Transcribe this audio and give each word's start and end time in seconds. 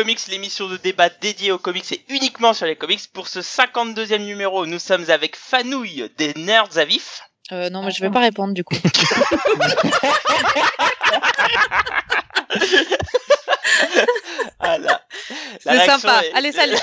Comics, 0.00 0.28
l'émission 0.28 0.66
de 0.66 0.78
débat 0.78 1.10
dédiée 1.10 1.52
aux 1.52 1.58
comics 1.58 1.92
et 1.92 2.02
uniquement 2.08 2.54
sur 2.54 2.64
les 2.64 2.74
comics. 2.74 3.02
Pour 3.12 3.28
ce 3.28 3.40
52e 3.40 4.16
numéro, 4.24 4.64
nous 4.64 4.78
sommes 4.78 5.10
avec 5.10 5.36
Fanouille 5.36 6.10
des 6.16 6.32
Nerds 6.36 6.78
à 6.78 6.86
vif. 6.86 7.20
Euh, 7.52 7.68
non, 7.68 7.82
mais 7.82 7.90
je 7.90 8.00
vais 8.00 8.08
pas 8.08 8.20
répondre 8.20 8.54
du 8.54 8.64
coup. 8.64 8.74
Ah, 14.58 14.78
la, 14.78 15.00
la 15.64 15.80
C'est 15.80 15.86
sympa. 15.86 16.22
est- 16.24 16.32
Allez, 16.34 16.52
salut. 16.52 16.76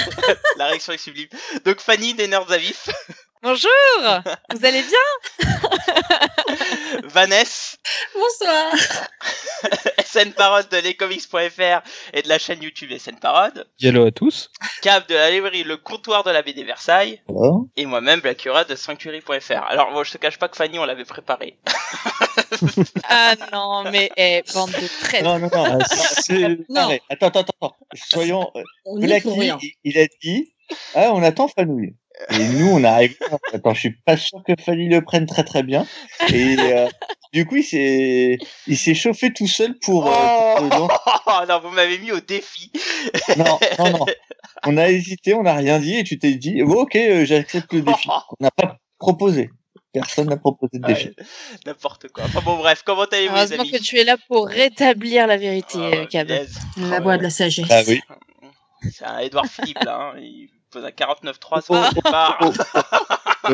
la 0.56 0.66
réaction 0.66 0.92
est 0.92 0.98
sublime. 0.98 1.28
Donc 1.64 1.80
Fanny 1.80 2.14
des 2.14 2.26
Nerds 2.28 2.50
à 2.50 2.56
vif, 2.58 2.88
Bonjour. 3.42 3.70
Vous 4.52 4.64
allez 4.66 4.82
bien? 4.82 5.48
Vanessa, 7.04 7.76
Bonsoir. 8.14 8.72
SN 10.04 10.32
Parode 10.32 10.68
de 10.70 10.78
lescomics.fr 10.78 11.82
et 12.14 12.22
de 12.22 12.28
la 12.28 12.38
chaîne 12.38 12.62
YouTube 12.62 12.90
SN 12.98 13.16
Parode, 13.20 13.66
Hello 13.80 14.06
à 14.06 14.10
tous. 14.10 14.50
Cave 14.82 15.06
de 15.08 15.14
la 15.14 15.30
librairie 15.30 15.62
Le 15.64 15.76
Comptoir 15.76 16.24
de 16.24 16.30
la 16.30 16.42
BD 16.42 16.64
Versailles, 16.64 17.22
et 17.76 17.86
moi-même 17.86 18.20
Blackura 18.20 18.64
de 18.64 18.74
Sanctuary.fr. 18.74 19.62
Alors 19.68 19.90
moi 19.92 20.02
je 20.04 20.12
te 20.12 20.18
cache 20.18 20.38
pas 20.38 20.48
que 20.48 20.56
Fanny 20.56 20.78
on 20.78 20.84
l'avait 20.84 21.04
préparé. 21.04 21.58
Ah 23.08 23.34
non, 23.52 23.84
mais 23.90 24.10
eh, 24.16 24.42
bande 24.54 24.70
de 24.70 25.04
traîtres. 25.04 25.24
Non, 25.24 25.38
non, 25.38 25.48
non. 25.52 25.78
C'est- 26.22 26.58
Non. 26.68 26.82
Arrête. 26.82 27.02
Attends, 27.10 27.26
attends, 27.28 27.40
attends. 27.40 27.76
Soyons. 27.94 28.50
euh, 28.56 28.62
On 28.84 29.00
il, 29.00 29.06
il 29.84 29.98
a 29.98 30.06
dit 30.22 30.54
Ah, 30.94 31.10
on 31.12 31.22
attend 31.22 31.48
Fanouille. 31.48 31.94
Et 32.30 32.48
nous, 32.48 32.68
on 32.68 32.84
arrive. 32.84 33.16
Attends, 33.52 33.74
je 33.74 33.80
suis 33.80 33.92
pas 34.04 34.16
sûr 34.16 34.42
que 34.46 34.52
Fanny 34.60 34.88
le 34.88 35.02
prenne 35.02 35.26
très 35.26 35.44
très 35.44 35.62
bien. 35.62 35.86
Et 36.32 36.56
euh, 36.58 36.88
du 37.32 37.46
coup, 37.46 37.56
il 37.56 37.64
s'est, 37.64 38.38
il 38.66 38.76
s'est 38.76 38.94
chauffé 38.94 39.32
tout 39.32 39.46
seul 39.46 39.78
pour. 39.80 40.06
euh, 40.08 40.68
pour. 40.68 40.90
Oh 41.26 41.30
non, 41.48 41.60
vous 41.60 41.70
m'avez 41.70 41.98
mis 41.98 42.10
au 42.12 42.20
défi. 42.20 42.72
Non, 43.36 43.58
non, 43.78 43.90
non. 43.98 44.06
On 44.66 44.76
a 44.76 44.88
hésité, 44.90 45.34
on 45.34 45.42
n'a 45.44 45.54
rien 45.54 45.78
dit, 45.78 45.94
et 45.96 46.04
tu 46.04 46.18
t'es 46.18 46.34
dit 46.34 46.62
oh, 46.62 46.80
Ok, 46.82 46.96
euh, 46.96 47.24
j'accepte 47.24 47.72
le 47.72 47.82
défi. 47.82 48.08
On 48.40 48.42
n'a 48.44 48.50
pas 48.50 48.78
proposé. 48.98 49.50
Personne 49.92 50.28
n'a 50.28 50.36
proposé 50.36 50.78
de 50.78 50.86
défi. 50.86 51.08
Ouais, 51.08 51.14
N'importe 51.66 52.08
quoi. 52.08 52.24
Enfin 52.24 52.40
bon 52.44 52.56
bref, 52.56 52.82
comment 52.84 53.04
allez-vous 53.04 53.34
les 53.34 53.40
Heureusement 53.40 53.60
amis 53.62 53.70
que 53.70 53.78
tu 53.78 53.96
es 53.98 54.04
là 54.04 54.16
pour 54.28 54.46
rétablir 54.48 55.26
la 55.26 55.36
vérité, 55.36 55.78
Oh, 55.78 55.94
euh, 55.94 56.06
Cab. 56.06 56.30
La 56.76 57.00
voix 57.00 57.16
de 57.16 57.22
la 57.22 57.30
sagesse. 57.30 57.66
Ah 57.70 57.82
oui. 57.86 58.00
C'est 58.92 59.04
un 59.04 59.18
Edouard 59.20 59.46
Philippe 59.46 59.82
là, 59.84 60.12
hein. 60.14 60.18
il 60.20 60.48
49-3 60.74 61.34
Oh, 61.50 61.60
oh, 61.70 61.94
départ. 61.94 62.38
oh, 62.42 62.52
oh. 62.74 62.80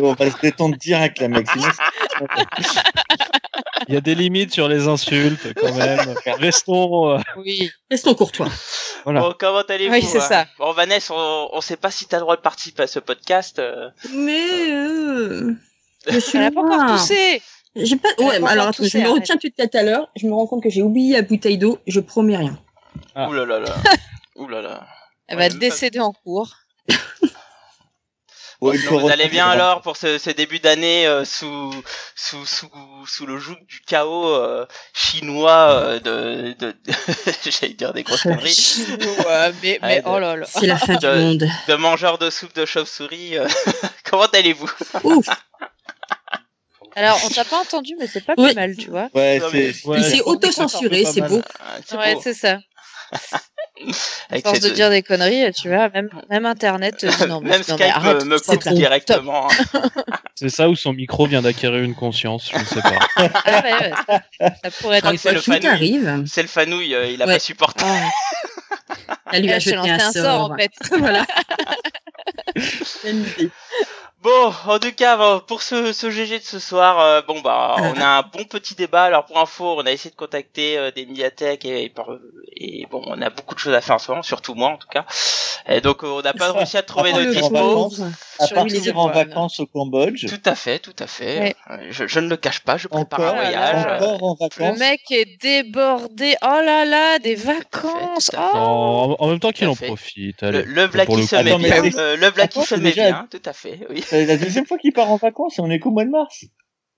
On 0.03 0.13
va 0.15 0.31
se 0.31 0.39
détendre 0.41 0.77
direct, 0.77 1.21
la 1.21 1.29
mec. 1.29 1.47
Il 3.89 3.95
y 3.95 3.97
a 3.97 4.01
des 4.01 4.15
limites 4.15 4.53
sur 4.53 4.67
les 4.69 4.89
insultes 4.89 5.53
quand 5.55 5.75
même. 5.75 6.15
Restons. 6.39 7.11
euh, 7.11 7.19
Oui. 7.37 7.71
Restons 7.91 8.15
courtois. 8.15 8.49
Voilà. 9.05 9.21
Bon, 9.21 9.35
comment 9.39 9.61
allez-vous 9.61 9.93
Oui, 9.93 10.03
c'est 10.03 10.19
hein 10.19 10.21
ça. 10.29 10.47
Bon, 10.59 10.73
Vanessa, 10.73 11.13
on, 11.15 11.51
on 11.53 11.61
sait 11.61 11.77
pas 11.77 11.91
si 11.91 12.07
t'as 12.07 12.17
le 12.17 12.23
droit 12.23 12.37
de 12.37 12.41
participer 12.41 12.85
à 12.85 12.87
ce 12.87 12.99
podcast. 12.99 13.59
euh. 13.59 13.91
Mais 14.15 14.71
euh, 14.73 15.55
je 16.09 16.19
suis 16.19 16.39
Elle 16.39 16.45
a 16.47 16.51
pas 16.51 16.61
encore 16.61 16.77
loin. 16.79 16.97
toussé. 16.97 17.43
J'ai 17.77 17.97
pas. 17.97 18.09
Ouais, 18.19 18.41
pas 18.41 18.51
alors 18.51 18.73
je 18.73 18.83
me 18.99 19.09
retiens 19.11 19.35
depuis 19.35 19.53
tout 19.53 19.65
à 19.77 19.83
l'heure. 19.83 20.09
Je 20.17 20.27
me 20.27 20.33
rends 20.33 20.47
compte 20.47 20.63
que 20.63 20.71
j'ai 20.71 20.83
oublié 20.83 21.15
la 21.17 21.23
bouteille 21.23 21.59
d'eau. 21.59 21.79
Je 21.87 22.01
promets 22.01 22.37
rien. 22.37 22.59
Ah. 23.15 23.29
Ouh 23.29 23.33
là 23.33 23.45
là 23.45 23.59
là. 23.61 23.75
Ouh 24.37 24.49
là 24.49 24.63
là. 24.63 24.87
Elle 25.27 25.39
Ouais, 25.39 25.49
va 25.49 25.55
pas- 25.55 25.59
décéder 25.59 26.01
en 26.01 26.13
cours. 26.13 26.55
ouais, 28.61 28.77
vous 28.79 29.09
allez 29.09 29.29
bien 29.29 29.45
reprendre. 29.45 29.63
alors 29.65 29.83
pour 29.83 29.97
ce, 29.97 30.19
ce 30.19 30.31
début 30.31 30.59
d'année 30.61 31.07
euh, 31.07 31.25
sous, 31.25 31.73
sous, 32.15 32.45
sous, 32.47 32.71
sous 33.07 33.27
le 33.27 33.39
joug 33.39 33.57
du 33.69 33.81
chaos 33.81 34.27
euh, 34.35 34.67
chinois 34.95 35.71
euh, 35.73 36.01
de, 36.01 36.55
de, 36.59 36.75
j'allais 37.51 37.75
dire 37.75 37.93
des 37.93 38.03
grosses 38.03 38.23
conneries, 38.23 38.55
Chinois, 38.55 39.51
mais, 39.63 39.79
mais 39.83 39.89
Ouais, 39.89 40.03
oh 40.07 40.19
là 40.19 40.37
là. 40.37 40.47
C'est 40.49 40.67
la 40.67 40.77
fin 40.79 40.95
du 40.95 41.07
De- 41.07 41.15
monde. 41.21 41.49
de 41.69 41.75
mangeurs 41.75 42.19
de 42.19 42.31
soupe 42.31 42.55
de 42.55 42.65
chauve-souris. 42.67 43.37
euh. 43.39 43.47
comment 44.09 44.25
allez-vous? 44.27 44.71
Ouf. 45.05 45.27
Alors, 46.97 47.19
on 47.25 47.29
t'a 47.29 47.45
pas 47.45 47.59
entendu, 47.61 47.97
mais 47.99 48.07
c'est 48.07 48.21
pas 48.21 48.37
plus 48.37 48.55
mal, 48.55 48.77
tu 48.77 48.89
vois. 48.89 49.09
Ouais, 49.15 49.43
c'est. 49.51 49.85
Ouais, 49.85 49.99
Il 49.99 50.05
s'est 50.05 50.21
auto-censuré, 50.21 51.05
c'est 51.05 51.23
beau. 51.23 51.43
Ah, 51.59 51.97
Ouais, 51.99 52.17
c'est 52.23 52.35
ça. 52.35 52.59
À 53.77 54.35
Avec 54.35 54.45
force 54.47 54.61
de 54.61 54.69
dire 54.71 54.89
des 54.89 55.03
conneries, 55.03 55.53
tu 55.53 55.69
vois, 55.69 55.89
même, 55.89 56.09
même 56.31 56.47
Internet 56.47 56.97
te 56.99 57.07
dit 57.07 57.27
non, 57.29 57.41
mais, 57.41 57.51
Même 57.59 57.63
non, 57.69 57.77
mais 57.79 57.85
Skype 57.85 57.97
arrête, 57.97 58.23
euh, 58.23 58.25
me 58.25 58.39
coupe 58.39 58.69
directement. 58.69 59.49
hein. 59.51 59.81
C'est 60.37 60.49
ça 60.49 60.69
où 60.69 60.77
son 60.77 60.93
micro 60.93 61.27
vient 61.27 61.43
d'acquérir 61.43 61.83
une 61.83 61.95
conscience, 61.95 62.51
je 62.53 62.59
ne 62.59 62.65
sais 62.65 62.81
pas. 62.83 62.99
Ah 63.45 63.63
ouais, 63.63 63.73
ouais, 63.73 63.93
ça, 64.41 64.51
ça 64.65 64.71
pourrait 64.81 64.99
être 64.99 65.11
que 65.11 65.17
c'est 65.17 65.33
le 65.33 65.41
fanouille. 65.41 65.67
arrive. 65.67 66.23
C'est 66.27 66.43
le 66.43 66.49
fanouille, 66.49 66.95
euh, 66.95 67.07
il 67.07 67.21
a 67.23 67.27
Ouais. 67.27 67.35
pas 67.35 67.39
supporté. 67.41 67.85
Elle 69.33 69.43
lui 69.43 69.53
a 69.53 69.59
jeté 69.59 69.77
un 69.77 70.13
sort, 70.13 70.53
en 70.53 70.57
fait. 70.57 70.71
voilà. 70.97 71.27
Idée. 73.05 73.51
Bon, 74.25 74.53
en 74.67 74.79
tout 74.79 74.93
cas, 74.93 75.19
bon, 75.19 75.41
pour 75.47 75.61
ce, 75.61 75.93
ce 75.93 76.09
GG 76.11 76.39
de 76.39 76.45
ce 76.45 76.59
soir, 76.59 76.99
euh, 76.99 77.21
bon 77.29 77.41
bah, 77.43 77.77
on 77.79 78.01
a 78.01 78.07
un 78.07 78.23
bon 78.23 78.45
petit 78.45 78.75
débat. 78.75 79.05
Alors 79.05 79.27
pour 79.27 79.39
info, 79.39 79.77
on 79.79 79.85
a 79.85 79.93
essayé 79.93 80.11
de 80.11 80.17
contacter 80.17 80.79
euh, 80.79 80.91
des 80.91 81.05
médiathèques 81.05 81.67
et, 81.67 81.91
par- 81.91 82.09
et 82.57 82.87
bon, 82.91 83.03
on 83.07 83.21
a 83.21 83.29
beaucoup 83.29 83.55
de 83.55 83.61
choses 83.61 83.75
à 83.75 83.83
faire 83.83 83.97
en 83.97 83.99
ce 83.99 84.11
moment, 84.11 84.23
surtout 84.23 84.55
moi 84.55 84.71
en 84.71 84.77
tout 84.79 84.89
cas. 84.89 85.05
Et 85.69 85.81
donc 85.83 86.05
euh, 86.05 86.09
on 86.09 86.23
n'a 86.23 86.33
pas 86.33 86.53
réussi 86.53 86.79
à 86.79 86.83
trouver 86.83 87.13
de 87.13 87.23
dispo. 87.33 87.91
À 88.39 88.49
partir 88.49 88.99
en 88.99 89.09
vacances 89.09 89.61
au 89.61 89.67
Cambodge. 89.67 90.27
Tout 90.27 90.41
à 90.47 90.55
fait, 90.55 90.79
tout 90.79 90.97
à 90.99 91.07
fait. 91.07 91.39
Ouais. 91.41 91.57
Je, 91.91 92.07
je 92.07 92.21
ne 92.21 92.29
le 92.29 92.37
cache 92.37 92.61
pas, 92.61 92.77
je 92.79 92.89
prépare 92.89 93.21
Encore, 93.21 93.35
un 93.35 93.43
voyage. 93.43 93.87
euh, 93.87 94.15
encore 94.15 94.23
en 94.25 94.49
Le 94.59 94.79
mec 94.79 95.01
est 95.11 95.41
débordé. 95.41 96.35
Oh 96.43 96.47
là 96.65 96.85
là, 96.85 97.19
des 97.19 97.35
vacances. 97.35 98.31
tout 98.31 98.37
à 98.37 98.51
Oh. 98.55 98.57
En, 98.57 99.17
en 99.19 99.29
même 99.29 99.41
temps 99.41 99.53
qu'il 99.53 99.69
en 99.69 99.75
fait. 99.75 99.87
profite. 99.87 100.43
Le, 100.43 100.49
Allez. 100.49 100.63
le 100.65 100.89
se 101.27 101.37
met 101.37 101.57
bien. 101.57 101.85
Euh, 101.99 102.17
le 102.17 102.31
Blacky 102.31 102.59
Attends, 102.59 102.67
se 102.67 102.75
met 102.77 102.93
bien, 102.93 103.27
tout 103.31 103.43
à 103.45 103.53
fait. 103.53 103.81
Oui. 103.91 104.05
C'est 104.15 104.27
la 104.27 104.37
deuxième 104.37 104.67
fois 104.67 104.79
qu'il 104.79 104.93
part 104.93 105.11
en 105.11 105.17
vacances 105.17 105.59
et 105.59 105.61
on 105.61 105.71
est 105.71 105.81
qu'au 105.81 105.91
mois 105.91 106.05
de 106.05 106.11
mars. 106.11 106.45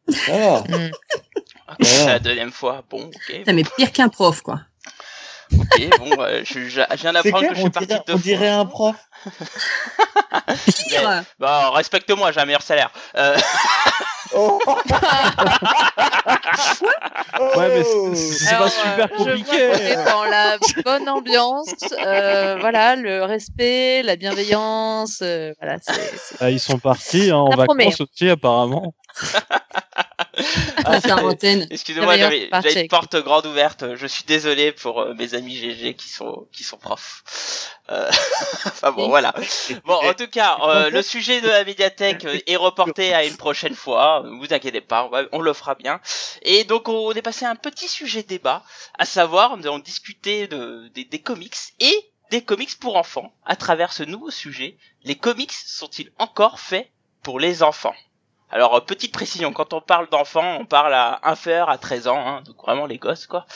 Ça. 0.09 0.62
Hmm. 0.69 0.91
C'est 1.81 2.06
la 2.06 2.19
deuxième 2.19 2.53
fois. 2.53 2.84
Bon, 2.91 3.04
ok. 3.06 3.12
Putain, 3.28 3.53
mais 3.54 3.65
pire 3.65 3.91
qu'un 3.91 4.09
prof, 4.09 4.43
quoi. 4.43 4.60
Ok, 5.56 5.99
bon, 5.99 6.10
euh, 6.21 6.43
je, 6.44 6.69
je, 6.69 6.81
je 6.91 6.97
viens 6.97 7.12
d'apprendre 7.12 7.49
que 7.49 7.54
je 7.54 7.60
on 7.60 7.62
suis 7.62 7.71
parti 7.71 7.87
deux 7.88 7.94
on 8.09 8.12
fois. 8.12 8.19
dirait 8.19 8.49
un 8.49 8.66
prof. 8.66 8.97
Pire. 10.88 11.25
Bah, 11.38 11.71
respecte-moi, 11.71 12.32
j'ai 12.32 12.41
un 12.41 12.44
meilleur 12.44 12.62
salaire. 12.62 12.91
Euh, 13.16 13.37
Oh. 14.34 14.59
Ouais, 17.56 17.69
mais 17.69 17.84
c'est- 17.84 18.44
pas 18.50 18.56
Alors, 18.56 18.70
super 18.70 19.04
euh, 19.04 19.09
Je 19.10 19.22
vois 19.25 19.26
compliqué. 19.26 19.44
qu'on 19.69 19.75
est 19.84 20.04
dans 20.04 20.25
la 20.25 20.59
bonne 20.84 21.09
ambiance, 21.09 21.69
euh, 22.04 22.56
voilà, 22.60 22.97
le 22.97 23.22
respect, 23.25 24.03
la 24.03 24.16
bienveillance, 24.16 25.20
euh, 25.22 25.53
voilà, 25.60 25.76
Ah, 26.41 26.50
ils 26.50 26.60
sont 26.60 26.78
partis 26.78 27.31
hein, 27.31 27.36
en 27.36 27.54
vacances 27.54 28.00
aussi 28.00 28.28
apparemment. 28.31 28.94
Quarantaine. 31.00 31.66
Excusez-moi, 31.70 32.16
j'avais 32.19 32.48
une 32.82 32.88
porte 32.88 33.16
grande 33.16 33.47
ouverte. 33.47 33.84
Je 33.97 34.06
suis 34.06 34.24
désolé 34.24 34.72
pour 34.72 35.00
euh, 35.00 35.14
mes 35.14 35.34
amis 35.34 35.56
GG 35.56 35.94
qui 35.94 36.08
sont 36.08 36.47
qui 36.52 36.62
sont 36.64 36.76
profs. 36.76 37.22
Euh, 37.91 38.10
enfin 38.66 38.92
bon, 38.92 39.08
voilà. 39.08 39.34
Bon, 39.84 39.94
en 39.94 40.14
tout 40.14 40.26
cas, 40.28 40.58
euh, 40.62 40.91
le 40.91 41.03
sujet 41.03 41.41
de 41.41 41.48
la 41.48 41.65
médiathèque 41.65 42.24
euh, 42.27 42.38
est 42.47 42.56
reporté 42.56 43.15
à 43.15 43.24
une 43.24 43.36
prochaine 43.36 43.74
fois. 43.74 44.22
Ne 44.24 44.38
vous 44.44 44.53
inquiétez 44.53 44.80
pas, 44.80 45.04
on, 45.04 45.09
va- 45.09 45.24
on 45.33 45.41
le 45.41 45.53
fera 45.53 45.74
bien. 45.74 46.00
Et 46.42 46.65
donc, 46.65 46.88
on 46.88 47.12
est 47.12 47.22
passé 47.22 47.44
à 47.44 47.50
un 47.50 47.56
petit 47.56 47.88
sujet 47.88 48.22
débat, 48.22 48.62
à 48.98 49.04
savoir, 49.06 49.56
nous 49.56 49.65
allons 49.66 49.78
discuter 49.78 50.47
de, 50.48 50.88
des, 50.94 51.04
des 51.04 51.21
comics 51.21 51.54
et 51.80 51.94
des 52.30 52.42
comics 52.42 52.78
pour 52.80 52.97
enfants. 52.97 53.33
À 53.44 53.54
travers 53.56 53.92
ce 53.92 54.03
nouveau 54.03 54.30
sujet, 54.30 54.77
les 55.04 55.15
comics 55.15 55.53
sont-ils 55.53 56.10
encore 56.18 56.59
faits 56.59 56.88
pour 57.22 57.38
les 57.38 57.62
enfants? 57.62 57.94
Alors, 58.51 58.75
euh, 58.77 58.81
petite 58.81 59.13
précision, 59.13 59.53
quand 59.53 59.72
on 59.72 59.81
parle 59.81 60.09
d'enfants, 60.09 60.59
on 60.60 60.65
parle 60.66 60.95
à 60.95 61.21
inférieur 61.25 61.69
à 61.69 61.78
13 61.78 62.07
ans, 62.09 62.27
hein, 62.27 62.43
donc 62.47 62.57
vraiment 62.63 62.87
les 62.87 62.98
gosses, 62.98 63.27
quoi. 63.27 63.47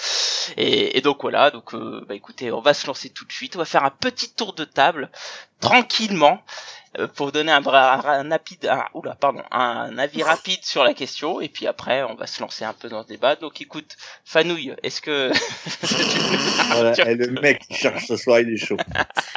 Et, 0.56 0.96
et 0.98 1.00
donc 1.00 1.18
voilà, 1.22 1.50
donc 1.50 1.74
euh, 1.74 2.04
bah 2.08 2.14
écoutez, 2.14 2.50
on 2.50 2.60
va 2.60 2.74
se 2.74 2.86
lancer 2.86 3.10
tout 3.10 3.24
de 3.24 3.32
suite, 3.32 3.54
on 3.56 3.60
va 3.60 3.64
faire 3.64 3.84
un 3.84 3.90
petit 3.90 4.32
tour 4.34 4.52
de 4.54 4.64
table, 4.64 5.10
tranquillement, 5.60 6.42
euh, 6.98 7.06
pour 7.06 7.30
donner 7.30 7.52
un, 7.52 7.64
un, 7.64 8.28
rapide, 8.30 8.66
un, 8.66 8.84
oula, 8.94 9.14
pardon, 9.14 9.42
un 9.52 9.96
avis 9.98 10.22
rapide 10.24 10.64
sur 10.64 10.82
la 10.82 10.92
question, 10.94 11.40
et 11.40 11.48
puis 11.48 11.68
après, 11.68 12.02
on 12.02 12.14
va 12.16 12.26
se 12.26 12.40
lancer 12.40 12.64
un 12.64 12.72
peu 12.72 12.88
dans 12.88 13.02
ce 13.04 13.08
débat. 13.08 13.36
Donc 13.36 13.60
écoute, 13.60 13.96
Fanouille, 14.24 14.74
est-ce 14.82 15.00
que... 15.00 15.30
Voilà, 16.72 16.92
et 17.10 17.14
le 17.14 17.28
mec 17.40 17.66
qui 17.68 17.74
cherche 17.74 18.06
ce 18.06 18.16
soir, 18.16 18.40
il 18.40 18.52
est 18.52 18.56
chaud. 18.56 18.76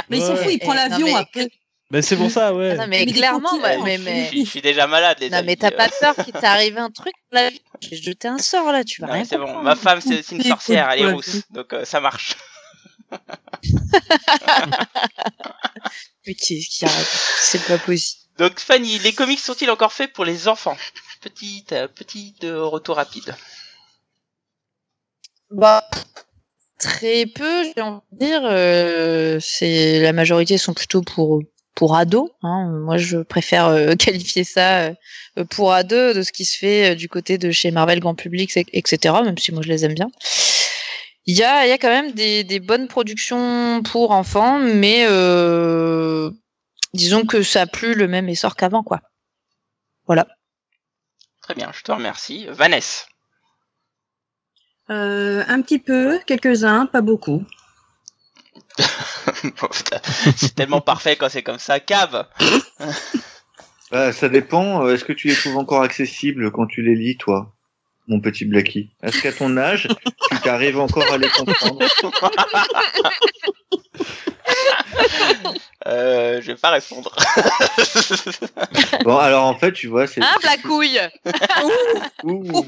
Mais 0.09 0.17
il 0.17 0.23
s'en 0.23 0.33
Ouais. 0.33 0.43
fout, 0.43 0.51
il 0.53 0.59
prend 0.59 0.73
Eh, 0.73 0.75
non, 0.77 0.89
l'avion 0.89 1.07
mais- 1.07 1.15
après. 1.15 1.47
Mais 1.93 2.01
c'est 2.01 2.17
pour 2.17 2.31
ça, 2.31 2.55
ouais. 2.55 2.71
Ah 2.71 2.77
non, 2.77 2.87
mais 2.87 3.05
clairement, 3.05 3.55
moi, 3.59 3.77
mais, 3.83 3.97
je, 3.97 4.01
mais, 4.03 4.27
suis- 4.29 4.45
je 4.45 4.49
suis 4.49 4.61
déjà 4.63 4.87
malade, 4.87 5.17
les 5.19 5.29
non, 5.29 5.37
amis. 5.37 5.45
mais 5.49 5.55
t'as 5.57 5.67
euh. 5.67 5.77
pas 5.77 5.89
peur 5.89 6.15
qu'il 6.15 6.33
t'est 6.33 6.43
arrivé 6.43 6.79
un 6.79 6.89
truc, 6.89 7.13
là, 7.31 7.51
j'ai 7.81 7.97
jeté 7.97 8.27
un 8.27 8.39
sort, 8.39 8.71
là, 8.71 8.83
tu 8.83 8.99
vas 8.99 9.07
Non, 9.07 9.13
rien 9.13 9.25
c'est 9.25 9.37
bon, 9.37 9.61
ma 9.61 9.75
femme 9.75 10.01
c'est 10.01 10.31
une 10.31 10.41
sorcière, 10.41 10.89
elle 10.89 11.01
est 11.01 11.11
rousse, 11.11 11.43
donc 11.51 11.71
euh, 11.71 11.85
ça 11.85 11.99
marche. 11.99 12.35
Mais 16.25 16.33
qui, 16.33 16.65
qui 16.65 16.83
arrête, 16.83 17.07
c'est 17.41 17.63
pas 17.67 17.77
possible. 17.77 18.21
Donc 18.39 18.59
Fanny, 18.59 18.97
les 18.97 19.13
comics 19.13 19.39
sont-ils 19.39 19.69
encore 19.69 19.93
faits 19.93 20.11
pour 20.13 20.25
les 20.25 20.47
enfants? 20.47 20.75
Petite, 21.21 21.73
euh, 21.73 21.87
petite 21.87 22.43
euh, 22.43 22.63
retour 22.65 22.95
rapide. 22.95 23.35
Bah, 25.51 25.87
très 26.79 27.27
peu, 27.27 27.63
j'ai 27.65 27.81
envie 27.81 28.01
de 28.13 28.17
dire. 28.17 28.41
Euh, 28.45 29.37
c'est 29.39 29.99
la 29.99 30.11
majorité 30.11 30.57
sont 30.57 30.73
plutôt 30.73 31.03
pour 31.03 31.43
pour 31.75 31.95
ados. 31.95 32.29
Hein. 32.41 32.69
Moi, 32.71 32.97
je 32.97 33.17
préfère 33.17 33.67
euh, 33.67 33.95
qualifier 33.99 34.43
ça 34.43 34.95
euh, 35.37 35.45
pour 35.49 35.73
ados 35.73 36.15
de 36.15 36.21
ce 36.21 36.31
qui 36.31 36.45
se 36.45 36.57
fait 36.57 36.91
euh, 36.91 36.95
du 36.95 37.09
côté 37.09 37.37
de 37.37 37.51
chez 37.51 37.71
Marvel 37.71 37.99
grand 37.99 38.15
public, 38.15 38.51
etc. 38.55 39.15
Même 39.23 39.37
si 39.37 39.51
moi 39.51 39.61
je 39.63 39.69
les 39.69 39.85
aime 39.85 39.93
bien. 39.93 40.09
Il 41.25 41.37
y 41.37 41.43
a, 41.43 41.65
il 41.65 41.69
y 41.69 41.71
a 41.73 41.77
quand 41.77 41.89
même 41.89 42.11
des, 42.11 42.43
des 42.43 42.59
bonnes 42.59 42.87
productions 42.87 43.81
pour 43.83 44.11
enfants, 44.11 44.59
mais 44.59 45.05
euh, 45.07 46.29
disons 46.93 47.25
que 47.25 47.43
ça 47.43 47.61
a 47.61 47.65
plus 47.65 47.93
le 47.93 48.07
même 48.07 48.27
essor 48.27 48.55
qu'avant, 48.55 48.83
quoi. 48.83 49.01
Voilà. 50.05 50.27
Très 51.41 51.55
bien, 51.55 51.71
je 51.73 51.81
te 51.81 51.91
remercie. 51.91 52.47
Vanessa. 52.49 53.05
Euh, 54.89 55.43
un 55.47 55.61
petit 55.61 55.79
peu, 55.79 56.19
quelques-uns, 56.25 56.87
pas 56.87 57.01
beaucoup. 57.01 57.45
c'est 60.35 60.55
tellement 60.55 60.81
parfait 60.81 61.15
quand 61.15 61.29
c'est 61.29 61.43
comme 61.43 61.59
ça. 61.59 61.79
Cave. 61.79 62.25
Bah, 63.91 64.11
ça 64.11 64.29
dépend. 64.29 64.85
euh, 64.85 64.93
Est-ce 64.93 65.05
que 65.05 65.13
tu 65.13 65.27
les 65.27 65.35
trouves 65.35 65.57
encore 65.57 65.81
accessibles 65.83 66.51
quand 66.51 66.65
tu 66.65 66.81
les 66.81 66.95
lis, 66.95 67.17
toi, 67.17 67.53
mon 68.07 68.19
petit 68.19 68.45
Blacky 68.45 68.91
Est-ce 69.01 69.21
qu'à 69.21 69.31
ton 69.31 69.55
âge, 69.57 69.87
tu 70.29 70.39
t'arrives 70.41 70.79
encore 70.79 71.11
à 71.11 71.17
les 71.17 71.29
comprendre 71.29 71.79
Euh, 75.85 76.41
je 76.41 76.47
vais 76.47 76.55
pas 76.55 76.71
répondre. 76.71 77.13
Bon, 79.03 79.17
alors 79.17 79.45
en 79.45 79.57
fait, 79.57 79.73
tu 79.73 79.87
vois, 79.87 80.07
c'est. 80.07 80.21
Hein, 80.21 80.35
la 80.43 80.57
couille 80.57 80.99
Ouh. 82.23 82.65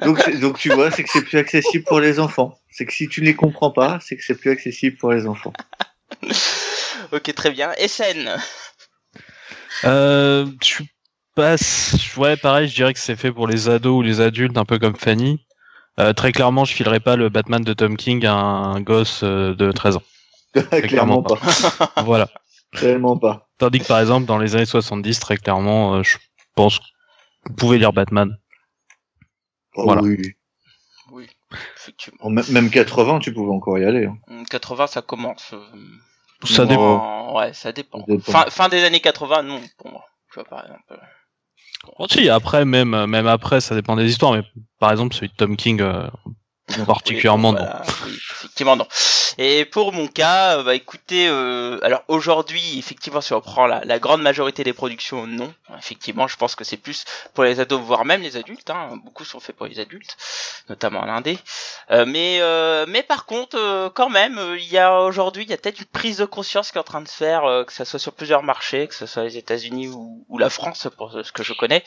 donc, 0.00 0.40
donc 0.40 0.58
tu 0.58 0.68
vois, 0.70 0.90
c'est 0.90 1.04
que 1.04 1.08
c'est 1.10 1.22
plus 1.22 1.38
accessible 1.38 1.84
pour 1.84 2.00
les 2.00 2.20
enfants. 2.20 2.58
C'est 2.70 2.84
que 2.84 2.92
si 2.92 3.08
tu 3.08 3.22
ne 3.22 3.26
les 3.26 3.34
comprends 3.34 3.70
pas, 3.70 3.98
c'est 4.02 4.16
que 4.16 4.24
c'est 4.24 4.34
plus 4.34 4.50
accessible 4.50 4.96
pour 4.98 5.12
les 5.12 5.26
enfants. 5.26 5.52
ok, 7.12 7.34
très 7.34 7.50
bien. 7.50 7.72
SN. 7.78 8.36
Euh, 9.84 10.46
je 10.60 10.66
suis 10.66 10.91
pas. 11.34 11.56
Ouais, 12.16 12.36
pareil, 12.36 12.68
je 12.68 12.74
dirais 12.74 12.92
que 12.92 12.98
c'est 12.98 13.16
fait 13.16 13.32
pour 13.32 13.46
les 13.46 13.68
ados 13.68 13.98
ou 13.98 14.02
les 14.02 14.20
adultes, 14.20 14.56
un 14.58 14.64
peu 14.64 14.78
comme 14.78 14.96
Fanny. 14.96 15.44
Euh, 16.00 16.12
très 16.12 16.32
clairement, 16.32 16.64
je 16.64 16.72
filerai 16.74 17.00
pas 17.00 17.16
le 17.16 17.28
Batman 17.28 17.62
de 17.62 17.72
Tom 17.74 17.96
King 17.96 18.24
à 18.26 18.34
un 18.34 18.80
gosse 18.80 19.22
euh, 19.24 19.54
de 19.54 19.70
13 19.72 19.96
ans. 19.96 20.02
Clairement 20.84 21.22
pas. 21.22 21.38
voilà. 22.04 22.28
Réellement 22.72 23.18
pas. 23.18 23.48
Tandis 23.58 23.80
que 23.80 23.86
par 23.86 24.00
exemple, 24.00 24.26
dans 24.26 24.38
les 24.38 24.54
années 24.56 24.64
70, 24.66 25.20
très 25.20 25.36
clairement, 25.36 25.94
euh, 25.96 26.02
je 26.02 26.16
pense 26.54 26.78
que 26.78 26.84
vous 27.46 27.54
pouvez 27.54 27.78
lire 27.78 27.92
Batman. 27.92 28.38
Oh, 29.74 29.84
Voilà. 29.84 30.02
oui. 30.02 30.18
Oui, 31.10 31.26
effectivement. 31.76 32.30
Même 32.30 32.70
80, 32.70 33.18
tu 33.18 33.32
pouvais 33.34 33.52
encore 33.52 33.78
y 33.78 33.84
aller. 33.84 34.06
hein. 34.06 34.16
Hum, 34.28 34.46
80, 34.46 34.86
ça 34.86 35.02
commence. 35.02 35.52
euh, 35.52 35.60
Ça 36.44 36.64
dépend. 36.64 37.36
Ouais, 37.36 37.52
ça 37.52 37.72
dépend. 37.72 38.00
Ça 38.00 38.04
dépend. 38.08 38.32
Fin, 38.32 38.44
fin 38.50 38.68
des 38.70 38.82
années 38.84 39.00
80, 39.00 39.42
non, 39.42 39.60
pour 39.78 39.90
moi. 39.90 40.04
Tu 40.32 40.34
vois, 40.40 40.44
par 40.48 40.64
exemple. 40.64 40.98
Bon, 41.98 42.06
si, 42.08 42.28
après, 42.28 42.64
même, 42.64 42.94
euh, 42.94 43.06
même 43.06 43.26
après, 43.26 43.60
ça 43.60 43.74
dépend 43.74 43.96
des 43.96 44.08
histoires, 44.08 44.32
mais 44.32 44.42
par 44.78 44.90
exemple, 44.92 45.14
celui 45.14 45.28
de 45.28 45.34
Tom 45.34 45.56
King, 45.56 45.80
euh, 45.80 46.06
particulièrement 46.86 47.52
non. 47.52 47.58
voilà, 47.58 47.82
oui, 48.06 48.18
effectivement, 48.32 48.76
non. 48.76 48.86
Et 49.38 49.64
pour 49.64 49.92
mon 49.92 50.06
cas, 50.06 50.58
euh, 50.58 50.62
bah 50.62 50.74
écoutez, 50.74 51.26
euh, 51.28 51.78
alors 51.82 52.02
aujourd'hui, 52.08 52.78
effectivement, 52.78 53.20
si 53.20 53.32
on 53.32 53.40
prend 53.40 53.66
la, 53.66 53.84
la 53.84 53.98
grande 53.98 54.22
majorité 54.22 54.62
des 54.62 54.72
productions, 54.72 55.26
non. 55.26 55.52
Effectivement, 55.78 56.28
je 56.28 56.36
pense 56.36 56.54
que 56.54 56.64
c'est 56.64 56.76
plus 56.76 57.04
pour 57.34 57.44
les 57.44 57.60
ados, 57.60 57.80
voire 57.80 58.04
même 58.04 58.22
les 58.22 58.36
adultes. 58.36 58.70
Hein. 58.70 59.00
Beaucoup 59.04 59.24
sont 59.24 59.40
faits 59.40 59.56
pour 59.56 59.66
les 59.66 59.80
adultes, 59.80 60.16
notamment 60.68 61.00
en 61.00 61.08
indé. 61.08 61.38
Euh, 61.90 62.04
mais, 62.06 62.38
euh, 62.40 62.84
mais 62.88 63.02
par 63.02 63.26
contre, 63.26 63.56
euh, 63.58 63.88
quand 63.90 64.10
même, 64.10 64.38
euh, 64.38 64.58
il 64.58 64.70
y 64.70 64.78
a 64.78 65.00
aujourd'hui, 65.00 65.44
il 65.44 65.50
y 65.50 65.54
a 65.54 65.56
peut-être 65.56 65.80
une 65.80 65.86
prise 65.86 66.18
de 66.18 66.24
conscience 66.26 66.70
qui 66.70 66.78
est 66.78 66.80
en 66.80 66.84
train 66.84 67.00
de 67.00 67.08
se 67.08 67.14
faire, 67.16 67.44
euh, 67.44 67.64
que 67.64 67.72
ça 67.72 67.84
soit 67.84 67.98
sur 67.98 68.12
plusieurs 68.12 68.42
marchés, 68.42 68.86
que 68.86 68.94
ce 68.94 69.06
soit 69.06 69.24
les 69.24 69.36
États-Unis 69.36 69.88
ou, 69.88 70.24
ou 70.28 70.38
la 70.38 70.50
France, 70.50 70.88
pour 70.96 71.12
ce 71.24 71.32
que 71.32 71.42
je 71.42 71.54
connais. 71.54 71.84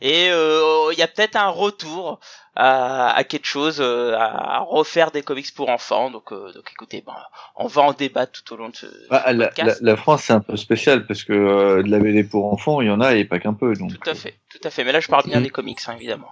Et 0.00 0.28
euh, 0.30 0.90
il 0.92 0.98
y 0.98 1.02
a 1.02 1.08
peut-être 1.08 1.36
un 1.36 1.48
retour 1.48 2.20
à, 2.56 3.14
à 3.14 3.24
quelque 3.24 3.46
chose, 3.46 3.76
euh, 3.80 4.16
à 4.18 4.60
refaire 4.60 5.10
des 5.10 5.22
comics 5.22 5.54
pour 5.54 5.68
enfants. 5.68 6.10
Donc, 6.10 6.32
euh, 6.32 6.52
donc 6.52 6.70
écoutez, 6.72 7.02
ben, 7.06 7.14
on 7.54 7.66
va 7.66 7.82
en 7.82 7.92
débattre 7.92 8.32
tout 8.42 8.54
au 8.54 8.56
long 8.56 8.68
de 8.70 8.76
ce, 8.76 8.86
Ah, 9.10 9.24
ce 9.26 9.26
la, 9.26 9.32
la, 9.32 9.46
podcast. 9.48 9.78
la 9.82 9.96
France, 9.96 10.22
c'est 10.24 10.32
un 10.32 10.40
peu 10.40 10.56
spécial 10.56 11.06
parce 11.06 11.22
que 11.22 11.32
euh, 11.32 11.82
de 11.82 11.90
la 11.90 11.98
BD 11.98 12.24
pour 12.24 12.52
enfants, 12.52 12.80
il 12.80 12.88
y 12.88 12.90
en 12.90 13.00
a 13.00 13.14
et 13.14 13.24
pas 13.24 13.38
qu'un 13.38 13.54
peu. 13.54 13.74
Donc, 13.74 13.92
Tout 13.98 14.10
à 14.10 14.14
fait, 14.14 14.38
tout 14.50 14.60
à 14.64 14.70
fait. 14.70 14.84
Mais 14.84 14.92
là, 14.92 15.00
je 15.00 15.08
parle 15.08 15.24
bien 15.26 15.40
des 15.40 15.50
comics, 15.50 15.78
hein, 15.86 15.94
évidemment. 15.96 16.30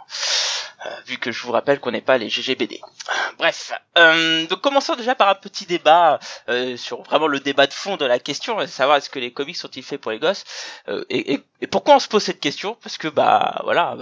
Euh, 0.86 0.90
vu 1.06 1.16
que 1.16 1.32
je 1.32 1.42
vous 1.46 1.52
rappelle 1.52 1.80
qu'on 1.80 1.92
n'est 1.92 2.02
pas 2.02 2.18
les 2.18 2.28
GGBD. 2.28 2.78
Bref, 3.38 3.72
euh, 3.96 4.46
donc 4.48 4.60
commençons 4.60 4.94
déjà 4.96 5.14
par 5.14 5.30
un 5.30 5.34
petit 5.34 5.64
débat 5.64 6.18
euh, 6.50 6.76
sur 6.76 7.02
vraiment 7.04 7.26
le 7.26 7.40
débat 7.40 7.66
de 7.66 7.72
fond 7.72 7.96
de 7.96 8.04
la 8.04 8.18
question, 8.18 8.58
à 8.58 8.66
savoir 8.66 8.98
est-ce 8.98 9.08
que 9.08 9.18
les 9.18 9.32
comics 9.32 9.56
sont-ils 9.56 9.82
faits 9.82 9.98
pour 9.98 10.10
les 10.12 10.18
gosses 10.18 10.44
Euh, 10.88 11.02
et, 11.08 11.32
et, 11.32 11.40
et 11.62 11.66
pourquoi 11.68 11.94
on 11.94 11.98
se 11.98 12.08
pose 12.08 12.22
cette 12.22 12.40
question 12.40 12.76
Parce 12.82 12.98
que 12.98 13.08
bah 13.08 13.62
voilà, 13.64 13.96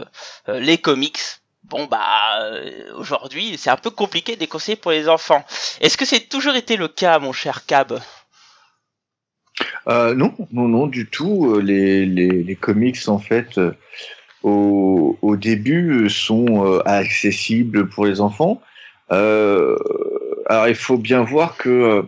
euh, 0.48 0.58
les 0.58 0.76
comics, 0.78 1.20
bon 1.64 1.86
bah 1.86 2.40
euh, 2.42 2.92
aujourd'hui 2.96 3.56
c'est 3.58 3.70
un 3.70 3.76
peu 3.76 3.90
compliqué 3.90 4.34
de 4.36 4.40
les 4.40 4.48
conseiller 4.48 4.76
pour 4.76 4.90
les 4.90 5.08
enfants. 5.08 5.44
Est-ce 5.80 5.96
que 5.96 6.04
c'est 6.04 6.28
toujours 6.28 6.54
été 6.54 6.76
le 6.76 6.88
cas, 6.88 7.18
mon 7.18 7.32
cher 7.32 7.66
Cab? 7.66 8.00
Euh, 9.86 10.14
non, 10.14 10.34
non, 10.52 10.66
non, 10.68 10.86
du 10.86 11.08
tout. 11.08 11.54
Euh, 11.54 11.60
Les, 11.60 12.06
les, 12.06 12.42
les 12.42 12.56
comics, 12.56 13.08
en 13.08 13.18
fait, 13.18 13.58
euh, 13.58 13.76
au, 14.42 15.18
au 15.22 15.36
début, 15.36 16.08
sont 16.08 16.80
accessibles 16.80 17.88
pour 17.88 18.06
les 18.06 18.20
enfants. 18.20 18.62
Alors, 19.08 20.68
il 20.68 20.74
faut 20.74 20.96
bien 20.96 21.22
voir 21.22 21.56
que 21.56 22.04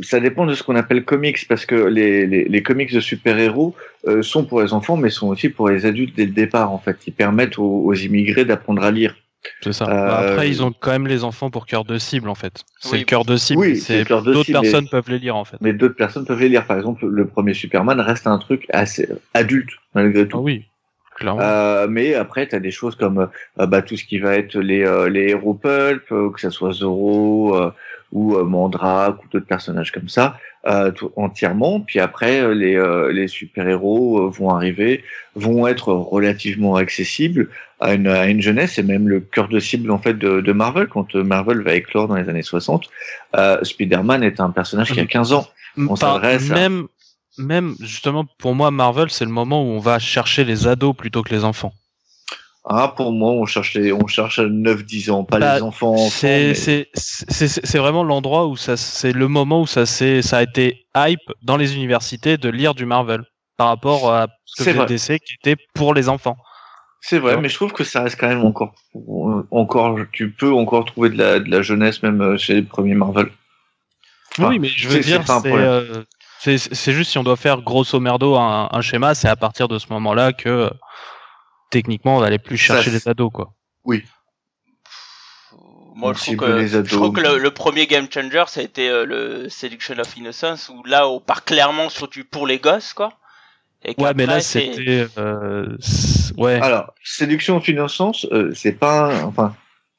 ça 0.00 0.20
dépend 0.20 0.46
de 0.46 0.54
ce 0.54 0.62
qu'on 0.62 0.76
appelle 0.76 1.04
comics, 1.04 1.46
parce 1.48 1.66
que 1.66 1.74
les, 1.74 2.26
les, 2.26 2.44
les 2.44 2.62
comics 2.62 2.92
de 2.92 3.00
super-héros 3.00 3.74
euh, 4.06 4.22
sont 4.22 4.44
pour 4.44 4.60
les 4.62 4.72
enfants, 4.72 4.96
mais 4.96 5.10
sont 5.10 5.28
aussi 5.28 5.48
pour 5.48 5.68
les 5.68 5.86
adultes 5.86 6.14
dès 6.16 6.26
le 6.26 6.32
départ, 6.32 6.72
en 6.72 6.78
fait. 6.78 6.96
Ils 7.06 7.12
permettent 7.12 7.58
aux, 7.58 7.82
aux 7.84 7.94
immigrés 7.94 8.44
d'apprendre 8.44 8.82
à 8.84 8.90
lire. 8.90 9.16
C'est 9.62 9.72
ça. 9.72 9.84
Euh, 9.84 10.06
Bah, 10.06 10.18
Après, 10.32 10.48
ils 10.48 10.62
ont 10.62 10.72
quand 10.72 10.90
même 10.90 11.06
les 11.06 11.24
enfants 11.24 11.48
pour 11.50 11.66
cœur 11.66 11.84
de 11.84 11.96
cible, 11.98 12.28
en 12.28 12.34
fait. 12.34 12.64
C'est 12.80 12.92
Oui. 12.92 12.98
le 13.00 13.04
cœur 13.04 13.24
de 13.24 13.36
cible. 13.36 13.60
Oui, 13.60 13.76
c'est 13.76 13.92
c'est 13.94 13.98
le 14.00 14.04
cœur 14.04 14.22
de 14.22 14.32
d'autres 14.32 14.50
mais- 14.52 14.60
personnes 14.60 14.88
peuvent 14.88 15.08
les 15.08 15.18
lire, 15.18 15.36
en 15.36 15.44
fait. 15.44 15.56
Mais 15.60 15.72
d'autres 15.72 15.94
personnes 15.96 16.24
peuvent 16.26 16.40
les 16.40 16.48
lire. 16.48 16.66
Par 16.66 16.76
exemple, 16.76 17.06
le 17.06 17.26
premier 17.26 17.54
Superman 17.54 18.00
reste 18.00 18.26
un 18.26 18.38
truc 18.38 18.66
assez 18.72 19.08
adulte, 19.34 19.70
malgré 19.94 20.26
tout. 20.28 20.38
Ah 20.38 20.40
oui, 20.42 20.64
clairement. 21.16 21.40
Euh, 21.40 21.86
mais 21.88 22.14
après, 22.14 22.48
tu 22.48 22.56
as 22.56 22.60
des 22.60 22.72
choses 22.72 22.94
comme 22.96 23.28
euh, 23.60 23.66
bah, 23.66 23.80
tout 23.82 23.96
ce 23.96 24.04
qui 24.04 24.18
va 24.18 24.34
être 24.36 24.56
les, 24.58 24.84
euh, 24.84 25.08
les 25.08 25.30
héros 25.30 25.54
pulp, 25.54 26.02
euh, 26.12 26.30
que 26.30 26.40
ça 26.40 26.50
soit 26.50 26.72
Zoro 26.72 27.56
euh, 27.56 27.70
ou 28.12 28.34
euh, 28.36 28.44
Mandrake 28.44 29.22
ou 29.24 29.28
d'autres 29.30 29.46
personnages 29.46 29.92
comme 29.92 30.08
ça, 30.08 30.38
euh, 30.66 30.90
tout- 30.90 31.12
entièrement. 31.16 31.80
Puis 31.80 32.00
après, 32.00 32.40
euh, 32.40 32.54
les, 32.54 32.74
euh, 32.74 33.12
les 33.12 33.28
super-héros 33.28 34.30
vont 34.30 34.50
arriver, 34.50 35.04
vont 35.34 35.66
être 35.66 35.92
relativement 35.92 36.76
accessibles 36.76 37.48
à 37.80 37.94
une, 37.94 38.08
à 38.08 38.26
une 38.26 38.40
jeunesse 38.40 38.78
et 38.78 38.82
même 38.82 39.08
le 39.08 39.20
cœur 39.20 39.48
de 39.48 39.60
cible 39.60 39.90
en 39.90 39.98
fait 39.98 40.14
de, 40.14 40.40
de 40.40 40.52
Marvel. 40.52 40.88
Quand 40.88 41.14
Marvel 41.14 41.60
va 41.62 41.74
éclore 41.74 42.08
dans 42.08 42.16
les 42.16 42.28
années 42.28 42.42
60, 42.42 42.88
euh, 43.36 43.62
Spider-Man 43.62 44.22
est 44.22 44.40
un 44.40 44.50
personnage 44.50 44.92
qui 44.92 45.00
a 45.00 45.06
15 45.06 45.32
ans. 45.32 45.46
on 45.76 45.94
s'adresse 46.14 46.50
à- 46.50 46.54
même, 46.54 46.86
même, 47.38 47.74
justement, 47.80 48.24
pour 48.38 48.54
moi, 48.54 48.70
Marvel, 48.72 49.10
c'est 49.10 49.24
le 49.24 49.30
moment 49.30 49.62
où 49.62 49.66
on 49.66 49.78
va 49.78 49.98
chercher 50.00 50.44
les 50.44 50.66
ados 50.66 50.96
plutôt 50.96 51.22
que 51.22 51.32
les 51.32 51.44
enfants. 51.44 51.72
Ah, 52.70 52.92
pour 52.94 53.12
moi, 53.12 53.32
on 53.32 53.46
cherche 53.46 53.72
les, 53.74 53.94
on 53.94 54.06
cherche 54.06 54.40
9-10 54.40 55.10
ans, 55.10 55.24
pas 55.24 55.38
Bah, 55.38 55.56
les 55.56 55.62
enfants. 55.62 55.96
C'est 55.96 56.52
mais- 56.94 57.78
vraiment 57.78 58.04
l'endroit 58.04 58.46
où 58.46 58.56
ça, 58.56 58.76
c'est 58.76 59.12
le 59.12 59.26
moment 59.26 59.62
où 59.62 59.66
ça, 59.66 59.86
ça 59.86 60.36
a 60.36 60.42
été 60.42 60.86
hype 60.94 61.32
dans 61.42 61.56
les 61.56 61.74
universités 61.74 62.36
de 62.36 62.50
lire 62.50 62.74
du 62.74 62.84
Marvel 62.84 63.22
par 63.56 63.68
rapport 63.68 64.12
à 64.12 64.28
ce 64.44 64.64
que 64.64 64.86
DC 64.86 65.18
qui 65.18 65.34
était 65.42 65.56
pour 65.74 65.94
les 65.94 66.10
enfants. 66.10 66.36
C'est 67.00 67.18
vrai, 67.18 67.38
mais 67.38 67.48
je 67.48 67.54
trouve 67.54 67.72
que 67.72 67.84
ça 67.84 68.02
reste 68.02 68.20
quand 68.20 68.28
même 68.28 68.44
encore, 68.44 68.74
encore, 69.50 69.98
tu 70.12 70.30
peux 70.30 70.52
encore 70.52 70.84
trouver 70.84 71.08
de 71.08 71.16
la, 71.16 71.38
de 71.38 71.50
la 71.50 71.62
jeunesse 71.62 72.02
même 72.02 72.20
euh, 72.20 72.36
chez 72.36 72.54
les 72.54 72.62
premiers 72.62 72.94
Marvel. 72.94 73.28
Enfin, 74.36 74.48
oui, 74.50 74.58
mais 74.58 74.68
je 74.68 74.88
veux 74.88 75.00
dire, 75.00 75.22
c'est 75.24 75.52
euh, 75.54 76.04
juste 76.92 77.12
si 77.12 77.18
on 77.18 77.22
doit 77.22 77.36
faire 77.36 77.62
grosso 77.62 77.98
merdo 77.98 78.34
un, 78.36 78.68
un 78.70 78.80
schéma, 78.82 79.14
c'est 79.14 79.28
à 79.28 79.36
partir 79.36 79.68
de 79.68 79.78
ce 79.78 79.86
moment-là 79.90 80.32
que 80.32 80.70
techniquement 81.70 82.16
on 82.18 82.22
aller 82.22 82.38
plus 82.38 82.56
chercher 82.56 82.90
les 82.90 83.08
ados, 83.08 83.30
quoi. 83.32 83.54
Moi, 85.94 86.10
On 86.10 86.14
je 86.14 86.22
trouve 86.22 86.36
que, 86.36 86.44
les 86.60 86.76
ados. 86.76 86.88
je 86.90 86.96
trouve 86.96 87.12
que 87.12 87.20
le, 87.20 87.38
le 87.38 87.50
premier 87.50 87.86
game 87.86 88.06
changer, 88.12 88.44
ça 88.46 88.60
a 88.60 88.62
été 88.62 88.88
euh, 88.88 89.04
le 89.04 89.48
Seduction 89.48 89.98
of 89.98 90.16
Innocence, 90.16 90.68
où 90.68 90.84
là, 90.84 91.08
on 91.08 91.18
part 91.20 91.44
clairement 91.44 91.88
sur 91.88 92.06
du 92.08 92.22
pour 92.24 92.46
les 92.46 92.58
gosses, 92.58 92.92
quoi. 92.92 93.12
Et 93.84 93.94
Ouais, 93.98 94.12
mais 94.14 94.26
là 94.26 94.40
c'est- 94.40 94.72
c'était, 94.74 95.06
euh, 95.18 95.76
ouais. 96.36 96.60
Alors, 96.60 96.92
séduction 97.02 97.60
financance, 97.60 98.26
euh, 98.32 98.52
c'est 98.54 98.72
pas, 98.72 99.06
un- 99.12 99.24
enfin, 99.24 99.54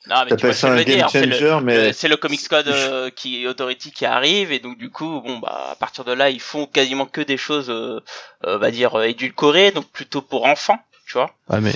Non, 0.07 0.15
mais 0.29 0.35
tu 0.37 0.45
vois 0.45 0.53
ça 0.53 0.71
un 0.71 0.75
game 0.77 0.85
dire, 0.85 1.09
c'est 1.09 1.25
le- 1.25 1.31
changer, 1.33 1.59
mais 1.63 1.93
c'est 1.93 2.07
le 2.07 2.15
Comics 2.17 2.47
Code 2.47 2.67
euh, 2.67 3.09
qui 3.09 3.45
Authority 3.47 3.91
qui 3.91 4.05
arrive 4.05 4.51
et 4.53 4.59
donc 4.59 4.77
du 4.77 4.89
coup 4.89 5.21
bon 5.21 5.39
bah 5.39 5.69
à 5.71 5.75
partir 5.75 6.05
de 6.05 6.13
là 6.13 6.29
ils 6.29 6.39
font 6.39 6.65
quasiment 6.65 7.05
que 7.05 7.19
des 7.19 7.35
choses 7.35 7.69
euh, 7.69 7.99
euh, 8.45 8.55
on 8.55 8.57
va 8.59 8.71
dire 8.71 9.01
édulcorées 9.03 9.71
donc 9.71 9.89
plutôt 9.91 10.21
pour 10.21 10.45
enfants 10.45 10.79
tu 11.09 11.13
vois 11.17 11.31
Ouais, 11.49 11.59
mais 11.59 11.73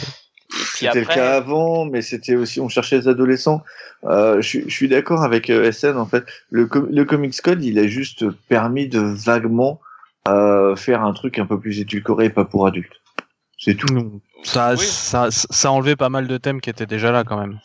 C'était 0.75 0.99
le 1.01 1.05
cas 1.05 1.35
avant, 1.35 1.85
mais 1.85 2.01
c'était 2.01 2.35
aussi, 2.35 2.59
on 2.61 2.69
cherchait 2.69 2.97
les 2.99 3.07
adolescents. 3.07 3.63
Euh, 4.05 4.41
je, 4.41 4.47
suis- 4.47 4.63
je 4.69 4.73
suis 4.73 4.87
d'accord 4.87 5.23
avec 5.23 5.49
euh, 5.49 5.71
SN, 5.71 5.97
en 5.97 6.05
fait. 6.05 6.23
Le, 6.51 6.67
com- 6.67 6.87
le 6.91 7.05
Comics 7.05 7.41
Code, 7.41 7.63
il 7.63 7.79
a 7.79 7.87
juste 7.87 8.29
permis 8.47 8.87
de 8.87 8.99
vaguement 8.99 9.81
euh, 10.27 10.75
faire 10.75 11.03
un 11.03 11.13
truc 11.13 11.39
un 11.39 11.45
peu 11.45 11.59
plus 11.59 11.79
édulcoré 11.79 12.25
et 12.25 12.29
pas 12.29 12.45
pour 12.45 12.67
adultes. 12.67 13.01
C'est 13.57 13.75
tout. 13.75 14.21
Ça, 14.43 14.73
Oui. 14.77 14.85
ça, 14.85 15.29
ça 15.31 15.67
a 15.69 15.71
enlevé 15.71 15.95
pas 15.95 16.09
mal 16.09 16.27
de 16.27 16.37
thèmes 16.37 16.61
qui 16.61 16.69
étaient 16.69 16.85
déjà 16.85 17.11
là 17.11 17.23
quand 17.23 17.39
même. 17.39 17.59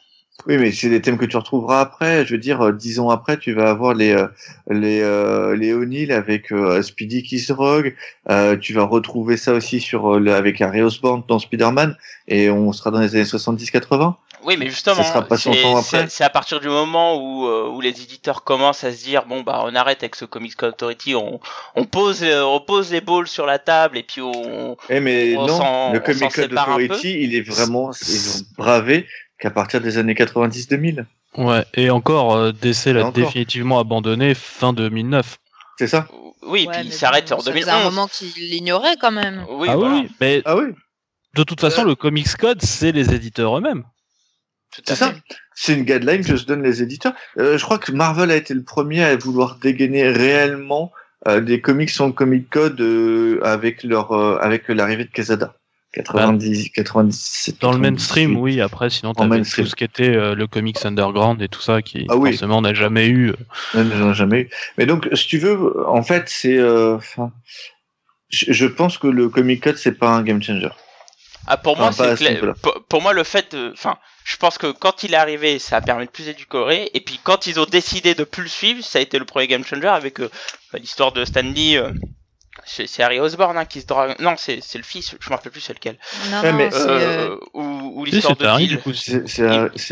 Oui, 0.46 0.56
mais 0.56 0.70
c'est 0.70 0.88
des 0.88 1.02
thèmes 1.02 1.18
que 1.18 1.24
tu 1.26 1.36
retrouveras 1.36 1.80
après. 1.80 2.24
Je 2.24 2.32
veux 2.34 2.38
dire, 2.40 2.60
euh, 2.62 2.72
dix 2.72 3.00
ans 3.00 3.10
après, 3.10 3.36
tu 3.38 3.52
vas 3.52 3.68
avoir 3.70 3.92
les 3.92 4.12
euh, 4.12 4.28
les 4.70 5.00
euh, 5.02 5.56
les 5.56 5.72
O'Neill 5.74 6.12
avec 6.12 6.52
euh, 6.52 6.80
Speedy 6.80 7.22
qui 7.22 7.38
se 7.40 7.52
drogue. 7.52 7.94
Euh, 8.30 8.56
tu 8.56 8.72
vas 8.72 8.84
retrouver 8.84 9.36
ça 9.36 9.52
aussi 9.52 9.80
sur 9.80 10.14
euh, 10.14 10.26
avec 10.28 10.60
Harry 10.62 10.80
Osborn 10.80 11.22
dans 11.28 11.38
Spider-Man, 11.40 11.96
et 12.28 12.50
on 12.50 12.72
sera 12.72 12.90
dans 12.92 13.00
les 13.00 13.14
années 13.16 13.24
70-80. 13.24 14.14
Oui, 14.44 14.56
mais 14.56 14.66
justement, 14.70 14.94
Ça 15.02 15.02
sera 15.04 15.22
pas 15.22 15.36
c'est- 15.36 15.48
longtemps 15.50 15.76
après. 15.78 16.06
c'est 16.08 16.22
à 16.22 16.30
partir 16.30 16.60
du 16.60 16.68
moment 16.68 17.16
où, 17.20 17.46
euh, 17.48 17.68
où 17.70 17.80
les 17.80 17.88
éditeurs 17.90 18.44
commencent 18.44 18.84
à 18.84 18.92
se 18.92 19.02
dire 19.04 19.26
bon 19.26 19.42
bah 19.42 19.62
on 19.66 19.74
arrête 19.74 20.04
avec 20.04 20.14
ce 20.14 20.24
Comics 20.24 20.54
Code 20.54 20.74
Authority, 20.74 21.16
on, 21.16 21.40
on 21.74 21.84
pose 21.84 22.24
on 22.24 22.60
pose 22.60 22.92
les 22.92 23.00
balls 23.00 23.26
sur 23.26 23.44
la 23.46 23.58
table 23.58 23.98
et 23.98 24.04
puis 24.04 24.20
on 24.22 24.76
Eh 24.88 25.00
mais 25.00 25.34
On 25.36 25.46
non, 25.46 25.92
le 25.92 25.98
on 25.98 26.00
Comic 26.00 26.18
s'en 26.20 26.28
Code 26.28 26.50
sépare 26.50 26.70
un 26.70 26.76
Authority, 26.84 27.20
il 27.20 27.34
est 27.34 27.40
vraiment 27.42 27.90
bravé 28.56 29.06
qu'à 29.38 29.50
partir 29.50 29.80
des 29.80 29.98
années 29.98 30.14
90-2000. 30.14 31.04
Ouais, 31.36 31.64
et 31.74 31.90
encore, 31.90 32.34
euh, 32.34 32.52
DC 32.52 32.86
l'a 32.86 33.10
définitivement 33.10 33.78
abandonné 33.78 34.34
fin 34.34 34.72
2009. 34.72 35.38
C'est 35.78 35.86
ça 35.86 36.08
oui, 36.42 36.66
Ouais, 36.66 36.78
puis 36.78 36.86
il 36.86 36.92
s'arrête 36.92 37.30
en 37.32 37.40
ça 37.40 37.52
faisait 37.52 37.64
2011. 37.66 37.80
un 37.80 37.84
moment 37.84 38.08
qu'il 38.08 38.32
l'ignorait 38.50 38.96
quand 39.00 39.10
même. 39.10 39.44
Oui, 39.50 39.68
ah 39.70 39.76
voilà, 39.76 39.94
oui, 39.96 40.08
mais 40.20 40.42
Ah 40.44 40.56
oui, 40.56 40.72
de 41.34 41.42
toute 41.44 41.60
façon, 41.60 41.84
le 41.84 41.94
Comics 41.94 42.36
Code, 42.36 42.62
c'est 42.62 42.92
les 42.92 43.12
éditeurs 43.14 43.56
eux-mêmes. 43.58 43.84
c'est 44.72 44.94
ça. 44.94 45.12
C'est 45.54 45.74
une 45.74 45.84
guideline 45.84 46.24
que 46.24 46.36
se 46.36 46.44
donnent 46.44 46.62
les 46.62 46.82
éditeurs. 46.82 47.12
Euh, 47.38 47.58
je 47.58 47.64
crois 47.64 47.78
que 47.78 47.92
Marvel 47.92 48.30
a 48.30 48.36
été 48.36 48.54
le 48.54 48.62
premier 48.62 49.04
à 49.04 49.16
vouloir 49.16 49.58
dégainer 49.58 50.08
réellement 50.08 50.92
euh, 51.26 51.40
des 51.40 51.60
comics 51.60 51.90
sans 51.90 52.12
Comic 52.12 52.48
Code 52.48 52.80
euh, 52.80 53.40
avec 53.44 53.82
leur 53.82 54.12
euh, 54.12 54.38
avec 54.40 54.68
l'arrivée 54.68 55.04
de 55.04 55.10
Quesada. 55.10 55.54
90, 55.94 56.70
97. 56.70 57.60
Dans 57.60 57.72
le 57.72 57.78
98. 57.78 57.90
mainstream, 57.90 58.36
oui, 58.36 58.60
après, 58.60 58.90
sinon, 58.90 59.14
t'avais 59.14 59.40
tout 59.42 59.64
ce 59.64 59.74
qui 59.74 59.84
était 59.84 60.14
euh, 60.14 60.34
le 60.34 60.46
comics 60.46 60.84
underground 60.84 61.40
et 61.40 61.48
tout 61.48 61.62
ça, 61.62 61.80
qui 61.82 62.06
Ah 62.08 62.16
oui. 62.16 62.30
forcément 62.32 62.60
n'a 62.60 62.74
jamais 62.74 63.06
eu. 63.08 63.32
euh, 63.74 64.10
ai 64.10 64.14
jamais 64.14 64.40
eu. 64.42 64.50
Mais 64.76 64.86
donc, 64.86 65.08
si 65.14 65.26
tu 65.26 65.38
veux, 65.38 65.88
en 65.88 66.02
fait, 66.02 66.24
c'est. 66.28 66.58
euh, 66.58 66.98
je, 68.28 68.52
je 68.52 68.66
pense 68.66 68.98
que 68.98 69.06
le 69.06 69.28
Comic 69.28 69.62
Code, 69.62 69.76
c'est 69.78 69.92
pas 69.98 70.10
un 70.10 70.22
game 70.22 70.42
changer. 70.42 70.68
Ah, 71.46 71.56
pour 71.56 71.78
moi, 71.78 71.86
Enfin, 71.88 72.14
c'est. 72.16 72.38
Pour, 72.62 72.84
pour 72.88 73.00
moi, 73.02 73.14
le 73.14 73.24
fait 73.24 73.52
de, 73.52 73.72
enfin, 73.72 73.96
je 74.24 74.36
pense 74.36 74.58
que 74.58 74.70
quand 74.70 75.02
il 75.02 75.14
est 75.14 75.16
arrivé, 75.16 75.58
ça 75.58 75.78
a 75.78 75.80
permis 75.80 76.04
de 76.04 76.10
plus 76.10 76.28
éduquer. 76.28 76.90
Et 76.94 77.00
puis 77.00 77.18
quand 77.24 77.46
ils 77.46 77.58
ont 77.58 77.64
décidé 77.64 78.14
de 78.14 78.24
plus 78.24 78.42
le 78.42 78.48
suivre, 78.50 78.84
ça 78.84 78.98
a 78.98 79.02
été 79.02 79.18
le 79.18 79.24
premier 79.24 79.46
game 79.46 79.64
changer 79.64 79.88
avec 79.88 80.20
euh, 80.20 80.28
bah, 80.70 80.78
l'histoire 80.78 81.12
de 81.12 81.24
Stanley. 81.24 81.82
C'est 82.68 83.02
Harry 83.02 83.18
Osborn 83.18 83.56
hein, 83.56 83.64
qui 83.64 83.80
se 83.80 83.86
drogue. 83.86 84.14
Non, 84.20 84.34
c'est 84.36 84.58
c'est 84.62 84.78
le 84.78 84.84
fils. 84.84 85.14
Je 85.20 85.30
me 85.30 85.34
rappelle 85.34 85.50
plus 85.52 85.60
c'est 85.60 85.72
lequel. 85.74 85.96
Non, 86.30 86.40
Ouais, 86.42 86.52
non, 86.52 86.58
mais, 86.58 86.70
c'est, 86.70 86.78
euh, 86.80 87.30
Euh, 87.30 87.36
ou 87.54 87.92
ou 88.00 88.04
l'histoire 88.04 88.36
de 88.36 88.44
Harry, 88.46 88.66
Bill. 88.66 88.76
du 88.76 88.82
coup. 88.82 88.92
C'est 88.94 89.16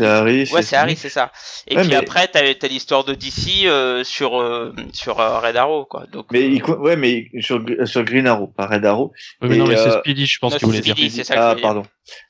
Harry-. 0.05 0.49
Ouais, 0.51 0.61
c'est 0.61 0.75
Harry, 0.75 0.95
c'est 0.95 1.09
ça. 1.09 1.31
Et 1.67 1.75
Ouais, 1.75 1.81
puis 1.81 1.89
mais- 1.91 1.95
après, 1.97 2.27
t'as 2.27 2.39
as, 2.41 2.67
l'histoire 2.67 3.03
de 3.03 3.13
DC 3.13 3.65
euh, 3.65 4.03
sur 4.03 4.39
euh, 4.39 4.73
sur 4.93 5.19
euh, 5.19 5.39
Red 5.39 5.55
Arrow, 5.57 5.85
quoi. 5.85 6.05
Donc, 6.11 6.27
Mais 6.31 6.45
il, 6.49 6.63
ouais, 6.63 6.95
mais 6.95 7.29
sur, 7.41 7.61
sur 7.85 8.03
Green 8.03 8.27
Arrow, 8.27 8.47
pas 8.47 8.67
Red 8.67 8.85
Arrow. 8.85 9.11
Oui, 9.41 9.49
mais 9.49 9.55
Et, 9.55 9.59
non, 9.59 9.67
mais 9.67 9.75
c'est 9.77 9.91
Speedy, 9.99 10.25
je 10.25 10.39
pense 10.39 10.53
non, 10.53 10.59
qu'il 10.59 10.67
voulait 10.67 10.77
c'est 10.77 10.83
dire. 10.83 10.95
Speedy, 10.95 11.15
c'est 11.15 11.23
ça 11.23 11.33
que 11.35 11.39
je 11.39 11.43
ah, 11.45 11.49
voulais 11.49 11.61
dire. 11.61 11.67
pardon. 11.67 11.83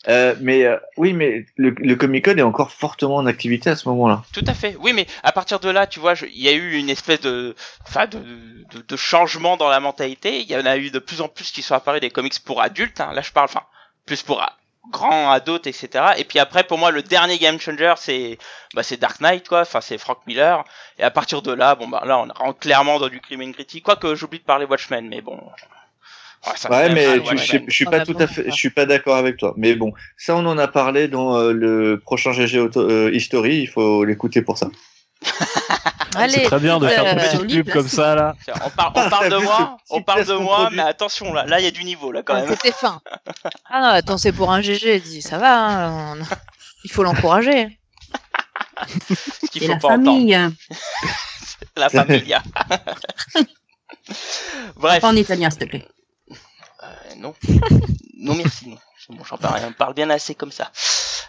Euh, 0.07 0.33
mais 0.41 0.63
euh, 0.65 0.77
oui, 0.97 1.13
mais 1.13 1.45
le, 1.55 1.69
le 1.69 1.95
Comic 1.95 2.25
Code 2.25 2.39
est 2.39 2.43
encore 2.43 2.71
fortement 2.71 3.17
en 3.17 3.27
activité 3.27 3.69
à 3.69 3.75
ce 3.75 3.87
moment-là. 3.89 4.23
Tout 4.33 4.43
à 4.47 4.55
fait. 4.55 4.75
Oui, 4.79 4.91
mais 4.93 5.05
à 5.21 5.31
partir 5.31 5.59
de 5.59 5.69
là, 5.69 5.85
tu 5.85 5.99
vois, 5.99 6.13
il 6.33 6.41
y 6.41 6.47
a 6.49 6.51
eu 6.53 6.73
une 6.73 6.89
espèce 6.89 7.21
de, 7.21 7.55
enfin, 7.87 8.07
de, 8.07 8.17
de, 8.17 8.81
de 8.87 8.95
changement 8.95 9.55
dans 9.55 9.69
la 9.69 9.79
mentalité. 9.79 10.36
Il 10.41 10.49
y 10.49 10.55
en 10.55 10.65
a 10.65 10.77
eu 10.77 10.89
de 10.89 10.99
plus 10.99 11.21
en 11.21 11.27
plus 11.27 11.51
qui 11.51 11.61
sont 11.61 11.75
apparus 11.75 12.01
des 12.01 12.09
comics 12.09 12.39
pour 12.43 12.61
adultes. 12.61 12.99
hein. 13.01 13.11
Là, 13.13 13.21
je 13.21 13.31
parle, 13.31 13.45
enfin, 13.45 13.63
plus 14.05 14.23
pour 14.23 14.43
grands 14.91 15.31
adultes, 15.31 15.67
etc. 15.67 15.89
Et 16.17 16.23
puis 16.23 16.39
après, 16.39 16.63
pour 16.63 16.77
moi, 16.77 16.91
le 16.91 17.03
dernier 17.03 17.37
game 17.37 17.59
changer, 17.59 17.93
c'est, 17.97 18.37
bah, 18.73 18.83
c'est 18.83 18.97
Dark 18.97 19.19
Knight, 19.19 19.47
quoi. 19.47 19.61
Enfin, 19.61 19.81
c'est 19.81 19.97
Frank 19.97 20.19
Miller. 20.27 20.63
Et 20.97 21.03
à 21.03 21.11
partir 21.11 21.41
de 21.41 21.51
là, 21.51 21.75
bon, 21.75 21.87
bah, 21.87 22.03
là, 22.05 22.19
on 22.19 22.27
rentre 22.33 22.59
clairement 22.59 22.99
dans 22.99 23.09
du 23.09 23.19
crime 23.19 23.41
and 23.41 23.51
critique. 23.51 23.83
Quoique, 23.83 24.15
j'oublie 24.15 24.39
de 24.39 24.43
parler 24.43 24.65
Watchmen, 24.65 25.07
mais 25.07 25.21
bon. 25.21 25.39
Ouais, 26.69 26.89
mais 26.93 27.19
je, 27.25 27.69
suis 27.69 27.87
On 27.87 27.91
pas 27.91 28.05
tout 28.05 28.15
à 28.19 28.27
fait, 28.27 28.45
je 28.45 28.55
suis 28.55 28.69
pas 28.69 28.85
d'accord 28.85 29.17
avec 29.17 29.37
toi. 29.37 29.53
Mais 29.57 29.75
bon, 29.75 29.93
ça, 30.15 30.35
on 30.35 30.45
en 30.45 30.57
a 30.57 30.67
parlé 30.67 31.07
dans 31.07 31.35
euh, 31.35 31.51
le 31.51 31.99
prochain 31.99 32.31
GG 32.31 32.59
auto, 32.59 32.79
euh, 32.79 33.11
History. 33.11 33.57
Il 33.57 33.67
faut 33.67 34.05
l'écouter 34.05 34.41
pour 34.41 34.57
ça. 34.57 34.69
C'est 36.29 36.43
très 36.45 36.59
bien 36.59 36.79
de 36.79 36.85
euh, 36.85 36.89
faire 36.89 37.13
une 37.13 37.19
joli, 37.19 37.31
petite 37.47 37.55
pub 37.57 37.65
place. 37.65 37.75
comme 37.75 37.87
ça, 37.87 38.15
là. 38.15 38.35
On, 38.65 38.69
par- 38.71 38.91
on 38.95 39.09
parle 39.09 39.29
de 39.31 39.37
moi, 39.37 39.77
on 39.89 40.01
parle 40.01 40.25
de 40.25 40.33
moi, 40.33 40.69
mais 40.71 40.81
attention, 40.81 41.31
là, 41.33 41.45
là, 41.45 41.59
il 41.59 41.63
y 41.63 41.67
a 41.67 41.71
du 41.71 41.83
niveau, 41.83 42.11
là, 42.11 42.23
quand 42.23 42.33
même. 42.35 42.47
C'était 42.49 42.71
fin. 42.71 43.01
Ah 43.69 43.81
non, 43.81 43.87
attends, 43.89 44.17
c'est 44.17 44.31
pour 44.31 44.51
un 44.51 44.61
GG. 44.61 44.99
Dis, 44.99 45.21
ça 45.21 45.37
va. 45.37 45.67
hein, 45.67 46.17
on- 46.19 46.23
Il 46.83 46.91
faut 46.91 47.03
l'encourager. 47.03 47.79
Ce 48.87 49.47
qu'il 49.51 49.63
Et 49.63 49.67
faut 49.67 49.73
la 49.73 49.79
pas 49.79 49.87
entendre. 49.89 50.05
famille, 50.05 50.35
La 51.75 51.89
familia. 51.89 52.41
Bref. 54.77 55.01
pas 55.01 55.09
en 55.09 55.15
italien, 55.15 55.49
s'il 55.49 55.59
te 55.59 55.65
plaît. 55.65 55.87
Euh, 56.31 56.85
non. 57.17 57.33
non, 58.19 58.35
merci. 58.35 58.69
Non. 58.69 58.77
Bon, 59.09 59.23
j'en 59.23 59.37
parle, 59.37 59.61
on 59.65 59.71
parle 59.71 59.93
bien 59.93 60.09
assez 60.09 60.35
comme 60.35 60.51
ça. 60.51 60.69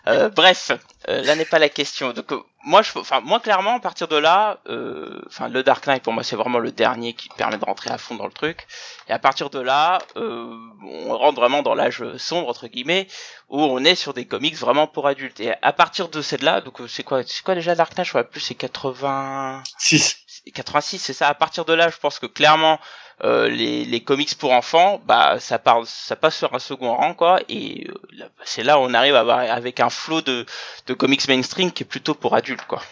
Euh, 0.08 0.30
bref, 0.30 0.72
euh, 1.08 1.22
là 1.22 1.36
n'est 1.36 1.44
pas 1.44 1.58
la 1.60 1.68
question. 1.68 2.12
Donc, 2.12 2.32
euh, 2.32 2.40
moi, 2.64 2.82
je, 2.82 2.90
enfin, 2.98 3.20
moi, 3.20 3.38
clairement, 3.38 3.76
à 3.76 3.80
partir 3.80 4.08
de 4.08 4.16
là, 4.16 4.58
euh, 4.68 5.22
enfin, 5.26 5.48
le 5.48 5.62
Dark 5.62 5.86
Knight, 5.86 6.02
pour 6.02 6.12
moi, 6.12 6.24
c'est 6.24 6.34
vraiment 6.34 6.58
le 6.58 6.72
dernier 6.72 7.12
qui 7.12 7.28
permet 7.28 7.56
de 7.56 7.64
rentrer 7.64 7.90
à 7.90 7.98
fond 7.98 8.16
dans 8.16 8.26
le 8.26 8.32
truc. 8.32 8.66
Et 9.08 9.12
à 9.12 9.18
partir 9.20 9.48
de 9.50 9.60
là, 9.60 9.98
euh, 10.16 10.56
on 10.82 11.16
rentre 11.16 11.38
vraiment 11.38 11.62
dans 11.62 11.74
l'âge 11.74 12.02
sombre, 12.16 12.48
entre 12.48 12.66
guillemets, 12.66 13.06
où 13.48 13.62
on 13.62 13.84
est 13.84 13.94
sur 13.94 14.12
des 14.12 14.26
comics 14.26 14.56
vraiment 14.56 14.88
pour 14.88 15.06
adultes. 15.06 15.38
Et 15.38 15.54
à 15.62 15.72
partir 15.72 16.08
de 16.08 16.20
celle-là, 16.20 16.60
donc, 16.62 16.80
euh, 16.80 16.88
c'est 16.88 17.04
quoi, 17.04 17.22
c'est 17.24 17.44
quoi 17.44 17.54
déjà 17.54 17.76
Dark 17.76 17.96
Knight? 17.96 18.06
Je 18.06 18.12
vois 18.12 18.24
plus, 18.24 18.40
c'est 18.40 18.54
80, 18.54 19.62
6. 19.78 20.16
86, 20.52 20.98
c'est 20.98 21.12
ça. 21.12 21.28
À 21.28 21.34
partir 21.34 21.64
de 21.64 21.74
là, 21.74 21.90
je 21.90 21.98
pense 21.98 22.18
que 22.18 22.26
clairement, 22.26 22.80
euh, 23.24 23.48
les, 23.48 23.84
les 23.84 24.00
comics 24.00 24.34
pour 24.38 24.52
enfants, 24.52 25.00
bah 25.06 25.38
ça 25.40 25.58
part, 25.58 25.86
ça 25.86 26.16
passe 26.16 26.36
sur 26.36 26.54
un 26.54 26.58
second 26.58 26.94
rang 26.94 27.14
quoi. 27.14 27.40
Et 27.48 27.86
euh, 27.88 28.24
c'est 28.44 28.62
là 28.62 28.78
où 28.78 28.82
on 28.82 28.94
arrive 28.94 29.14
à 29.14 29.20
avoir 29.20 29.38
avec 29.40 29.80
un 29.80 29.90
flot 29.90 30.20
de, 30.22 30.46
de 30.86 30.94
comics 30.94 31.26
mainstream 31.28 31.72
qui 31.72 31.82
est 31.82 31.86
plutôt 31.86 32.14
pour 32.14 32.34
adultes 32.34 32.66
quoi. 32.66 32.82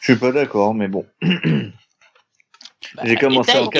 Je 0.00 0.12
suis 0.12 0.20
pas 0.20 0.32
d'accord, 0.32 0.74
mais 0.74 0.88
bon. 0.88 1.06
Bah, 2.94 3.02
J'ai 3.06 3.16
commencé 3.16 3.58
en 3.58 3.70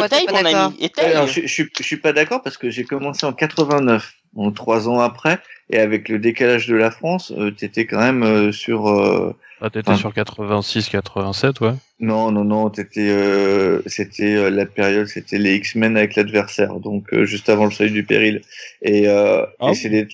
je, 1.26 1.42
je, 1.42 1.46
suis- 1.46 1.70
je 1.78 1.82
suis 1.82 1.98
pas 1.98 2.12
d'accord 2.12 2.42
parce 2.42 2.56
que 2.56 2.70
j'ai 2.70 2.84
commencé 2.84 3.24
en 3.26 3.32
89, 3.32 4.12
donc 4.32 4.54
trois 4.54 4.88
ans 4.88 4.98
après, 4.98 5.38
et 5.70 5.78
avec 5.78 6.08
le 6.08 6.18
décalage 6.18 6.66
de 6.66 6.74
la 6.74 6.90
France, 6.90 7.32
euh, 7.36 7.50
t'étais 7.52 7.86
quand 7.86 8.00
même 8.00 8.22
euh, 8.24 8.50
sur. 8.50 8.88
euh, 8.88 9.36
Ah, 9.60 9.70
t'étais 9.70 9.94
sur 9.96 10.12
86, 10.12 10.88
87, 10.88 11.60
ouais. 11.60 11.74
Non, 12.00 12.30
non, 12.32 12.44
non, 12.44 12.70
t'étais, 12.70 13.08
euh, 13.08 13.80
c'était 13.86 14.34
euh, 14.34 14.50
la 14.50 14.66
période, 14.66 15.06
c'était 15.06 15.38
les 15.38 15.54
X-Men 15.56 15.96
avec 15.96 16.16
l'adversaire, 16.16 16.80
donc 16.80 17.12
euh, 17.12 17.24
juste 17.24 17.48
avant 17.48 17.64
le 17.64 17.70
seuil 17.70 17.90
du 17.90 18.04
péril. 18.04 18.42
Et, 18.82 19.08
euh, 19.08 19.46
Ah 19.60 19.70
et 19.70 19.74
c'est 19.74 19.88
des, 19.88 20.08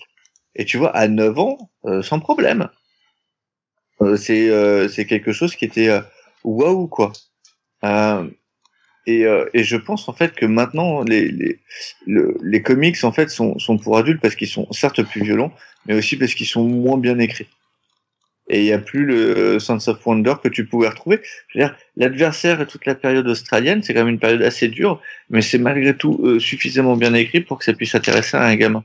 et 0.55 0.65
tu 0.65 0.77
vois, 0.77 0.95
à 0.95 1.07
9 1.07 1.37
ans, 1.39 1.71
euh, 1.85 2.01
sans 2.01 2.19
problème. 2.19 2.69
Euh, 4.01 4.17
c'est, 4.17 4.49
euh, 4.49 4.87
c'est 4.87 5.05
quelque 5.05 5.31
chose 5.31 5.55
qui 5.55 5.65
était 5.65 5.89
euh, 5.89 6.01
waouh 6.43 6.87
quoi. 6.87 7.11
Euh, 7.85 8.27
et, 9.07 9.25
euh, 9.25 9.49
et 9.53 9.63
je 9.63 9.77
pense 9.77 10.09
en 10.09 10.13
fait 10.13 10.33
que 10.33 10.45
maintenant 10.45 11.03
les 11.03 11.29
les, 11.29 11.59
le- 12.07 12.37
les 12.43 12.61
comics 12.61 13.03
en 13.03 13.11
fait 13.11 13.29
sont, 13.29 13.59
sont 13.59 13.77
pour 13.77 13.97
adultes 13.97 14.21
parce 14.21 14.35
qu'ils 14.35 14.47
sont 14.49 14.71
certes 14.71 15.03
plus 15.03 15.23
violents, 15.23 15.53
mais 15.87 15.95
aussi 15.95 16.17
parce 16.17 16.33
qu'ils 16.35 16.47
sont 16.47 16.63
moins 16.63 16.97
bien 16.99 17.19
écrits. 17.19 17.47
Et 18.53 18.59
il 18.59 18.63
n'y 18.65 18.73
a 18.73 18.79
plus 18.79 19.05
le 19.05 19.59
Sense 19.59 19.87
of 19.87 20.05
Wonder 20.05 20.33
que 20.43 20.49
tu 20.49 20.65
pouvais 20.65 20.89
retrouver. 20.89 21.21
Je 21.47 21.57
veux 21.57 21.65
dire, 21.65 21.75
l'adversaire 21.95 22.59
et 22.59 22.67
toute 22.67 22.85
la 22.85 22.95
période 22.95 23.25
australienne, 23.25 23.81
c'est 23.81 23.93
quand 23.93 24.01
même 24.01 24.15
une 24.15 24.19
période 24.19 24.41
assez 24.41 24.67
dure, 24.67 25.01
mais 25.29 25.41
c'est 25.41 25.57
malgré 25.57 25.95
tout 25.95 26.19
euh, 26.23 26.37
suffisamment 26.37 26.97
bien 26.97 27.13
écrit 27.13 27.39
pour 27.39 27.59
que 27.59 27.63
ça 27.63 27.71
puisse 27.71 27.95
intéresser 27.95 28.35
un 28.35 28.55
gamin. 28.55 28.83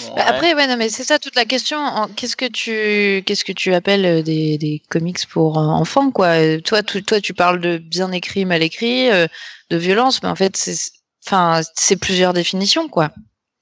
Bah, 0.00 0.14
ouais. 0.16 0.22
Après, 0.22 0.54
ouais, 0.54 0.66
non, 0.66 0.76
mais 0.76 0.88
c'est 0.88 1.04
ça 1.04 1.20
toute 1.20 1.36
la 1.36 1.44
question. 1.44 1.78
Qu'est-ce 2.16 2.36
que 2.36 2.46
tu, 2.46 3.22
qu'est-ce 3.24 3.44
que 3.44 3.52
tu 3.52 3.72
appelles 3.72 4.04
euh, 4.04 4.22
des, 4.22 4.58
des 4.58 4.82
comics 4.88 5.24
pour 5.28 5.56
euh, 5.56 5.62
enfants, 5.62 6.10
quoi? 6.10 6.40
Euh, 6.40 6.60
Toi, 6.60 6.82
tu, 6.82 7.04
toi, 7.04 7.20
tu 7.20 7.34
parles 7.34 7.60
de 7.60 7.78
bien 7.78 8.10
écrit, 8.10 8.44
mal 8.44 8.64
écrit, 8.64 9.10
euh, 9.10 9.28
de 9.70 9.76
violence, 9.76 10.24
mais 10.24 10.28
en 10.28 10.34
fait, 10.34 10.56
c'est, 10.56 10.90
enfin, 11.24 11.60
c'est 11.76 11.96
plusieurs 11.96 12.32
définitions, 12.32 12.88
quoi. 12.88 13.12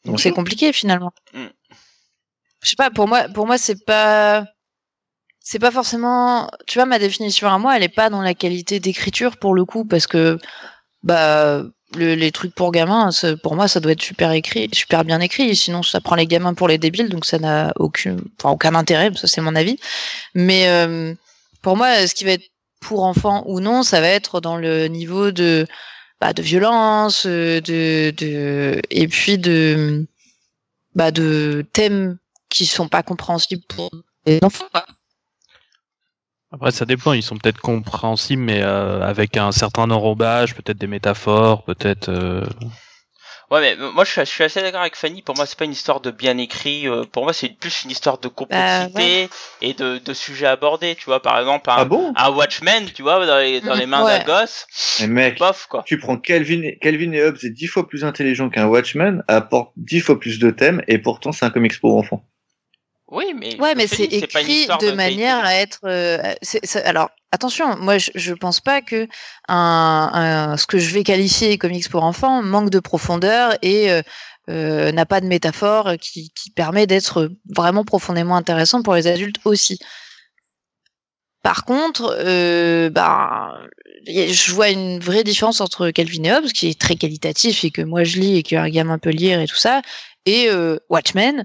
Donc 0.06 0.20
c'est 0.20 0.32
compliqué 0.32 0.72
finalement. 0.74 1.14
Je 2.64 2.70
sais 2.70 2.76
pas. 2.76 2.90
Pour 2.90 3.08
moi, 3.08 3.24
pour 3.34 3.46
moi, 3.46 3.58
c'est 3.58 3.84
pas, 3.84 4.46
c'est 5.40 5.58
pas 5.58 5.70
forcément. 5.70 6.50
Tu 6.66 6.78
vois, 6.78 6.86
ma 6.86 6.98
définition 6.98 7.48
à 7.48 7.58
moi, 7.58 7.76
elle 7.76 7.82
est 7.84 7.88
pas 7.88 8.10
dans 8.10 8.22
la 8.22 8.34
qualité 8.34 8.80
d'écriture 8.80 9.36
pour 9.38 9.54
le 9.54 9.64
coup, 9.64 9.84
parce 9.84 10.06
que, 10.06 10.38
bah, 11.02 11.62
le- 11.96 12.14
les 12.16 12.32
trucs 12.32 12.54
pour 12.54 12.72
gamins, 12.72 13.10
pour 13.42 13.56
moi, 13.56 13.68
ça 13.68 13.80
doit 13.80 13.92
être 13.92 14.02
super 14.02 14.32
écrit, 14.32 14.68
super 14.74 15.04
bien 15.04 15.20
écrit. 15.20 15.56
Sinon, 15.56 15.82
ça 15.82 16.00
prend 16.00 16.16
les 16.16 16.26
gamins 16.26 16.54
pour 16.54 16.68
les 16.68 16.78
débiles, 16.78 17.10
donc 17.10 17.26
ça 17.26 17.38
n'a 17.40 17.72
aucun, 17.78 18.16
enfin, 18.40 18.50
aucun 18.52 18.74
intérêt. 18.76 19.10
Ça, 19.16 19.28
c'est 19.28 19.42
mon 19.42 19.56
avis. 19.56 19.78
Mais 20.34 20.68
euh, 20.68 21.14
pour 21.62 21.76
moi, 21.76 22.06
ce 22.06 22.14
qui 22.14 22.24
va 22.24 22.32
être 22.32 22.48
pour 22.80 23.04
enfants 23.04 23.44
ou 23.46 23.60
non, 23.60 23.82
ça 23.84 24.00
va 24.00 24.08
être 24.08 24.40
dans 24.40 24.56
le 24.58 24.88
niveau 24.88 25.32
de, 25.32 25.66
bah, 26.20 26.32
de 26.34 26.42
violence, 26.42 27.26
de, 27.26 27.60
de, 28.16 28.80
et 28.90 29.08
puis 29.08 29.38
de, 29.38 30.06
bah, 30.94 31.10
de 31.10 31.64
thèmes 31.72 32.18
qui 32.54 32.66
sont 32.66 32.88
pas 32.88 33.02
compréhensibles 33.02 33.64
pour 33.68 33.90
les 34.26 34.38
enfants. 34.42 34.66
quoi. 34.72 34.84
Après, 36.52 36.70
ça 36.70 36.84
dépend. 36.86 37.12
Ils 37.12 37.22
sont 37.22 37.36
peut-être 37.36 37.60
compréhensibles, 37.60 38.42
mais 38.42 38.62
euh, 38.62 39.02
avec 39.02 39.36
un 39.36 39.50
certain 39.50 39.90
enrobage, 39.90 40.54
peut-être 40.54 40.78
des 40.78 40.86
métaphores, 40.86 41.64
peut-être. 41.64 42.08
euh, 42.08 42.44
Ouais, 43.50 43.60
mais 43.60 43.76
moi 43.92 44.04
je 44.04 44.10
suis, 44.10 44.20
je 44.22 44.26
suis 44.30 44.42
assez 44.44 44.62
d'accord 44.62 44.80
avec 44.80 44.96
Fanny. 44.96 45.20
Pour 45.20 45.36
moi, 45.36 45.44
c'est 45.46 45.58
pas 45.58 45.66
une 45.66 45.72
histoire 45.72 46.00
de 46.00 46.10
bien 46.10 46.38
écrit. 46.38 46.88
euh, 46.88 47.04
Pour 47.04 47.24
moi, 47.24 47.32
c'est 47.32 47.50
plus 47.50 47.84
une 47.84 47.90
histoire 47.90 48.18
de 48.18 48.28
complexité 48.28 49.28
et 49.60 49.74
de, 49.74 49.98
de 49.98 50.14
sujets 50.14 50.46
abordés. 50.46 50.94
Tu 50.94 51.04
vois, 51.04 51.20
par 51.20 51.38
exemple, 51.38 51.68
un, 51.70 51.74
Ah 51.78 51.84
bon? 51.84 52.12
un 52.16 52.30
Watchmen, 52.30 52.86
tu 52.92 53.02
vois, 53.02 53.24
dans 53.26 53.38
les, 53.38 53.60
dans 53.60 53.74
les 53.74 53.86
mains 53.86 54.02
Ouais. 54.04 54.18
d'un 54.18 54.24
gosse, 54.24 54.66
Mais 55.00 55.06
mec, 55.08 55.38
bof 55.38 55.66
quoi. 55.68 55.82
tu 55.84 55.98
prends 55.98 56.16
Calvin, 56.16 56.62
et- 56.62 56.78
Calvin 56.78 57.12
et 57.12 57.22
Hobbes 57.22 57.36
est 57.42 57.50
dix 57.50 57.66
fois 57.66 57.86
plus 57.86 58.04
intelligent 58.04 58.48
qu'un 58.48 58.66
Watchman, 58.66 59.22
apporte 59.28 59.72
dix 59.76 60.00
fois 60.00 60.18
plus 60.18 60.38
de 60.38 60.50
thèmes, 60.50 60.82
et 60.88 60.98
pourtant 60.98 61.30
c'est 61.32 61.44
un 61.44 61.50
comics 61.50 61.78
pour 61.80 61.96
enfants. 61.98 62.24
Oui, 63.14 63.32
mais 63.38 63.56
Ouais, 63.60 63.74
c'est 63.86 64.02
écrit 64.04 64.66
de 64.66 64.90
manière 64.90 65.44
à 65.44 65.54
être. 65.54 65.78
euh, 65.84 66.34
alors, 66.84 67.10
attention, 67.30 67.76
moi, 67.78 67.98
je, 67.98 68.10
je 68.14 68.34
pense 68.34 68.60
pas 68.60 68.82
que 68.82 69.06
un, 69.48 70.10
un- 70.12 70.56
ce 70.56 70.66
que 70.66 70.78
je 70.78 70.92
vais 70.92 71.04
qualifier 71.04 71.56
comics 71.56 71.88
pour 71.88 72.02
enfants 72.02 72.42
manque 72.42 72.70
de 72.70 72.80
profondeur 72.80 73.56
et 73.62 73.90
euh, 73.92 74.02
euh, 74.50 74.90
n'a 74.90 75.06
pas 75.06 75.20
de 75.20 75.26
métaphore 75.26 75.92
qui, 76.00 76.30
qui 76.34 76.50
permet 76.50 76.86
d'être 76.88 77.30
vraiment 77.54 77.84
profondément 77.84 78.36
intéressant 78.36 78.82
pour 78.82 78.94
les 78.94 79.06
adultes 79.06 79.38
aussi. 79.44 79.78
Par 81.42 81.64
contre, 81.64 82.16
euh, 82.18 82.90
bah, 82.90 83.60
a- 84.08 84.32
je 84.32 84.52
vois 84.52 84.70
une 84.70 84.98
vraie 84.98 85.22
différence 85.24 85.60
entre 85.60 85.90
Calvin 85.90 86.24
et 86.24 86.32
Hobbes, 86.32 86.46
qui 86.52 86.68
est 86.70 86.80
très 86.80 86.96
qualitatif 86.96 87.64
et 87.64 87.70
que 87.70 87.82
moi 87.82 88.02
je 88.02 88.18
lis 88.18 88.38
et 88.38 88.42
qu'un 88.42 88.68
gamin 88.68 88.98
peut 88.98 89.10
lire 89.10 89.40
et 89.40 89.46
tout 89.46 89.54
ça, 89.56 89.82
et 90.26 90.48
Watchmen, 90.88 91.44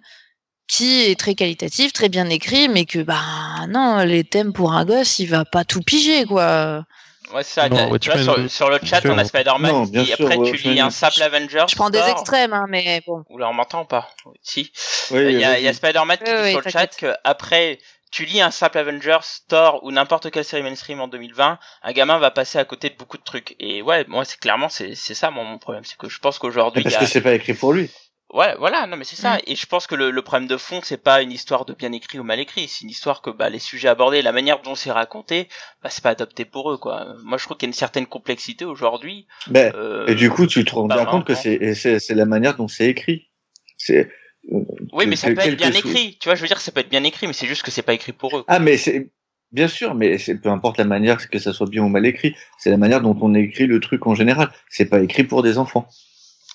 qui 0.69 1.09
est 1.09 1.19
très 1.19 1.35
qualitatif, 1.35 1.91
très 1.91 2.09
bien 2.09 2.29
écrit, 2.29 2.69
mais 2.69 2.85
que 2.85 2.99
bah 2.99 3.65
non, 3.67 3.97
les 4.05 4.23
thèmes 4.23 4.53
pour 4.53 4.71
un 4.73 4.85
gosse, 4.85 5.19
il 5.19 5.25
va 5.25 5.43
pas 5.43 5.65
tout 5.65 5.81
piger 5.81 6.25
quoi. 6.25 6.85
Ouais, 7.33 7.43
c'est 7.43 7.61
ça. 7.61 7.69
Non, 7.69 7.97
tu 7.97 8.09
vois, 8.09 8.23
sur, 8.23 8.39
euh, 8.39 8.47
sur 8.47 8.69
le 8.69 8.79
chat, 8.83 9.01
on 9.05 9.17
a 9.17 9.25
Spider-Man 9.25 9.91
qui 9.91 10.05
sûr, 10.05 10.25
après 10.25 10.37
tu 10.43 10.55
lis 10.57 10.79
un 10.79 10.89
simple 10.89 11.21
Avengers. 11.21 11.65
Je 11.69 11.75
prends 11.75 11.89
des 11.89 11.99
extrêmes, 11.99 12.53
hein, 12.53 12.65
mais 12.69 13.03
bon. 13.05 13.23
Ou 13.29 13.37
là, 13.37 13.49
on 13.49 13.53
m'entend 13.53 13.85
pas 13.85 14.09
Si. 14.41 14.71
Oui, 15.11 15.33
Il 15.33 15.39
y 15.39 15.43
a, 15.43 15.51
vas-y. 15.51 15.61
il 15.61 15.65
y 15.65 15.67
a 15.67 15.73
Spider-Man 15.73 16.17
qui 16.17 16.31
Oui, 16.31 16.37
dit 16.37 16.43
oui, 16.43 16.51
sur 16.51 16.61
le 16.63 16.71
chat 16.71 16.87
que 16.87 17.13
après 17.23 17.79
tu 18.11 18.25
lis 18.25 18.41
un 18.41 18.49
simple 18.49 18.79
Avengers, 18.79 19.19
Thor 19.47 19.83
ou 19.83 19.91
n'importe 19.91 20.31
quelle 20.31 20.43
série 20.43 20.63
mainstream 20.63 20.99
en 20.99 21.07
2020, 21.07 21.59
un 21.83 21.91
gamin 21.91 22.17
va 22.17 22.31
passer 22.31 22.57
à 22.57 22.65
côté 22.65 22.89
de 22.89 22.95
beaucoup 22.95 23.17
de 23.17 23.23
trucs. 23.23 23.55
Et 23.59 23.83
ouais, 23.83 24.05
moi 24.07 24.25
c'est 24.25 24.39
clairement 24.39 24.69
c'est 24.69 24.95
c'est 24.95 25.13
ça 25.13 25.29
mon, 25.29 25.43
mon 25.43 25.59
problème, 25.59 25.83
c'est 25.85 25.97
que 25.97 26.09
je 26.09 26.19
pense 26.19 26.39
qu'aujourd'hui 26.39 26.81
Parce 26.81 26.95
a... 26.95 26.99
que 26.99 27.05
c'est 27.05 27.21
pas 27.21 27.33
écrit 27.33 27.53
pour 27.53 27.73
lui. 27.73 27.91
Ouais, 28.31 28.55
voilà, 28.59 28.85
non 28.85 28.95
mais 28.95 29.05
c'est 29.05 29.15
ça. 29.15 29.35
Mm. 29.37 29.41
Et 29.47 29.55
je 29.55 29.65
pense 29.65 29.87
que 29.87 29.95
le, 29.95 30.11
le 30.11 30.21
problème 30.21 30.47
de 30.47 30.57
fond, 30.57 30.81
c'est 30.83 31.01
pas 31.01 31.21
une 31.21 31.31
histoire 31.31 31.65
de 31.65 31.73
bien 31.73 31.91
écrit 31.91 32.19
ou 32.19 32.23
mal 32.23 32.39
écrit, 32.39 32.67
c'est 32.67 32.83
une 32.83 32.89
histoire 32.89 33.21
que 33.21 33.29
bah, 33.31 33.49
les 33.49 33.59
sujets 33.59 33.87
abordés, 33.87 34.21
la 34.21 34.31
manière 34.31 34.61
dont 34.61 34.75
c'est 34.75 34.91
raconté, 34.91 35.47
bah, 35.81 35.89
c'est 35.89 36.03
pas 36.03 36.11
adopté 36.11 36.45
pour 36.45 36.71
eux 36.71 36.77
quoi. 36.77 37.07
Moi 37.23 37.37
je 37.37 37.45
trouve 37.45 37.57
qu'il 37.57 37.67
y 37.67 37.69
a 37.69 37.71
une 37.71 37.73
certaine 37.73 38.05
complexité 38.05 38.65
aujourd'hui. 38.65 39.27
Ben, 39.47 39.73
Euh, 39.75 40.05
et 40.07 40.15
du 40.15 40.29
coup, 40.29 40.45
tu 40.45 40.63
te 40.63 40.75
rends 40.75 40.87
bien 40.87 41.05
compte 41.05 41.25
que 41.25 41.35
c'est 41.35 42.09
la 42.09 42.25
manière 42.25 42.55
dont 42.55 42.67
c'est 42.67 42.87
écrit. 42.87 43.29
C'est 43.77 44.09
euh, 44.51 44.59
oui, 44.93 45.05
mais 45.05 45.15
ça 45.15 45.31
peut 45.31 45.39
être 45.39 45.55
bien 45.55 45.71
écrit. 45.71 46.17
Tu 46.19 46.27
vois, 46.27 46.35
je 46.35 46.41
veux 46.41 46.47
dire, 46.47 46.61
ça 46.61 46.71
peut 46.71 46.79
être 46.79 46.89
bien 46.89 47.03
écrit, 47.03 47.27
mais 47.27 47.33
c'est 47.33 47.47
juste 47.47 47.63
que 47.63 47.71
c'est 47.71 47.81
pas 47.81 47.93
écrit 47.93 48.13
pour 48.13 48.37
eux. 48.37 48.43
Ah, 48.47 48.59
mais 48.59 48.77
c'est 48.77 49.09
bien 49.51 49.67
sûr, 49.67 49.95
mais 49.95 50.17
c'est 50.17 50.35
peu 50.35 50.49
importe 50.49 50.77
la 50.77 50.85
manière 50.85 51.17
que 51.29 51.39
ça 51.39 51.53
soit 51.53 51.69
bien 51.69 51.83
ou 51.83 51.89
mal 51.89 52.05
écrit. 52.05 52.35
C'est 52.57 52.69
la 52.69 52.77
manière 52.77 53.01
dont 53.01 53.17
on 53.21 53.33
écrit 53.33 53.67
le 53.67 53.79
truc 53.79 54.05
en 54.07 54.15
général. 54.15 54.51
C'est 54.69 54.85
pas 54.85 55.01
écrit 55.01 55.23
pour 55.23 55.43
des 55.43 55.57
enfants. 55.57 55.87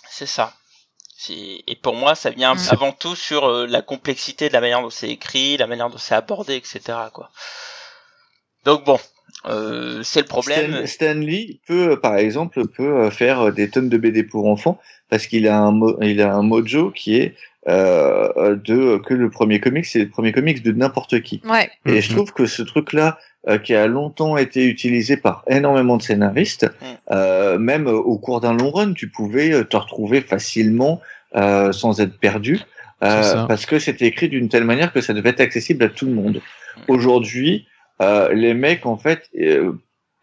C'est 0.08 0.26
ça. 0.26 0.54
Et 1.30 1.76
pour 1.80 1.94
moi, 1.94 2.14
ça 2.14 2.30
vient 2.30 2.54
Mm. 2.54 2.68
avant 2.70 2.92
tout 2.92 3.14
sur 3.14 3.44
euh, 3.46 3.66
la 3.66 3.82
complexité 3.82 4.48
de 4.48 4.52
la 4.52 4.60
manière 4.60 4.82
dont 4.82 4.90
c'est 4.90 5.08
écrit, 5.08 5.56
la 5.56 5.66
manière 5.66 5.88
dont 5.88 5.98
c'est 5.98 6.14
abordé, 6.14 6.56
etc. 6.56 6.80
Quoi. 7.12 7.30
Donc 8.64 8.84
bon, 8.84 8.98
euh, 9.46 10.02
c'est 10.02 10.20
le 10.20 10.26
problème. 10.26 10.86
Stan, 10.86 11.12
Stan 11.12 11.14
Lee 11.20 11.60
peut, 11.66 12.00
par 12.00 12.16
exemple, 12.16 12.66
peut 12.66 13.04
euh, 13.04 13.10
faire 13.10 13.52
des 13.52 13.70
tonnes 13.70 13.88
de 13.88 13.96
BD 13.98 14.22
pour 14.24 14.46
enfants 14.48 14.78
parce 15.10 15.26
qu'il 15.26 15.46
a 15.48 15.58
un 15.58 15.70
mo- 15.70 15.96
il 16.02 16.20
a 16.20 16.34
un 16.34 16.42
mojo 16.42 16.90
qui 16.90 17.16
est 17.16 17.36
euh, 17.68 18.56
de 18.56 18.98
que 18.98 19.14
le 19.14 19.30
premier 19.30 19.60
comics, 19.60 19.86
c'est 19.86 20.00
le 20.00 20.08
premier 20.10 20.32
comics 20.32 20.62
de 20.62 20.72
n'importe 20.72 21.20
qui. 21.22 21.40
Ouais. 21.44 21.70
Et 21.86 22.00
je 22.00 22.10
trouve 22.14 22.32
que 22.32 22.46
ce 22.46 22.62
truc-là, 22.62 23.18
euh, 23.48 23.58
qui 23.58 23.74
a 23.74 23.86
longtemps 23.86 24.36
été 24.36 24.66
utilisé 24.66 25.16
par 25.16 25.44
énormément 25.48 25.96
de 25.96 26.02
scénaristes, 26.02 26.64
Mm. 26.80 26.84
euh, 27.12 27.58
même 27.58 27.86
euh, 27.86 27.92
au 27.92 28.18
cours 28.18 28.40
d'un 28.40 28.54
long 28.54 28.70
run, 28.70 28.92
tu 28.94 29.08
pouvais 29.08 29.52
euh, 29.52 29.64
te 29.64 29.76
retrouver 29.76 30.20
facilement 30.20 31.00
euh, 31.36 31.72
sans 31.72 32.00
être 32.00 32.18
perdu, 32.18 32.60
euh, 33.02 33.46
parce 33.46 33.66
que 33.66 33.78
c'était 33.78 34.06
écrit 34.06 34.28
d'une 34.28 34.48
telle 34.48 34.64
manière 34.64 34.92
que 34.92 35.00
ça 35.00 35.12
devait 35.12 35.30
être 35.30 35.40
accessible 35.40 35.84
à 35.84 35.88
tout 35.88 36.06
le 36.06 36.12
monde. 36.12 36.40
Mm. 36.76 36.80
Aujourd'hui, 36.88 37.66
euh, 38.02 38.32
les 38.32 38.54
mecs, 38.54 38.86
en 38.86 38.96
fait, 38.96 39.28
euh, 39.38 39.72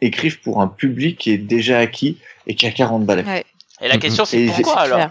écrivent 0.01 0.39
pour 0.41 0.62
un 0.62 0.67
public 0.67 1.17
qui 1.19 1.32
est 1.32 1.38
déjà 1.38 1.77
acquis 1.80 2.17
et 2.47 2.56
qui 2.56 2.65
a 2.65 2.71
40 2.71 3.06
balais. 3.06 3.23
Ouais. 3.23 3.45
Et 3.82 3.88
la 3.88 3.95
Mhm. 3.95 3.99
question, 3.99 4.25
c'est 4.25 4.45
pourquoi 4.47 4.82
alors? 4.82 5.10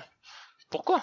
Pourquoi? 0.71 1.01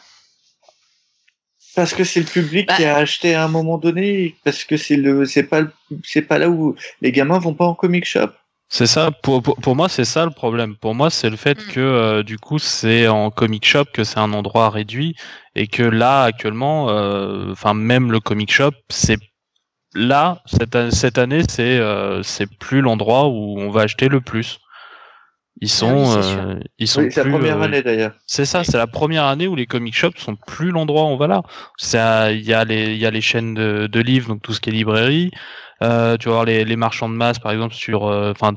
Parce 1.78 1.94
que 1.94 2.04
c'est 2.04 2.22
le 2.22 2.26
public 2.26 2.68
Bah. 2.68 2.76
qui 2.76 2.86
a 2.86 2.96
acheté 2.98 3.36
à 3.36 3.44
un 3.44 3.48
moment 3.48 3.78
donné, 3.78 4.36
parce 4.44 4.64
que 4.64 4.78
c'est 4.78 4.98
le, 4.98 5.26
c'est 5.26 5.44
pas, 5.44 5.62
le- 5.62 5.72
c'est 6.04 6.24
pas 6.24 6.40
là 6.40 6.50
où 6.50 6.76
les 7.04 7.12
gamins 7.12 7.38
vont 7.38 7.54
pas 7.54 7.66
en 7.66 7.76
comic 7.76 8.04
shop. 8.04 8.30
C'est 8.68 8.88
ça, 8.88 9.12
pour, 9.12 9.44
pour, 9.44 9.56
pour 9.58 9.76
moi, 9.76 9.88
c'est 9.88 10.04
ça 10.04 10.26
le 10.26 10.32
problème. 10.32 10.76
Pour 10.76 10.96
moi, 10.96 11.10
c'est 11.12 11.30
le 11.30 11.38
fait 11.38 11.58
Mm. 11.60 11.72
que 11.72 11.80
euh, 11.80 12.24
du 12.24 12.38
coup, 12.40 12.58
c'est 12.58 13.08
en 13.08 13.30
comic 13.30 13.64
shop 13.64 13.86
que 13.94 14.04
c'est 14.04 14.18
un 14.18 14.34
endroit 14.34 14.72
réduit 14.72 15.16
et 15.56 15.68
que 15.68 15.84
là, 15.84 16.24
actuellement, 16.24 16.90
euh, 16.90 17.52
enfin, 17.52 17.76
même 17.76 18.12
le 18.12 18.20
comic 18.20 18.52
shop, 18.52 18.72
c'est 18.90 19.20
là, 19.94 20.42
cette, 20.48 20.76
an- 20.76 20.90
cette 20.92 21.20
année, 21.20 21.44
c'est 21.48 21.78
euh, 21.78 22.24
c'est 22.24 22.48
plus 22.58 22.82
l'endroit 22.82 23.28
où 23.28 23.60
on 23.60 23.70
va 23.70 23.82
acheter 23.84 24.10
le 24.10 24.20
plus. 24.20 24.60
Ils 25.60 25.70
sont, 25.70 26.14
Ah 26.14 26.18
oui, 26.18 26.24
sûr. 26.24 26.40
euh, 26.40 26.60
ils 26.78 26.88
sont 26.88 27.02
Oui, 27.02 27.12
c'est 27.12 27.20
la 27.20 27.24
plus, 27.24 27.32
première 27.32 27.58
euh, 27.60 27.64
année 27.64 27.82
d'ailleurs. 27.82 28.14
C'est 28.28 28.46
ça, 28.46 28.64
c'est 28.64 28.78
la 28.78 28.86
première 28.88 29.24
année 29.26 29.48
où 29.48 29.56
les 29.56 29.66
comic 29.66 29.96
shops 29.96 30.18
sont 30.20 30.36
plus 30.36 30.70
l'endroit 30.72 31.04
où 31.04 31.08
on 31.08 31.18
va 31.18 31.28
là. 31.28 31.42
Ça, 31.78 32.32
il 32.32 32.44
y 32.44 32.54
a 32.54 32.64
les, 32.64 32.92
il 32.94 32.98
y 32.98 33.06
a 33.06 33.12
les 33.12 33.22
chaînes 33.22 33.56
de, 33.56 33.88
de 33.88 34.00
livres, 34.00 34.28
donc 34.28 34.42
tout 34.44 34.54
ce 34.54 34.60
qui 34.62 34.70
est 34.70 34.74
librairie. 34.74 35.32
Euh, 35.84 36.18
tu 36.18 36.28
vas 36.28 36.34
voir 36.36 36.46
les, 36.46 36.64
les 36.66 36.76
marchands 36.76 37.10
de 37.10 37.16
masse, 37.16 37.40
par 37.40 37.52
exemple 37.52 37.74
sur, 37.74 38.06
euh, 38.08 38.32
enfin, 38.32 38.54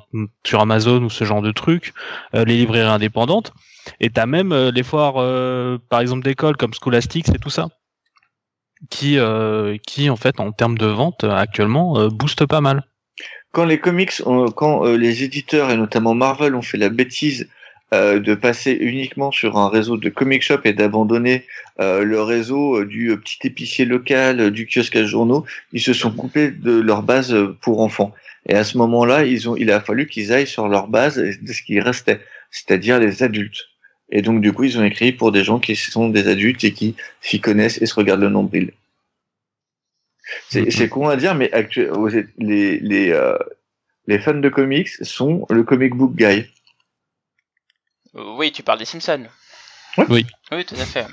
sur 0.46 0.60
Amazon 0.60 1.02
ou 1.02 1.10
ce 1.10 1.24
genre 1.24 1.42
de 1.42 1.52
trucs. 1.52 1.92
Euh, 2.34 2.44
les 2.44 2.56
librairies 2.56 2.88
indépendantes. 2.88 3.52
Et 4.00 4.10
t'as 4.10 4.26
même 4.26 4.52
euh, 4.52 4.70
les 4.70 4.82
foires, 4.82 5.14
euh, 5.16 5.78
par 5.88 6.00
exemple 6.00 6.22
d'école 6.22 6.56
comme 6.58 6.74
Scholastics 6.74 7.28
et 7.30 7.38
tout 7.38 7.50
ça, 7.50 7.68
qui, 8.90 9.18
euh, 9.18 9.76
qui 9.86 10.10
en 10.10 10.16
fait 10.16 10.38
en 10.40 10.52
termes 10.52 10.76
de 10.78 10.86
vente 10.86 11.24
actuellement 11.24 11.98
euh, 11.98 12.08
boostent 12.08 12.46
pas 12.46 12.60
mal. 12.60 12.84
Quand 13.52 13.64
les 13.64 13.78
comics, 13.78 14.22
quand 14.56 14.86
euh, 14.86 14.96
les 14.96 15.24
éditeurs 15.24 15.70
et 15.70 15.76
notamment 15.76 16.14
Marvel 16.14 16.54
ont 16.54 16.62
fait 16.62 16.78
la 16.78 16.88
bêtise 16.88 17.48
euh, 17.92 18.20
de 18.20 18.36
passer 18.36 18.70
uniquement 18.70 19.32
sur 19.32 19.56
un 19.56 19.68
réseau 19.68 19.96
de 19.96 20.08
comic 20.10 20.42
shop 20.42 20.60
et 20.62 20.72
d'abandonner 20.72 21.44
euh, 21.80 22.04
le 22.04 22.22
réseau 22.22 22.78
euh, 22.78 22.86
du 22.86 23.16
petit 23.16 23.48
épicier 23.48 23.84
local, 23.84 24.52
du 24.52 24.68
kiosque 24.68 24.94
à 24.94 25.04
journaux, 25.04 25.44
ils 25.72 25.82
se 25.82 25.92
sont 25.92 26.12
coupés 26.12 26.52
de 26.52 26.80
leur 26.80 27.02
base 27.02 27.34
pour 27.60 27.80
enfants. 27.80 28.14
Et 28.48 28.54
à 28.54 28.62
ce 28.62 28.78
moment-là, 28.78 29.24
ils 29.24 29.48
ont, 29.48 29.56
il 29.56 29.72
a 29.72 29.80
fallu 29.80 30.06
qu'ils 30.06 30.32
aillent 30.32 30.46
sur 30.46 30.68
leur 30.68 30.86
base 30.86 31.16
de 31.16 31.52
ce 31.52 31.62
qui 31.62 31.80
restait, 31.80 32.20
c'est-à-dire 32.52 33.00
les 33.00 33.24
adultes. 33.24 33.66
Et 34.12 34.22
donc 34.22 34.40
du 34.40 34.52
coup, 34.52 34.62
ils 34.62 34.78
ont 34.78 34.84
écrit 34.84 35.10
pour 35.10 35.32
des 35.32 35.42
gens 35.42 35.58
qui 35.58 35.74
sont 35.74 36.10
des 36.10 36.28
adultes 36.28 36.62
et 36.62 36.72
qui 36.72 36.94
s'y 37.20 37.40
connaissent 37.40 37.82
et 37.82 37.86
se 37.86 37.94
regardent 37.94 38.22
le 38.22 38.28
nombril. 38.28 38.70
C'est 40.48 40.62
Mhm. 40.62 40.70
c'est 40.70 40.88
con 40.88 41.08
à 41.08 41.16
dire, 41.16 41.34
mais 41.34 41.50
les 42.38 42.78
les 42.80 43.10
euh, 43.10 43.36
les 44.06 44.18
fans 44.18 44.34
de 44.34 44.48
comics 44.48 44.88
sont 45.02 45.46
le 45.50 45.62
comic 45.62 45.94
book 45.94 46.14
guy. 46.14 46.46
Oui, 48.14 48.52
tu 48.52 48.62
parles 48.62 48.78
des 48.78 48.84
Simpsons. 48.84 49.26
Ouais. 49.96 50.06
Oui. 50.08 50.26
Oui, 50.52 50.64
tout 50.64 50.74
à 50.76 50.84
fait. 50.86 51.06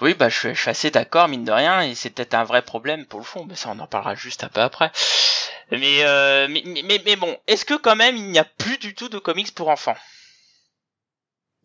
Oui, 0.00 0.14
bah, 0.14 0.28
je, 0.28 0.38
suis- 0.38 0.54
je 0.54 0.60
suis 0.60 0.70
assez 0.70 0.90
d'accord, 0.90 1.28
mine 1.28 1.44
de 1.44 1.50
rien, 1.52 1.80
et 1.82 1.94
c'est 1.94 2.10
peut-être 2.10 2.34
un 2.34 2.44
vrai 2.44 2.62
problème 2.62 3.04
pour 3.06 3.18
le 3.18 3.24
fond, 3.24 3.44
mais 3.44 3.56
ça, 3.56 3.70
on 3.70 3.78
en 3.80 3.86
parlera 3.86 4.14
juste 4.14 4.44
un 4.44 4.48
peu 4.48 4.60
après. 4.60 4.92
Mais, 5.72 6.04
euh, 6.04 6.46
mais, 6.48 6.62
mais, 6.64 6.82
mais, 6.84 7.02
mais 7.04 7.16
bon, 7.16 7.36
est-ce 7.46 7.64
que 7.64 7.74
quand 7.74 7.96
même, 7.96 8.16
il 8.16 8.30
n'y 8.30 8.38
a 8.38 8.44
plus 8.44 8.78
du 8.78 8.94
tout 8.94 9.08
de 9.08 9.18
comics 9.18 9.54
pour 9.54 9.68
enfants? 9.68 9.96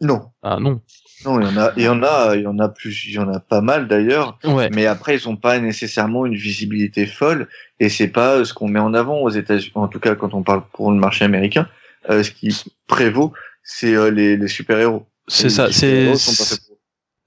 Non, 0.01 0.31
Ah 0.41 0.57
non. 0.59 0.81
Non, 1.25 1.39
il 1.39 1.47
y 1.47 1.49
en 1.49 1.57
a, 1.57 1.73
il 1.77 1.83
y 1.83 1.87
en 1.87 2.03
a, 2.03 2.35
il 2.35 2.41
y 2.41 2.47
en 2.47 2.59
a 2.59 2.69
plus, 2.69 3.05
il 3.07 3.13
y 3.13 3.19
en 3.19 3.31
a 3.31 3.39
pas 3.39 3.61
mal 3.61 3.87
d'ailleurs. 3.87 4.37
Ouais. 4.43 4.69
Mais 4.73 4.85
après, 4.85 5.15
ils 5.15 5.29
ont 5.29 5.37
pas 5.37 5.59
nécessairement 5.59 6.25
une 6.25 6.35
visibilité 6.35 7.05
folle, 7.05 7.47
et 7.79 7.89
c'est 7.89 8.07
pas 8.07 8.35
euh, 8.35 8.45
ce 8.45 8.53
qu'on 8.53 8.67
met 8.67 8.79
en 8.79 8.93
avant 8.93 9.19
aux 9.19 9.29
États-Unis. 9.29 9.71
En 9.75 9.87
tout 9.87 9.99
cas, 9.99 10.15
quand 10.15 10.33
on 10.33 10.43
parle 10.43 10.63
pour 10.73 10.91
le 10.91 10.97
marché 10.97 11.23
américain, 11.25 11.67
euh, 12.09 12.23
ce 12.23 12.31
qui 12.31 12.53
prévaut, 12.87 13.33
c'est 13.63 13.95
euh, 13.95 14.11
les, 14.11 14.35
les 14.37 14.47
super 14.47 14.79
héros. 14.79 15.07
C'est 15.27 15.49
ça, 15.49 15.71
c'est 15.71 16.13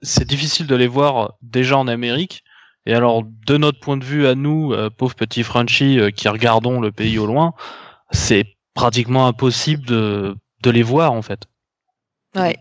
c'est 0.03 0.27
difficile 0.27 0.67
de 0.67 0.75
les 0.75 0.87
voir 0.87 1.33
déjà 1.41 1.77
en 1.77 1.87
Amérique. 1.87 2.43
Et 2.85 2.93
alors, 2.93 3.23
de 3.23 3.57
notre 3.57 3.79
point 3.79 3.97
de 3.97 4.05
vue 4.05 4.27
à 4.27 4.35
nous, 4.35 4.71
euh, 4.71 4.89
pauvres 4.89 5.15
petits 5.15 5.43
Frenchies 5.43 5.99
euh, 5.99 6.11
qui 6.11 6.29
regardons 6.29 6.79
le 6.79 6.91
pays 6.91 7.17
au 7.17 7.25
loin, 7.25 7.53
c'est 8.11 8.45
pratiquement 8.75 9.27
impossible 9.27 9.85
de, 9.85 10.35
de 10.61 10.69
les 10.69 10.83
voir 10.83 11.11
en 11.11 11.21
fait. 11.21 11.47
Ouais. 12.35 12.55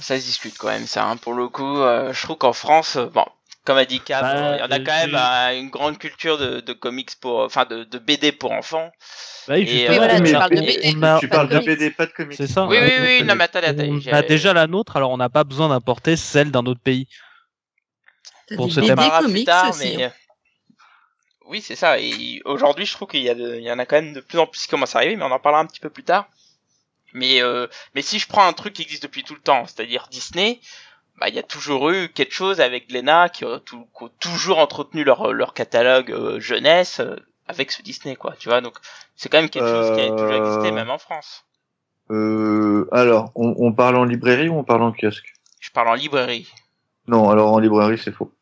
Ça 0.00 0.18
se 0.18 0.24
discute 0.24 0.56
quand 0.58 0.68
même, 0.68 0.86
ça. 0.86 1.04
hein. 1.06 1.16
Pour 1.16 1.34
le 1.34 1.48
coup, 1.48 1.78
euh, 1.80 2.12
je 2.12 2.22
trouve 2.22 2.36
qu'en 2.38 2.52
France, 2.52 2.96
euh, 2.96 3.06
bon, 3.06 3.24
comme 3.64 3.76
a 3.78 3.84
dit 3.84 4.00
Cap, 4.00 4.22
Bah, 4.22 4.56
il 4.56 4.60
y 4.60 4.62
en 4.62 4.70
a 4.70 4.78
quand 4.80 5.06
même 5.06 5.14
euh, 5.14 5.60
une 5.60 5.70
grande 5.70 5.98
culture 5.98 6.38
de, 6.38 6.60
de 6.60 6.72
comics 6.72 7.10
pour, 7.20 7.40
enfin, 7.40 7.64
de, 7.64 7.84
de 7.84 7.98
BD 7.98 8.32
pour 8.32 8.52
enfants. 8.52 8.90
Bah 9.48 9.54
oui, 9.54 9.62
Et, 9.62 9.66
justement, 9.66 9.92
euh, 9.94 9.96
voilà, 9.98 10.16
tu 10.16 10.22
mais- 10.22 10.32
parles 10.32 10.50
de 10.50 10.60
mais- 10.60 10.66
BD. 10.66 10.92
on 10.96 11.02
a- 11.02 11.18
Tu 11.20 11.28
pas 11.28 11.36
parles 11.36 11.48
de. 11.48 11.58
BD, 11.58 11.90
pas 11.90 12.06
de 12.06 12.12
comics. 12.12 12.36
c'est 12.36 12.46
ça. 12.46 12.66
Oui, 12.66 12.76
oui, 12.80 12.92
oui, 13.00 13.22
non, 13.24 13.34
mais 13.34 13.44
attendez, 13.44 13.66
attendez. 13.68 14.00
On 14.10 14.12
a 14.14 14.22
déjà 14.22 14.52
la 14.52 14.66
nôtre, 14.66 14.96
alors 14.96 15.10
on 15.10 15.16
n'a 15.16 15.28
pas 15.30 15.44
besoin 15.44 15.68
d'importer 15.68 16.16
celle 16.16 16.50
d'un 16.50 16.64
autre 16.66 16.80
pays. 16.82 17.06
Pour 18.56 18.72
ce 18.72 18.80
on 18.80 18.84
en 18.84 18.86
BD 18.94 19.10
thème. 19.10 19.32
plus 19.32 19.44
tard, 19.44 19.70
aussi. 19.70 19.96
mais 19.96 20.04
hein. 20.04 20.12
oui, 21.46 21.60
c'est 21.60 21.76
ça. 21.76 21.98
Et 22.00 22.40
aujourd'hui, 22.46 22.86
je 22.86 22.92
trouve 22.94 23.08
qu'il 23.08 23.20
y 23.22 23.28
a, 23.28 23.34
de- 23.34 23.56
il 23.56 23.62
y 23.64 23.70
en 23.72 23.78
a 23.78 23.84
quand 23.86 23.96
même 23.96 24.12
de 24.14 24.20
plus 24.20 24.38
en 24.38 24.46
plus 24.46 24.62
qui 24.62 24.68
commencent 24.68 24.94
à 24.94 24.98
arriver, 25.00 25.16
mais 25.16 25.24
on 25.24 25.30
en 25.30 25.38
parlera 25.38 25.60
un 25.62 25.66
petit 25.66 25.80
peu 25.80 25.90
plus 25.90 26.04
tard. 26.04 26.28
Mais 27.14 27.42
euh, 27.42 27.66
mais 27.94 28.02
si 28.02 28.18
je 28.18 28.26
prends 28.28 28.46
un 28.46 28.52
truc 28.52 28.74
qui 28.74 28.82
existe 28.82 29.02
depuis 29.02 29.24
tout 29.24 29.34
le 29.34 29.40
temps, 29.40 29.66
c'est-à-dire 29.66 30.08
Disney, 30.10 30.60
bah 31.18 31.28
il 31.28 31.34
y 31.34 31.38
a 31.38 31.42
toujours 31.42 31.90
eu 31.90 32.08
quelque 32.10 32.34
chose 32.34 32.60
avec 32.60 32.88
Glénat 32.88 33.28
qui 33.28 33.44
ont, 33.44 33.58
tout- 33.60 33.86
qui 33.96 34.04
ont 34.04 34.10
toujours 34.20 34.58
entretenu 34.58 35.04
leur 35.04 35.32
leur 35.32 35.54
catalogue 35.54 36.12
euh, 36.12 36.38
jeunesse 36.40 37.00
euh, 37.00 37.16
avec 37.46 37.72
ce 37.72 37.82
Disney, 37.82 38.14
quoi. 38.16 38.34
Tu 38.38 38.48
vois, 38.48 38.60
donc 38.60 38.76
c'est 39.16 39.28
quand 39.28 39.38
même 39.40 39.50
quelque 39.50 39.68
chose 39.68 39.90
qui 39.90 40.00
a 40.00 40.10
toujours 40.10 40.36
existé 40.36 40.68
Euh, 40.68 40.72
même 40.72 40.90
en 40.90 40.98
France. 40.98 41.44
Euh, 42.10 42.88
alors, 42.92 43.32
on, 43.34 43.54
on 43.58 43.72
parle 43.72 43.96
en 43.96 44.04
librairie 44.04 44.48
ou 44.48 44.54
on 44.58 44.64
parle 44.64 44.82
en 44.82 44.92
kiosque? 44.92 45.34
Je 45.60 45.70
parle 45.70 45.88
en 45.88 45.94
librairie. 45.94 46.48
Non, 47.06 47.30
alors 47.30 47.52
en 47.52 47.58
librairie, 47.58 47.98
c'est 47.98 48.12
faux. 48.12 48.32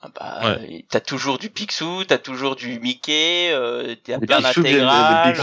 Ah 0.00 0.08
bah, 0.14 0.40
Ouais. 0.42 0.78
euh, 0.78 0.80
t'as 0.90 1.00
toujours 1.00 1.38
du 1.38 1.48
Picsou, 1.50 2.04
t'as 2.04 2.18
toujours 2.18 2.54
du 2.54 2.78
Mickey, 2.80 3.50
euh, 3.52 3.94
t'as 4.04 4.18
plein 4.18 4.40
d'intégrales, 4.42 5.34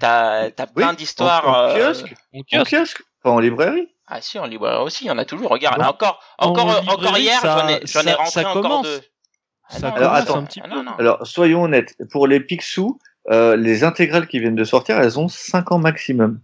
t'as 0.00 0.50
plein 0.74 0.90
en- 0.90 0.92
d'histoires. 0.94 1.46
En, 1.48 1.54
euh, 1.70 1.78
kiosque 1.78 2.14
En 2.34 2.38
En 2.38 2.42
kiosque. 2.42 2.70
kiosque 2.70 3.02
Pas 3.22 3.30
en 3.30 3.38
librairie 3.40 3.88
Ah 4.06 4.20
si, 4.20 4.38
en 4.38 4.46
librairie 4.46 4.82
aussi, 4.82 5.04
il 5.04 5.08
y 5.08 5.10
en 5.10 5.18
a 5.18 5.24
toujours. 5.24 5.50
Regarde, 5.50 5.80
Non. 5.80 5.88
encore, 5.88 6.20
En 6.38 6.48
encore, 6.50 6.70
euh, 6.70 6.80
encore 6.86 7.18
hier, 7.18 7.40
ça- 7.40 7.58
j'en 7.60 7.68
ai, 7.68 7.80
j'en 7.84 8.02
ai 8.10 8.14
rentré 8.14 8.30
ça 8.42 8.48
encore 8.50 8.62
commence. 8.62 8.86
deux. 8.86 9.00
Ah 9.70 9.78
Ça 9.78 9.88
non, 9.90 9.96
Alors, 9.96 10.12
attends. 10.14 10.36
un 10.38 10.44
petit 10.44 10.60
ah 10.64 10.68
peu. 10.68 10.74
non, 10.76 10.82
non. 10.82 10.92
Alors, 10.98 11.26
soyons 11.26 11.62
honnêtes. 11.64 11.94
Pour 12.10 12.26
les 12.26 12.40
Picsou, 12.40 12.98
euh, 13.30 13.54
les 13.56 13.84
intégrales 13.84 14.26
qui 14.26 14.38
viennent 14.40 14.54
de 14.56 14.64
sortir, 14.64 14.98
elles 14.98 15.18
ont 15.18 15.28
5 15.28 15.72
ans 15.72 15.78
maximum. 15.78 16.40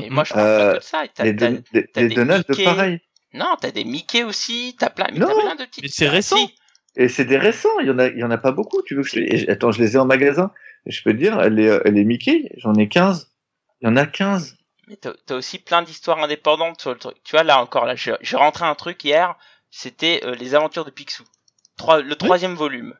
Et 0.00 0.10
moi, 0.10 0.24
je 0.24 0.34
parle 0.34 0.46
Euh, 0.46 0.66
pas 0.66 0.72
que 0.72 0.78
de 0.78 0.82
ça. 0.82 1.02
T'as- 1.14 1.24
Les, 1.24 1.36
t'as- 1.36 1.50
des- 1.50 1.86
t'as 1.86 2.00
les 2.00 2.08
des 2.08 2.14
Donald, 2.16 2.44
Mickey. 2.48 2.64
pareil. 2.64 3.00
Non, 3.34 3.54
t'as 3.60 3.70
des 3.70 3.84
Mickey 3.84 4.24
aussi, 4.24 4.74
t'as 4.78 4.90
plein, 4.90 5.06
mais 5.12 5.18
Non, 5.20 5.28
t'as 5.28 5.40
plein 5.42 5.54
de 5.54 5.64
petites. 5.64 5.84
mais 5.84 5.88
c'est 5.92 6.08
Ah, 6.08 6.10
récent. 6.10 6.36
si. 6.36 6.54
Et 6.96 7.08
c'est 7.08 7.24
des 7.26 7.36
récents, 7.38 7.78
il 7.80 7.86
y 7.86 7.90
en 7.90 7.98
a, 7.98 8.06
il 8.08 8.18
y 8.18 8.24
en 8.24 8.30
a 8.30 8.38
pas 8.38 8.50
beaucoup. 8.52 8.82
Tu 8.82 8.94
veux 8.96 9.02
que 9.02 9.08
je... 9.10 9.50
Attends, 9.50 9.70
je 9.70 9.80
les 9.80 9.94
ai 9.94 9.98
en 9.98 10.06
magasin. 10.06 10.50
Et 10.86 10.90
je 10.92 11.02
peux 11.02 11.12
te 11.12 11.16
dire, 11.18 11.40
les, 11.50 11.68
euh, 11.68 11.82
les 11.86 12.04
Mickey, 12.04 12.50
j'en 12.56 12.74
ai 12.74 12.88
15. 12.88 13.30
Il 13.80 13.88
y 13.88 13.90
en 13.90 13.96
a 13.96 14.06
15. 14.06 14.56
Mais 14.88 14.96
t'as 14.96 15.34
aussi 15.34 15.58
plein 15.58 15.82
d'histoires 15.82 16.22
indépendantes 16.22 16.80
sur 16.80 16.90
le 16.92 16.98
truc. 16.98 17.16
Tu 17.24 17.32
vois, 17.32 17.42
là 17.42 17.60
encore, 17.60 17.86
là, 17.86 17.94
j'ai 17.96 18.36
rentré 18.36 18.64
un 18.64 18.74
truc 18.76 19.02
hier, 19.04 19.34
c'était 19.70 20.20
euh, 20.24 20.34
les 20.36 20.54
aventures 20.54 20.84
de 20.84 20.90
Picsou. 20.90 21.24
Trois, 21.76 22.00
le 22.00 22.14
troisième 22.14 22.54
volume. 22.54 22.94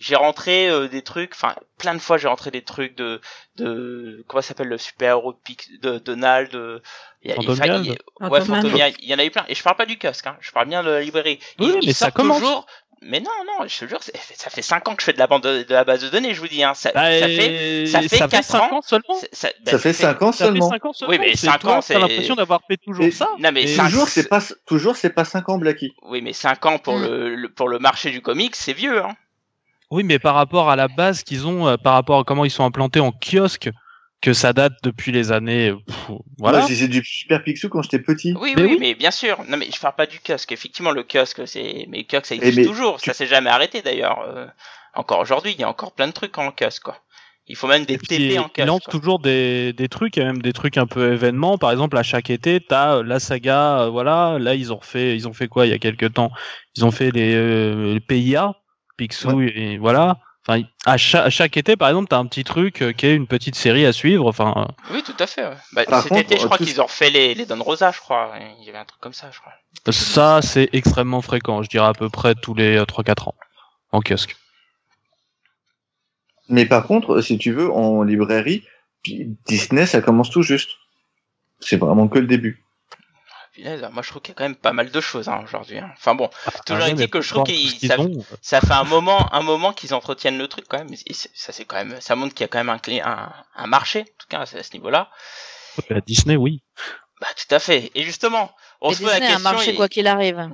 J'ai 0.00 0.16
rentré 0.16 0.68
euh, 0.68 0.88
des 0.88 1.02
trucs, 1.02 1.32
enfin, 1.34 1.54
plein 1.78 1.94
de 1.94 2.00
fois 2.00 2.18
j'ai 2.18 2.26
rentré 2.26 2.50
des 2.50 2.62
trucs 2.62 2.96
de, 2.96 3.20
de, 3.56 4.24
comment 4.26 4.42
ça 4.42 4.48
s'appelle 4.48 4.66
le 4.68 4.76
super-héros 4.78 5.32
de, 5.32 5.38
Pix, 5.44 5.68
de 5.82 5.98
Donald, 5.98 6.52
euh, 6.54 6.80
il 7.22 7.30
y 7.30 7.32
a- 7.32 7.36
il- 7.36 7.46
Fantomial. 7.46 7.80
il 7.84 7.92
y 7.92 7.96
a- 8.20 8.28
ouais. 8.28 8.40
Fantomia, 8.40 8.88
il 8.88 9.04
y 9.08 9.14
en 9.14 9.18
a 9.18 9.24
eu 9.24 9.30
plein. 9.30 9.44
Et 9.48 9.54
je 9.54 9.62
parle 9.62 9.76
pas 9.76 9.86
du 9.86 9.96
kiosque, 9.96 10.26
hein, 10.26 10.36
je 10.40 10.50
parle 10.50 10.68
bien 10.68 10.82
de 10.82 10.90
la 10.90 11.00
librairie. 11.00 11.38
Oui, 11.60 11.74
mais 11.84 11.92
ça 11.92 12.10
commence. 12.10 12.38
toujours, 12.40 12.66
mais 13.06 13.20
non, 13.20 13.30
non, 13.46 13.66
je 13.68 13.78
te 13.78 13.86
jure, 13.88 14.00
ça 14.02 14.50
fait 14.50 14.62
5 14.62 14.88
ans 14.88 14.94
que 14.94 15.02
je 15.02 15.06
fais 15.06 15.12
de 15.12 15.18
la 15.18 15.26
bande 15.26 15.42
de, 15.42 15.62
de 15.62 15.72
la 15.72 15.84
base 15.84 16.02
de 16.02 16.08
données, 16.08 16.34
je 16.34 16.40
vous 16.40 16.48
dis, 16.48 16.62
hein, 16.64 16.74
ça, 16.74 16.90
Bah, 16.94 17.02
ça 17.18 17.26
fait, 17.26 17.86
ça 17.86 18.02
et 18.02 18.08
fait 18.08 18.18
quatre 18.18 18.42
cinq 18.44 18.72
ans. 18.72 18.78
ans 18.78 18.82
seulement. 18.82 19.14
ça, 19.32 19.48
bah, 19.64 19.70
ça 19.72 19.78
fait 19.78 19.92
5 19.92 20.22
ans 20.22 20.32
Ça 20.32 20.44
fait 20.46 20.50
seulement. 20.52 20.68
5 20.70 20.84
ans 20.84 20.92
seulement. 20.92 21.12
Oui, 21.12 21.18
mais 21.20 21.36
C'est- 21.36 21.46
cinq 21.46 21.58
toi, 21.60 21.72
ans, 21.72 21.74
t'as 21.76 21.82
c'est- 21.82 21.98
l'impression 21.98 22.34
d'avoir 22.34 22.60
fait 22.68 22.76
toujours 22.76 23.04
Et- 23.04 23.10
ça. 23.10 23.28
Non, 23.38 23.50
mais 23.52 23.64
Toujours, 23.66 24.08
c'est 24.08 24.28
pas, 24.28 24.40
toujours, 24.66 24.96
c'est 24.96 25.10
pas 25.10 25.24
5 25.24 25.48
ans, 25.48 25.58
Blacky. 25.58 25.92
Oui, 26.02 26.22
mais 26.22 26.32
5 26.32 26.64
ans 26.66 26.78
pour, 26.78 26.96
Mm. 26.98 27.02
le, 27.02 27.34
le- 27.36 27.48
pour 27.52 27.68
le 27.68 27.78
marché 27.78 28.10
du 28.10 28.20
comics, 28.20 28.56
c'est 28.56 28.72
vieux, 28.72 29.02
hein. 29.02 29.14
Oui, 29.90 30.02
mais 30.02 30.18
par 30.18 30.34
rapport 30.34 30.70
à 30.70 30.76
la 30.76 30.88
base 30.88 31.22
qu'ils 31.22 31.46
ont, 31.46 31.68
euh, 31.68 31.76
par 31.76 31.92
rapport 31.94 32.18
à 32.20 32.24
comment 32.24 32.44
ils 32.44 32.50
sont 32.50 32.64
implantés 32.64 33.00
en 33.00 33.12
kiosque, 33.12 33.68
que 34.24 34.32
ça 34.32 34.54
date 34.54 34.72
depuis 34.82 35.12
les 35.12 35.32
années. 35.32 35.72
pff, 35.86 36.10
voilà. 36.38 36.60
Moi, 36.60 36.68
j'ai 36.70 36.88
du 36.88 37.04
Super 37.04 37.44
Picsou 37.44 37.68
quand 37.68 37.82
j'étais 37.82 37.98
petit. 37.98 38.32
Oui, 38.40 38.54
Mais 38.56 38.62
oui, 38.62 38.68
oui. 38.72 38.76
mais 38.80 38.94
bien 38.94 39.10
sûr. 39.10 39.38
Non, 39.48 39.56
mais 39.58 39.68
je 39.70 39.78
parle 39.78 39.94
pas 39.96 40.06
du 40.06 40.18
kiosque. 40.18 40.50
Effectivement, 40.50 40.92
le 40.92 41.02
kiosque, 41.02 41.42
c'est, 41.46 41.84
mais 41.90 41.98
le 41.98 42.04
kiosque, 42.04 42.26
ça 42.26 42.34
Eh, 42.34 42.38
existe 42.38 42.58
mais 42.58 42.64
toujours. 42.64 42.98
tu- 43.00 43.10
Ça 43.10 43.14
s'est 43.14 43.26
jamais 43.26 43.50
arrêté, 43.50 43.82
d'ailleurs. 43.82 44.20
Euh, 44.26 44.46
encore 44.94 45.18
aujourd'hui, 45.20 45.52
il 45.52 45.60
y 45.60 45.64
a 45.64 45.68
encore 45.68 45.92
plein 45.92 46.06
de 46.08 46.12
trucs 46.12 46.38
en 46.38 46.50
kiosque, 46.52 46.84
quoi. 46.84 46.96
Il 47.46 47.56
faut 47.56 47.66
même 47.66 47.84
des 47.84 47.98
TP 47.98 48.38
en 48.38 48.48
lancent 48.64 48.84
quoi. 48.84 48.90
toujours 48.92 49.18
des, 49.18 49.74
des 49.74 49.88
trucs, 49.90 50.16
et 50.16 50.24
même 50.24 50.40
des 50.40 50.54
trucs 50.54 50.78
un 50.78 50.86
peu 50.86 51.12
événements. 51.12 51.58
Par 51.58 51.70
exemple, 51.72 51.98
à 51.98 52.02
chaque 52.02 52.30
été, 52.30 52.58
t'as 52.60 52.96
euh, 52.96 53.02
la 53.02 53.20
saga, 53.20 53.80
euh, 53.82 53.90
voilà. 53.90 54.38
Là, 54.38 54.54
ils 54.54 54.72
ont 54.72 54.80
fait, 54.80 55.14
ils 55.14 55.28
ont 55.28 55.34
fait 55.34 55.48
quoi 55.48 55.66
il 55.66 55.70
y 55.70 55.74
a 55.74 55.78
quelques 55.78 56.14
temps? 56.14 56.30
Ils 56.76 56.86
ont 56.86 56.90
fait 56.90 57.10
les, 57.10 57.34
euh, 57.34 57.92
les 57.92 58.00
PIA, 58.00 58.54
Picsou, 58.96 59.42
et 59.42 59.76
voilà. 59.76 60.18
Enfin, 60.46 60.62
à 60.84 60.98
chaque, 60.98 61.26
à 61.26 61.30
chaque 61.30 61.56
été, 61.56 61.74
par 61.74 61.88
exemple, 61.88 62.08
t'as 62.08 62.18
un 62.18 62.26
petit 62.26 62.44
truc 62.44 62.82
euh, 62.82 62.92
qui 62.92 63.06
est 63.06 63.14
une 63.14 63.26
petite 63.26 63.54
série 63.54 63.86
à 63.86 63.92
suivre. 63.94 64.28
Enfin, 64.28 64.52
euh, 64.56 64.94
Oui, 64.94 65.02
tout 65.02 65.14
à 65.18 65.26
fait. 65.26 65.46
ouais. 65.46 65.56
Bah, 65.72 65.84
cet 65.86 66.08
contre, 66.08 66.20
été, 66.20 66.36
je 66.36 66.42
euh, 66.42 66.46
crois 66.46 66.58
qu'ils 66.58 66.80
ont 66.82 66.84
refait 66.84 67.08
les, 67.08 67.34
les 67.34 67.46
Don 67.46 67.62
Rosa, 67.62 67.92
je 67.92 68.00
crois. 68.00 68.34
Il 68.60 68.64
y 68.64 68.68
avait 68.68 68.78
un 68.78 68.84
truc 68.84 69.00
comme 69.00 69.14
ça, 69.14 69.30
je 69.32 69.40
crois. 69.40 69.52
ça, 69.90 70.40
c'est 70.42 70.68
extrêmement 70.74 71.22
fréquent. 71.22 71.62
Je 71.62 71.68
dirais 71.70 71.86
à 71.86 71.94
peu 71.94 72.10
près 72.10 72.34
tous 72.34 72.52
les 72.52 72.76
euh, 72.76 72.84
3-4 72.84 73.30
ans 73.30 73.34
en 73.92 74.02
kiosque. 74.02 74.36
Mais 76.50 76.66
par 76.66 76.86
contre, 76.86 77.22
si 77.22 77.38
tu 77.38 77.52
veux, 77.52 77.70
en 77.72 78.02
librairie, 78.02 78.64
Disney, 79.46 79.86
ça 79.86 80.02
commence 80.02 80.28
tout 80.28 80.42
juste. 80.42 80.72
C'est 81.60 81.78
vraiment 81.78 82.08
que 82.08 82.18
le 82.18 82.26
début. 82.26 82.63
Punaise, 83.54 83.86
moi, 83.92 84.02
je 84.02 84.10
trouve 84.10 84.20
qu'il 84.20 84.32
y 84.32 84.34
a 84.34 84.38
quand 84.38 84.44
même 84.44 84.56
pas 84.56 84.72
mal 84.72 84.90
de 84.90 85.00
choses 85.00 85.28
hein, 85.28 85.40
aujourd'hui. 85.44 85.78
hein. 85.78 85.90
Enfin 85.96 86.14
bon, 86.16 86.28
toujours 86.66 86.82
Ah 86.82 86.86
ouais, 86.86 86.90
est-il 86.90 86.98
mais 86.98 87.08
que 87.08 87.20
je 87.20 87.30
trouve 87.30 87.46
savent- 87.86 88.00
ont, 88.00 88.24
ça 88.42 88.60
fait 88.60 88.72
un 88.72 88.82
moment, 88.84 89.32
un 89.32 89.42
moment 89.42 89.72
qu'ils 89.72 89.94
entretiennent 89.94 90.38
le 90.38 90.48
truc 90.48 90.66
quand 90.68 90.78
même. 90.78 90.92
Et 91.06 91.14
ça 91.14 91.52
c'est 91.52 91.64
quand 91.64 91.76
même, 91.76 92.00
ça 92.00 92.16
montre 92.16 92.34
qu'il 92.34 92.42
y 92.42 92.44
a 92.44 92.48
quand 92.48 92.58
même 92.58 92.68
un, 92.70 92.78
clé- 92.78 93.00
un, 93.00 93.32
un 93.54 93.66
marché, 93.66 94.00
en 94.00 94.04
tout 94.18 94.26
cas 94.28 94.40
à 94.40 94.46
ce 94.46 94.72
niveau-là. 94.72 95.08
Disney, 96.06 96.36
oui. 96.36 96.62
Bah 97.20 97.28
tout 97.36 97.54
à 97.54 97.58
fait. 97.58 97.90
Et 97.94 98.02
justement, 98.02 98.50
on 98.80 98.90
Et 98.90 98.94
se 98.94 99.00
pose 99.02 99.08
la 99.12 99.20
Disney 99.20 99.26
a 99.28 99.30
un 99.30 99.36
question. 99.36 99.52
marché 99.52 99.70
et- 99.70 99.74
quoi 99.76 99.88
qu'il 99.88 100.06
arrive. 100.06 100.50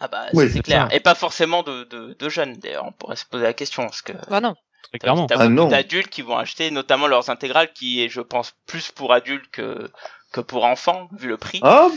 Ah 0.00 0.08
bah 0.08 0.26
Oui, 0.32 0.50
c'est 0.52 0.62
clair. 0.62 0.88
ça. 0.90 0.96
Et 0.96 1.00
pas 1.00 1.14
forcément 1.14 1.62
de, 1.62 1.84
de, 1.84 2.16
de 2.18 2.28
jeunes. 2.28 2.54
D'ailleurs, 2.58 2.84
on 2.86 2.92
pourrait 2.92 3.16
se 3.16 3.24
poser 3.24 3.44
la 3.44 3.52
question 3.54 3.84
parce 3.84 4.02
que 4.02 4.12
Bah 4.28 4.40
non. 4.40 4.56
Très 4.90 4.98
clairement. 4.98 5.26
t'as 5.26 5.36
Ah, 5.38 5.48
beaucoup 5.48 5.70
d'adultes 5.70 6.08
qui 6.10 6.22
vont 6.22 6.36
acheter 6.36 6.70
notamment 6.72 7.06
leurs 7.06 7.30
intégrales, 7.30 7.72
qui 7.72 8.02
est, 8.02 8.08
je 8.08 8.20
pense, 8.20 8.52
plus 8.66 8.90
pour 8.90 9.12
adultes 9.12 9.48
que 9.52 9.90
que 10.32 10.40
pour 10.40 10.64
enfants, 10.64 11.08
vu 11.12 11.28
le 11.28 11.36
prix. 11.36 11.60
Ah, 11.62 11.88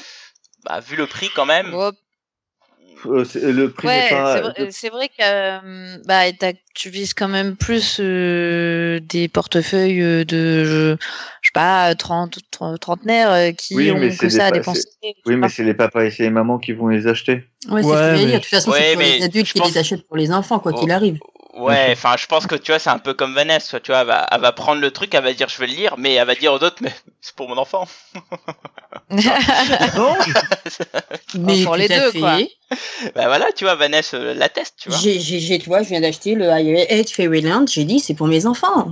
Bah 0.66 0.80
vu 0.80 0.96
le 0.96 1.06
prix 1.08 1.30
quand 1.36 1.46
même. 1.46 1.72
Oh, 1.74 1.92
euh, 3.08 3.24
c'est- 3.24 3.52
le 3.52 3.70
prix 3.72 3.88
ouais, 3.88 4.08
c'est 4.10 4.16
vrai, 4.42 4.68
c'est 4.72 4.90
vrai 4.90 5.08
que 5.10 5.14
euh, 5.22 5.98
bah, 6.06 6.22
tu 6.74 6.90
vises 6.90 7.14
quand 7.14 7.28
même 7.28 7.56
plus 7.56 7.98
euh, 8.00 9.00
des 9.02 9.28
portefeuilles 9.28 10.26
de, 10.26 10.66
je, 10.66 10.96
je 10.96 11.48
sais 11.48 11.52
pas, 11.54 11.94
30, 11.94 12.40
30 12.52 12.80
trentenaires 12.80 13.54
qui 13.56 13.76
Oui, 13.76 13.92
ont 13.92 14.00
que 14.00 14.10
c'est 14.10 14.30
ça 14.32 14.48
à 14.48 14.52
dépenser. 14.52 14.82
Oui, 15.28 15.36
mais 15.36 15.50
c'est 15.50 15.64
les 15.64 15.76
papas 15.76 16.06
et 16.06 16.10
c'est 16.12 16.24
les 16.24 16.30
mamans 16.32 16.58
qui 16.58 16.72
vont 16.74 16.88
les 16.88 17.06
acheter. 17.06 17.44
Ouais, 17.70 17.84
c'est 17.84 17.84
Ouais, 17.84 17.84
ce 17.84 17.88
que 17.90 17.92
j'allais 17.92 18.12
mais- 18.18 18.26
dire. 18.26 18.40
De 18.40 18.44
toute 18.44 18.46
façon, 18.50 18.72
Ouais, 18.72 18.80
c'est 18.82 18.94
pour 18.94 19.04
mais 19.04 19.18
les 19.20 19.24
adultes 19.26 19.48
je 19.48 19.54
qui 19.54 19.60
pense- 19.60 19.72
les 19.72 19.78
achètent 19.78 20.08
pour 20.08 20.18
les 20.18 20.32
enfants, 20.32 20.58
quoi 20.60 20.72
Oh. 20.76 20.80
qu'il 20.80 20.92
arrive. 20.92 21.20
Ouais, 21.56 21.90
enfin, 21.92 22.16
je 22.18 22.26
pense 22.26 22.48
que 22.48 22.56
tu 22.56 22.72
vois, 22.72 22.80
c'est 22.80 22.90
un 22.90 23.00
peu 23.00 23.14
comme 23.14 23.34
Vanessa, 23.34 23.80
tu 23.80 23.92
vois, 23.92 24.02
elle 24.02 24.08
va, 24.08 24.28
elle 24.30 24.42
va 24.42 24.52
prendre 24.52 24.82
le 24.82 24.92
truc, 24.92 25.14
elle 25.14 25.24
va 25.24 25.34
dire 25.34 25.48
je 25.48 25.58
vais 25.58 25.68
le 25.68 25.74
lire, 25.74 25.96
mais 25.98 26.14
elle 26.14 26.28
va 26.28 26.36
dire 26.36 26.52
aux 26.52 26.62
autres, 26.62 26.78
mais 26.82 26.94
c'est 27.22 27.34
pour 27.34 27.48
mon 27.48 27.58
enfant. 27.58 27.88
Non 29.10 30.16
Mais 31.36 31.64
pour 31.64 31.76
les 31.78 31.88
deux, 31.88 32.12
quoi. 32.12 32.40
bah 33.16 33.28
voilà, 33.28 33.52
tu 33.56 33.64
vois, 33.64 33.76
Vanessa 33.76 34.18
euh, 34.18 34.34
l'atteste, 34.34 34.76
tu 34.82 34.90
vois. 34.90 34.98
J'ai, 34.98 35.60
tu 35.60 35.70
vois, 35.70 35.82
je 35.84 35.90
viens 35.90 36.02
d'acheter 36.02 36.36
le 36.36 36.46
Edge 36.92 37.12
Fairyland. 37.12 37.66
J'ai 37.68 37.86
dit, 37.86 38.00
c'est 38.00 38.16
pour 38.16 38.28
mes 38.28 38.46
enfants. 38.46 38.92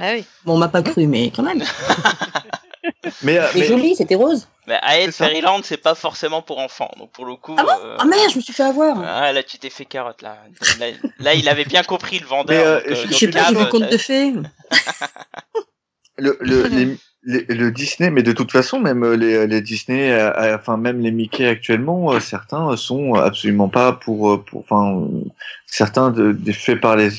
ah 0.00 0.12
oui. 0.14 0.24
Bon, 0.44 0.54
on 0.54 0.58
m'a 0.58 0.68
pas 0.68 0.82
cru, 0.82 1.06
mais 1.06 1.30
quand 1.30 1.42
même. 1.42 1.62
Mais, 3.22 3.38
euh, 3.38 3.46
mais- 3.54 3.66
joli, 3.66 3.96
c'était 3.96 4.14
rose. 4.14 4.48
Mais 4.66 4.80
C'est 4.82 5.12
ça. 5.12 5.26
Fairyland, 5.26 5.60
c'est 5.62 5.76
pas 5.76 5.94
forcément 5.94 6.42
pour 6.42 6.58
enfants, 6.58 6.90
donc 6.98 7.12
pour 7.12 7.24
le 7.24 7.36
coup. 7.36 7.54
Ah 7.58 7.62
bon 7.62 7.70
euh, 7.84 7.96
Ah 8.00 8.04
merde, 8.04 8.30
je 8.32 8.36
me 8.36 8.40
suis 8.40 8.52
fait 8.52 8.64
avoir. 8.64 8.98
ah, 9.00 9.32
là, 9.32 9.42
tu 9.42 9.58
t'es 9.58 9.70
fait 9.70 9.84
carotte, 9.84 10.22
là. 10.22 10.38
Là, 10.80 10.86
là, 11.20 11.34
il 11.34 11.48
avait 11.48 11.64
bien 11.64 11.82
compris 11.84 12.18
le 12.18 12.26
vendeur. 12.26 12.82
Mais, 12.86 12.92
euh, 12.92 12.94
donc, 12.94 13.06
je- 13.12 13.16
sais 13.16 13.28
pas, 13.28 13.44
j'ai 13.48 13.54
vu 13.54 13.68
conte 13.68 13.90
de 13.90 13.96
fées. 13.96 14.32
le, 16.18 16.36
le, 16.40 16.66
les- 16.68 16.96
les- 17.24 17.44
le 17.54 17.70
Disney, 17.70 18.10
mais 18.10 18.22
de 18.22 18.32
toute 18.32 18.50
façon, 18.52 18.80
même 18.80 19.02
euh, 19.04 19.16
les, 19.16 19.46
les 19.46 19.60
Disney, 19.60 20.10
euh, 20.12 20.56
enfin 20.56 20.76
même 20.76 21.00
les 21.00 21.10
Mickey 21.10 21.46
actuellement, 21.46 22.12
euh, 22.12 22.20
certains 22.20 22.76
sont 22.76 23.14
absolument 23.14 23.68
pas 23.68 23.92
pour, 23.92 24.44
pour 24.44 24.60
enfin, 24.62 24.96
euh, 25.00 25.24
certains 25.66 26.10
de, 26.10 26.32
des 26.32 26.52
faits 26.52 26.80
par 26.80 26.96
les 26.96 27.10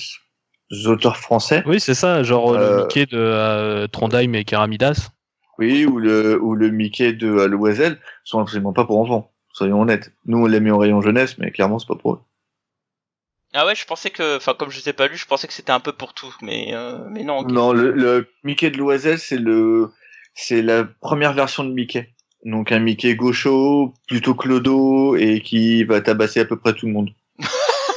auteurs 0.86 1.18
français. 1.18 1.64
Oui, 1.66 1.80
c'est 1.80 1.94
ça, 1.94 2.24
genre 2.24 2.54
le 2.58 2.78
Mickey 2.84 3.06
de 3.06 3.18
euh, 3.18 3.88
Trondheim 3.88 4.34
et 4.34 4.44
Keramidas. 4.46 5.10
Oui, 5.60 5.86
ou 5.86 5.98
le, 6.00 6.40
ou 6.42 6.56
le 6.56 6.70
Mickey 6.70 7.14
de 7.14 7.28
Loisel 7.46 8.00
sont 8.24 8.40
absolument 8.40 8.74
pas 8.74 8.86
pour 8.86 9.00
enfants. 9.00 9.32
Soyons 9.54 9.82
honnêtes. 9.82 10.12
Nous, 10.26 10.38
on 10.38 10.46
l'a 10.46 10.60
mis 10.60 10.70
en 10.72 10.78
rayon 10.78 11.02
jeunesse, 11.02 11.38
mais 11.40 11.52
clairement, 11.52 11.80
c'est 11.80 11.88
pas 11.88 11.96
pour 11.96 12.14
eux. 12.14 12.20
Ah 13.54 13.66
ouais, 13.66 13.76
je 13.76 13.86
pensais 13.86 14.10
que, 14.12 14.38
enfin, 14.38 14.54
comme 14.54 14.70
je 14.70 14.80
les 14.80 14.90
ai 14.90 14.94
pas 14.94 15.08
lu, 15.08 15.18
je 15.18 15.26
pensais 15.26 15.48
que 15.48 15.54
c'était 15.54 15.72
un 15.72 15.80
peu 15.80 15.94
pour 15.94 16.14
tout, 16.14 16.36
mais, 16.42 16.70
euh, 16.74 17.00
mais 17.10 17.24
non. 17.24 17.44
Non, 17.44 17.72
le, 17.74 17.92
le 17.92 18.28
Mickey 18.44 18.70
de 18.70 18.78
Loisel, 18.78 19.18
c'est 19.18 19.38
le, 19.38 19.90
c'est 20.36 20.62
la 20.62 20.84
première 20.84 21.34
version 21.34 21.64
de 21.64 21.72
Mickey. 21.72 22.14
Donc 22.44 22.72
un 22.72 22.80
Mickey 22.80 23.16
gaucho, 23.16 23.94
plutôt 24.08 24.36
clodo, 24.36 25.16
et 25.16 25.42
qui 25.42 25.84
va 25.86 26.02
tabasser 26.02 26.42
à 26.42 26.46
peu 26.46 26.58
près 26.60 26.74
tout 26.74 26.86
le 26.86 26.92
monde. 26.94 27.10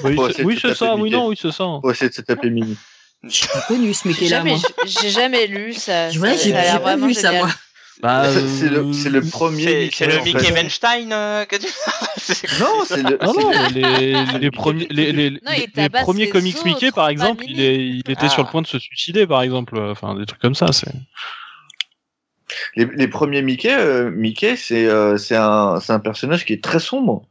Oui, 0.02 0.16
c'est- 0.28 0.32
c'est 0.32 0.44
oui, 0.44 0.58
c'est 0.62 0.74
fait 0.74 0.94
oui, 0.94 1.02
Mickey. 1.02 1.16
non, 1.16 1.26
oui, 1.28 1.36
c'est 1.38 1.52
ça. 1.52 1.64
On 1.66 1.80
va 1.80 1.90
essayer 1.90 2.08
de 2.08 2.14
se 2.14 2.22
taper 2.22 2.48
Mini. 2.48 2.78
J'ai 3.24 3.46
pas 3.48 3.60
connu 3.68 3.92
ce 3.92 4.02
J'ai 4.04 4.08
Mickey-là, 4.10 4.36
jamais, 4.38 4.50
moi. 4.52 4.60
j'ai 4.86 5.10
jamais 5.10 5.46
lu 5.46 5.72
ça. 5.74 6.08
Ouais, 6.18 6.36
j'ai 6.42 6.52
pas 6.52 6.96
vu 6.96 7.14
ça, 7.14 7.32
moi. 7.32 7.48
Bah, 8.02 8.24
c'est 8.32 8.70
le, 8.70 8.78
euh, 8.78 8.92
c'est 8.94 9.10
le 9.10 9.20
premier. 9.20 9.62
C'est 9.62 9.74
Mickey, 9.82 9.90
c'est 9.94 10.06
le 10.06 10.18
en 10.20 10.24
Mickey 10.24 10.44
fait. 10.44 10.52
Weinstein 10.54 11.12
euh, 11.12 11.44
que 11.44 11.56
tu. 11.56 11.66
Non, 12.60 12.82
c'est 12.86 13.02
le. 13.02 13.18
Non, 13.22 13.34
non, 13.34 13.50
le- 13.50 13.74
les, 13.74 14.38
les, 14.38 14.50
premiers, 14.50 14.86
les, 14.88 15.12
les, 15.12 15.30
Non, 15.32 15.38
les 15.76 15.88
premiers 15.90 16.30
comics 16.30 16.64
Mickey, 16.64 16.92
par 16.92 17.10
exemple, 17.10 17.44
il, 17.46 17.60
est, 17.60 17.76
il 17.76 17.98
était 18.10 18.14
Ah. 18.22 18.28
sur 18.30 18.42
le 18.42 18.48
point 18.48 18.62
de 18.62 18.66
se 18.66 18.78
suicider, 18.78 19.26
par 19.26 19.42
exemple. 19.42 19.76
Enfin, 19.78 20.14
des 20.14 20.24
trucs 20.24 20.40
comme 20.40 20.54
ça. 20.54 20.72
C'est. 20.72 20.88
Les, 22.74 22.86
les 22.96 23.08
premiers 23.08 23.42
Mickey, 23.42 23.70
euh, 23.72 24.10
Mickey, 24.10 24.56
c'est 24.56 24.86
euh, 24.86 25.18
c'est 25.18 25.36
un, 25.36 25.78
c'est 25.80 25.92
un 25.92 26.00
personnage 26.00 26.46
qui 26.46 26.54
est 26.54 26.64
très 26.64 26.80
sombre. 26.80 27.26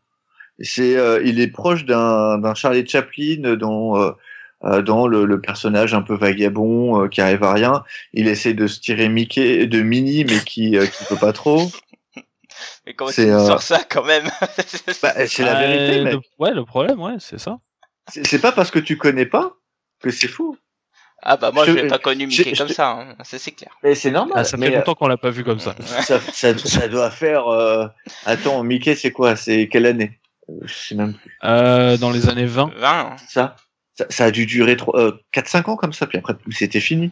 C'est, 0.62 0.98
euh, 0.98 1.22
il 1.26 1.40
est 1.40 1.48
proche 1.48 1.86
d'un 1.86 2.38
d'un 2.38 2.54
Charlie 2.54 2.88
Chaplin 2.88 3.44
euh, 3.46 4.12
dans 4.62 5.08
le, 5.08 5.26
le 5.26 5.40
personnage 5.42 5.94
un 5.94 6.02
peu 6.02 6.16
vagabond 6.16 7.04
euh, 7.04 7.08
qui 7.08 7.22
arrive 7.22 7.44
à 7.44 7.54
rien. 7.54 7.84
Il 8.14 8.28
essaie 8.28 8.54
de 8.54 8.68
se 8.68 8.80
tirer 8.80 9.08
Mickey 9.10 9.68
de 9.68 9.82
Minnie, 9.82 10.26
mais 10.26 10.40
qui 10.40 10.78
euh, 10.78 10.86
qui 10.86 11.04
peut 11.06 11.16
pas 11.18 11.34
trop. 11.34 11.70
Mais 12.86 12.94
comment 12.94 13.12
tu 13.12 13.22
euh, 13.22 13.46
sors 13.46 13.62
ça 13.62 13.82
quand 13.90 14.04
même 14.04 14.26
Bah, 15.02 15.14
c'est 15.28 15.44
la 15.44 15.56
vérité, 15.56 15.98
le- 16.00 16.04
mec. 16.04 16.16
Ouais, 16.40 16.54
le 16.54 16.66
problème, 16.66 17.00
ouais, 17.02 17.14
c'est 17.20 17.38
ça. 17.40 17.58
C'est 18.12 18.26
c'est 18.28 18.40
pas 18.40 18.52
parce 18.52 18.70
que 18.72 18.80
tu 18.80 18.98
connais 18.98 19.26
pas 19.26 19.54
que 20.02 20.10
c'est 20.12 20.28
fou. 20.28 20.58
Ah 21.22 21.36
bah 21.38 21.52
moi 21.54 21.66
Je- 21.66 21.72
l'ai 21.72 21.88
pas 21.88 22.00
connu 22.00 22.28
Mickey 22.28 22.54
je- 22.54 22.58
comme 22.60 22.68
je- 22.70 22.74
ça, 22.74 22.92
hein. 22.92 23.16
ça 23.24 23.38
c'est 23.38 23.52
clair. 23.52 23.72
Mais 23.84 23.94
c'est 23.96 24.10
normal. 24.12 24.34
Ah, 24.40 24.44
ça 24.46 24.58
mais, 24.58 24.68
fait 24.70 24.76
longtemps 24.78 24.96
qu'on 24.96 25.08
l'a 25.08 25.18
pas 25.18 25.30
vu 25.30 25.44
comme 25.44 25.60
ça. 25.60 25.76
euh, 25.80 25.84
ça, 26.02 26.20
ça, 26.20 26.58
ça 26.58 26.88
doit 26.88 27.12
faire. 27.12 27.48
euh, 27.48 27.88
Attends, 28.26 28.64
Mickey, 28.64 28.96
c'est 28.96 29.12
quoi? 29.12 29.36
C'est 29.36 29.68
quelle 29.68 29.86
année? 29.86 30.20
Euh, 30.50 30.54
Je 30.64 30.74
sais 30.74 30.96
même 30.96 31.14
plus. 31.14 31.38
Euh, 31.44 31.98
dans 31.98 32.10
les 32.12 32.28
années 32.30 32.46
20. 32.46 32.72
20. 32.78 33.16
ça. 33.28 33.56
Ça, 34.00 34.06
ça 34.10 34.26
a 34.26 34.32
dû 34.32 34.46
durer 34.46 34.78
trois- 34.78 34.98
euh, 34.98 35.12
4-5 35.34 35.68
ans 35.68 35.76
comme 35.76 35.92
ça, 35.92 36.08
puis 36.08 36.18
après 36.18 36.34
c'était 36.52 36.80
fini. 36.80 37.12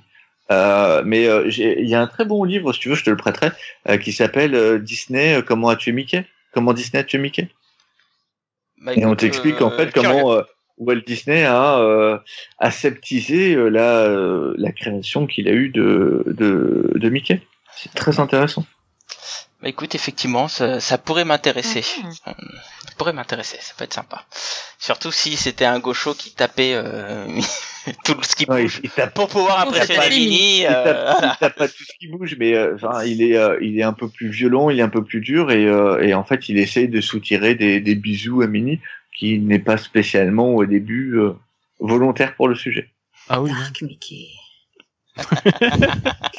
Euh, 0.52 1.02
mais 1.06 1.28
euh, 1.28 1.50
il 1.50 1.90
y 1.90 1.96
a 1.96 2.00
un 2.02 2.08
très 2.08 2.24
bon 2.24 2.46
livre, 2.46 2.72
si 2.72 2.80
tu 2.80 2.88
veux, 2.88 2.96
je 2.96 3.04
te 3.04 3.10
le 3.10 3.18
prêterai, 3.18 3.50
euh, 3.90 3.98
qui 3.98 4.14
s'appelle 4.14 4.82
Disney, 4.82 5.42
comment 5.46 5.68
a 5.68 5.76
tué 5.76 5.92
Mickey? 5.92 6.26
Comment 6.54 6.72
Disney 6.72 7.02
a 7.02 7.04
tué 7.04 7.18
Mickey? 7.18 7.50
Bah, 8.82 8.94
Et 8.96 9.06
on 9.06 9.18
t'explique 9.18 9.62
en 9.62 9.70
fait 9.72 9.92
comment 9.92 10.42
Walt 10.78 11.02
Disney 11.06 11.44
a 11.44 12.24
aseptisé 12.60 13.56
la, 13.70 14.08
la 14.56 14.72
création 14.72 15.28
qu'il 15.28 15.50
a 15.50 15.52
eue 15.52 15.68
de, 15.70 16.24
de, 16.28 16.94
de 16.96 17.10
Mickey. 17.10 17.42
C'est 17.76 17.94
très 17.94 18.22
intéressant. 18.22 18.66
Bah 19.62 19.70
écoute, 19.70 19.96
effectivement, 19.96 20.48
ça, 20.48 20.80
ça 20.80 21.00
pourrait 21.00 21.26
m'intéresser. 21.26 21.84
Mhm. 22.04 22.12
Ça 22.14 22.36
pourrait 22.98 23.14
m'intéresser, 23.14 23.58
ça 23.60 23.74
peut 23.76 23.86
être 23.86 23.94
sympa. 23.94 24.24
Surtout 24.78 25.12
si 25.12 25.36
c'était 25.36 25.66
un 25.66 25.80
gaucho 25.80 26.14
qui 26.14 26.32
tapait 26.36 26.74
euh, 26.76 27.26
tout 28.06 28.22
ce 28.22 28.36
qui 28.36 28.46
Ouais, 28.48 28.64
bouge 28.64 28.80
il, 28.84 28.86
il 28.86 28.90
tape, 28.92 29.16
pour 29.16 29.28
pouvoir 29.30 29.62
impressionner 29.62 30.10
Mini. 30.10 30.60
il, 30.60 30.68
euh, 30.68 31.14
tape, 31.14 31.32
il 31.34 31.38
tape 31.40 31.56
pas 31.56 31.68
tout 31.68 31.84
ce 31.84 31.94
qui 32.00 32.08
bouge, 32.08 32.36
mais 32.38 32.54
euh, 32.54 32.78
il 33.08 33.24
est, 33.24 33.36
euh, 33.36 33.58
il 33.62 33.80
est 33.80 33.84
un 33.84 33.94
peu 33.94 34.08
plus 34.08 34.30
violent, 34.30 34.70
il 34.70 34.78
est 34.80 34.84
un 34.84 34.90
peu 34.90 35.04
plus 35.04 35.22
dur, 35.22 35.50
et, 35.52 35.66
euh, 35.66 36.04
et 36.04 36.14
en 36.14 36.24
fait, 36.24 36.50
il 36.50 36.60
essaye 36.60 36.88
de 36.88 37.02
soutirer 37.02 37.56
des, 37.56 37.80
des 37.82 37.96
bisous 37.96 38.44
à 38.44 38.48
Mini, 38.48 38.80
qui 39.18 39.40
n'est 39.40 39.58
pas 39.58 39.78
spécialement 39.78 40.54
au 40.54 40.66
début 40.68 41.18
euh, 41.18 41.34
volontaire 41.80 42.36
pour 42.36 42.48
le 42.48 42.54
sujet. 42.56 42.90
Ah 43.30 43.42
oui. 43.42 43.50
Dark 43.52 43.82
Mickey. 43.82 44.28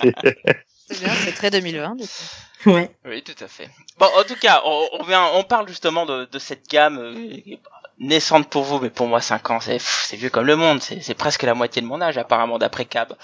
C'est 0.91 1.01
bien, 1.01 1.13
c'est 1.25 1.33
très 1.33 1.51
2020. 1.51 1.97
du 1.97 2.05
coup. 2.05 2.71
Ouais. 2.71 2.91
Oui, 3.05 3.23
tout 3.23 3.45
à 3.45 3.49
fait. 3.49 3.71
Bon, 3.99 4.07
en 4.19 4.25
tout 4.25 4.37
cas, 4.37 4.63
on, 4.65 4.89
on, 4.93 5.03
vient, 5.05 5.25
on 5.35 5.45
parle 5.45 5.69
justement 5.69 6.07
de, 6.07 6.25
de 6.25 6.39
cette 6.39 6.69
gamme 6.69 6.99
euh, 6.99 7.57
naissante 7.99 8.49
pour 8.51 8.65
vous, 8.65 8.81
mais 8.81 8.91
pour 8.91 9.07
moi, 9.07 9.21
5 9.21 9.51
ans, 9.51 9.61
c'est 9.61 10.17
vieux 10.17 10.31
comme 10.31 10.47
le 10.47 10.57
monde. 10.57 10.83
C'est 10.83 11.01
c'est 11.01 11.15
presque 11.15 11.43
la 11.45 11.55
moitié 11.55 11.83
de 11.83 11.87
mon 11.87 12.01
âge, 12.01 12.19
apparemment, 12.19 12.59
d'après 12.59 12.85
Cab. 12.85 13.15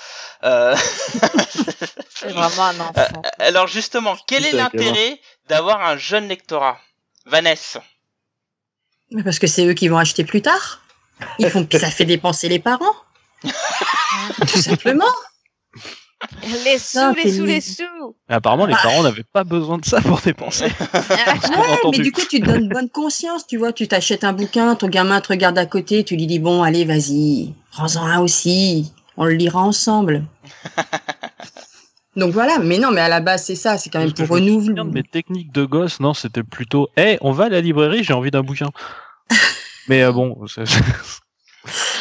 Euh, 0.44 0.76
C'est 2.14 2.30
vraiment 2.32 2.64
un 2.64 2.80
enfant. 2.80 3.22
alors 3.38 3.66
justement, 3.66 4.16
quel 4.26 4.46
est 4.46 4.52
l'intérêt 4.52 5.20
d'avoir 5.48 5.80
un 5.84 5.96
jeune 5.96 6.28
lectorat? 6.28 6.78
Vanessa 7.26 7.82
Mais 9.10 9.22
Parce 9.22 9.38
que 9.38 9.46
c'est 9.46 9.66
eux 9.66 9.74
qui 9.74 9.88
vont 9.88 9.98
acheter 9.98 10.24
plus 10.24 10.42
tard. 10.42 10.80
Ils 11.38 11.50
font, 11.50 11.66
ça 11.72 11.90
fait 11.90 12.04
dépenser 12.04 12.48
les 12.48 12.58
parents. 12.58 12.94
Tout 13.42 14.58
simplement. 14.60 15.04
Les 16.64 16.78
sous, 16.78 16.98
Non, 16.98 17.12
les 17.22 17.32
sous, 17.32 17.44
les 17.44 17.60
sous. 17.60 17.82
Mais 18.28 18.34
apparemment, 18.36 18.66
les 18.66 18.72
Bah. 18.74 18.80
parents 18.82 19.02
n'avaient 19.02 19.24
pas 19.32 19.44
besoin 19.44 19.78
de 19.78 19.84
ça 19.84 20.00
pour 20.00 20.20
dépenser. 20.20 20.66
Ouais, 20.94 21.90
mais 21.92 21.98
du 21.98 22.12
coup, 22.12 22.22
tu 22.28 22.40
te 22.40 22.46
donnes 22.46 22.68
bonne 22.68 22.88
conscience, 22.88 23.46
tu 23.46 23.56
vois. 23.56 23.72
Tu 23.72 23.86
t'achètes 23.88 24.24
un 24.24 24.32
bouquin, 24.32 24.74
ton 24.74 24.88
gamin 24.88 25.20
te 25.20 25.28
regarde 25.28 25.56
à 25.58 25.66
côté, 25.66 26.04
tu 26.04 26.16
lui 26.16 26.26
dis 26.26 26.38
bon, 26.38 26.62
allez, 26.62 26.84
vas-y, 26.84 27.54
prends-en 27.72 28.04
un 28.06 28.20
aussi. 28.20 28.92
On 29.16 29.24
le 29.26 29.32
lira 29.34 29.60
ensemble. 29.60 30.24
Donc 32.16 32.32
voilà, 32.32 32.58
mais 32.60 32.78
non, 32.78 32.90
mais 32.92 33.00
à 33.00 33.08
la 33.08 33.20
base, 33.20 33.44
c'est 33.44 33.56
ça, 33.56 33.76
c'est 33.76 33.90
quand 33.90 33.98
même 33.98 34.12
Parce 34.12 34.28
pour 34.28 34.36
renouveler. 34.36 34.84
mes 34.84 35.02
techniques 35.02 35.52
de 35.52 35.64
gosse, 35.64 35.98
non, 35.98 36.14
c'était 36.14 36.44
plutôt, 36.44 36.88
eh, 36.96 37.18
on 37.22 37.32
va 37.32 37.46
à 37.46 37.48
la 37.48 37.60
librairie, 37.60 38.04
j'ai 38.04 38.12
envie 38.12 38.30
d'un 38.30 38.42
bouquin. 38.42 38.68
Mais 39.88 40.02
euh, 40.02 40.12
bon, 40.12 40.36
c'est- 40.46 40.62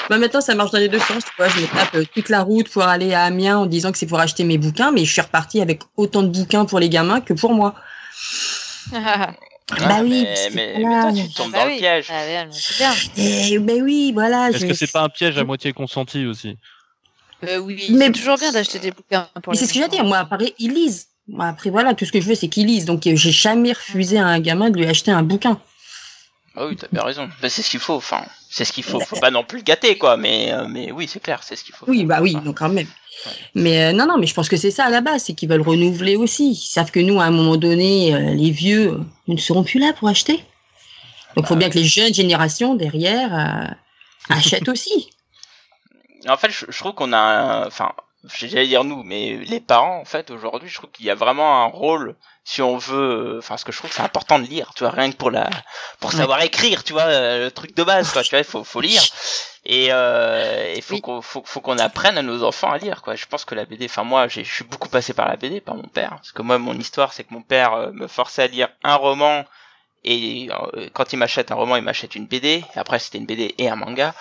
Bah, 0.10 0.18
maintenant, 0.18 0.42
ça 0.42 0.54
marche 0.56 0.72
dans 0.72 0.80
les 0.80 0.90
deux 0.90 1.00
sens. 1.00 1.24
Tu 1.24 1.32
vois, 1.38 1.48
je 1.48 1.62
me 1.62 1.68
tape 1.68 1.96
euh, 1.96 2.06
toute 2.14 2.30
la 2.30 2.42
route 2.42 2.70
pour 2.70 2.84
aller 2.84 3.14
à 3.14 3.24
Amiens 3.24 3.58
en 3.60 3.66
disant 3.66 3.92
que 3.92 3.98
c'est 3.98 4.06
pour 4.06 4.20
acheter 4.20 4.44
mes 4.44 4.58
bouquins, 4.58 4.92
mais 4.92 5.06
je 5.06 5.12
suis 5.12 5.22
repartie 5.22 5.62
avec 5.62 5.82
autant 5.96 6.24
de 6.24 6.28
bouquins 6.28 6.66
pour 6.66 6.80
les 6.80 6.90
gamins 6.90 7.22
que 7.22 7.34
pour 7.34 7.54
moi. 7.54 7.76
Ah, 8.94 9.34
Bah 9.80 10.00
oui, 10.02 10.10
mais, 10.12 10.26
parce 10.26 10.48
que 10.50 10.56
mais, 10.56 10.74
mais 10.78 10.84
voilà. 10.84 11.02
toi, 11.04 11.14
tu 11.14 11.34
tombes 11.34 11.52
bah 11.52 11.60
dans 11.60 11.66
oui. 11.66 11.74
le 11.76 11.80
piège. 11.80 12.06
Ah, 12.10 12.46
bien. 12.78 12.94
Et 13.18 13.60
ben 13.60 13.82
oui, 13.82 14.12
voilà. 14.14 14.50
est-ce 14.50 14.60
je- 14.60 14.68
que 14.68 14.74
c'est 14.74 14.92
pas 14.92 15.04
un 15.04 15.10
piège 15.10 15.38
à 15.38 15.44
moitié 15.46 15.74
consenti 15.74 16.26
aussi? 16.26 16.58
Euh, 17.46 17.58
oui, 17.58 17.88
Mais- 17.90 18.06
c'est 18.06 18.12
toujours 18.12 18.38
bien 18.38 18.52
d'acheter 18.52 18.80
des 18.80 18.92
bouquins 18.92 19.28
pour 19.42 19.54
Mais 19.54 19.60
les 19.60 19.66
c'est 19.66 19.68
ce 19.68 19.74
que 19.74 19.80
j'ai 19.80 19.88
dire. 19.90 20.04
Moi, 20.04 20.18
après, 20.18 20.54
ils 20.60 20.74
lisent. 20.74 21.08
Moi, 21.28 21.46
après, 21.48 21.70
voilà, 21.70 21.94
tout 21.94 22.06
ce 22.06 22.12
que 22.12 22.20
je 22.22 22.28
veux, 22.28 22.36
c'est 22.36 22.50
qu'ils 22.50 22.68
lisent. 22.68 22.86
Donc, 22.86 23.08
euh, 23.08 23.16
j'ai 23.16 23.32
jamais 23.32 23.72
refusé 23.72 24.20
à 24.20 24.28
un 24.28 24.40
gamin 24.40 24.70
de 24.70 24.78
lui 24.78 24.86
acheter 24.86 25.12
un 25.12 25.24
bouquin. 25.24 25.60
Ah 26.56 26.68
oui, 26.68 26.76
t'as 26.76 26.88
bien 26.92 27.04
raison. 27.04 27.30
Bah, 27.42 27.50
c'est 27.50 27.62
ce 27.64 27.70
qu'il 27.70 27.80
faut. 27.80 27.96
Enfin, 27.96 28.24
c'est 28.50 28.64
ce 28.66 28.72
qu'il 28.74 28.84
faut. 28.84 29.00
Faut 29.00 29.20
pas 29.20 29.32
non 29.32 29.44
plus 29.44 29.58
le 29.60 29.64
gâter, 29.64 29.98
quoi. 29.98 30.18
Mais, 30.18 30.52
euh, 30.54 30.68
mais 30.68 30.92
oui, 30.92 31.08
c'est 31.08 31.20
clair, 31.20 31.42
c'est 31.44 31.56
ce 31.56 31.64
qu'il 31.64 31.74
faut. 31.74 31.86
Oui, 31.88 32.00
faire. 32.00 32.08
bah 32.08 32.20
oui, 32.22 32.36
donc 32.36 32.60
quand 32.60 32.70
même. 32.70 32.88
Mais 33.56 33.86
euh, 33.86 33.92
non, 33.92 34.06
non, 34.06 34.18
mais 34.18 34.28
je 34.28 34.34
pense 34.34 34.50
que 34.50 34.58
c'est 34.58 34.70
ça 34.72 34.86
à 34.86 34.90
la 34.90 35.02
base, 35.02 35.24
c'est 35.24 35.34
qu'ils 35.34 35.50
veulent 35.50 35.62
renouveler 35.62 36.16
aussi. 36.16 36.52
Ils 36.52 36.56
savent 36.56 36.92
que 36.92 37.00
nous, 37.00 37.20
à 37.20 37.24
un 37.26 37.32
moment 37.32 37.58
donné, 37.58 38.14
euh, 38.14 38.34
les 38.36 38.52
vieux, 38.52 39.00
ils 39.28 39.36
ne 39.36 39.40
seront 39.40 39.64
plus 39.64 39.80
là 39.80 39.94
pour 39.94 40.08
acheter. 40.10 40.44
Donc, 41.36 41.46
il 41.46 41.48
faut 41.48 41.56
bien 41.56 41.70
que 41.72 41.78
les 41.80 41.86
jeunes 41.86 42.14
générations 42.14 42.76
derrière 42.76 43.74
achètent 44.30 44.70
aussi. 44.70 45.10
En 46.30 46.38
fait, 46.38 46.50
je, 46.52 46.66
je 46.70 46.80
trouve 46.80 46.94
qu'on 46.94 47.12
a, 47.12 47.18
un- 47.18 47.68
enfin, 47.68 47.92
j'allais 48.40 48.68
dire 48.68 48.86
nous, 48.86 49.04
mais 49.04 49.40
les 49.46 49.60
parents, 49.60 50.00
en 50.00 50.06
fait, 50.06 50.32
aujourd'hui, 50.32 50.70
je 50.70 50.76
trouve 50.76 50.90
qu'il 50.92 51.06
y 51.06 51.10
a 51.10 51.16
vraiment 51.16 51.64
un 51.64 51.66
rôle, 51.66 52.16
si 52.46 52.62
on 52.62 52.78
veut, 52.78 53.38
enfin, 53.40 53.50
parce 53.50 53.64
que 53.64 53.72
je 53.72 53.78
trouve 53.78 53.92
c'est 53.92 54.02
important 54.02 54.38
de 54.40 54.46
lire, 54.46 54.72
tu 54.76 54.84
vois, 54.84 54.92
rien 54.92 55.10
que 55.12 55.16
pour 55.16 55.32
la, 55.32 55.50
pour 56.00 56.12
Ouais. 56.12 56.18
savoir 56.18 56.42
écrire, 56.42 56.84
tu 56.84 56.92
vois, 56.94 57.04
euh, 57.04 57.46
le 57.46 57.52
truc 57.52 57.76
de 57.76 57.84
base, 57.84 58.12
quoi, 58.12 58.22
tu 58.24 58.32
vois, 58.32 58.40
il 58.40 58.44
faut, 58.46 58.64
faut 58.64 58.82
lire. 58.82 59.02
Et 59.66 59.88
euh, 59.94 60.74
il 60.76 60.82
faut 60.82 60.96
Oui. 60.96 61.02
qu'on 61.02 61.22
faut, 61.22 61.42
faut 61.46 61.62
qu'on 61.62 61.78
apprenne 61.78 62.18
à 62.18 62.22
nos 62.22 62.44
enfants 62.44 62.70
à 62.72 62.78
lire, 62.78 63.02
quoi. 63.02 63.16
Je 63.16 63.26
pense 63.28 63.46
que 63.46 63.56
la 63.56 63.64
BD, 63.64 63.86
enfin 63.86 64.04
moi, 64.04 64.28
j'ai- 64.28 64.44
je 64.44 64.54
suis 64.54 64.66
beaucoup 64.66 64.90
passé 64.90 65.14
par 65.14 65.28
la 65.30 65.38
BD, 65.38 65.62
par 65.62 65.76
mon 65.76 65.88
père, 65.88 66.10
parce 66.18 66.34
que 66.34 66.42
moi, 66.42 66.58
mon 66.58 66.78
histoire, 66.78 67.14
c'est 67.14 67.24
que 67.24 67.34
mon 67.34 67.42
père 67.42 67.74
euh, 67.74 67.92
me 67.94 68.08
forçait 68.08 68.44
à 68.44 68.48
lire 68.48 68.68
un 68.84 68.96
roman. 68.96 69.46
Et 70.04 70.50
euh, 70.76 70.90
quand 70.94 71.14
il 71.14 71.18
m'achète 71.18 71.50
un 71.52 71.56
roman, 71.56 71.78
il 71.78 71.82
m'achète 71.84 72.16
une 72.16 72.26
BD. 72.28 72.62
Après, 72.76 73.00
c'était 73.00 73.20
une 73.20 73.26
BD 73.26 73.56
et 73.58 73.70
un 73.70 73.78
manga. 73.78 74.14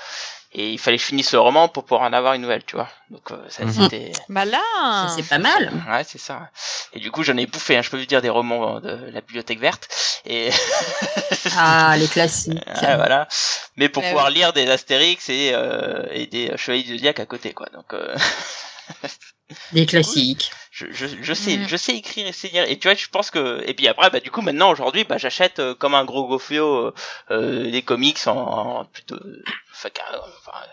Et 0.54 0.70
il 0.72 0.78
fallait 0.78 0.98
que 0.98 1.02
je 1.02 1.06
finisse 1.08 1.32
le 1.32 1.40
roman 1.40 1.68
pour 1.68 1.84
pouvoir 1.84 2.02
en 2.02 2.12
avoir 2.12 2.34
une 2.34 2.42
nouvelle, 2.42 2.62
tu 2.64 2.76
vois. 2.76 2.88
Donc 3.10 3.30
euh, 3.30 3.38
ça, 3.48 3.64
Mhm. 3.64 3.72
c'était... 3.72 4.12
Malin 4.28 4.58
Ça, 4.80 5.08
c'est 5.08 5.22
pas 5.28 5.38
mal. 5.38 5.72
Ouais, 5.88 6.04
c'est 6.04 6.18
ça. 6.18 6.50
Et 6.92 7.00
du 7.00 7.10
coup, 7.10 7.22
j'en 7.22 7.36
ai 7.38 7.46
bouffé, 7.46 7.76
hein, 7.76 7.82
je 7.82 7.88
peux 7.90 7.98
vous 7.98 8.04
dire, 8.06 8.20
des 8.20 8.28
romans 8.28 8.78
de 8.80 8.90
la 9.12 9.20
bibliothèque 9.22 9.60
verte. 9.60 9.88
Et 10.26 10.50
Ah, 11.56 11.96
les 11.98 12.06
classiques. 12.08 12.58
Ouais, 12.82 12.96
voilà. 12.96 13.28
Mais 13.76 13.88
pour 13.88 14.02
Ouais, 14.02 14.10
pouvoir 14.10 14.28
lire 14.30 14.52
des 14.52 14.68
Astérix 14.70 15.28
et, 15.30 15.52
euh, 15.54 16.04
et 16.10 16.26
des 16.26 16.54
Chevaliers 16.58 16.82
du 16.84 16.92
Zodiac 16.96 17.18
à 17.20 17.26
côté, 17.26 17.54
quoi. 17.54 17.66
Donc, 17.72 17.94
euh, 17.94 18.14
Les 19.72 19.86
classiques. 19.86 20.50
je, 20.70 20.86
je, 20.92 21.06
je 21.20 21.34
sais, 21.34 21.56
Mhm. 21.58 21.68
je 21.68 21.76
sais 21.76 21.94
écrire 21.96 22.26
et 22.26 22.32
sais 22.32 22.48
lire. 22.48 22.64
Et 22.68 22.78
tu 22.78 22.88
vois, 22.88 22.94
je 22.94 23.06
pense 23.08 23.30
que, 23.30 23.62
et 23.66 23.74
puis 23.74 23.86
après, 23.88 24.10
bah, 24.10 24.20
du 24.20 24.30
coup, 24.30 24.40
maintenant, 24.40 24.70
aujourd'hui, 24.70 25.04
bah, 25.04 25.18
j'achète 25.18 25.58
euh, 25.58 25.74
comme 25.74 25.94
un 25.94 26.04
gros 26.04 26.26
gofio 26.26 26.86
euh, 26.86 26.94
euh, 27.30 27.70
des 27.70 27.82
comics 27.82 28.18
en, 28.26 28.32
en 28.80 28.84
plutôt, 28.86 29.18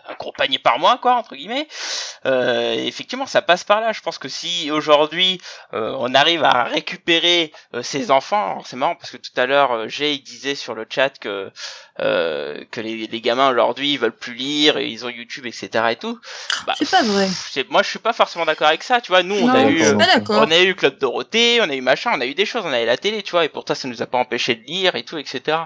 un 0.08 0.14
gros 0.18 0.32
panier 0.32 0.58
par 0.58 0.78
mois, 0.78 0.98
quoi, 0.98 1.14
entre 1.14 1.34
guillemets. 1.34 1.68
Euh, 2.26 2.74
effectivement, 2.74 3.26
ça 3.26 3.42
passe 3.42 3.64
par 3.64 3.80
là. 3.80 3.92
Je 3.92 4.00
pense 4.00 4.18
que 4.18 4.28
si 4.28 4.70
aujourd'hui 4.70 5.40
euh, 5.72 5.94
on 5.98 6.14
arrive 6.14 6.44
à 6.44 6.64
récupérer 6.64 7.52
euh, 7.74 7.82
ces 7.82 8.10
enfants, 8.10 8.62
c'est 8.64 8.76
marrant 8.76 8.94
parce 8.94 9.10
que 9.10 9.16
tout 9.16 9.32
à 9.36 9.46
l'heure, 9.46 9.88
Jay 9.88 10.14
il 10.14 10.22
disait 10.22 10.54
sur 10.54 10.74
le 10.74 10.86
chat 10.88 11.18
que 11.18 11.50
que 11.98 12.80
les, 12.80 13.06
les 13.06 13.20
gamins 13.20 13.50
aujourd'hui 13.50 13.92
ils 13.92 13.98
veulent 13.98 14.16
plus 14.16 14.32
lire 14.32 14.78
et 14.78 14.86
ils 14.86 15.04
ont 15.04 15.10
YouTube, 15.10 15.44
etc. 15.44 15.84
et 15.90 15.96
tout. 15.96 16.18
Bah, 16.66 16.74
c'est 16.78 16.90
pas 16.90 17.02
vrai. 17.02 17.28
Moi, 17.68 17.82
je 17.82 17.88
suis 17.88 17.98
pas 17.98 18.14
forcément 18.14 18.46
d'accord 18.46 18.68
avec 18.68 18.82
ça. 18.82 19.02
Tu 19.02 19.12
vois, 19.12 19.22
nous, 19.22 19.36
on 19.36 19.50
a 19.50 19.64
eu, 19.64 19.82
on 20.30 20.50
a 20.50 20.60
eu 20.62 20.74
Club 20.74 20.98
Dorothée, 20.98 21.60
on 21.60 21.68
a 21.68 21.74
eu 21.74 21.82
machin, 21.82 22.12
on 22.14 22.20
a 22.22 22.26
eu 22.26 22.34
des 22.34 22.46
choses, 22.46 22.62
on 22.64 22.72
a 22.72 22.80
eu 22.80 22.86
la 22.86 22.96
télé, 22.96 23.22
tu 23.22 23.32
vois, 23.32 23.44
et 23.44 23.50
pourtant 23.50 23.74
ça 23.74 23.86
nous 23.86 24.00
a 24.00 24.06
pas 24.06 24.16
empêché 24.16 24.54
de 24.54 24.64
lire 24.64 24.96
et 24.96 25.02
tout, 25.02 25.18
etc. 25.18 25.58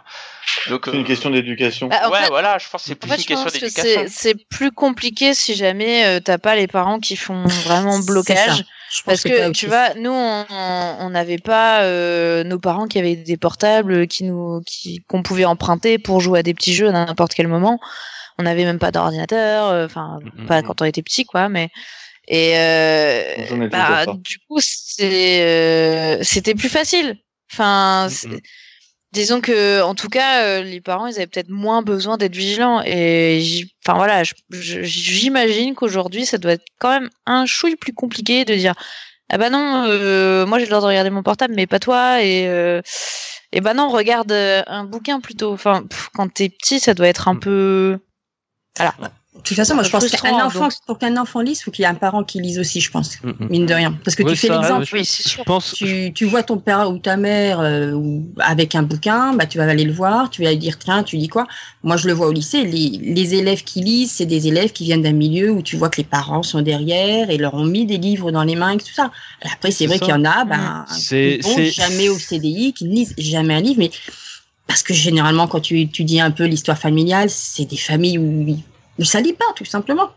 Donc 0.69 0.83
c'est 0.87 0.97
une 0.97 1.05
question 1.05 1.31
d'éducation. 1.31 1.89
Bah, 1.89 2.11
ouais, 2.11 2.27
voilà, 2.29 2.59
je 2.59 2.69
pense 2.69 2.83
que 2.83 2.89
c'est 2.89 2.95
plus 2.95 3.24
une 3.29 3.37
question 3.37 3.61
d'éducation 3.61 4.05
c'est 4.09 4.35
plus 4.49 4.71
compliqué 4.71 5.35
si 5.35 5.55
jamais 5.55 6.07
euh, 6.07 6.21
t'as 6.21 6.39
pas 6.39 6.57
les 6.57 6.67
parents 6.67 7.01
qui 7.01 7.17
font 7.17 7.45
vraiment 7.65 7.99
blocage. 7.99 8.65
Parce 9.05 9.25
que, 9.25 9.51
tu 9.51 9.67
vois, 9.67 9.95
nous 9.95 10.13
on 10.13 11.11
n'avait 11.11 11.39
pas 11.39 11.83
euh, 11.83 12.45
nos 12.45 12.61
parents 12.61 12.87
qui 12.87 12.99
avaient 12.99 13.17
des 13.17 13.37
portables 13.37 14.07
qui 14.07 14.25
nous 14.25 14.61
qui 14.65 15.03
qu'on 15.09 15.23
pouvait 15.23 15.45
emprunter 15.45 15.99
pour 15.99 16.21
jouer 16.21 16.41
à 16.41 16.43
des 16.43 16.55
petits 16.55 16.75
jeux 16.75 16.89
à 16.89 16.93
n'importe 16.93 17.35
quel 17.35 17.49
moment. 17.49 17.81
On 18.39 18.45
n'avait 18.45 18.65
même 18.65 18.79
pas 18.79 18.93
d'ordinateur, 18.93 19.69
euh, 19.69 19.87
enfin 19.87 20.19
pas 20.47 20.63
quand 20.63 20.83
on 20.83 20.85
était 20.85 21.03
petit 21.03 21.25
quoi, 21.25 21.49
mais 21.49 21.71
et 22.29 22.53
bah, 23.71 24.07
du 24.07 24.39
coup 24.49 24.61
c'était 24.61 26.55
plus 26.57 26.69
facile. 26.69 27.17
Enfin, 27.53 28.09
disons 29.15 29.41
que 29.41 29.81
en 29.83 29.95
tout 29.95 30.09
cas 30.09 30.43
euh, 30.43 30.63
les 30.63 30.81
parents 30.81 31.07
ils 31.07 31.17
avaient 31.17 31.27
peut-être 31.27 31.49
moins 31.49 31.83
besoin 31.83 32.19
d'être 32.19 32.35
vigilants. 32.35 32.83
Et 32.85 33.65
enfin 33.87 33.97
voilà 33.97 34.23
j'imagine 34.51 35.75
qu'aujourd'hui 35.75 36.27
ça 36.27 36.37
doit 36.37 36.53
être 36.53 36.67
quand 36.79 36.91
même 36.91 37.11
un 37.25 37.47
chouille 37.47 37.77
plus 37.77 37.95
compliqué 37.95 38.45
de 38.45 38.55
dire 38.55 38.75
ah 39.31 39.39
bah 39.39 39.49
non 39.49 39.87
euh, 39.89 40.45
moi 40.47 40.59
j'ai 40.59 40.65
le 40.65 40.71
droit 40.71 40.83
de 40.83 40.87
regarder 40.87 41.11
mon 41.11 41.23
portable 41.23 41.55
mais 41.55 41.67
pas 41.67 41.79
toi 41.79 42.23
et 42.23 42.47
euh, 42.49 42.83
et 43.53 43.61
bah 43.61 43.73
non 43.73 43.89
regarde 43.89 44.33
un 44.33 44.85
bouquin 44.85 45.21
plutôt. 45.21 45.53
Enfin 45.53 45.85
quand 46.15 46.33
t'es 46.33 46.51
petit 46.51 46.81
ça 46.81 46.93
doit 46.93 47.09
être 47.09 47.29
un 47.29 47.35
mm. 47.35 47.41
peu 47.41 47.99
voilà 48.77 48.95
de 49.37 49.41
toute 49.43 49.57
façon, 49.57 49.75
moi, 49.75 49.83
je 49.83 49.91
pense 49.91 50.09
qu'un 50.09 50.47
enfant, 50.47 50.69
pour 50.87 50.99
qu'un 50.99 51.17
enfant 51.17 51.41
lise, 51.41 51.59
il 51.59 51.63
faut 51.65 51.71
qu'il 51.73 51.83
y 51.83 51.87
ait 51.87 51.91
un 51.91 51.95
parent 51.95 52.23
qui 52.23 52.41
lise 52.41 52.59
aussi, 52.61 52.81
je 52.81 52.91
pense, 52.91 53.21
mm, 53.21 53.31
mm. 53.31 53.49
mine 53.51 53.67
de 53.67 53.75
rien. 53.75 53.99
Parce 54.05 54.15
que 54.15 54.23
tu 54.23 54.37
fais 54.37 54.49
l'exemple, 54.49 54.87
oui, 54.93 55.05
je 55.05 55.43
pense... 55.43 55.75
tu, 55.75 56.13
tu 56.15 56.25
vois 56.25 56.45
ton 56.45 56.57
père 56.57 56.89
ou 56.89 56.99
ta 56.99 57.17
mère 57.17 57.59
euh, 57.59 57.99
avec 58.39 58.77
un 58.77 58.85
bouquin, 58.85 59.35
bah, 59.35 59.47
tu 59.47 59.59
vas 59.59 59.65
aller 59.65 59.85
le 59.85 59.93
voir, 59.93 60.31
tu 60.31 60.45
vas 60.45 60.51
lui 60.51 60.59
dire, 60.59 60.79
tiens, 60.79 61.03
tu 61.03 61.19
dis 61.19 61.27
quoi? 61.27 61.49
Moi, 61.83 61.97
je 61.97 62.07
le 62.07 62.13
vois 62.13 62.29
au 62.29 62.33
lycée, 62.33 62.63
les, 62.63 63.01
les 63.03 63.35
élèves 63.35 63.65
qui 63.65 63.81
lisent, 63.81 64.13
c'est 64.13 64.27
des 64.27 64.47
élèves 64.47 64.71
qui 64.71 64.85
viennent 64.85 65.03
d'un 65.03 65.13
milieu 65.13 65.51
où 65.51 65.63
tu 65.63 65.77
vois 65.77 65.91
que 65.91 65.97
les 65.97 66.05
parents 66.05 66.45
sont 66.45 66.63
derrière 66.63 67.29
et 67.29 67.37
leur 67.37 67.55
ont 67.55 67.65
mis 67.65 67.87
des 67.87 67.99
livres 67.99 68.31
dans 68.31 68.45
les 68.45 68.55
mains 68.55 68.71
et 68.71 68.79
tout 68.79 68.95
ça. 68.95 69.11
Après, 69.53 69.73
c'est 69.73 69.87
vrai 69.87 69.99
qu'il 69.99 70.11
y 70.11 70.13
en 70.13 70.25
a, 70.25 70.45
bah, 70.45 70.87
qui 70.97 71.39
vont 71.39 71.65
jamais 71.65 72.09
au 72.09 72.19
CDI, 72.19 72.73
qui 72.73 72.85
ne 72.85 72.93
lisent 72.93 73.15
jamais 73.19 73.55
un 73.55 73.61
livre, 73.61 73.81
mais 73.81 73.91
parce 74.69 74.85
que 74.85 74.95
généralement, 74.95 75.49
quand 75.49 75.61
tu 75.61 75.81
étudies 75.81 76.21
un 76.21 76.31
peu 76.31 76.45
l'histoire 76.45 76.79
familiale, 76.79 77.29
c'est 77.31 77.65
des 77.65 77.77
familles 77.77 78.19
où 78.19 78.57
ne 78.99 79.05
ça 79.05 79.21
lit 79.21 79.33
pas, 79.33 79.53
tout 79.57 79.65
simplement. 79.65 80.11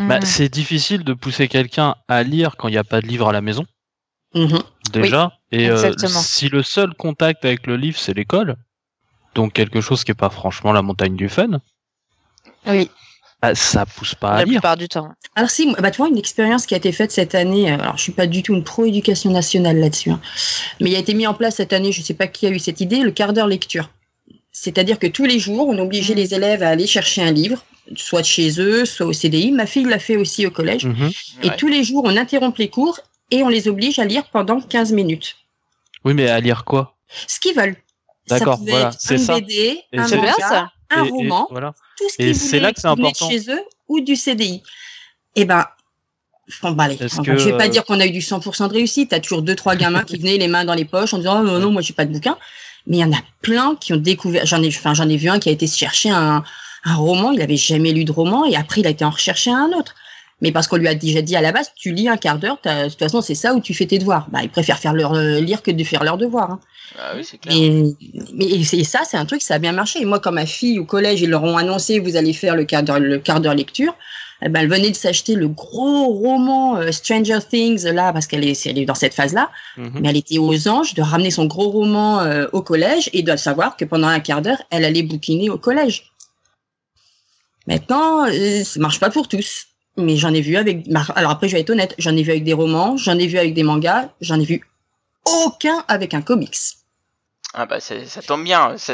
Bah, 0.00 0.18
mm. 0.18 0.24
C'est 0.24 0.48
difficile 0.48 1.04
de 1.04 1.14
pousser 1.14 1.48
quelqu'un 1.48 1.94
à 2.08 2.22
lire 2.22 2.56
quand 2.56 2.68
il 2.68 2.72
n'y 2.72 2.78
a 2.78 2.84
pas 2.84 3.00
de 3.00 3.06
livre 3.06 3.28
à 3.28 3.32
la 3.32 3.40
maison. 3.40 3.64
Mm-hmm. 4.34 4.62
Déjà. 4.92 5.32
et 5.52 5.70
euh, 5.70 5.92
si 5.96 6.48
le 6.48 6.62
seul 6.62 6.94
contact 6.94 7.44
avec 7.44 7.66
le 7.66 7.76
livre, 7.76 7.98
c'est 7.98 8.14
l'école, 8.14 8.56
donc 9.34 9.52
quelque 9.52 9.80
chose 9.80 10.04
qui 10.04 10.10
n'est 10.10 10.16
pas 10.16 10.30
franchement 10.30 10.72
la 10.72 10.82
montagne 10.82 11.16
du 11.16 11.28
fun. 11.28 11.60
Oui. 12.66 12.90
Bah, 13.40 13.54
ça 13.54 13.86
pousse 13.86 14.16
pas 14.16 14.30
à 14.30 14.38
la 14.38 14.44
lire. 14.44 14.54
plupart 14.54 14.76
du 14.76 14.88
temps. 14.88 15.10
Alors 15.36 15.48
si, 15.48 15.72
bah, 15.78 15.90
tu 15.90 15.98
vois, 15.98 16.08
une 16.08 16.18
expérience 16.18 16.66
qui 16.66 16.74
a 16.74 16.76
été 16.76 16.90
faite 16.90 17.12
cette 17.12 17.34
année, 17.34 17.70
euh, 17.70 17.78
alors 17.78 17.96
je 17.96 18.02
suis 18.02 18.12
pas 18.12 18.26
du 18.26 18.42
tout 18.42 18.52
une 18.52 18.64
pro-éducation 18.64 19.30
nationale 19.30 19.78
là-dessus, 19.78 20.10
hein, 20.10 20.20
mais 20.80 20.90
il 20.90 20.96
a 20.96 20.98
été 20.98 21.14
mis 21.14 21.26
en 21.26 21.34
place 21.34 21.56
cette 21.56 21.72
année, 21.72 21.92
je 21.92 22.02
sais 22.02 22.14
pas 22.14 22.26
qui 22.26 22.46
a 22.46 22.50
eu 22.50 22.58
cette 22.58 22.80
idée, 22.80 22.98
le 22.98 23.12
quart 23.12 23.32
d'heure 23.32 23.46
lecture. 23.46 23.90
C'est-à-dire 24.52 24.98
que 24.98 25.06
tous 25.06 25.24
les 25.24 25.38
jours, 25.38 25.68
on 25.68 25.78
obligeait 25.78 26.14
mm. 26.14 26.18
les 26.18 26.34
élèves 26.34 26.62
à 26.62 26.68
aller 26.68 26.86
chercher 26.86 27.22
un 27.22 27.32
livre, 27.32 27.64
soit 27.96 28.22
chez 28.22 28.60
eux, 28.60 28.84
soit 28.84 29.06
au 29.06 29.12
CDI. 29.12 29.52
Ma 29.52 29.66
fille 29.66 29.84
l'a 29.84 29.98
fait 29.98 30.16
aussi 30.16 30.46
au 30.46 30.50
collège. 30.50 30.84
Mhm. 30.84 31.10
Et 31.42 31.50
tous 31.56 31.68
les 31.68 31.84
jours, 31.84 32.02
on 32.04 32.16
interrompt 32.16 32.58
les 32.58 32.68
cours 32.68 33.00
et 33.30 33.42
on 33.42 33.48
les 33.48 33.68
oblige 33.68 33.98
à 33.98 34.04
lire 34.04 34.24
pendant 34.30 34.60
15 34.60 34.92
minutes. 34.92 35.36
Oui, 36.04 36.14
mais 36.14 36.28
à 36.28 36.40
lire 36.40 36.64
quoi? 36.64 36.96
Ce 37.26 37.40
qu'ils 37.40 37.54
veulent. 37.54 37.76
D'accord, 38.28 38.58
voilà, 38.66 38.90
c'est 38.98 39.16
ça. 39.16 39.36
Un 39.36 39.38
BD, 39.40 39.80
un 39.94 40.06
manga, 40.06 40.70
un 40.90 41.02
roman, 41.04 41.48
voilà. 41.50 41.72
tout 41.96 42.08
ce 42.10 42.16
qu'ils 42.16 42.34
voulaient 42.34 42.60
là 42.60 42.72
que 42.72 42.80
c'est 42.80 42.88
important. 42.88 43.28
chez 43.30 43.50
eux 43.50 43.62
ou 43.88 44.00
du 44.00 44.16
CDI. 44.16 44.62
Eh 45.34 45.46
ben, 45.46 45.64
Bon, 46.62 46.72
bah, 46.72 46.84
allez, 46.84 46.96
je 46.98 47.44
vais 47.44 47.56
pas 47.56 47.68
dire 47.68 47.84
qu'on 47.84 48.00
a 48.00 48.06
eu 48.06 48.10
du 48.10 48.20
100% 48.20 48.68
de 48.68 48.72
réussite. 48.72 49.10
T'as 49.10 49.20
toujours 49.20 49.42
deux, 49.42 49.54
trois 49.54 49.76
gamins 49.76 50.02
qui 50.02 50.16
venaient 50.16 50.38
les 50.38 50.48
mains 50.48 50.64
dans 50.64 50.74
les 50.74 50.86
poches 50.86 51.12
en 51.12 51.18
disant, 51.18 51.40
oh, 51.40 51.44
non, 51.44 51.58
non, 51.58 51.70
moi, 51.70 51.82
j'ai 51.82 51.92
pas 51.92 52.06
de 52.06 52.12
bouquin. 52.12 52.38
Mais 52.88 52.98
il 52.98 53.00
y 53.00 53.04
en 53.04 53.12
a 53.12 53.22
plein 53.42 53.76
qui 53.76 53.92
ont 53.92 53.98
découvert, 53.98 54.44
j'en 54.46 54.62
ai, 54.62 54.68
enfin, 54.68 54.94
j'en 54.94 55.08
ai 55.08 55.16
vu 55.16 55.28
un 55.28 55.38
qui 55.38 55.48
a 55.48 55.52
été 55.52 55.66
chercher 55.66 56.10
un, 56.10 56.42
un 56.84 56.94
roman, 56.96 57.32
il 57.32 57.40
avait 57.40 57.56
jamais 57.56 57.92
lu 57.92 58.04
de 58.04 58.12
roman 58.12 58.44
et 58.44 58.56
après 58.56 58.80
il 58.80 58.86
a 58.86 58.90
été 58.90 59.04
en 59.04 59.10
rechercher 59.10 59.50
un 59.50 59.70
autre. 59.78 59.94
Mais 60.40 60.52
parce 60.52 60.68
qu'on 60.68 60.76
lui 60.76 60.86
a 60.86 60.94
déjà 60.94 61.20
dit 61.20 61.34
à 61.34 61.40
la 61.40 61.50
base, 61.50 61.72
tu 61.74 61.92
lis 61.92 62.08
un 62.08 62.16
quart 62.16 62.38
d'heure, 62.38 62.58
de 62.64 62.88
toute 62.88 62.98
façon 62.98 63.20
c'est 63.20 63.34
ça 63.34 63.54
où 63.54 63.60
tu 63.60 63.74
fais 63.74 63.86
tes 63.86 63.98
devoirs. 63.98 64.28
Bah, 64.30 64.40
ils 64.42 64.48
préfèrent 64.48 64.78
faire 64.78 64.94
leur 64.94 65.14
euh, 65.14 65.40
lire 65.40 65.62
que 65.62 65.70
de 65.70 65.84
faire 65.84 66.04
leurs 66.04 66.16
devoirs. 66.16 66.52
Hein. 66.52 66.60
Ah 66.98 67.12
oui, 67.16 67.24
c'est 67.24 67.38
clair. 67.38 67.54
Et, 67.56 67.96
mais 68.32 68.64
ça, 68.84 69.00
c'est 69.04 69.16
un 69.16 69.26
truc, 69.26 69.42
ça 69.42 69.54
a 69.54 69.58
bien 69.58 69.72
marché. 69.72 70.00
Et 70.00 70.04
moi, 70.04 70.20
quand 70.20 70.32
ma 70.32 70.46
fille 70.46 70.78
au 70.78 70.84
collège, 70.84 71.20
ils 71.20 71.28
leur 71.28 71.44
ont 71.44 71.56
annoncé, 71.56 71.98
vous 71.98 72.16
allez 72.16 72.32
faire 72.32 72.56
le 72.56 72.64
quart 72.64 72.82
d'heure, 72.82 73.00
le 73.00 73.18
quart 73.18 73.40
d'heure 73.40 73.54
lecture. 73.54 73.94
Eh 74.42 74.48
ben, 74.48 74.60
elle 74.60 74.68
venait 74.68 74.90
de 74.90 74.96
s'acheter 74.96 75.34
le 75.34 75.48
gros 75.48 76.06
roman 76.06 76.76
euh, 76.76 76.92
Stranger 76.92 77.40
Things 77.48 77.84
là 77.84 78.12
parce 78.12 78.26
qu'elle 78.26 78.44
est, 78.44 78.66
elle 78.66 78.78
est 78.78 78.84
dans 78.84 78.94
cette 78.94 79.14
phase-là. 79.14 79.50
Mhm. 79.76 79.98
Mais 80.00 80.10
elle 80.10 80.16
était 80.16 80.38
aux 80.38 80.68
anges 80.68 80.94
de 80.94 81.02
ramener 81.02 81.30
son 81.30 81.46
gros 81.46 81.70
roman 81.70 82.20
euh, 82.20 82.46
au 82.52 82.62
collège 82.62 83.10
et 83.12 83.22
de 83.22 83.36
savoir 83.36 83.76
que 83.76 83.84
pendant 83.84 84.06
un 84.06 84.20
quart 84.20 84.42
d'heure, 84.42 84.62
elle 84.70 84.84
allait 84.84 85.02
bouquiner 85.02 85.50
au 85.50 85.58
collège. 85.58 86.12
Maintenant, 87.66 88.26
euh, 88.26 88.64
ça 88.64 88.80
marche 88.80 89.00
pas 89.00 89.10
pour 89.10 89.28
tous. 89.28 89.66
Mais 89.96 90.16
j'en 90.16 90.32
ai 90.32 90.40
vu 90.40 90.56
avec. 90.56 90.86
Alors 91.16 91.32
après, 91.32 91.48
je 91.48 91.54
vais 91.54 91.62
être 91.62 91.70
honnête, 91.70 91.96
j'en 91.98 92.16
ai 92.16 92.22
vu 92.22 92.30
avec 92.30 92.44
des 92.44 92.52
romans, 92.52 92.96
j'en 92.96 93.18
ai 93.18 93.26
vu 93.26 93.36
avec 93.36 93.52
des 93.52 93.64
mangas, 93.64 94.10
j'en 94.20 94.38
ai 94.38 94.44
vu 94.44 94.62
aucun 95.24 95.84
avec 95.88 96.14
un 96.14 96.22
comics. 96.22 96.56
Ah 97.54 97.64
bah 97.64 97.80
ça 97.80 97.96
tombe 98.20 98.44
bien, 98.44 98.76
ça, 98.76 98.92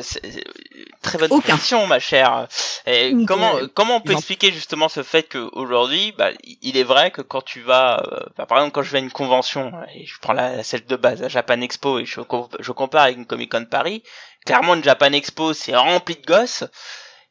très 1.02 1.18
bonne 1.18 1.42
question 1.42 1.88
ma 1.88 1.98
chère. 1.98 2.46
Et 2.86 3.12
comment 3.26 3.52
comment 3.74 3.96
on 3.96 4.00
peut 4.00 4.12
expliquer 4.12 4.52
justement 4.52 4.88
ce 4.88 5.02
fait 5.02 5.24
qu'aujourd'hui, 5.24 6.14
bah, 6.16 6.30
il 6.62 6.76
est 6.76 6.84
vrai 6.84 7.10
que 7.10 7.20
quand 7.20 7.42
tu 7.42 7.62
vas, 7.62 8.04
euh, 8.12 8.20
bah, 8.36 8.46
par 8.46 8.58
exemple 8.58 8.74
quand 8.74 8.82
je 8.82 8.92
vais 8.92 8.98
à 8.98 9.00
une 9.00 9.10
convention, 9.10 9.72
et 9.92 10.06
je 10.06 10.14
prends 10.20 10.34
la, 10.34 10.62
celle 10.62 10.86
de 10.86 10.94
base, 10.94 11.20
à 11.24 11.28
Japan 11.28 11.60
Expo, 11.62 11.98
et 11.98 12.06
je, 12.06 12.20
je 12.60 12.72
compare 12.72 13.02
avec 13.02 13.16
une 13.16 13.26
Comic 13.26 13.50
Con 13.50 13.66
Paris, 13.68 14.04
clairement 14.46 14.74
une 14.74 14.84
Japan 14.84 15.12
Expo 15.12 15.52
c'est 15.52 15.74
rempli 15.74 16.14
de 16.14 16.24
gosses, 16.24 16.62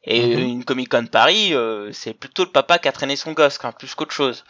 et 0.06 0.36
mhm. 0.36 0.42
une 0.42 0.64
Comic 0.64 0.90
Con 0.90 1.06
Paris, 1.06 1.54
euh, 1.54 1.90
c'est 1.92 2.12
plutôt 2.12 2.44
le 2.44 2.50
papa 2.50 2.78
qui 2.78 2.88
a 2.88 2.92
traîné 2.92 3.16
son 3.16 3.32
gosse, 3.32 3.56
quand 3.56 3.72
plus 3.72 3.94
qu'autre 3.94 4.12
chose. 4.12 4.44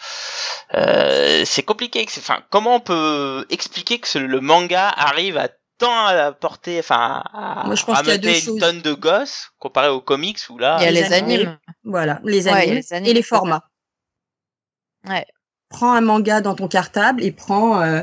Euh, 0.75 1.45
c'est 1.45 1.63
compliqué. 1.63 2.05
Enfin, 2.19 2.43
comment 2.51 2.77
on 2.77 2.81
peut 2.81 3.47
expliquer 3.51 4.01
que 4.01 4.19
le 4.19 4.41
manga 4.41 4.89
arrive 4.89 5.39
à 5.39 5.49
tant 5.79 6.07
à 6.07 6.33
porter, 6.33 6.79
enfin, 6.79 7.23
à, 7.33 7.65
Moi, 7.67 7.75
une 7.77 8.59
tonne 8.59 8.81
de 8.81 8.93
gosses 8.93 9.51
comparé 9.59 9.89
aux 9.89 10.01
comics 10.01 10.39
où 10.51 10.59
là. 10.59 10.79
Il 10.81 10.85
y 10.85 10.87
a 10.87 10.91
les, 10.91 11.13
animes. 11.13 11.59
Voilà, 11.85 12.21
les 12.25 12.49
animes, 12.49 12.83
et 12.91 13.13
les 13.13 13.23
formats. 13.23 13.65
Ouais. 15.09 15.27
Prends 15.68 15.93
un 15.93 16.01
manga 16.01 16.41
dans 16.41 16.55
ton 16.55 16.68
cartable 16.68 17.22
et 17.22 17.33
prends. 17.33 17.81
Euh, 17.81 18.03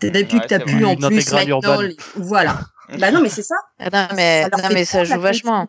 depuis 0.00 0.40
que 0.40 0.46
t'as 0.46 0.58
pu 0.58 0.84
en 0.84 0.96
plus 0.96 1.32
maintenant, 1.32 1.80
voilà. 2.16 2.60
bah 2.98 3.10
non, 3.10 3.20
mais 3.20 3.28
c'est 3.28 3.42
ça. 3.42 3.56
Ah 3.78 3.88
non, 3.90 4.14
mais, 4.14 4.42
non, 4.44 4.68
mais 4.72 4.84
ça 4.84 5.04
joue 5.04 5.20
vachement. 5.20 5.66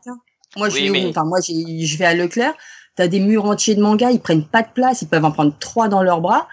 Moi, 0.57 0.69
je, 0.69 1.09
enfin, 1.09 1.23
moi 1.23 1.39
je 1.41 1.97
vais 1.97 2.05
à 2.05 2.13
Leclerc, 2.13 2.53
tu 2.95 3.01
as 3.01 3.07
des 3.07 3.19
murs 3.19 3.45
entiers 3.45 3.75
de 3.75 3.81
mangas, 3.81 4.11
ils 4.11 4.21
prennent 4.21 4.47
pas 4.47 4.61
de 4.61 4.69
place, 4.73 5.01
ils 5.01 5.07
peuvent 5.07 5.25
en 5.25 5.31
prendre 5.31 5.53
trois 5.59 5.87
dans 5.87 6.01
leurs 6.01 6.21
bras. 6.21 6.47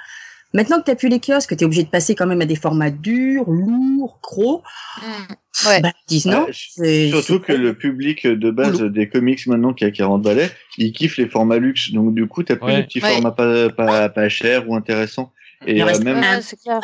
Maintenant 0.55 0.80
que 0.80 0.90
tu 0.90 0.96
plus 0.96 1.09
les 1.09 1.20
kiosques, 1.20 1.57
tu 1.57 1.62
es 1.62 1.64
obligé 1.64 1.82
de 1.82 1.88
passer 1.88 2.14
quand 2.14 2.26
même 2.26 2.40
à 2.42 2.46
des 2.46 2.57
formats 2.57 2.90
durs, 2.90 3.48
lourds, 3.48 4.18
gros. 4.22 4.62
Mmh. 4.98 5.68
Ouais. 5.68 5.80
Bah, 5.80 5.92
non. 6.26 6.46
surtout 6.50 7.40
que 7.40 7.53
le 7.53 7.74
public 7.74 8.26
de 8.26 8.50
base 8.50 8.82
des 8.82 9.09
comics 9.09 9.46
maintenant 9.46 9.72
qui 9.72 9.84
a 9.84 9.90
40 9.90 10.22
balais, 10.22 10.50
il 10.78 10.92
kiffe 10.92 11.18
les 11.18 11.28
formats 11.28 11.59
luxe. 11.59 11.92
Donc 11.92 12.14
du 12.14 12.26
coup, 12.26 12.42
tu 12.42 12.57
plus 12.57 12.74
des 12.74 12.82
petits 12.82 13.00
formats 13.00 13.32
pas, 13.32 13.70
pas, 13.70 14.09
pas 14.09 14.28
chers 14.28 14.68
ou 14.68 14.74
intéressants. 14.74 15.32
Et 15.66 15.76
il 15.76 15.82
reste, 15.84 16.03
même, 16.03 16.20
pas, 16.20 16.40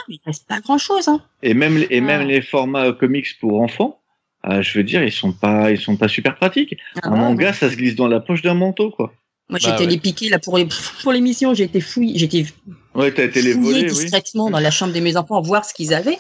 il 0.09 0.21
reste 0.25 0.47
pas 0.47 0.61
grand 0.61 0.79
chose. 0.79 1.09
Hein. 1.09 1.21
Et 1.43 1.53
même, 1.55 1.85
et 1.91 2.01
même 2.01 2.29
les 2.29 2.43
formats 2.43 2.93
comics 2.93 3.39
pour 3.41 3.61
enfants, 3.61 4.01
euh, 4.47 4.63
je 4.63 4.79
veux 4.79 4.85
dire, 4.85 5.03
ils 5.03 5.13
sont 5.13 5.33
pas, 5.33 5.71
ils 5.71 5.81
sont 5.81 5.97
pas 5.97 6.09
super 6.09 6.37
pratiques. 6.37 6.77
Ah 7.03 7.09
un 7.09 7.17
manga, 7.17 7.53
ça 7.53 7.71
se 7.71 7.77
glisse 7.77 7.97
dans 7.97 8.07
la 8.07 8.21
poche 8.21 8.43
d'un 8.43 8.55
manteau, 8.55 8.91
quoi. 8.91 9.13
Moi, 9.49 9.59
j'étais 9.59 9.85
bah, 9.85 9.91
les 9.91 9.99
piquer 9.99 10.29
là 10.29 10.39
pour 10.39 10.59
les, 10.59 10.69
pour 11.03 11.13
l'émission. 11.13 11.55
J'ai 11.55 11.65
été 11.65 11.81
fouillé, 11.81 12.19
j'étais 12.19 12.47
ouais, 12.95 13.13
t'as 13.13 13.25
été 13.25 13.43
les 13.43 13.55
voler, 13.55 13.85
discrètement 13.85 14.51
dans 14.51 14.61
la 14.61 14.71
chambre 14.71 14.93
de 14.93 15.01
mes 15.01 15.17
enfants 15.17 15.41
voir 15.41 15.65
ce 15.65 15.73
qu'ils 15.73 15.95
avaient. 15.95 16.19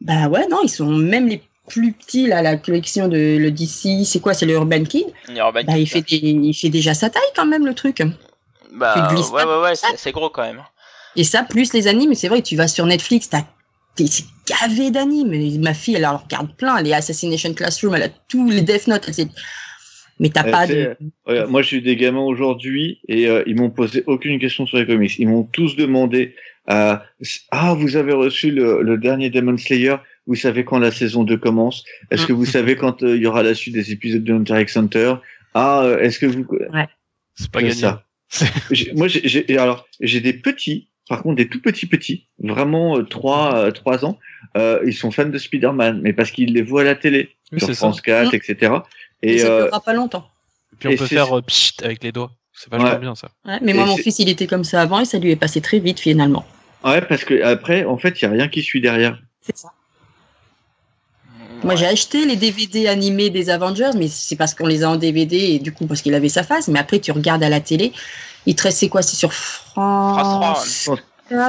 Bah 0.00 0.28
ouais, 0.28 0.46
non, 0.48 0.58
ils 0.62 0.70
sont 0.70 0.90
même 0.90 1.28
les 1.28 1.42
plus 1.68 1.92
petit, 1.92 2.26
là, 2.26 2.40
la 2.40 2.56
collection 2.56 3.08
de 3.08 3.36
le 3.38 3.50
DC, 3.50 4.04
c'est 4.04 4.20
quoi 4.20 4.32
C'est 4.32 4.46
le 4.46 4.54
Urban 4.54 4.84
Kid? 4.84 5.06
Urban 5.28 5.52
bah, 5.52 5.74
Kid, 5.74 5.76
il, 5.78 5.86
fait 5.86 6.00
des- 6.02 6.16
il 6.16 6.54
fait 6.54 6.70
déjà 6.70 6.94
sa 6.94 7.10
taille 7.10 7.22
quand 7.36 7.46
même, 7.46 7.66
le 7.66 7.74
truc. 7.74 8.02
Bah, 8.72 9.12
ouais, 9.12 9.44
ouais, 9.44 9.60
ouais, 9.60 9.72
c'est 9.96 10.12
gros 10.12 10.30
quand 10.30 10.42
même. 10.42 10.62
Et 11.16 11.24
ça, 11.24 11.42
plus 11.42 11.72
les 11.72 11.86
animes, 11.88 12.14
c'est 12.14 12.28
vrai, 12.28 12.42
tu 12.42 12.56
vas 12.56 12.68
sur 12.68 12.86
Netflix, 12.86 13.28
t'as 13.28 13.42
t'es 13.94 14.06
c'est 14.06 14.24
gavé 14.46 14.90
d'animes. 14.90 15.60
Ma 15.60 15.74
fille, 15.74 15.96
elle 15.96 16.06
en 16.06 16.18
regarde 16.18 16.54
plein. 16.56 16.76
Elle 16.76 16.86
est 16.86 16.94
Assassination 16.94 17.52
Classroom, 17.52 17.94
elle 17.96 18.04
a 18.04 18.08
tous 18.28 18.48
les 18.48 18.62
Death 18.62 18.86
Note. 18.86 19.08
elle 19.08 19.28
Mais 20.20 20.30
t'as 20.30 20.46
Euh, 20.46 20.50
pas 20.50 20.66
de. 20.66 20.96
Regarde, 21.24 21.50
moi, 21.50 21.62
j'ai 21.62 21.76
eu 21.78 21.80
des 21.80 21.96
gamins 21.96 22.20
aujourd'hui 22.20 23.00
et 23.08 23.28
euh, 23.28 23.42
ils 23.46 23.54
m'ont 23.56 23.70
posé 23.70 24.02
aucune 24.06 24.38
question 24.38 24.66
sur 24.66 24.78
les 24.78 24.86
comics. 24.86 25.18
Ils 25.18 25.28
m'ont 25.28 25.44
tous 25.44 25.76
demandé 25.76 26.34
euh, 26.70 26.96
Ah, 27.50 27.74
vous 27.78 27.96
avez 27.96 28.12
reçu 28.12 28.50
le, 28.50 28.82
le 28.82 28.98
dernier 28.98 29.30
Demon 29.30 29.56
Slayer 29.56 29.96
Vous 30.26 30.34
savez 30.34 30.64
quand 30.64 30.78
la 30.78 30.90
saison 30.90 31.24
2 31.24 31.36
commence 31.38 31.84
Est-ce 32.10 32.26
que 32.26 32.32
vous 32.32 32.44
savez 32.46 32.76
quand 32.76 33.02
euh, 33.02 33.16
il 33.16 33.22
y 33.22 33.26
aura 33.26 33.42
la 33.42 33.54
suite 33.54 33.74
des 33.74 33.92
épisodes 33.92 34.24
de 34.24 34.32
Hunter 34.34 34.60
x 34.60 34.76
Hunter? 34.76 35.14
Ah, 35.54 35.82
euh, 35.84 35.98
est-ce 36.00 36.18
que 36.18 36.26
vous. 36.26 36.46
C'est 37.34 37.50
pas 37.50 37.60
C'est 37.60 37.66
gagné. 37.66 37.74
ça. 37.74 38.04
Moi, 38.94 39.08
j'ai- 39.08 39.56
alors 39.56 39.86
j'ai 40.00 40.20
des 40.20 40.34
petits, 40.34 40.88
par 41.08 41.22
contre 41.22 41.36
des 41.36 41.48
tout 41.48 41.62
petits 41.62 41.86
petits, 41.86 42.26
vraiment 42.38 42.98
euh, 42.98 43.02
trois 43.02 43.54
euh, 43.56 43.70
trois 43.70 44.04
ans. 44.04 44.18
Euh, 44.56 44.80
ils 44.84 44.92
sont 44.92 45.10
fans 45.10 45.24
de 45.28 45.38
Spider-Man, 45.38 46.00
mais 46.02 46.12
parce 46.12 46.30
qu'ils 46.30 46.52
les 46.52 46.62
voient 46.62 46.82
à 46.82 46.84
la 46.84 46.94
télé 46.94 47.30
Oui, 47.52 47.58
sur 47.60 47.68
ça. 47.68 47.74
France 47.74 48.00
4, 48.02 48.32
Mm. 48.32 48.36
etc. 48.36 48.72
Et 49.22 49.34
Et 49.34 49.38
ça 49.40 49.46
euh, 49.48 49.62
durera 49.64 49.80
pas 49.80 49.92
longtemps. 49.94 50.28
Puis 50.78 50.88
on 50.88 50.92
Et 50.92 50.96
peut 50.96 51.06
faire 51.06 51.36
euh, 51.36 51.42
pchit 51.42 51.74
avec 51.82 52.02
les 52.04 52.12
doigts. 52.12 52.30
C'est 52.52 52.70
vachement 52.70 52.88
Ouais. 52.90 52.98
bien 52.98 53.14
ça. 53.14 53.28
Ouais, 53.44 53.58
mais 53.62 53.70
Et 53.72 53.74
moi, 53.74 53.86
mon 53.86 53.96
c'est- 53.96 54.02
fils, 54.02 54.18
il 54.18 54.28
était 54.28 54.46
comme 54.46 54.64
ça 54.64 54.80
avant 54.82 55.00
et 55.00 55.04
ça 55.04 55.18
lui 55.18 55.30
est 55.30 55.36
passé 55.36 55.60
très 55.60 55.78
vite 55.78 56.00
finalement. 56.00 56.44
ouais, 56.84 57.00
parce 57.02 57.24
que 57.24 57.42
après, 57.42 57.84
en 57.84 57.98
fait, 57.98 58.20
il 58.20 58.22
y 58.22 58.26
a 58.26 58.30
rien 58.30 58.48
qui 58.48 58.62
suit 58.62 58.80
derrière. 58.80 59.18
C'est 59.42 59.56
ça. 59.56 59.72
Moi, 61.64 61.74
j'ai 61.74 61.86
acheté 61.86 62.24
les 62.24 62.36
DVD 62.36 62.86
animés 62.86 63.30
des 63.30 63.50
Avengers, 63.50 63.90
mais 63.96 64.06
c'est 64.08 64.36
parce 64.36 64.54
qu'on 64.54 64.66
les 64.66 64.84
a 64.84 64.90
en 64.90 64.96
DVD 64.96 65.36
et 65.36 65.58
du 65.58 65.72
coup 65.72 65.86
parce 65.86 66.02
qu'il 66.02 66.14
avait 66.14 66.28
sa 66.28 66.44
face. 66.44 66.68
Mais 66.68 66.78
après, 66.78 67.00
tu 67.00 67.10
regardes 67.10 67.42
à 67.42 67.48
la 67.48 67.60
télé, 67.60 67.92
il 68.46 68.54
te 68.54 68.62
reste 68.62 68.78
c'est 68.78 68.88
quoi 68.88 69.02
C'est 69.02 69.16
sur 69.16 69.32
France. 69.32 70.86
France 70.86 70.90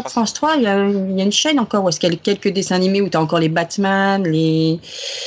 France 0.08 0.34
3, 0.34 0.56
il 0.58 0.64
y, 0.64 0.68
a, 0.68 0.88
il 0.88 1.18
y 1.18 1.22
a 1.22 1.24
une 1.24 1.32
chaîne 1.32 1.60
encore 1.60 1.84
où 1.84 1.90
est-ce 1.90 2.00
qu'il 2.00 2.12
y 2.12 2.16
a 2.16 2.18
quelques 2.20 2.50
dessins 2.50 2.76
animés 2.76 3.02
où 3.02 3.10
tu 3.10 3.18
as 3.18 3.22
encore 3.22 3.40
les 3.40 3.50
Batman, 3.50 4.24
les, 4.24 4.80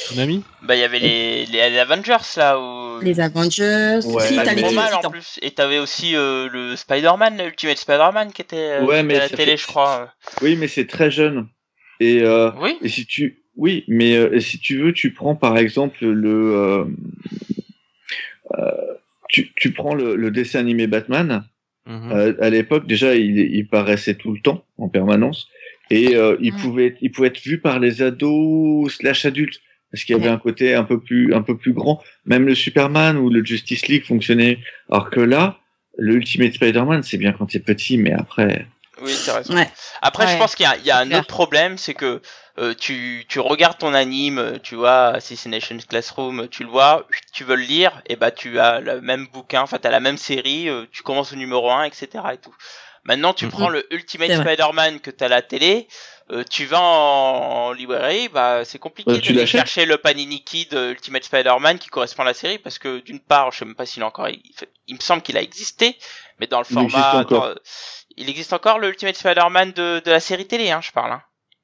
Tsunami 0.08 0.42
Bah, 0.62 0.76
il 0.76 0.80
y 0.80 0.84
avait 0.84 0.98
les, 0.98 1.46
les, 1.46 1.70
les 1.70 1.78
Avengers 1.78 2.16
là 2.36 2.58
où. 2.60 3.00
les 3.00 3.18
Avengers. 3.20 4.00
Ouais, 4.04 4.26
si, 4.26 4.36
pas 4.36 4.44
t'as 4.44 4.54
les 4.54 4.74
mal 4.74 4.94
en 4.94 5.10
plus. 5.10 5.38
Et 5.42 5.52
t'avais 5.52 5.78
aussi 5.78 6.14
euh, 6.14 6.48
le 6.50 6.76
Spider-Man, 6.76 7.38
l'Ultimate 7.42 7.78
Spider-Man 7.78 8.32
qui 8.32 8.42
était 8.42 8.56
euh, 8.80 8.84
Ouais, 8.84 9.02
mais 9.02 9.14
était 9.14 9.22
à 9.24 9.28
la 9.28 9.36
télé, 9.36 9.50
fait- 9.52 9.56
je 9.62 9.66
crois. 9.66 10.12
Oui, 10.42 10.56
mais 10.56 10.68
c'est 10.68 10.86
très 10.86 11.10
jeune. 11.10 11.48
Et, 12.00 12.20
euh, 12.22 12.50
Oui. 12.60 12.76
et 12.82 12.88
si 12.88 13.06
tu, 13.06 13.42
oui, 13.56 13.84
mais 13.88 14.16
euh, 14.16 14.38
si 14.40 14.58
tu 14.58 14.78
veux, 14.82 14.92
tu 14.92 15.12
prends 15.12 15.34
par 15.36 15.56
exemple 15.56 16.04
le, 16.04 16.54
euh, 16.56 16.84
euh, 18.58 18.70
tu, 19.28 19.52
tu 19.54 19.72
prends 19.72 19.94
le, 19.94 20.16
le 20.16 20.30
dessin 20.30 20.58
animé 20.58 20.86
Batman. 20.86 21.44
Mhm. 21.86 22.12
Euh, 22.12 22.34
à 22.40 22.50
l'époque, 22.50 22.86
déjà, 22.86 23.14
il, 23.14 23.38
il 23.38 23.66
paraissait 23.66 24.14
tout 24.14 24.32
le 24.32 24.40
temps, 24.40 24.64
en 24.78 24.88
permanence, 24.88 25.48
et 25.90 26.14
euh, 26.16 26.36
il 26.40 26.54
pouvait, 26.54 26.96
il 27.00 27.10
pouvait 27.10 27.28
être 27.28 27.42
vu 27.42 27.58
par 27.58 27.78
les 27.80 28.02
ados 28.02 28.92
slash 28.94 29.24
adultes, 29.24 29.60
parce 29.90 30.04
qu'il 30.04 30.16
y 30.16 30.18
avait 30.20 30.30
un 30.30 30.38
côté 30.38 30.74
un 30.74 30.84
peu 30.84 31.00
plus, 31.00 31.34
un 31.34 31.42
peu 31.42 31.56
plus 31.56 31.72
grand. 31.74 32.02
Même 32.24 32.46
le 32.46 32.54
Superman 32.54 33.18
ou 33.18 33.28
le 33.28 33.44
Justice 33.44 33.88
League 33.88 34.04
fonctionnait. 34.06 34.58
Alors 34.90 35.10
que 35.10 35.20
là, 35.20 35.58
le 35.98 36.14
Ultimate 36.14 36.54
Spider-Man, 36.54 37.02
c'est 37.02 37.18
bien 37.18 37.32
quand 37.32 37.46
t'es 37.46 37.58
petit, 37.58 37.98
mais 37.98 38.12
après, 38.12 38.66
Oui, 39.02 39.10
c'est 39.10 39.32
raison. 39.32 39.54
Ouais. 39.54 39.68
Après, 40.00 40.26
je 40.28 40.38
pense 40.38 40.54
qu'il 40.54 40.64
y 40.64 40.66
a, 40.66 40.76
il 40.78 40.86
y 40.86 40.90
a 40.90 40.98
un 40.98 41.06
clair. 41.06 41.18
autre 41.18 41.26
problème, 41.28 41.76
c'est 41.76 41.92
que 41.92 42.22
euh, 42.58 42.74
tu, 42.74 43.24
tu 43.28 43.40
regardes 43.40 43.78
ton 43.78 43.94
anime, 43.94 44.38
euh, 44.38 44.58
tu 44.62 44.74
vois, 44.74 45.08
Assassination 45.08 45.76
Classroom, 45.88 46.48
tu 46.48 46.64
le 46.64 46.70
vois, 46.70 47.06
tu 47.32 47.44
veux 47.44 47.56
le 47.56 47.62
lire, 47.62 48.02
et 48.06 48.16
bah 48.16 48.30
tu 48.30 48.58
as 48.60 48.80
le 48.80 49.00
même 49.00 49.26
bouquin, 49.26 49.62
enfin 49.62 49.78
t'as 49.78 49.90
la 49.90 50.00
même 50.00 50.18
série, 50.18 50.68
euh, 50.68 50.84
tu 50.92 51.02
commences 51.02 51.32
au 51.32 51.36
numéro 51.36 51.70
1, 51.70 51.84
etc. 51.84 52.08
et 52.34 52.38
tout. 52.38 52.54
Maintenant, 53.04 53.32
tu 53.34 53.46
Mhm. 53.46 53.50
prends 53.50 53.68
le 53.68 53.92
Ultimate. 53.92 54.30
Spider-Man 54.32 55.00
que 55.00 55.10
t'as 55.10 55.26
à 55.26 55.28
la 55.28 55.42
télé, 55.42 55.88
euh, 56.30 56.44
tu 56.48 56.66
vas 56.66 56.80
en, 56.80 57.66
en 57.68 57.72
librairie, 57.72 58.28
bah 58.28 58.64
c'est 58.64 58.78
compliqué 58.78 59.20
tu 59.20 59.32
l'achètes 59.32 59.48
chercher 59.60 59.86
le 59.86 59.98
Panini 59.98 60.44
Kid 60.44 60.72
Ultimate 60.72 61.24
Spider-Man 61.24 61.78
qui 61.80 61.88
correspond 61.88 62.22
à 62.22 62.26
la 62.26 62.34
série, 62.34 62.58
parce 62.58 62.78
que 62.78 63.00
d'une 63.00 63.18
part, 63.18 63.50
je 63.50 63.58
sais 63.58 63.64
même 63.64 63.74
pas 63.74 63.86
s'il 63.86 64.02
a 64.04 64.06
encore, 64.06 64.28
il, 64.28 64.94
me 64.94 65.00
semble 65.00 65.22
qu'il 65.22 65.36
a 65.36 65.42
existé, 65.42 65.96
mais 66.38 66.46
dans 66.46 66.60
le 66.60 66.66
Il 66.70 66.78
existe 66.78 66.92
format, 66.92 67.20
encore. 67.22 67.48
dans- 67.48 67.54
il 68.16 68.28
existe 68.30 68.52
encore 68.52 68.78
le 68.78 68.88
Ultimate 68.90 69.16
Spider-Man 69.16 69.72
de, 69.72 70.00
de 70.04 70.10
la 70.10 70.20
série 70.20 70.46
télé, 70.46 70.70
hein, 70.70 70.80
je 70.82 70.92
parle. 70.92 71.12
Hein. 71.12 71.22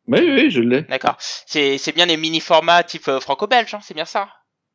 Oui, 0.09 0.31
oui, 0.31 0.51
je 0.51 0.61
l'ai. 0.61 0.83
D'accord. 0.83 1.17
C'est 1.21 1.79
c'est 1.79 1.93
bien 1.93 2.07
les 2.07 2.17
mini 2.17 2.41
formats 2.41 2.83
type 2.83 3.09
euh, 3.09 3.21
franco-belge, 3.21 3.75
hein, 3.75 3.81
c'est 3.83 3.95
bien 3.95 4.05
ça? 4.05 4.29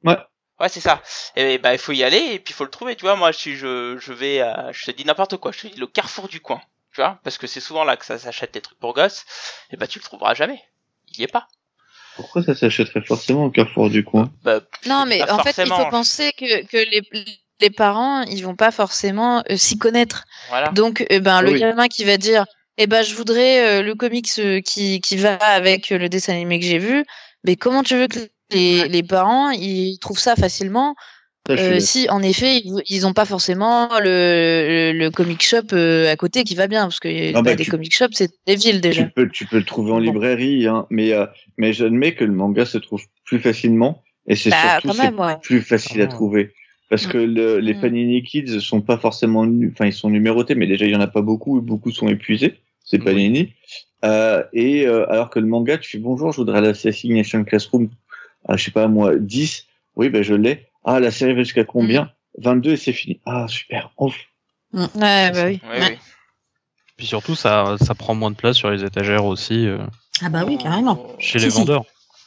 Ouais. 0.03 0.17
Ouais, 0.59 0.69
c'est 0.69 0.79
ça. 0.81 1.01
Et 1.35 1.57
bah 1.57 1.73
il 1.73 1.79
faut 1.79 1.91
y 1.93 2.03
aller 2.03 2.17
et 2.33 2.39
puis 2.39 2.53
il 2.53 2.55
faut 2.55 2.63
le 2.63 2.69
trouver. 2.69 2.95
Tu 2.95 3.01
vois, 3.01 3.15
moi 3.15 3.33
si 3.33 3.55
je 3.55 3.97
je 3.99 4.13
vais, 4.13 4.39
à, 4.41 4.71
je 4.71 4.85
te 4.85 4.91
dis 4.91 5.03
n'importe 5.05 5.37
quoi, 5.37 5.51
je 5.51 5.61
te 5.61 5.67
dis 5.67 5.79
le 5.79 5.87
Carrefour 5.87 6.27
du 6.27 6.39
coin. 6.39 6.61
Tu 6.93 7.01
vois, 7.01 7.19
parce 7.23 7.37
que 7.39 7.47
c'est 7.47 7.59
souvent 7.59 7.83
là 7.83 7.97
que 7.97 8.05
ça 8.05 8.19
s'achète 8.19 8.53
des 8.53 8.61
trucs 8.61 8.79
pour 8.79 8.93
gosses. 8.93 9.25
Et 9.71 9.77
bah 9.77 9.87
tu 9.87 9.97
le 9.99 10.03
trouveras 10.03 10.35
jamais. 10.35 10.61
Il 11.07 11.19
y 11.19 11.23
est 11.23 11.27
pas. 11.27 11.47
Pourquoi 12.15 12.43
ça 12.43 12.53
s'achèterait 12.53 13.01
forcément 13.01 13.45
au 13.45 13.49
Carrefour 13.49 13.89
du 13.89 14.03
coin? 14.03 14.31
Bah, 14.43 14.59
Non, 14.85 15.05
mais 15.07 15.27
en 15.31 15.39
fait, 15.39 15.57
il 15.57 15.67
faut 15.73 15.89
penser 15.89 16.31
que, 16.37 16.63
que 16.67 16.77
les, 16.77 17.01
les 17.59 17.69
parents, 17.71 18.21
ils 18.21 18.43
vont 18.43 18.55
pas 18.55 18.69
forcément 18.71 19.43
euh, 19.49 19.57
s'y 19.57 19.79
connaître. 19.79 20.23
Voilà. 20.49 20.69
Donc, 20.71 21.03
eh 21.09 21.19
ben, 21.19 21.41
le 21.41 21.53
Oui. 21.53 21.59
gamin 21.59 21.87
qui 21.87 22.03
va 22.03 22.17
dire, 22.17 22.45
eh 22.77 22.87
ben, 22.87 23.03
je 23.03 23.15
voudrais 23.15 23.79
euh, 23.79 23.83
le 23.83 23.95
comics 23.95 24.29
euh, 24.39 24.61
qui, 24.61 24.99
qui 25.01 25.17
va 25.17 25.35
avec 25.35 25.91
euh, 25.91 25.97
le 25.97 26.09
dessin 26.09 26.33
animé 26.33 26.59
que 26.59 26.65
j'ai 26.65 26.79
vu, 26.79 27.05
mais 27.43 27.55
comment 27.55 27.83
tu 27.83 27.95
veux 27.95 28.07
que 28.07 28.19
les, 28.51 28.87
les 28.87 29.03
parents, 29.03 29.51
ils 29.51 29.97
trouvent 29.99 30.19
ça 30.19 30.35
facilement? 30.35 30.95
Euh, 31.49 31.79
si, 31.79 32.09
en 32.09 32.23
effet, 32.23 32.57
ils, 32.57 32.81
ils 32.87 33.05
ont 33.05 33.13
pas 33.13 33.25
forcément 33.25 33.89
le, 33.99 34.91
le, 34.93 34.97
le 34.97 35.11
comic 35.11 35.43
shop 35.43 35.73
euh, 35.73 36.09
à 36.11 36.15
côté 36.15 36.43
qui 36.45 36.55
va 36.55 36.67
bien, 36.67 36.83
parce 36.83 36.99
que 36.99 37.35
Ah 37.35 37.41
bah, 37.41 37.53
des 37.53 37.65
tu- 37.65 37.71
comic 37.71 37.93
shops, 37.93 38.13
c'est 38.13 38.31
des 38.47 38.55
villes 38.55 38.79
déjà. 38.81 39.03
Tu 39.03 39.09
peux, 39.11 39.29
tu 39.29 39.45
peux 39.45 39.57
le 39.57 39.65
trouver 39.65 39.91
en 39.91 39.99
librairie, 39.99 40.67
hein, 40.67 40.87
mais, 40.89 41.11
euh, 41.13 41.25
mais 41.57 41.73
j'admets 41.73 42.15
que 42.15 42.23
le 42.23 42.31
manga 42.31 42.65
se 42.65 42.77
trouve 42.77 43.03
plus 43.25 43.39
facilement 43.39 44.03
et 44.27 44.35
c'est 44.35 44.51
Bah, 44.51 44.79
surtout 44.79 44.97
même, 44.97 45.19
ouais. 45.19 45.35
plus 45.41 45.61
facile 45.61 46.01
à 46.01 46.07
trouver. 46.07 46.53
Parce 46.93 47.07
Mm. 47.07 47.11
que 47.11 47.17
le, 47.17 47.57
les 47.59 47.73
Mm. 47.73 47.81
Panini 47.81 48.21
Kids 48.21 48.61
sont 48.61 48.81
pas 48.81 48.97
forcément, 48.99 49.47
enfin 49.71 49.87
ils 49.87 49.93
sont 49.93 50.11
numérotés, 50.11 50.53
mais 50.53 50.67
déjà 50.67 50.85
il 50.85 50.91
y 50.91 50.95
en 50.95 51.01
a 51.01 51.07
pas 51.07 51.23
beaucoup 51.23 51.57
et 51.57 51.61
beaucoup 51.61 51.89
sont 51.89 52.07
épuisés. 52.07 52.59
C'est 52.85 52.99
Oui. 52.99 53.05
Panini. 53.05 53.53
Euh, 54.05 54.43
et 54.53 54.85
euh, 54.85 55.09
alors 55.11 55.31
que 55.31 55.39
le 55.39 55.47
manga, 55.47 55.79
tu 55.79 55.89
fais 55.89 55.97
bonjour, 55.97 56.31
je 56.31 56.37
voudrais 56.37 56.61
l'Assassination 56.61 57.43
Classroom, 57.45 57.89
à, 58.47 58.57
je 58.57 58.65
sais 58.65 58.69
pas 58.71 58.87
moi, 58.87 59.15
10. 59.15 59.65
Oui, 59.95 60.09
ben 60.09 60.21
je 60.21 60.35
l'ai. 60.35 60.67
Ah, 60.83 60.99
la 60.99 61.09
série 61.09 61.33
va 61.33 61.39
jusqu'à 61.41 61.63
combien? 61.63 62.11
22 62.37 62.73
et 62.73 62.77
c'est 62.77 62.93
fini. 62.93 63.19
Ah, 63.25 63.47
super. 63.47 63.91
Ouf. 63.97 64.15
Ouais, 64.73 64.85
bah 64.95 65.31
oui. 65.47 65.59
Oui, 65.63 65.79
Ouais. 65.79 65.97
Puis 66.95 67.07
surtout, 67.07 67.33
ça, 67.33 67.75
ça 67.81 67.95
prend 67.95 68.13
moins 68.13 68.29
de 68.29 68.35
place 68.35 68.55
sur 68.57 68.69
les 68.69 68.83
étagères 68.83 69.25
aussi, 69.25 69.65
euh, 69.65 69.79
Ah 70.21 70.29
bah 70.29 70.43
oui, 70.45 70.59
carrément. 70.59 71.07
chez 71.17 71.39
Si, 71.39 71.45
les 71.45 71.51
si. 71.51 71.57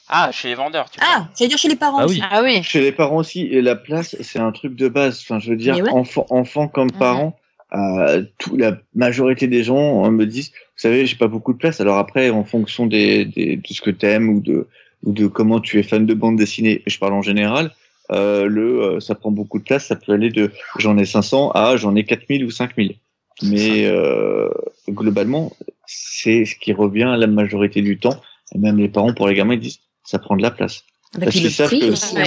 Ah, 0.08 0.30
chez 0.32 0.48
les 0.48 0.54
vendeurs. 0.54 0.88
Tu 0.90 0.98
Ah, 1.02 1.28
j'allais 1.36 1.48
dire 1.48 1.58
chez 1.58 1.68
les 1.68 1.76
parents 1.76 1.98
Ah 2.00 2.04
aussi. 2.06 2.20
oui. 2.20 2.26
Ah 2.30 2.42
oui. 2.42 2.62
Chez 2.62 2.80
les 2.80 2.92
parents 2.92 3.16
aussi, 3.16 3.42
et 3.42 3.60
la 3.60 3.74
place, 3.76 4.16
c'est 4.20 4.38
un 4.38 4.52
truc 4.52 4.76
de 4.76 4.88
base. 4.88 5.20
Enfin, 5.22 5.38
je 5.38 5.50
veux 5.50 5.56
dire, 5.56 5.76
ouais. 5.78 5.90
enfant, 5.90 6.26
enfant 6.30 6.68
comme 6.68 6.88
Mhm. 6.92 6.98
parents, 6.98 7.36
euh, 7.74 8.22
tout, 8.38 8.56
la 8.56 8.78
majorité 8.94 9.48
des 9.48 9.64
gens 9.64 10.04
euh, 10.06 10.10
me 10.10 10.26
disent, 10.26 10.50
vous 10.50 10.80
savez, 10.80 11.06
j'ai 11.06 11.16
pas 11.16 11.26
beaucoup 11.26 11.52
de 11.52 11.58
place. 11.58 11.80
Alors 11.80 11.98
après, 11.98 12.30
en 12.30 12.44
fonction 12.44 12.86
des, 12.86 13.24
des, 13.24 13.56
de 13.56 13.66
ce 13.68 13.80
que 13.80 13.90
t'aimes 13.90 14.28
ou 14.28 14.40
de, 14.40 14.68
ou 15.02 15.12
de 15.12 15.26
comment 15.26 15.60
tu 15.60 15.78
es 15.78 15.82
fan 15.82 16.06
de 16.06 16.14
bande 16.14 16.36
dessinée, 16.36 16.82
je 16.86 16.98
parle 16.98 17.14
en 17.14 17.22
général, 17.22 17.72
euh, 18.12 18.46
le, 18.46 18.82
euh, 18.82 19.00
ça 19.00 19.16
prend 19.16 19.32
beaucoup 19.32 19.58
de 19.58 19.64
place. 19.64 19.86
Ça 19.86 19.96
peut 19.96 20.12
aller 20.12 20.30
de 20.30 20.52
j'en 20.78 20.96
ai 20.96 21.04
500 21.04 21.50
à 21.50 21.76
j'en 21.76 21.96
ai 21.96 22.04
4000 22.04 22.44
ou 22.44 22.50
5000. 22.50 22.94
Mais 23.42 23.84
euh, 23.86 24.48
globalement, 24.88 25.52
c'est 25.86 26.44
ce 26.44 26.54
qui 26.54 26.72
revient 26.72 27.02
à 27.02 27.16
la 27.16 27.26
majorité 27.26 27.82
du 27.82 27.98
temps. 27.98 28.20
Et 28.54 28.58
même 28.58 28.78
les 28.78 28.88
parents, 28.88 29.12
pour 29.12 29.26
les 29.28 29.34
gamins, 29.34 29.54
ils 29.54 29.60
disent, 29.60 29.80
ça 30.06 30.18
prend 30.18 30.36
de 30.36 30.42
la 30.42 30.50
place. 30.50 30.82
Bah, 31.14 31.26
Parce 31.26 31.36
qu'ils 31.36 31.50
savent 31.52 31.68
prix 31.68 31.80
que-. 31.80 32.16
Ouais. 32.16 32.24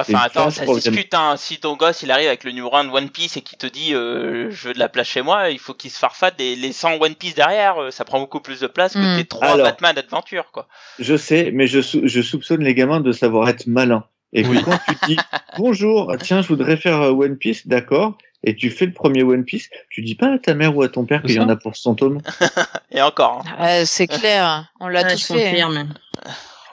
Enfin 0.00 0.18
attends, 0.24 0.50
ça 0.50 0.66
se 0.66 0.72
discute. 0.90 1.14
Hein. 1.14 1.36
Si 1.36 1.58
ton 1.60 1.76
gosse 1.76 2.02
il 2.02 2.10
arrive 2.10 2.26
avec 2.26 2.42
le 2.42 2.50
numéro 2.50 2.74
1 2.74 2.84
de 2.84 2.90
One 2.90 3.10
Piece 3.10 3.36
et 3.36 3.42
qu'il 3.42 3.58
te 3.58 3.66
dit 3.66 3.94
euh, 3.94 4.50
je 4.50 4.68
veux 4.68 4.74
de 4.74 4.78
la 4.78 4.88
place 4.88 5.06
chez 5.06 5.22
moi, 5.22 5.50
il 5.50 5.58
faut 5.60 5.74
qu'il 5.74 5.90
se 5.90 5.98
farfade 5.98 6.34
des 6.36 6.56
les 6.56 6.72
100 6.72 6.94
One 7.00 7.14
Piece 7.14 7.34
derrière. 7.34 7.80
euh, 7.80 7.90
Ça 7.92 8.04
prend 8.04 8.18
beaucoup 8.18 8.40
plus 8.40 8.58
de 8.60 8.66
place 8.66 8.94
que 8.94 8.98
Mm. 8.98 9.16
tes 9.18 9.24
3 9.26 9.46
Alors. 9.46 9.66
Batman 9.66 9.96
Adventure 9.96 10.50
quoi. 10.52 10.66
Je 10.98 11.16
sais, 11.16 11.50
mais 11.52 11.66
je, 11.68 11.80
sou- 11.80 12.00
je 12.04 12.22
soupçonne 12.22 12.64
les 12.64 12.74
gamins 12.74 13.00
de 13.00 13.12
savoir 13.12 13.48
être 13.48 13.66
malins. 13.68 14.04
Et 14.32 14.42
quand 14.42 14.78
tu 14.88 14.94
dis 15.06 15.16
bonjour, 15.58 16.12
tiens, 16.20 16.42
je 16.42 16.48
voudrais 16.48 16.76
faire 16.76 17.00
euh, 17.02 17.10
One 17.12 17.36
Piece, 17.36 17.68
d'accord, 17.68 18.18
et 18.42 18.56
tu 18.56 18.70
fais 18.70 18.86
le 18.86 18.92
premier 18.92 19.22
One 19.22 19.44
Piece, 19.44 19.68
tu 19.90 20.02
dis 20.02 20.16
pas 20.16 20.32
à 20.34 20.38
ta 20.40 20.54
mère 20.54 20.76
ou 20.76 20.82
à 20.82 20.88
ton 20.88 21.04
père 21.04 21.22
qu'il 21.22 21.36
y 21.36 21.40
en 21.40 21.48
a 21.48 21.54
pour 21.54 21.76
100 21.76 21.94
tomes. 21.94 22.20
Et 22.90 23.00
encore. 23.00 23.44
Hein. 23.46 23.62
Ouais, 23.62 23.86
c'est 23.86 24.08
clair. 24.08 24.72
On 24.80 24.88
l'a 24.88 25.02
Ouais, 25.02 25.12
tous 25.14 25.26
fait. 25.32 25.60
hein. 25.60 25.86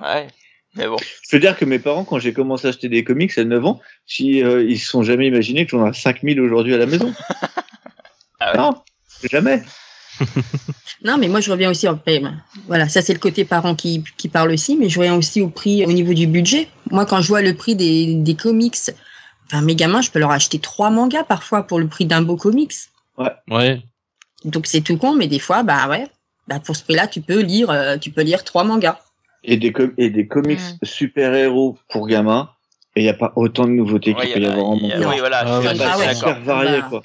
Ouais. 0.01 0.27
Mais 0.75 0.87
bon. 0.87 0.97
Je 1.29 1.35
veux 1.35 1.39
dire 1.39 1.57
que 1.57 1.65
mes 1.65 1.79
parents, 1.79 2.05
quand 2.05 2.19
j'ai 2.19 2.33
commencé 2.33 2.67
à 2.67 2.69
acheter 2.69 2.89
des 2.89 3.03
comics 3.03 3.37
à 3.37 3.43
9 3.43 3.65
ans, 3.65 3.81
si 4.05 4.43
euh, 4.43 4.63
ils 4.63 4.79
se 4.79 4.87
sont 4.87 5.03
jamais 5.03 5.27
imaginé 5.27 5.65
que 5.65 5.71
j'en 5.71 5.87
ai 5.87 5.93
5000 5.93 6.39
aujourd'hui 6.39 6.73
à 6.73 6.77
la 6.77 6.85
maison. 6.85 7.13
Ah 8.43 8.53
ouais. 8.53 8.57
Non, 8.57 8.73
jamais. 9.29 9.61
Non, 11.03 11.17
mais 11.17 11.27
moi, 11.27 11.41
je 11.41 11.51
reviens 11.51 11.71
aussi 11.71 11.87
en 11.87 11.99
Voilà, 12.67 12.87
ça, 12.87 13.01
c'est 13.01 13.13
le 13.13 13.19
côté 13.19 13.43
parent 13.43 13.75
qui, 13.75 14.03
qui 14.17 14.29
parle 14.29 14.51
aussi, 14.51 14.77
mais 14.77 14.87
je 14.87 14.99
reviens 14.99 15.15
aussi 15.15 15.41
au 15.41 15.49
prix 15.49 15.83
au 15.85 15.91
niveau 15.91 16.13
du 16.13 16.27
budget. 16.27 16.67
Moi, 16.91 17.05
quand 17.05 17.21
je 17.21 17.27
vois 17.27 17.41
le 17.41 17.55
prix 17.55 17.75
des, 17.75 18.13
des 18.13 18.35
comics, 18.35 18.77
enfin, 19.47 19.61
mes 19.61 19.75
gamins, 19.75 20.01
je 20.01 20.11
peux 20.11 20.19
leur 20.19 20.31
acheter 20.31 20.59
trois 20.59 20.91
mangas 20.91 21.23
parfois 21.23 21.63
pour 21.63 21.79
le 21.79 21.87
prix 21.87 22.05
d'un 22.05 22.21
beau 22.21 22.35
comics. 22.35 22.73
Ouais. 23.17 23.81
Donc, 24.45 24.67
c'est 24.67 24.81
tout 24.81 24.97
con, 24.97 25.15
mais 25.15 25.27
des 25.27 25.39
fois, 25.39 25.63
bah 25.63 25.87
ouais, 25.87 26.07
bah, 26.47 26.59
pour 26.59 26.75
ce 26.75 26.83
prix-là, 26.83 27.07
tu 27.07 27.21
peux 27.21 27.41
lire, 27.41 27.71
euh, 27.71 27.97
tu 27.97 28.11
peux 28.11 28.21
lire 28.21 28.43
trois 28.43 28.63
mangas. 28.63 28.99
Et 29.43 29.57
des, 29.57 29.71
com- 29.71 29.93
et 29.97 30.09
des 30.09 30.27
comics 30.27 30.59
Mm. 30.59 30.85
super-héros 30.85 31.77
pour 31.89 32.07
gamins. 32.07 32.49
Et 32.95 33.01
il 33.01 33.03
n'y 33.03 33.09
a 33.09 33.13
pas 33.13 33.31
autant 33.35 33.63
de 33.65 33.69
nouveautés 33.71 34.13
Ouais, 34.13 34.21
qu'il 34.27 34.29
y 34.31 34.33
peut 34.33 34.39
y 34.41 34.47
en 34.47 34.49
a- 34.49 34.53
avoir 34.53 34.67
en 34.69 34.77
a- 34.77 34.81
manga. 34.81 35.09
oui, 35.09 35.15
voilà, 35.19 35.37
Ah 35.45 35.59
ouais. 35.61 35.67
assez 35.67 35.81
Ah 35.83 35.97
ouais. 35.97 36.05
d'accord. 36.05 36.13
super 36.29 36.41
varié, 36.41 36.79
Bah, 36.81 36.87
quoi. 36.89 37.01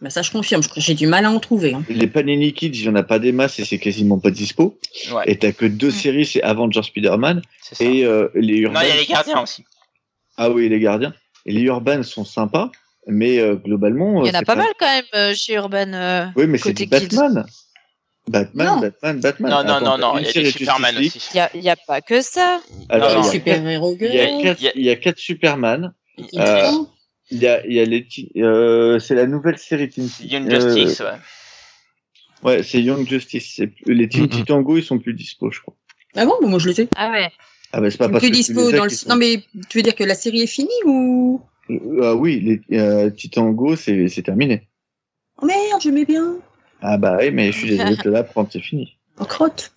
Bah, 0.00 0.10
ça, 0.10 0.22
je 0.22 0.30
confirme. 0.30 0.62
Je- 0.62 0.68
J'ai 0.76 0.94
du 0.94 1.06
mal 1.06 1.24
à 1.24 1.30
en 1.30 1.38
trouver. 1.40 1.74
hein. 1.74 1.82
Les 1.88 2.06
Panini 2.06 2.52
Kids, 2.52 2.70
il 2.74 2.82
n'y 2.82 2.88
en 2.88 2.94
a 2.94 3.02
pas 3.02 3.18
des 3.18 3.32
masses 3.32 3.58
et 3.58 3.64
c'est 3.64 3.78
quasiment 3.78 4.18
pas 4.18 4.30
dispo. 4.30 4.78
Ouais, 5.12 5.22
Et 5.26 5.36
t'as 5.38 5.52
que 5.52 5.66
deux 5.66 5.88
Mm. 5.88 5.92
séries, 5.92 6.26
c'est 6.26 6.42
Avengers 6.42 6.82
Spider-Man 6.82 7.42
c'est 7.62 7.84
et 7.84 8.04
euh, 8.04 8.28
les 8.34 8.60
Non, 8.62 8.68
Urban. 8.68 8.80
il 8.82 8.88
y 8.88 8.92
a 8.92 8.96
les 8.96 9.06
gardiens 9.06 9.42
aussi. 9.42 9.64
Ah 10.36 10.50
oui, 10.50 10.68
les 10.68 10.80
gardiens. 10.80 11.14
Et 11.46 11.52
les 11.52 11.62
Urban 11.62 12.02
sont 12.02 12.24
sympas, 12.24 12.70
mais 13.06 13.38
euh, 13.40 13.54
globalement. 13.56 14.24
Il 14.24 14.26
y 14.26 14.28
euh, 14.28 14.32
en 14.32 14.34
a 14.34 14.38
c'est 14.40 14.44
pas 14.44 14.56
mal 14.56 14.66
quand 14.78 14.86
même 14.86 15.04
euh, 15.14 15.34
chez 15.34 15.54
Urban. 15.54 15.92
euh. 15.92 16.26
Oui, 16.36 16.46
mais 16.46 16.58
c'est 16.58 16.72
du 16.72 16.86
Batman. 18.26 18.66
Batman, 18.66 18.66
Non. 18.66 18.80
Batman, 18.80 19.20
Batman. 19.20 19.50
Non, 19.50 19.64
non, 19.64 19.80
non, 19.80 19.98
non, 19.98 20.12
une 20.18 20.20
il 20.22 20.26
y 20.26 20.28
a 20.28 20.32
série 20.32 20.44
des 20.46 20.52
de 20.52 20.58
Superman 20.58 20.96
aussi. 20.98 21.28
Il 21.54 21.62
y 21.62 21.68
a, 21.70 21.76
pas 21.76 22.00
que 22.00 22.20
ça. 22.22 22.60
Alors, 22.88 23.22
Non, 23.22 23.30
il 23.30 23.46
y 23.46 23.50
a 23.50 23.56
Il 23.58 24.14
y 24.14 24.20
a 24.20 24.42
quatre, 24.42 24.60
Il 24.60 24.64
y 24.64 24.68
a- 24.68 24.72
il 24.76 24.84
y 24.84 24.90
a 24.90 24.96
quatre 24.96 25.18
Superman. 25.18 25.94
Euh. 26.36 26.70
Il 27.30 27.38
y 27.38 27.46
a, 27.46 27.66
il 27.66 27.72
y 27.72 27.80
a 27.80 27.84
les, 27.84 28.06
euh, 28.36 28.98
c'est 28.98 29.14
la 29.14 29.26
nouvelle 29.26 29.58
série 29.58 29.88
Teen 29.88 30.08
Young 30.20 30.50
euh, 30.52 30.60
Justice, 30.74 31.00
ouais. 31.00 31.16
Ouais, 32.42 32.62
c'est 32.62 32.82
Young 32.82 33.06
Justice. 33.08 33.54
C'est 33.56 33.66
plus- 33.68 33.94
les 33.94 34.08
Teen. 34.08 34.28
Titans 34.28 34.62
Go, 34.62 34.76
ils 34.76 34.84
sont 34.84 34.98
plus 34.98 35.14
dispo, 35.14 35.50
je 35.50 35.60
crois. 35.60 35.74
Ah 36.16 36.26
bon, 36.26 36.34
bon, 36.40 36.48
moi 36.48 36.58
je 36.58 36.68
les 36.68 36.82
ai. 36.82 36.88
Ah 36.96 37.10
ouais. 37.10 37.30
Ah 37.72 37.80
bah 37.80 37.90
c'est 37.90 37.96
pas 37.98 38.06
Plus 38.08 38.12
parce 38.12 38.22
que 38.22 38.26
tu 38.28 38.32
dispo 38.32 38.70
dans 38.70 38.84
le. 38.84 38.90
sont- 38.90 39.08
Non 39.08 39.16
mais 39.16 39.42
tu 39.68 39.78
veux 39.78 39.82
dire 39.82 39.94
que 39.96 40.04
la 40.04 40.14
série 40.14 40.42
est 40.42 40.46
finie 40.46 40.68
ou? 40.84 41.40
Euh, 41.70 42.00
Ah 42.02 42.14
oui, 42.14 42.60
les 42.68 42.78
euh, 42.78 43.10
Titans 43.10 43.52
Go, 43.52 43.74
c'est 43.74 44.06
c'est 44.08 44.22
terminé. 44.22 44.68
Oh 45.42 45.46
merde, 45.46 45.80
j'aimais 45.82 46.04
bien. 46.04 46.36
Ah 46.86 46.98
bah 46.98 47.16
oui, 47.18 47.30
mais 47.30 47.50
je 47.50 47.58
suis 47.58 47.68
désolé 47.70 47.96
de 47.96 48.02
te 48.02 48.08
l'apprendre, 48.08 48.48
c'est 48.52 48.60
fini. 48.60 48.96
En 49.18 49.24
crotte. 49.24 49.72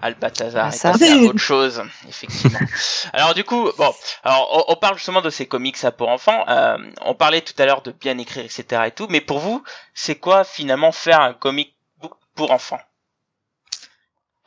Albatazar 0.00 0.64
Ah, 0.66 0.74
est 0.74 0.78
ça. 0.78 0.90
à 0.92 1.16
autre 1.18 1.38
chose, 1.38 1.80
effectivement. 2.08 2.58
alors 3.12 3.34
du 3.34 3.44
coup, 3.44 3.70
bon, 3.78 3.92
alors 4.24 4.66
on, 4.68 4.72
on 4.72 4.76
parle 4.76 4.96
justement 4.96 5.20
de 5.20 5.30
ces 5.30 5.46
comics 5.46 5.76
à 5.84 5.92
pour 5.92 6.08
enfants. 6.08 6.44
Euh, 6.48 6.76
on 7.02 7.14
parlait 7.14 7.40
tout 7.42 7.54
à 7.58 7.66
l'heure 7.66 7.82
de 7.82 7.92
bien 7.92 8.18
écrire, 8.18 8.44
etc. 8.44 8.82
et 8.86 8.90
tout. 8.90 9.06
Mais 9.10 9.20
pour 9.20 9.38
vous, 9.38 9.62
c'est 9.94 10.16
quoi 10.16 10.42
finalement 10.42 10.90
faire 10.90 11.20
un 11.20 11.34
comic 11.34 11.76
book 12.00 12.14
pour 12.34 12.50
enfants? 12.50 12.80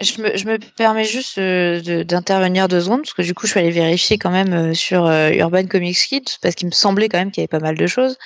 Je 0.01 0.21
me, 0.21 0.35
je 0.35 0.45
me 0.45 0.57
permets 0.75 1.05
juste 1.05 1.37
euh, 1.37 1.79
de- 1.81 2.03
d'intervenir 2.03 2.67
deux 2.67 2.81
secondes 2.81 3.03
parce 3.03 3.13
que 3.13 3.21
du 3.21 3.33
coup 3.33 3.45
je 3.47 3.51
suis 3.51 3.59
allée 3.61 3.71
vérifier 3.71 4.17
quand 4.17 4.29
même 4.31 4.53
euh, 4.53 4.73
sur 4.73 5.05
euh, 5.05 5.29
Urban 5.29 5.65
Comics 5.67 5.95
Kids 5.97 6.37
parce 6.41 6.53
qu'il 6.55 6.67
me 6.67 6.73
semblait 6.73 7.07
quand 7.07 7.17
même 7.17 7.31
qu'il 7.31 7.39
y 7.41 7.43
avait 7.43 7.47
pas 7.47 7.59
mal 7.65 7.77
de 7.77 7.87
choses. 7.87 8.17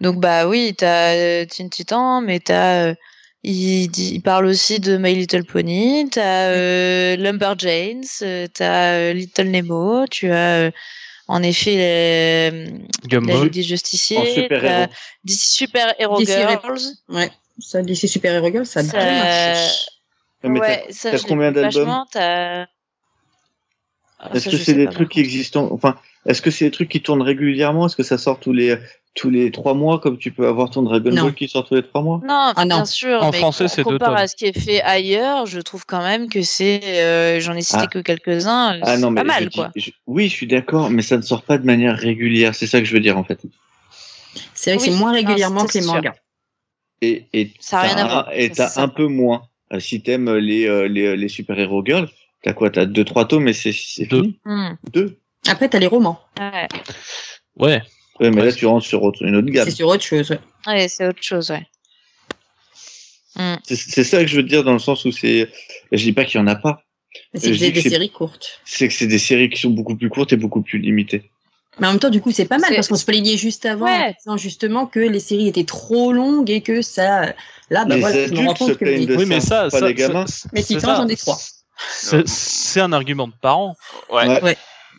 Donc 0.00 0.18
bah 0.20 0.46
oui, 0.48 0.74
t'as 0.76 1.14
euh, 1.14 1.44
Teen 1.46 1.70
Titan, 1.70 2.20
mais 2.20 2.40
t'as 2.40 2.88
euh, 2.88 2.94
il, 3.42 3.88
dit- 3.88 4.14
il 4.14 4.20
parle 4.22 4.46
aussi 4.46 4.80
de 4.80 4.96
My 4.96 5.14
Little 5.14 5.44
Pony, 5.44 6.08
t'as 6.10 6.48
euh, 6.50 7.16
Lumberjanes, 7.16 8.02
euh, 8.22 8.46
t'as 8.52 8.92
euh, 8.94 9.12
Little 9.12 9.48
Nemo, 9.50 10.06
tu 10.10 10.30
as 10.30 10.66
euh, 10.66 10.70
en 11.28 11.42
effet 11.42 11.76
les, 11.76 12.66
la. 13.08 13.44
Ligue 13.44 13.52
des 13.52 13.62
Justiciers, 13.62 14.34
super 14.34 14.60
t'as. 14.62 14.86
DC 15.24 15.38
Super 15.40 15.94
Hero 15.98 16.18
DC 16.18 16.28
Hero- 16.30 16.60
Girls. 16.62 16.80
Ouais. 17.08 17.30
Ça, 17.60 17.82
DC 17.82 18.08
Super-héros 18.08 18.50
girl, 18.50 18.66
ça 18.66 18.80
a 18.80 18.82
Ça- 18.82 18.98
bien 18.98 19.18
marché. 19.18 19.70
mais 20.42 20.60
t'as- 20.60 20.66
ouais, 20.66 20.84
ça, 20.90 21.10
combien 21.28 21.52
d'albums 21.52 22.04
Ah, 24.18 24.30
Est-ce 24.34 24.48
que 24.48 24.56
c'est 24.56 24.74
des 24.74 24.86
trucs 24.88 25.10
qui 25.10 25.20
existent 25.20 25.68
Enfin, 25.70 25.96
est-ce 26.26 26.42
que 26.42 26.50
c'est 26.50 26.66
des 26.66 26.70
trucs 26.70 26.88
qui 26.88 27.00
tournent 27.02 27.22
régulièrement? 27.22 27.86
Est-ce 27.86 27.96
que 27.96 28.02
ça 28.02 28.18
sort 28.18 28.40
tous 28.40 28.52
les 28.52 28.76
tous 29.14 29.30
les 29.30 29.52
trois 29.52 29.74
mois, 29.74 30.00
comme 30.00 30.18
tu 30.18 30.32
peux 30.32 30.46
avoir 30.48 30.70
ton 30.70 30.82
Dragon 30.82 31.10
Non. 31.12 31.22
Ball 31.22 31.34
qui 31.34 31.46
sort 31.48 31.64
tous 31.64 31.76
les 31.76 31.84
trois 31.84 32.02
mois? 32.02 32.20
Non, 32.26 32.52
Ah 32.56 32.64
non. 32.64 32.76
bien 32.78 32.84
sûr. 32.84 33.22
En 33.22 33.30
mais 33.30 33.38
français, 33.38 33.68
c'est 33.68 33.84
deux 33.84 33.92
comparé 33.92 34.10
tomes. 34.16 34.24
à 34.24 34.26
ce 34.26 34.34
qui 34.34 34.46
est 34.46 34.58
fait 34.58 34.82
ailleurs, 34.82 35.46
je 35.46 35.60
trouve 35.60 35.86
quand 35.86 36.02
même 36.02 36.28
que 36.28 36.42
c'est. 36.42 36.80
euh, 36.84 37.38
J'en 37.38 37.54
ai 37.54 37.62
cité 37.62 37.82
Ah. 37.82 37.86
que 37.86 38.00
quelques-uns. 38.00 38.80
Ah 38.82 38.96
non, 38.98 39.12
mais 39.12 39.20
pas 39.20 39.26
mal, 39.28 39.44
je 39.44 39.48
dis- 39.50 39.56
quoi. 39.56 39.70
je- 39.76 39.90
oui, 40.08 40.24
je 40.28 40.32
suis 40.34 40.48
d'accord, 40.48 40.90
mais 40.90 41.02
ça 41.02 41.16
ne 41.16 41.22
sort 41.22 41.42
pas 41.42 41.58
de 41.58 41.64
manière 41.64 41.96
régulière. 41.96 42.54
C'est 42.56 42.66
ça 42.66 42.80
que 42.80 42.86
je 42.86 42.92
veux 42.92 43.00
dire 43.00 43.16
en 43.16 43.22
fait. 43.24 43.40
C'est 44.54 44.70
vrai 44.74 44.78
que 44.78 44.82
Oui, 44.90 44.92
c'est 44.92 44.98
moins 44.98 45.12
régulièrement 45.12 45.64
que 45.64 45.74
les 45.74 45.82
sûr. 45.82 45.94
mangas. 45.94 46.14
Et, 47.02 47.26
et 47.32 47.52
Ça 47.60 47.80
a 47.80 47.82
rien 47.82 47.94
t'as 47.94 48.00
à 48.00 48.04
un- 48.04 48.08
voir, 48.08 48.30
Et 48.32 48.48
ça, 48.48 48.54
t'as 48.54 48.68
c'est 48.68 48.74
ça. 48.74 48.82
un 48.82 48.88
peu 48.88 49.06
moins. 49.06 49.42
Euh, 49.72 49.78
Si 49.80 50.02
t'aimes 50.02 50.32
les, 50.36 50.66
euh, 50.66 50.88
les, 50.88 51.16
les 51.16 51.28
super-héros 51.28 51.84
girls, 51.84 52.08
t'as 52.42 52.52
quoi? 52.52 52.70
T'as 52.70 52.86
deux, 52.86 53.04
trois 53.04 53.26
tomes, 53.26 53.44
mais 53.44 53.52
c'est 53.52 53.70
Deux. 54.06 54.22
fini 54.22 54.40
Hmm, 54.44 54.74
Deux 54.92 55.18
Après, 55.48 55.68
t'as 55.68 55.78
les 55.78 55.86
romans. 55.86 56.20
ouais. 56.38 56.68
Ouais. 57.56 57.82
Ouais, 58.20 58.30
mais 58.30 58.44
là, 58.44 58.52
tu 58.52 58.64
rentres 58.66 58.86
sur 58.86 59.02
autre- 59.02 59.24
une 59.24 59.34
autre 59.36 59.48
gamme. 59.48 59.64
C'est 59.64 59.74
sur 59.74 59.88
autre 59.88 60.04
chose. 60.04 60.30
ouais. 60.30 60.38
Ouais, 60.66 60.88
c'est 60.88 61.06
autre 61.06 61.22
chose, 61.22 61.50
ouais. 61.50 61.66
Hmm. 63.36 63.56
C'est 63.64 64.04
ça 64.04 64.20
que 64.20 64.28
je 64.28 64.36
veux 64.36 64.42
dire 64.44 64.62
dans 64.62 64.72
le 64.72 64.78
sens 64.78 65.04
où 65.04 65.10
c'est. 65.10 65.50
Je 65.90 66.02
dis 66.02 66.12
pas 66.12 66.24
qu'il 66.24 66.38
y 66.38 66.42
en 66.42 66.46
a 66.46 66.54
pas. 66.54 66.82
C'est 67.34 67.50
des, 67.50 67.70
que 67.70 67.74
des 67.74 67.82
c'est- 67.82 67.88
séries 67.90 68.10
courtes. 68.10 68.60
C'est 68.64 68.86
que 68.86 68.94
c'est 68.94 69.08
des 69.08 69.18
séries 69.18 69.50
qui 69.50 69.60
sont 69.60 69.70
beaucoup 69.70 69.96
plus 69.96 70.08
courtes 70.08 70.32
et 70.32 70.36
beaucoup 70.36 70.62
plus 70.62 70.78
limitées. 70.78 71.30
Mais 71.80 71.88
en 71.88 71.90
même 71.90 71.98
temps, 71.98 72.10
du 72.10 72.20
coup, 72.20 72.30
c'est 72.30 72.44
pas 72.44 72.58
mal 72.58 72.72
parce 72.72 72.86
qu'on 72.86 72.94
se 72.96 73.04
plaignait 73.04 73.36
juste 73.36 73.66
avant, 73.66 73.86
Ouais. 73.86 74.10
en 74.10 74.12
disant 74.20 74.36
justement 74.36 74.86
que 74.86 75.00
les 75.00 75.18
séries 75.18 75.48
étaient 75.48 75.64
trop 75.64 76.12
longues 76.12 76.48
et 76.50 76.60
que 76.60 76.80
ça. 76.82 77.34
Là, 77.70 77.84
bah 77.84 77.96
Les 77.96 78.00
voilà, 78.00 78.28
je 78.28 78.32
me 78.32 78.46
rends 78.46 78.54
compte 78.54 78.76
que. 78.76 78.84
de 78.84 79.16
Oui, 79.16 79.26
mais 79.26 79.40
ça, 79.40 79.62
pas 79.68 79.80
ça, 79.80 79.86
les 79.88 79.94
gamins. 79.94 80.26
ça- 80.28 80.48
Mais 80.52 80.62
Titan, 80.62 80.80
ça. 80.80 80.94
j'en 80.96 81.08
ai 81.08 81.16
trois. 81.16 81.38
C'est 81.90 82.28
c'est 82.28 82.80
un 82.80 82.92
argument 82.92 83.26
de 83.26 83.32
parents. 83.42 83.74
Ouais. 84.12 84.40
Ouais. 84.42 84.56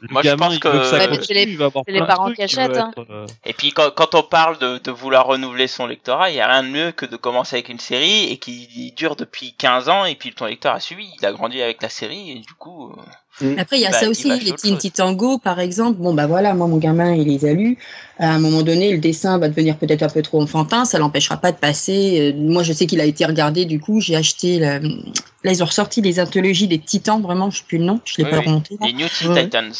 Moi, 0.09 0.21
je 0.23 0.29
pense 0.35 0.59
que- 0.59 0.67
que 0.69 0.83
ça 0.85 0.97
continue, 1.07 1.23
c'est 1.25 1.33
les- 1.33 1.43
il 1.51 1.57
va 1.57 1.65
avoir 1.65 1.83
c'est 1.85 1.91
les 1.91 1.99
plein 1.99 2.05
de 2.05 2.11
parents 2.11 2.25
trucs 2.25 2.35
qui 2.37 2.43
achètent, 2.43 2.77
hein. 2.77 2.91
être, 2.97 3.05
euh, 3.09 3.25
Et 3.45 3.53
puis 3.53 3.71
quand, 3.71 3.91
quand 3.91 4.15
on 4.15 4.23
parle 4.23 4.57
de, 4.59 4.77
de 4.77 4.91
vouloir 4.91 5.25
renouveler 5.25 5.67
son 5.67 5.85
lectorat, 5.87 6.29
il 6.31 6.35
y 6.35 6.41
a 6.41 6.47
rien 6.47 6.63
de 6.63 6.69
mieux 6.69 6.91
que 6.91 7.05
de 7.05 7.15
commencer 7.17 7.55
avec 7.57 7.69
une 7.69 7.79
série 7.79 8.31
et 8.31 8.37
qui 8.37 8.93
dure 8.95 9.15
depuis 9.15 9.53
15 9.53 9.89
ans 9.89 10.05
et 10.05 10.15
puis 10.15 10.33
ton 10.33 10.45
lecteur 10.45 10.73
a 10.73 10.79
suivi, 10.79 11.07
il 11.19 11.25
a 11.25 11.31
grandi 11.31 11.61
avec 11.61 11.81
la 11.81 11.89
série 11.89 12.31
et 12.31 12.35
du 12.39 12.53
coup. 12.53 12.91
euh, 12.91 13.01
Après, 13.57 13.77
il 13.77 13.81
y 13.81 13.85
a 13.85 13.91
Bah, 13.91 13.99
ça 13.99 14.09
aussi, 14.09 14.29
les 14.29 14.53
Teen 14.53 14.73
chose. 14.73 14.77
Titan 14.79 15.11
Go, 15.13 15.37
par 15.39 15.59
exemple. 15.59 15.99
Bon, 15.99 16.13
bah 16.13 16.25
voilà, 16.25 16.53
moi, 16.53 16.67
mon 16.67 16.77
gamin, 16.77 17.13
il 17.15 17.27
les 17.27 17.45
a 17.45 17.53
lus. 17.53 17.77
À 18.17 18.31
un 18.33 18.39
moment 18.39 18.61
donné, 18.61 18.91
le 18.93 18.97
dessin 18.99 19.37
va 19.37 19.49
devenir 19.49 19.77
peut-être 19.77 20.03
un 20.03 20.07
peu 20.09 20.21
trop 20.21 20.41
enfantin. 20.41 20.85
Ça 20.85 20.99
l'empêchera 20.99 21.35
pas 21.37 21.51
de 21.51 21.57
passer. 21.57 22.33
Euh, 22.33 22.37
moi, 22.37 22.63
je 22.63 22.71
sais 22.71 22.85
qu'il 22.87 23.01
a 23.01 23.05
été 23.05 23.25
regardé. 23.25 23.65
Du 23.65 23.79
coup, 23.79 23.99
j'ai 23.99 24.15
acheté. 24.15 24.59
le- 24.59 24.79
Là, 25.43 25.51
ils 25.51 25.61
ont 25.61 25.65
ressorti 25.65 26.01
les 26.01 26.19
anthologies 26.19 26.67
des 26.69 26.79
Titans. 26.79 27.21
Vraiment, 27.21 27.51
je 27.51 27.57
sais 27.57 27.63
plus 27.67 27.77
le 27.77 27.83
nom. 27.83 27.99
Je 28.05 28.15
l'ai 28.17 28.23
Oui, 28.23 28.29
pas 28.31 28.39
oui. 28.39 28.45
remonté. 28.45 28.77
là. 28.79 28.87
Les 28.87 28.93
New 28.93 29.07
Teen 29.09 29.31
Ouais. 29.31 29.43
Titans. 29.43 29.73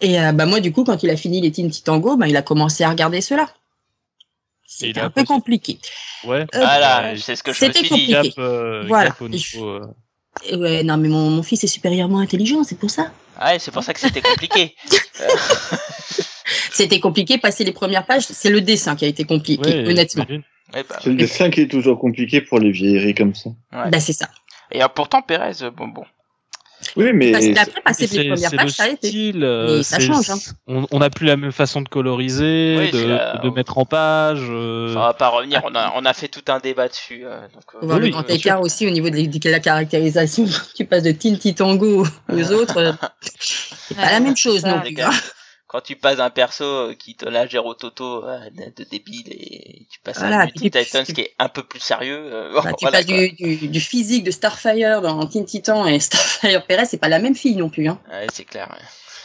Et 0.00 0.20
euh, 0.20 0.32
bah 0.32 0.46
moi, 0.46 0.58
du 0.60 0.72
coup, 0.72 0.84
quand 0.84 1.02
il 1.02 1.10
a 1.10 1.16
fini 1.16 1.40
les 1.40 1.50
Teen 1.52 1.70
Titan 1.70 1.98
Go, 1.98 2.16
bah, 2.16 2.26
il 2.28 2.36
a 2.36 2.42
commencé 2.42 2.82
à 2.84 2.90
regarder 2.90 3.20
ceux-là. 3.20 3.48
il 4.80 4.88
C'était 4.88 5.00
a 5.00 5.06
un 5.06 5.10
peu 5.10 5.24
compliqué. 5.24 5.78
Ouais. 6.24 6.40
Euh, 6.42 6.46
Voilà, 6.54 7.02
Ouais, 7.12 7.16
c'est 7.18 7.36
ce 7.36 7.42
que 7.42 7.52
je 7.52 7.64
me 7.64 7.72
c'était 7.72 7.86
suis 7.86 7.94
dit. 7.96 8.06
Gap, 8.08 8.22
compliqué. 8.24 8.40
euh, 8.40 8.84
Voilà. 8.86 9.10
gap 9.10 9.22
au 9.22 9.28
niveau, 9.28 9.66
euh, 9.68 9.80
Et 9.86 10.07
ouais, 10.56 10.82
non, 10.82 10.96
mais 10.96 11.08
mon, 11.08 11.30
mon 11.30 11.42
fils 11.42 11.64
est 11.64 11.68
supérieurement 11.68 12.18
intelligent, 12.18 12.64
c'est 12.64 12.78
pour 12.78 12.90
ça. 12.90 13.10
Ouais, 13.42 13.58
c'est 13.58 13.70
pour 13.70 13.82
ça 13.82 13.94
que 13.94 14.00
c'était 14.00 14.20
compliqué. 14.20 14.74
C'était 16.72 17.00
compliqué, 17.00 17.38
passer 17.38 17.64
les 17.64 17.72
premières 17.72 18.06
pages. 18.06 18.22
C'est 18.22 18.50
le 18.50 18.60
dessin 18.60 18.96
qui 18.96 19.04
a 19.04 19.08
été 19.08 19.24
compliqué, 19.24 19.68
ouais, 19.68 19.88
honnêtement. 19.88 20.24
Ouais, 20.28 20.84
bah, 20.88 20.98
C'est 21.02 21.10
le 21.10 21.16
dessin 21.16 21.50
qui 21.50 21.62
est 21.62 21.68
toujours 21.68 21.98
compliqué 21.98 22.40
pour 22.40 22.58
les 22.58 22.70
vieilleries 22.70 23.14
comme 23.14 23.34
ça. 23.34 23.50
Ouais. 23.72 23.90
Bah, 23.90 24.00
c'est 24.00 24.12
ça. 24.12 24.28
Et 24.70 24.82
euh, 24.82 24.88
pourtant, 24.88 25.22
Pérez, 25.22 25.62
euh, 25.62 25.70
bon, 25.70 25.88
bon. 25.88 26.04
Oui, 26.96 27.12
mais 27.12 27.32
Parce 27.32 27.46
qu'après, 27.48 27.80
passer 27.82 28.02
les 28.06 28.08
C'est 28.08 28.28
premières 28.28 28.50
pages, 28.52 28.70
ça 28.70 28.84
a 28.84 28.88
été. 28.88 29.08
style. 29.08 29.42
euh, 29.44 29.78
Mais 29.78 29.82
ça 29.82 29.98
change, 29.98 30.30
hein. 30.30 30.38
On 30.66 30.98
n'a 30.98 31.10
plus 31.10 31.26
la 31.26 31.36
même 31.36 31.52
façon 31.52 31.80
de 31.80 31.88
coloriser, 31.88 32.76
Oui, 32.78 32.88
c'est 32.92 33.04
de, 33.04 33.08
la- 33.08 33.36
de 33.38 33.50
mettre 33.50 33.78
en 33.78 33.84
page. 33.84 34.40
euh, 34.48 34.90
Enfin, 34.90 35.00
on 35.00 35.06
va 35.06 35.14
pas 35.14 35.28
revenir, 35.28 35.60
on 35.64 35.74
a, 35.74 35.92
on 35.96 36.04
a 36.04 36.12
fait 36.12 36.28
tout 36.28 36.44
un 36.48 36.58
débat 36.60 36.88
dessus. 36.88 37.22
euh, 37.24 37.40
donc, 37.52 37.62
euh, 37.74 37.78
On 37.82 37.86
voit 37.86 37.96
Oui, 37.96 38.02
le 38.06 38.08
grand 38.10 38.30
écart 38.30 38.60
aussi 38.60 38.86
au 38.86 38.90
niveau 38.90 39.10
de, 39.10 39.16
de 39.38 39.50
la 39.50 39.60
caractérisation. 39.60 40.44
tu 40.76 40.84
passes 40.84 41.02
de 41.02 41.10
Teen 41.12 41.36
Titango 41.38 42.06
aux 42.32 42.52
autres. 42.52 42.76
euh, 42.78 42.92
C'est 43.30 43.96
pas 43.96 44.12
la 44.12 44.20
même 44.20 44.36
chose 44.36 44.64
non 44.64 44.80
les 44.84 44.92
plus. 44.92 45.02
Quand 45.68 45.80
tu 45.82 45.94
passes 45.96 46.18
un 46.18 46.30
perso 46.30 46.92
qui 46.98 47.14
te 47.14 47.26
la 47.26 47.46
gère 47.46 47.64
au 47.66 47.74
toto 47.74 48.24
euh, 48.26 48.40
de, 48.50 48.84
débile 48.84 49.28
et 49.30 49.86
tu 49.90 50.00
passes 50.00 50.18
Voilà, 50.18 50.40
à 50.40 50.42
un 50.42 50.46
Teen 50.48 50.70
Titans 50.70 51.04
tu- 51.06 51.12
qui 51.12 51.20
est 51.20 51.34
un 51.38 51.48
peu 51.48 51.62
plus 51.62 51.78
sérieux. 51.80 52.18
euh, 52.32 52.60
Bah, 52.60 52.72
tu 52.72 52.76
voilà, 52.84 52.98
passes 52.98 53.06
du, 53.06 53.30
du, 53.32 53.68
du 53.68 53.80
physique 53.80 54.24
de 54.24 54.30
Starfire 54.30 55.00
dans 55.02 55.24
Teen 55.26 55.44
Titan 55.44 55.86
et 55.86 56.00
Starfire 56.08 56.64
Perez, 56.66 56.86
c'est 56.86 56.96
pas 56.98 57.08
la 57.08 57.18
même 57.20 57.34
fille 57.36 57.54
non 57.56 57.68
plus. 57.70 57.86
Hein. 57.88 58.00
Ouais, 58.10 58.26
c'est 58.32 58.44
clair. 58.44 58.74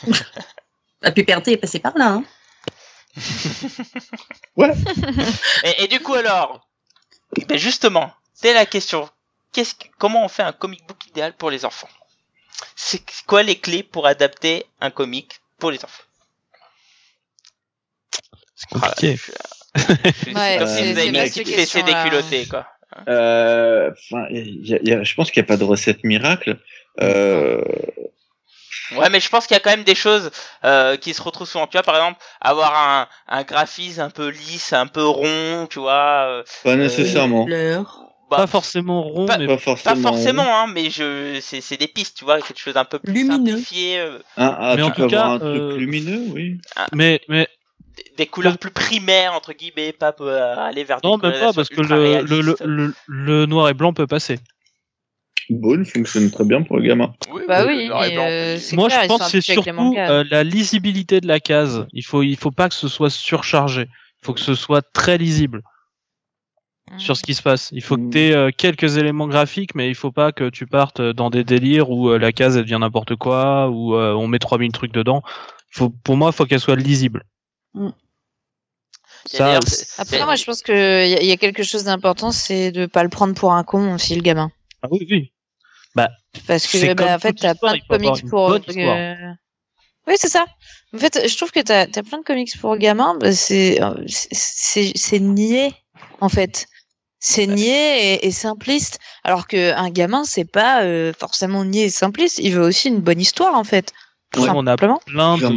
ouais. 0.06 0.14
La 1.02 1.12
puberté 1.12 1.52
est 1.54 1.58
passée 1.58 1.80
par 1.80 1.98
là. 1.98 2.08
Hein. 2.08 2.24
Et, 5.64 5.84
et 5.84 5.88
du 5.88 6.00
coup 6.00 6.14
alors, 6.14 6.68
ben 7.48 7.58
justement, 7.58 8.12
c'est 8.34 8.54
la 8.54 8.66
question. 8.66 9.10
Qu'est-ce 9.52 9.76
que- 9.76 9.88
comment 9.98 10.24
on 10.26 10.30
fait 10.30 10.44
un 10.44 10.52
comic 10.54 10.86
book 10.88 11.06
idéal 11.08 11.34
pour 11.34 11.52
les 11.52 11.66
enfants? 11.66 11.90
C'est 12.76 13.02
quoi 13.28 13.44
les 13.44 13.58
clés 13.60 13.84
pour 13.84 14.08
adapter 14.08 14.66
un 14.82 14.92
comic 14.92 15.42
pour 15.60 15.72
les 15.72 15.84
enfants? 15.84 16.04
C'est 18.56 18.70
compliqué. 18.70 19.18
Ah, 19.76 19.80
je- 20.26 20.34
Ouais, 20.36 20.56
comme 20.60 20.68
si 20.68 20.84
vous 20.94 21.00
avez 21.00 21.12
mis 21.12 21.18
déculottée, 21.84 22.46
quoi. 22.46 22.68
Euh, 23.10 23.90
enfin, 23.92 24.28
y 24.30 24.74
a- 24.76 24.80
y 24.84 24.94
a- 24.94 25.04
je 25.04 25.14
pense 25.16 25.32
qu'il 25.32 25.42
n'y 25.42 25.46
a 25.46 25.48
pas 25.48 25.58
de 25.58 25.64
recette 25.64 26.04
miracle. 26.04 26.60
Euh, 27.02 27.62
Ouais, 28.96 29.10
mais 29.10 29.20
je 29.20 29.30
pense 29.30 29.48
qu'il 29.48 29.56
y 29.56 29.58
a 29.58 29.60
quand 29.62 29.72
même 29.72 29.84
des 29.86 29.96
choses 29.96 30.30
euh, 30.66 30.98
qui 30.98 31.14
se 31.16 31.22
retrouvent 31.22 31.48
souvent. 31.48 31.66
Tu 31.66 31.74
vois, 31.78 31.84
par 31.84 31.96
exemple, 31.96 32.20
avoir 32.42 32.76
un, 32.78 33.08
un 33.28 33.44
graphisme 33.44 34.02
un 34.02 34.10
peu 34.12 34.28
lisse, 34.30 34.74
un 34.74 34.86
peu 34.88 35.06
rond, 35.06 35.68
tu 35.70 35.80
vois. 35.80 36.26
euh, 36.28 36.44
pas 36.64 36.76
nécessairement. 36.76 37.48
Bah, 38.30 38.38
Pas 38.38 38.48
forcément 38.48 39.02
rond, 39.02 39.26
pas- 39.26 39.38
mais 39.38 39.48
Pas 39.48 39.58
pas 39.58 39.96
forcément. 39.96 40.46
hein, 40.64 40.68
mais 40.68 40.90
je, 40.90 41.40
c'est, 41.42 41.62
c'est 41.62 41.78
des 41.78 41.88
pistes, 41.88 42.18
tu 42.18 42.26
vois, 42.26 42.42
quelque 42.42 42.60
chose 42.60 42.78
un 42.78 42.86
peu 42.86 43.00
plus 43.00 43.14
Lumineux. 43.14 43.54
simplifié, 43.54 44.00
euh, 44.00 44.20
Ah, 44.38 44.58
ah, 44.60 44.70
Mais 44.76 44.82
tu 44.82 44.84
en 44.84 44.90
peux 44.92 44.96
tout 45.08 45.16
avoir 45.16 45.40
cas, 45.40 45.46
un 45.46 45.52
truc 45.70 45.80
lumineux, 45.80 46.24
oui. 46.30 46.60
mais 46.92 47.22
mais 47.30 47.48
des- 47.98 48.12
des 48.18 48.26
couleurs 48.28 48.58
plus 48.58 48.72
primaires 48.72 49.34
entre 49.34 49.54
guillemets, 49.54 49.92
pas 49.94 50.16
euh, 50.22 50.56
aller 50.58 50.84
vers 50.84 51.02
des 51.02 51.08
non, 51.08 51.18
même 51.18 51.32
pas 51.34 51.54
parce 51.54 51.70
que 51.70 51.82
le, 51.82 52.22
le, 52.24 52.94
le, 53.08 53.46
noir 53.46 53.70
et 53.70 53.74
blanc 53.74 53.94
peut 53.94 54.08
passer. 54.08 54.40
Bone 55.50 55.86
fonctionne 55.86 56.32
très 56.32 56.46
bien 56.46 56.62
pour 56.62 56.78
le 56.78 56.84
gamin. 56.84 57.14
Oui, 57.32 57.42
Bah 57.48 57.66
oui, 57.66 57.90
euh, 57.92 58.58
Moi, 58.74 58.88
clair, 58.88 59.04
je 59.04 59.08
pense 59.08 59.20
que 59.32 59.42
c'est 59.42 59.54
surtout 59.54 59.94
euh, 59.98 60.24
la 60.32 60.44
lisibilité 60.44 61.20
de 61.20 61.28
la 61.28 61.40
case. 61.42 61.86
Il 61.92 62.04
faut 62.06 62.24
il 62.24 62.38
faut 62.38 62.52
pas 62.52 62.70
que 62.70 62.76
ce 62.76 62.88
soit 62.88 63.10
surchargé. 63.10 63.82
Il 64.22 64.26
faut 64.26 64.34
que 64.34 64.40
ce 64.40 64.56
soit 64.56 64.82
très 64.94 65.18
lisible 65.18 65.62
Mm. 66.92 67.00
sur 67.00 67.16
ce 67.16 67.24
qui 67.24 67.34
se 67.34 67.42
passe. 67.42 67.70
Il 67.72 67.82
faut 67.82 67.96
Mm. 67.98 68.10
que 68.10 68.14
tu 68.14 68.20
aies 68.20 68.52
quelques 68.54 68.98
éléments 68.98 69.28
graphiques, 69.28 69.74
mais 69.76 69.88
il 69.90 69.96
faut 69.96 70.12
pas 70.12 70.32
que 70.34 70.50
tu 70.50 70.66
partes 70.68 71.02
dans 71.02 71.30
des 71.30 71.44
délires 71.46 71.90
où 71.90 72.10
euh, 72.10 72.18
la 72.18 72.32
case 72.34 72.58
elle 72.58 72.64
devient 72.64 72.78
n'importe 72.80 73.16
quoi, 73.16 73.70
où 73.70 73.96
euh, 73.96 74.14
on 74.14 74.28
met 74.28 74.40
3000 74.40 74.72
trucs 74.74 74.92
dedans. 74.92 75.24
Faut, 75.72 75.90
pour 75.90 76.18
moi, 76.18 76.32
il 76.32 76.36
faut 76.36 76.46
qu'elle 76.46 76.60
soit 76.60 76.76
lisible. 76.76 77.24
Ça, 79.26 79.60
c'est- 79.66 80.02
Après, 80.02 80.24
moi, 80.26 80.36
je 80.36 80.44
pense 80.44 80.62
qu'il 80.62 80.76
y, 80.76 80.78
a- 81.16 81.24
y 81.24 81.32
a 81.32 81.38
quelque 81.38 81.64
chose 81.64 81.86
d'important, 81.86 82.32
c'est 82.32 82.72
de 82.72 82.86
pas 82.86 83.04
le 83.04 83.10
prendre 83.10 83.34
pour 83.34 83.54
un 83.54 83.64
con 83.64 83.94
aussi, 83.96 84.16
le 84.16 84.22
gamin. 84.22 84.52
Ah 84.82 84.88
oui, 84.92 85.08
oui. 85.10 85.32
Parce 86.48 86.68
que, 86.68 86.94
bah, 86.94 87.16
en 87.16 87.20
fait, 87.20 87.34
t'as 87.34 87.56
plein 87.56 87.74
de 87.74 87.82
comics 87.88 88.30
pour. 88.30 88.50
euh, 88.52 89.16
Oui, 90.08 90.16
c'est 90.18 90.28
ça. 90.30 90.46
En 90.94 90.98
fait, 90.98 91.28
je 91.28 91.38
trouve 91.38 91.52
que 91.52 91.62
t'as 91.62 91.84
as 91.84 92.04
plein 92.04 92.18
de 92.20 92.24
comics 92.24 92.60
pour 92.60 92.76
gamins, 92.78 93.16
bah, 93.20 93.32
c'est 93.32 93.82
euh, 93.82 93.94
niais, 95.20 95.74
en 96.20 96.30
fait. 96.30 96.68
C'est 97.20 97.48
niais 97.48 98.16
et, 98.16 98.28
et 98.28 98.32
simpliste. 98.32 99.00
Alors 99.24 99.48
que 99.48 99.72
un 99.74 99.90
gamin, 99.90 100.26
c'est 100.26 100.44
pas 100.44 100.84
euh, 100.84 101.14
forcément 101.18 101.64
niais 101.64 101.86
et 101.86 101.90
simpliste. 101.90 102.40
Il 102.40 102.54
veut 102.54 102.64
aussi 102.64 102.90
une 102.90 103.00
bonne 103.00 103.22
histoire, 103.22 103.56
en 103.56 103.64
fait. 103.64 103.94
Tout 104.32 104.42
Ouais, 104.42 104.50
on 104.50 104.68
a 104.68 104.72
simplement. 104.72 105.00
plein 105.06 105.38
de 105.38 105.48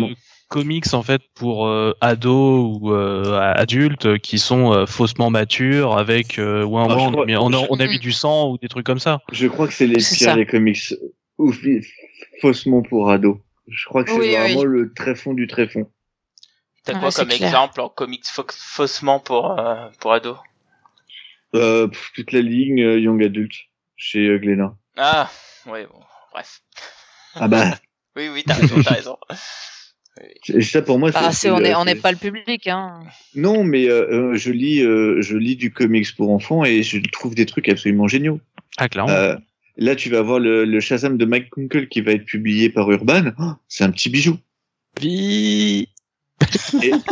comics 0.48 0.94
en 0.94 1.02
fait 1.02 1.22
pour 1.34 1.66
euh, 1.66 1.94
ados 2.00 2.78
ou 2.80 2.92
euh, 2.92 3.38
adultes 3.56 4.18
qui 4.18 4.38
sont 4.38 4.72
euh, 4.72 4.86
faussement 4.86 5.30
matures 5.30 5.98
avec 5.98 6.38
euh, 6.38 6.64
ouais, 6.64 6.82
Ah, 6.88 6.94
ouais, 6.94 7.00
je 7.00 7.04
on, 7.04 7.08
a 7.08 7.12
crois- 7.12 7.26
mis, 7.26 7.36
on, 7.36 7.52
a, 7.52 7.56
on 7.70 7.80
a 7.80 7.84
je- 7.86 7.90
mis 7.90 7.98
du 7.98 8.12
sang 8.12 8.50
ou 8.50 8.58
des 8.58 8.68
trucs 8.68 8.86
comme 8.86 8.98
ça. 9.00 9.20
Je 9.32 9.46
crois 9.48 9.66
que 9.66 9.74
c'est 9.74 9.86
les 9.86 9.96
pires 9.96 10.04
ça. 10.04 10.36
les 10.36 10.46
comics 10.46 10.94
faussement 12.40 12.82
pour 12.82 13.10
ados. 13.10 13.38
Je 13.68 13.84
crois 13.86 14.04
que 14.04 14.10
c'est 14.10 14.18
Oui, 14.18 14.28
oui. 14.28 14.36
vraiment 14.52 14.64
le 14.64 14.92
tréfond 14.92 15.34
du 15.34 15.46
tréfond. 15.46 15.90
T'as 16.84 16.94
Ouais, 16.94 17.00
quoi 17.00 17.10
comme 17.10 17.28
clair. 17.28 17.48
exemple 17.48 17.80
en 17.80 17.88
comics 17.88 18.24
faussement 18.26 19.18
pour 19.18 19.58
euh, 19.58 19.88
pour 19.98 20.12
ados? 20.12 20.38
Euh, 21.54 21.88
pff, 21.88 22.12
toute 22.14 22.32
la 22.32 22.40
ligne 22.40 22.80
euh, 22.82 23.00
Young 23.00 23.22
Adult 23.24 23.52
chez 23.96 24.26
euh, 24.28 24.38
Glénat. 24.38 24.76
Ah, 24.96 25.28
oui, 25.66 25.84
bon, 25.86 26.00
bref. 26.32 26.60
Ah 27.34 27.48
bah, 27.48 27.64
Oui, 28.16 28.28
oui, 28.28 28.44
t'as 28.46 28.54
raison, 28.54 28.80
t'as 28.82 28.92
raison. 28.92 29.16
ça 30.62 30.82
pour 30.82 30.98
moi. 30.98 31.10
Bah, 31.10 31.30
c'est- 31.30 31.40
c'est- 31.48 31.50
on 31.50 31.58
c'est- 31.58 31.64
est 31.70 31.74
on 31.74 31.84
n'est 31.84 31.94
pas 31.94 32.10
le 32.12 32.16
public, 32.18 32.66
hein. 32.66 33.00
Non, 33.34 33.64
mais 33.64 33.88
euh, 33.88 34.32
euh, 34.32 34.34
je 34.36 34.50
lis, 34.50 34.82
euh, 34.82 35.20
je 35.20 35.36
lis 35.36 35.56
du 35.56 35.70
comics 35.72 36.14
pour 36.16 36.30
enfants 36.30 36.64
et 36.64 36.82
je 36.82 36.98
trouve 37.12 37.34
des 37.34 37.46
trucs 37.46 37.68
absolument 37.68 38.08
géniaux. 38.08 38.40
Ah 38.78 38.88
clairement. 38.88 39.12
Euh, 39.12 39.36
là, 39.76 39.94
tu 39.96 40.08
vas 40.10 40.22
voir 40.22 40.38
le, 40.38 40.64
le 40.64 40.80
Shazam 40.80 41.16
de 41.18 41.24
Mike 41.24 41.50
Kunkel 41.50 41.88
qui 41.88 42.00
va 42.00 42.12
être 42.12 42.24
publié 42.24 42.70
par 42.70 42.90
Urban. 42.90 43.32
Oh, 43.38 43.52
c'est 43.68 43.84
un 43.84 43.90
petit 43.90 44.08
bijou. 44.10 44.38
Vie. 46.80 46.92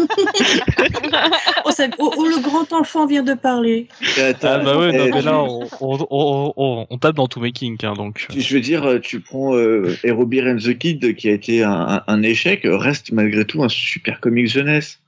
Oh, 1.66 1.70
ça- 1.70 1.86
oh, 1.98 2.12
oh, 2.16 2.26
le 2.26 2.42
grand 2.42 2.70
enfant 2.72 3.06
vient 3.06 3.22
de 3.22 3.34
parler. 3.34 3.88
Euh, 4.18 4.32
Ah 4.42 4.58
bah 4.58 4.78
ouais, 4.78 4.92
non, 4.92 5.14
mais 5.14 5.22
là 5.22 5.42
on, 5.42 5.60
on, 5.80 6.06
on, 6.10 6.52
on, 6.56 6.86
on 6.90 6.98
tape 6.98 7.16
dans 7.16 7.26
tous 7.26 7.40
mes 7.40 7.52
kinks 7.52 7.82
hein, 7.84 7.94
donc. 7.94 8.26
tu- 8.30 8.40
je 8.40 8.54
veux 8.54 8.60
dire, 8.60 8.84
euh, 8.84 8.98
tu 8.98 9.20
prends 9.20 9.54
euh, 9.56 9.96
Hero 10.04 10.26
Beer 10.26 10.42
and 10.46 10.56
the 10.58 10.76
Kid 10.76 11.14
qui 11.16 11.28
a 11.28 11.32
été 11.32 11.62
un, 11.62 12.22
échec, 12.22 12.60
reste 12.64 13.12
malgré 13.12 13.44
tout 13.44 13.62
un 13.62 13.68
super 13.68 14.20
comics 14.20 14.48
jeunesse. 14.48 15.00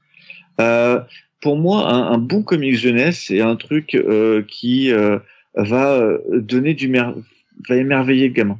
Euh, 0.60 1.00
pour 1.42 1.56
moi, 1.56 1.92
un, 1.92 2.12
un 2.12 2.18
bon 2.18 2.42
comics 2.42 2.76
jeunesse, 2.76 3.24
c'est 3.26 3.40
un 3.42 3.56
truc 3.56 3.94
euh, 3.94 4.42
qui 4.48 4.90
euh, 4.92 5.18
va 5.54 5.92
euh, 5.92 6.18
donner 6.40 6.72
du 6.74 6.88
mer 6.88 7.14
va 7.68 7.76
émerveiller 7.76 8.28
le 8.28 8.34
gamin. 8.34 8.58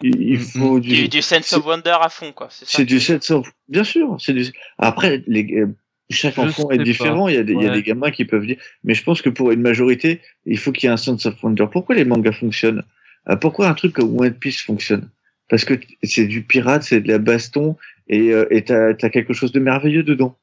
Il, 0.00 0.38
Mhm. 0.38 0.44
faut 0.44 0.78
du, 0.80 0.88
Du, 0.94 1.08
du 1.08 1.22
sense 1.22 1.52
of 1.54 1.64
wonder 1.66 1.96
à 2.00 2.08
fond, 2.08 2.32
quoi. 2.32 2.48
C'est 2.50 2.84
du 2.84 3.00
sense 3.00 3.30
of 3.32 3.50
bien 3.68 3.82
sûr 3.84 4.16
c'est 4.20 4.32
du 4.32 4.46
après 4.78 5.24
les 5.26 5.52
euh, 5.54 5.66
chaque 6.08 6.36
Je 6.36 6.40
enfant 6.42 6.70
est 6.70 6.78
différent 6.78 7.26
il 7.28 7.34
y 7.34 7.38
a 7.38 7.42
des 7.42 7.52
il 7.52 7.62
y 7.62 7.66
a 7.66 7.70
Ouais. 7.70 7.74
des 7.74 7.82
gamins 7.82 8.10
qui 8.12 8.24
peuvent 8.24 8.46
dire 8.46 8.58
mais 8.84 8.94
je 8.94 9.02
pense 9.02 9.22
que 9.22 9.28
pour 9.28 9.50
une 9.50 9.60
majorité 9.60 10.20
il 10.46 10.56
faut 10.58 10.70
qu'il 10.72 10.86
y 10.86 10.90
ait 10.90 10.92
un 10.92 10.96
sense 10.96 11.26
of 11.26 11.42
wonder 11.42 11.66
pourquoi 11.70 11.96
les 11.96 12.04
mangas 12.04 12.32
fonctionnent? 12.32 12.84
Euh, 13.28 13.34
pourquoi 13.36 13.68
un 13.68 13.74
truc 13.74 13.92
comme 13.92 14.16
One 14.18 14.34
Piece 14.34 14.62
fonctionne? 14.62 15.08
Parce 15.50 15.64
que 15.64 15.74
c'est 16.04 16.26
du 16.26 16.42
pirate 16.42 16.84
c'est 16.84 17.00
de 17.00 17.08
la 17.08 17.18
baston 17.18 17.76
et 18.08 18.32
euh, 18.32 18.46
et 18.52 18.62
t'as 18.64 18.94
t'as 18.94 19.10
quelque 19.10 19.32
chose 19.32 19.50
de 19.50 19.58
merveilleux 19.60 20.04
dedans 20.04 20.36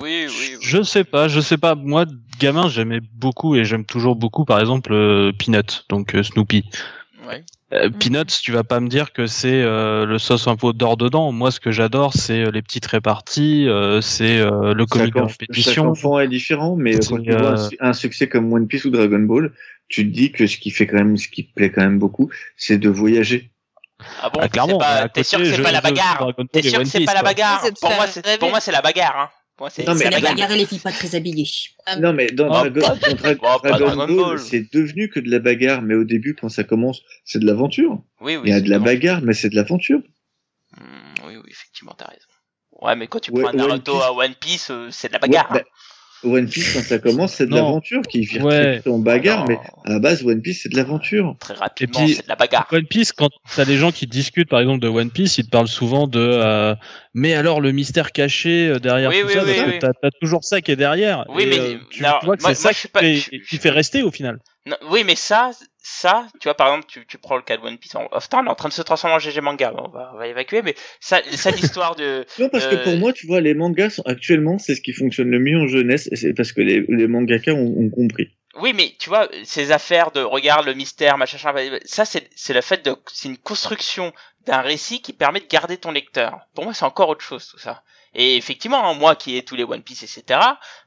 Oui, 0.00 0.26
oui, 0.28 0.28
oui. 0.28 0.56
Je 0.60 0.82
sais 0.82 1.04
pas, 1.04 1.26
je 1.28 1.40
sais 1.40 1.56
pas. 1.56 1.74
Moi, 1.74 2.04
gamin, 2.38 2.68
j'aimais 2.68 3.00
beaucoup 3.14 3.56
et 3.56 3.64
j'aime 3.64 3.84
toujours 3.86 4.14
beaucoup, 4.14 4.44
par 4.44 4.60
exemple, 4.60 4.92
euh, 4.92 5.32
Peanut, 5.32 5.84
donc 5.88 6.14
euh, 6.14 6.22
Snoopy. 6.22 6.64
Ouais. 7.26 7.42
Euh, 7.72 7.88
Mhm. 7.88 7.98
Peanuts, 7.98 8.24
tu 8.42 8.52
vas 8.52 8.62
pas 8.62 8.78
me 8.78 8.88
dire 8.88 9.12
que 9.12 9.26
c'est 9.26 9.60
euh, 9.62 10.06
le 10.06 10.18
sauce 10.18 10.46
un 10.46 10.54
peu 10.54 10.72
d'or 10.72 10.96
dedans. 10.96 11.32
Moi, 11.32 11.50
ce 11.50 11.58
que 11.58 11.72
j'adore, 11.72 12.12
c'est 12.14 12.44
euh, 12.44 12.50
les 12.52 12.62
petites 12.62 12.86
réparties, 12.86 13.68
euh, 13.68 14.00
c'est 14.00 14.38
euh, 14.38 14.72
le 14.72 14.86
comique 14.86 15.06
chaque, 15.06 15.14
de 15.14 15.20
enf- 15.20 15.28
chaque 15.30 15.40
répétition. 15.40 15.90
enfant 15.90 16.20
est 16.20 16.28
différent 16.28 16.76
mais 16.76 16.94
euh, 16.94 17.00
quand 17.08 17.20
tu 17.20 17.32
vois 17.34 17.58
un, 17.60 17.70
un 17.80 17.92
succès 17.92 18.28
comme 18.28 18.52
One 18.52 18.68
Piece 18.68 18.84
ou 18.84 18.90
Dragon 18.90 19.18
Ball 19.18 19.52
tu 19.88 20.08
te 20.08 20.14
dis 20.14 20.30
que 20.30 20.46
ce 20.46 20.56
qui 20.58 20.70
fait 20.70 20.86
quand 20.86 20.96
même 20.98 21.16
ce 21.16 21.26
qui 21.28 21.42
plaît 21.42 21.70
quand 21.72 21.82
même 21.82 21.98
beaucoup 21.98 22.30
c'est 22.56 22.78
de 22.78 22.88
voyager 22.88 23.50
Ah 24.22 24.30
bon, 24.30 24.38
Ah, 24.42 24.48
clairement, 24.48 24.78
c'est 24.80 24.86
pas- 24.86 25.02
à 25.02 25.08
t'es 25.08 25.22
sûr 25.24 25.38
que 25.40 25.44
c'est 25.50 25.62
pas 25.62 25.72
la 25.72 25.80
bagarre? 25.80 26.32
T'es 26.52 26.62
sûr 26.62 26.78
que 26.80 26.84
c'est 26.84 27.04
pas 27.04 27.14
la 27.14 27.22
bagarre? 27.22 27.64
Pour 28.38 28.48
moi 28.50 28.60
c'est 28.60 28.72
la 28.72 28.82
bagarre. 28.82 29.16
Hein. 29.18 29.28
Non, 29.58 29.94
mais 29.94 30.10
les 30.56 30.66
filles 30.66 30.78
pas 30.80 30.92
très 30.92 31.14
habillées. 31.14 31.48
Non, 31.98 32.12
mais 32.12 32.26
dans 32.26 32.50
Ah, 32.52 32.68
Dragon, 32.68 32.80
dans 32.80 32.94
Dra- 33.14 33.34
Dragon 33.34 33.58
Dragon 33.62 33.96
Ball, 33.96 34.16
Ball. 34.16 34.38
c'est 34.38 34.70
devenu 34.72 35.08
que 35.08 35.18
de 35.18 35.30
la 35.30 35.38
bagarre, 35.38 35.80
mais 35.80 35.94
au 35.94 36.04
début, 36.04 36.34
quand 36.34 36.50
ça 36.50 36.62
commence, 36.62 37.00
c'est 37.24 37.38
de 37.38 37.46
l'aventure. 37.46 38.02
Oui, 38.20 38.36
oui. 38.36 38.42
Il 38.44 38.50
y 38.50 38.52
a 38.52 38.60
de 38.60 38.68
la 38.68 38.78
bagarre, 38.78 39.22
mais 39.22 39.32
c'est 39.32 39.48
de 39.48 39.54
l'aventure. 39.56 40.00
Hmm, 40.76 40.82
oui, 41.26 41.36
oui, 41.36 41.48
effectivement, 41.50 41.94
t'as 41.96 42.06
raison. 42.08 42.26
Ouais, 42.82 42.94
mais 42.96 43.06
quand 43.06 43.20
tu 43.20 43.30
Ouais, 43.30 43.42
prends 43.42 43.50
One 43.52 43.56
Naruto 43.56 43.92
Piece- 43.94 44.02
à 44.02 44.12
One 44.12 44.34
Piece, 44.34 44.70
euh, 44.70 44.88
c'est 44.90 45.08
de 45.08 45.14
la 45.14 45.18
bagarre. 45.20 45.50
Ouais, 45.50 45.60
bah, 45.60 45.66
One 46.24 46.48
Piece, 46.48 46.72
quand 46.74 46.82
ça 46.82 46.98
commence, 46.98 47.34
c'est 47.34 47.46
de 47.46 47.54
l'aventure 47.54 48.02
qui 48.02 48.20
vire 48.22 48.44
Ouais. 48.44 48.80
en 48.88 48.98
bagarre, 48.98 49.40
Non, 49.40 49.46
mais 49.48 49.58
à 49.84 49.90
la 49.92 49.98
base, 50.00 50.24
One 50.24 50.40
Piece, 50.42 50.62
c'est 50.62 50.68
de 50.70 50.76
l'aventure. 50.76 51.36
Très 51.38 51.54
rapidement, 51.54 52.06
c'est 52.08 52.22
de 52.24 52.28
la 52.28 52.36
bagarre. 52.36 52.66
One 52.72 52.86
Piece, 52.86 53.12
quand 53.12 53.28
t'as 53.54 53.64
des 53.64 53.76
gens 53.76 53.92
qui 53.92 54.06
discutent 54.06 54.48
par 54.48 54.60
exemple 54.60 54.80
de 54.80 54.88
One 54.88 55.10
Piece, 55.10 55.38
ils 55.38 55.44
te 55.44 55.50
parlent 55.50 55.68
souvent 55.68 56.06
de 56.08 56.18
euh, 56.20 56.74
mais 57.14 57.34
alors 57.34 57.60
le 57.60 57.70
mystère 57.72 58.12
caché 58.12 58.68
euh, 58.68 58.78
derrière 58.78 59.10
Oui, 59.10 59.20
tout 59.20 59.26
oui, 59.28 59.32
ça, 59.34 59.44
oui, 59.44 59.54
parce 59.54 59.66
oui. 59.68 59.72
que 59.74 59.78
t'as 59.78 60.08
as 60.08 60.10
toujours 60.20 60.42
ça 60.44 60.60
qui 60.60 60.70
est 60.72 60.76
derrière. 60.76 61.24
Oui, 61.28 61.44
Et, 61.44 61.46
mais- 61.46 61.58
euh, 61.58 61.78
tu, 61.90 62.04
alors, 62.04 62.20
tu 62.20 62.26
vois 62.26 62.36
que 62.36 62.42
moi, 62.42 62.54
ça 62.54 62.70
je 62.72 62.78
suis 62.78 62.88
qui, 62.88 62.98
fait, 62.98 63.14
je- 63.16 63.30
qui 63.48 63.56
fait 63.58 63.70
rester 63.70 64.02
au 64.02 64.10
final. 64.10 64.38
Non, 64.66 64.76
oui, 64.90 65.04
mais 65.06 65.14
ça, 65.14 65.50
ça, 65.88 66.26
tu 66.40 66.48
vois, 66.48 66.54
par 66.54 66.66
exemple, 66.66 66.86
tu, 66.88 67.06
tu 67.06 67.16
prends 67.16 67.36
le 67.36 67.42
cas 67.42 67.56
de 67.56 67.62
One 67.62 67.78
Piece 67.78 67.94
en 67.94 68.08
off 68.10 68.26
on 68.32 68.44
est 68.44 68.48
en 68.48 68.54
train 68.56 68.68
de 68.68 68.74
se 68.74 68.82
transformer 68.82 69.14
en 69.14 69.18
GG 69.20 69.40
manga, 69.40 69.72
on 69.78 69.88
va, 69.88 70.10
on 70.14 70.18
va 70.18 70.26
évacuer, 70.26 70.60
mais 70.62 70.74
ça, 70.98 71.20
ça 71.32 71.52
l'histoire 71.52 71.94
de, 71.94 72.26
Non, 72.40 72.48
parce 72.48 72.66
que 72.66 72.74
Euh, 72.74 72.82
pour 72.82 72.96
moi, 72.96 73.12
tu 73.12 73.28
vois, 73.28 73.40
les 73.40 73.54
mangas 73.54 73.90
sont 73.90 74.02
actuellement, 74.02 74.58
c'est 74.58 74.74
ce 74.74 74.80
qui 74.80 74.92
fonctionne 74.92 75.30
le 75.30 75.38
mieux 75.38 75.56
en 75.56 75.68
jeunesse, 75.68 76.08
et 76.10 76.16
c'est 76.16 76.34
parce 76.34 76.52
que 76.52 76.60
les, 76.60 76.84
les 76.88 77.06
mangaka 77.06 77.52
ont, 77.54 77.74
ont 77.78 77.88
compris. 77.88 78.36
oui, 78.60 78.72
mais 78.74 78.94
tu 78.98 79.08
vois, 79.10 79.28
ces 79.44 79.70
affaires 79.70 80.10
de 80.10 80.20
regarde 80.20 80.66
le 80.66 80.74
mystère, 80.74 81.18
machin, 81.18 81.38
machin, 81.52 81.78
ça, 81.84 82.04
c'est, 82.04 82.28
c'est 82.34 82.52
le 82.52 82.62
fait 82.62 82.84
de, 82.84 82.92
c'est 83.12 83.28
une 83.28 83.38
construction 83.38 84.12
d'un 84.46 84.60
récit 84.60 85.02
qui 85.02 85.12
permet 85.12 85.40
de 85.40 85.46
garder 85.46 85.76
ton 85.76 85.90
lecteur. 85.90 86.40
Pour 86.54 86.64
moi, 86.64 86.72
c'est 86.74 86.84
encore 86.84 87.08
autre 87.08 87.24
chose, 87.24 87.48
tout 87.48 87.58
ça. 87.58 87.82
Et 88.14 88.36
effectivement, 88.36 88.88
hein, 88.88 88.94
moi 88.94 89.14
qui 89.16 89.36
ai 89.36 89.44
tous 89.44 89.56
les 89.56 89.64
One 89.64 89.82
Piece, 89.82 90.02
etc., 90.02 90.40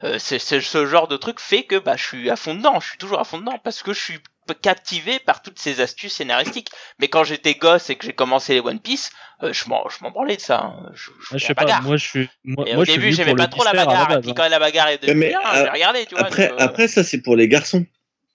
euh, 0.03 0.18
c'est, 0.18 0.39
ce 0.39 0.86
genre 0.86 1.07
de 1.07 1.18
truc 1.18 1.39
fait 1.39 1.64
que 1.64 1.76
bah, 1.78 1.95
je 1.95 2.03
suis 2.03 2.30
à 2.30 2.36
fond 2.36 2.55
dedans, 2.55 2.80
je 2.80 2.88
suis 2.89 2.97
toujours 2.97 3.20
à 3.20 3.24
fond 3.24 3.38
dedans 3.38 3.60
parce 3.64 3.84
que 3.84 3.93
je 3.93 3.99
suis 4.01 4.20
captivé 4.64 5.20
par 5.20 5.43
toutes 5.43 5.60
ces 5.60 5.80
astuces 5.80 6.14
scénaristiques. 6.16 6.70
Mais 6.99 7.07
quand 7.07 7.24
j'étais 7.24 7.53
gosse 7.53 7.91
et 7.91 7.95
que 7.97 8.05
j'ai 8.05 8.14
commencé 8.14 8.53
les 8.55 8.62
One 8.62 8.80
Piece, 8.80 9.12
euh, 9.43 9.53
je 9.53 9.70
m'en, 9.70 9.88
je 9.89 9.97
m'en 10.03 10.10
branlais 10.10 10.38
de 10.38 10.41
ça. 10.41 10.60
hein. 10.62 10.89
Je, 10.95 11.12
je 11.22 11.28
je 11.30 11.34
la 11.36 11.39
sais 11.39 11.53
pas, 11.53 11.66
bagarre. 11.66 11.84
moi 11.84 11.97
je 11.97 12.07
suis 12.07 12.30
moi, 12.43 12.66
moi, 12.66 12.78
au 12.78 12.86
je 12.86 12.91
début, 12.93 13.12
j'aimais 13.14 13.32
pour 13.36 13.38
pas 13.38 13.47
trop 13.47 13.64
la 13.64 13.70
à 13.72 13.74
bagarre. 13.86 14.12
et 14.14 14.22
puis 14.22 14.32
hein. 14.32 14.34
quand 14.36 14.47
la 14.49 14.57
bagarre 14.57 14.88
est 14.88 14.97
devenue 15.03 15.20
Mais, 15.20 15.30
bien, 15.30 15.39
euh, 15.53 15.66
j'ai 15.66 15.70
regardé, 15.70 16.05
tu 16.07 16.16
vois. 16.16 16.24
Après, 16.26 16.47
donc, 16.49 16.60
euh, 16.60 16.64
après, 16.64 16.88
ça, 16.88 17.03
c'est 17.03 17.22
pour 17.22 17.36
les 17.36 17.47
garçons. 17.47 17.86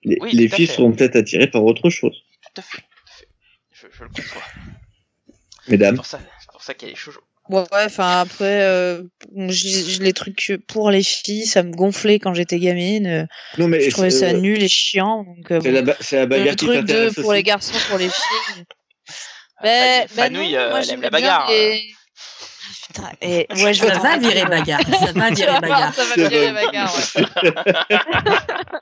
Les, 0.05 0.19
Oui, 0.21 0.31
les 0.35 0.49
tout 0.49 0.55
à 0.55 0.57
filles 0.59 0.67
seront 0.69 0.93
peut-être 0.93 1.17
attirées 1.17 1.49
par 1.51 1.65
autre 1.65 1.91
chose. 1.91 2.15
tout 2.55 2.61
à 2.61 2.63
fait, 2.63 2.79
tout 2.79 2.85
à 3.09 3.13
fait. 3.17 3.29
Je, 3.73 3.87
je 3.91 4.05
le 4.05 4.11
conçois. 4.11 4.43
C'est 5.65 5.71
Mesdames. 5.73 5.97
pour 5.97 6.07
ça, 6.07 6.19
c'est 6.41 6.51
pour 6.53 6.63
ça 6.63 6.75
qu'il 6.75 6.89
y 6.89 6.91
a 6.91 6.95
les 6.95 6.99
shoujo. 6.99 7.21
Ouais, 7.51 7.63
enfin 7.73 8.21
après, 8.21 8.63
euh, 8.63 9.03
je, 9.37 10.01
les 10.03 10.13
trucs 10.15 10.59
pour 10.67 10.91
les 10.91 11.03
filles, 11.03 11.45
ça 11.45 11.63
me 11.63 11.73
gonflait 11.73 12.19
quand 12.19 12.33
j'étais 12.33 12.59
gamine. 12.59 13.07
euh, 13.07 13.25
Non, 13.59 13.69
mais 13.69 13.81
Je 13.83 13.91
trouvais 13.91 14.09
ça 14.11 14.27
euh, 14.27 14.33
nul 14.41 14.63
et 14.63 14.69
chiant. 14.69 15.25
Donc, 15.25 15.45
c'est 15.49 15.59
bon. 15.61 15.73
la, 15.73 15.83
ba- 15.83 15.97
c'est 16.01 16.17
la 16.17 16.27
bagarre 16.27 16.47
le 16.47 16.55
qui 16.55 16.65
truc 16.67 16.85
de 16.87 17.11
pour 17.11 17.27
aussi. 17.27 17.37
les 17.37 17.43
garçons, 17.43 17.75
pour 17.91 17.99
les 17.99 18.09
filles. 18.09 18.65
Ben, 19.63 20.07
ben 20.07 20.09
Fanouille, 20.09 20.53
non, 20.53 20.59
euh, 20.59 20.71
moi, 20.71 20.81
elle 20.83 20.91
aime 20.91 21.03
la 21.03 21.11
bagarre. 21.11 21.51
les- 21.51 21.83
Putain, 22.87 23.11
et 23.21 23.47
ouais, 23.51 23.75
je 23.75 23.81
Ça 23.85 23.93
vais 23.95 23.99
va 23.99 24.19
virer 24.19 24.45
bagarre. 24.47 24.81
Ça 24.87 25.13
va 25.13 25.31
virer 25.31 25.53
bagarre. 25.61 25.95
Ça 25.95 26.05
va 26.05 26.29
virer 26.29 26.53
bagarre. 26.53 26.95
ouais. 26.97 27.51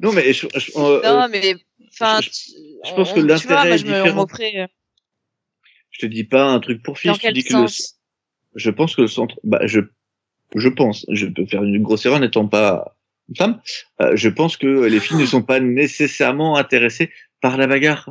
Non, 0.00 0.12
mais 0.12 0.32
je, 0.32 0.46
je- 0.54 0.72
euh, 0.76 1.00
Non, 1.04 1.28
mais 1.28 1.56
enfin, 1.92 2.20
je- 2.20 2.94
pense 2.94 3.10
on- 3.10 3.14
que 3.14 3.20
tu 3.20 3.26
vois, 3.26 3.34
l'intérêt 3.34 3.64
moi, 3.66 3.74
est 3.74 3.78
je 3.78 3.86
me- 3.86 3.92
on 4.00 4.04
différent. 4.04 4.26
Je 5.94 6.06
te 6.06 6.06
dis 6.06 6.24
pas 6.24 6.44
un 6.44 6.60
truc 6.60 6.82
pour 6.82 6.98
filles. 6.98 7.10
Dans 7.10 7.14
je 7.14 7.20
quel 7.20 7.34
dis 7.34 7.44
que 7.44 7.54
le, 7.54 7.68
sens? 7.68 8.00
Je 8.54 8.70
pense 8.70 8.96
que 8.96 9.02
le 9.02 9.08
centre, 9.08 9.38
bah, 9.44 9.60
je, 9.64 9.80
je 10.54 10.68
pense, 10.68 11.06
je 11.08 11.26
peux 11.26 11.46
faire 11.46 11.62
une 11.62 11.82
grosse 11.82 12.04
erreur 12.04 12.20
n'étant 12.20 12.48
pas 12.48 12.96
une 13.28 13.36
femme, 13.36 13.60
euh, 14.02 14.12
je 14.14 14.28
pense 14.28 14.56
que 14.56 14.66
les 14.66 15.00
filles 15.00 15.16
ne 15.16 15.26
sont 15.26 15.42
pas 15.42 15.60
nécessairement 15.60 16.56
intéressées 16.56 17.10
par 17.40 17.56
la 17.56 17.66
bagarre. 17.66 18.10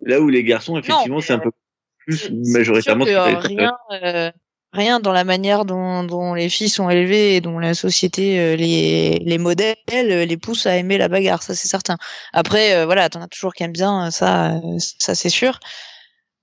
Là 0.00 0.20
où 0.20 0.28
les 0.28 0.44
garçons, 0.44 0.78
effectivement, 0.78 1.20
c'est 1.20 1.32
un 1.32 1.40
peu 1.40 1.50
plus 1.98 2.30
majoritairement 2.30 3.04
que 3.04 3.46
rien, 3.46 3.72
euh, 3.90 4.30
rien 4.72 5.00
dans 5.00 5.12
la 5.12 5.24
manière 5.24 5.64
dont, 5.64 6.04
dont 6.04 6.34
les 6.34 6.48
filles 6.48 6.68
sont 6.68 6.88
élevées 6.88 7.34
et 7.34 7.40
dont 7.40 7.58
la 7.58 7.74
société 7.74 8.38
euh, 8.38 8.54
les, 8.54 9.18
les 9.18 9.38
modèles 9.38 9.76
les 9.88 10.36
pousse 10.36 10.66
à 10.66 10.76
aimer 10.76 10.98
la 10.98 11.08
bagarre, 11.08 11.42
ça 11.42 11.56
c'est 11.56 11.66
certain. 11.66 11.96
Après, 12.32 12.84
voilà, 12.84 13.08
t'en 13.08 13.20
as 13.20 13.28
toujours 13.28 13.54
qui 13.54 13.64
aiment 13.64 13.72
bien, 13.72 14.12
ça, 14.12 14.60
ça 14.78 15.16
c'est 15.16 15.30
sûr. 15.30 15.58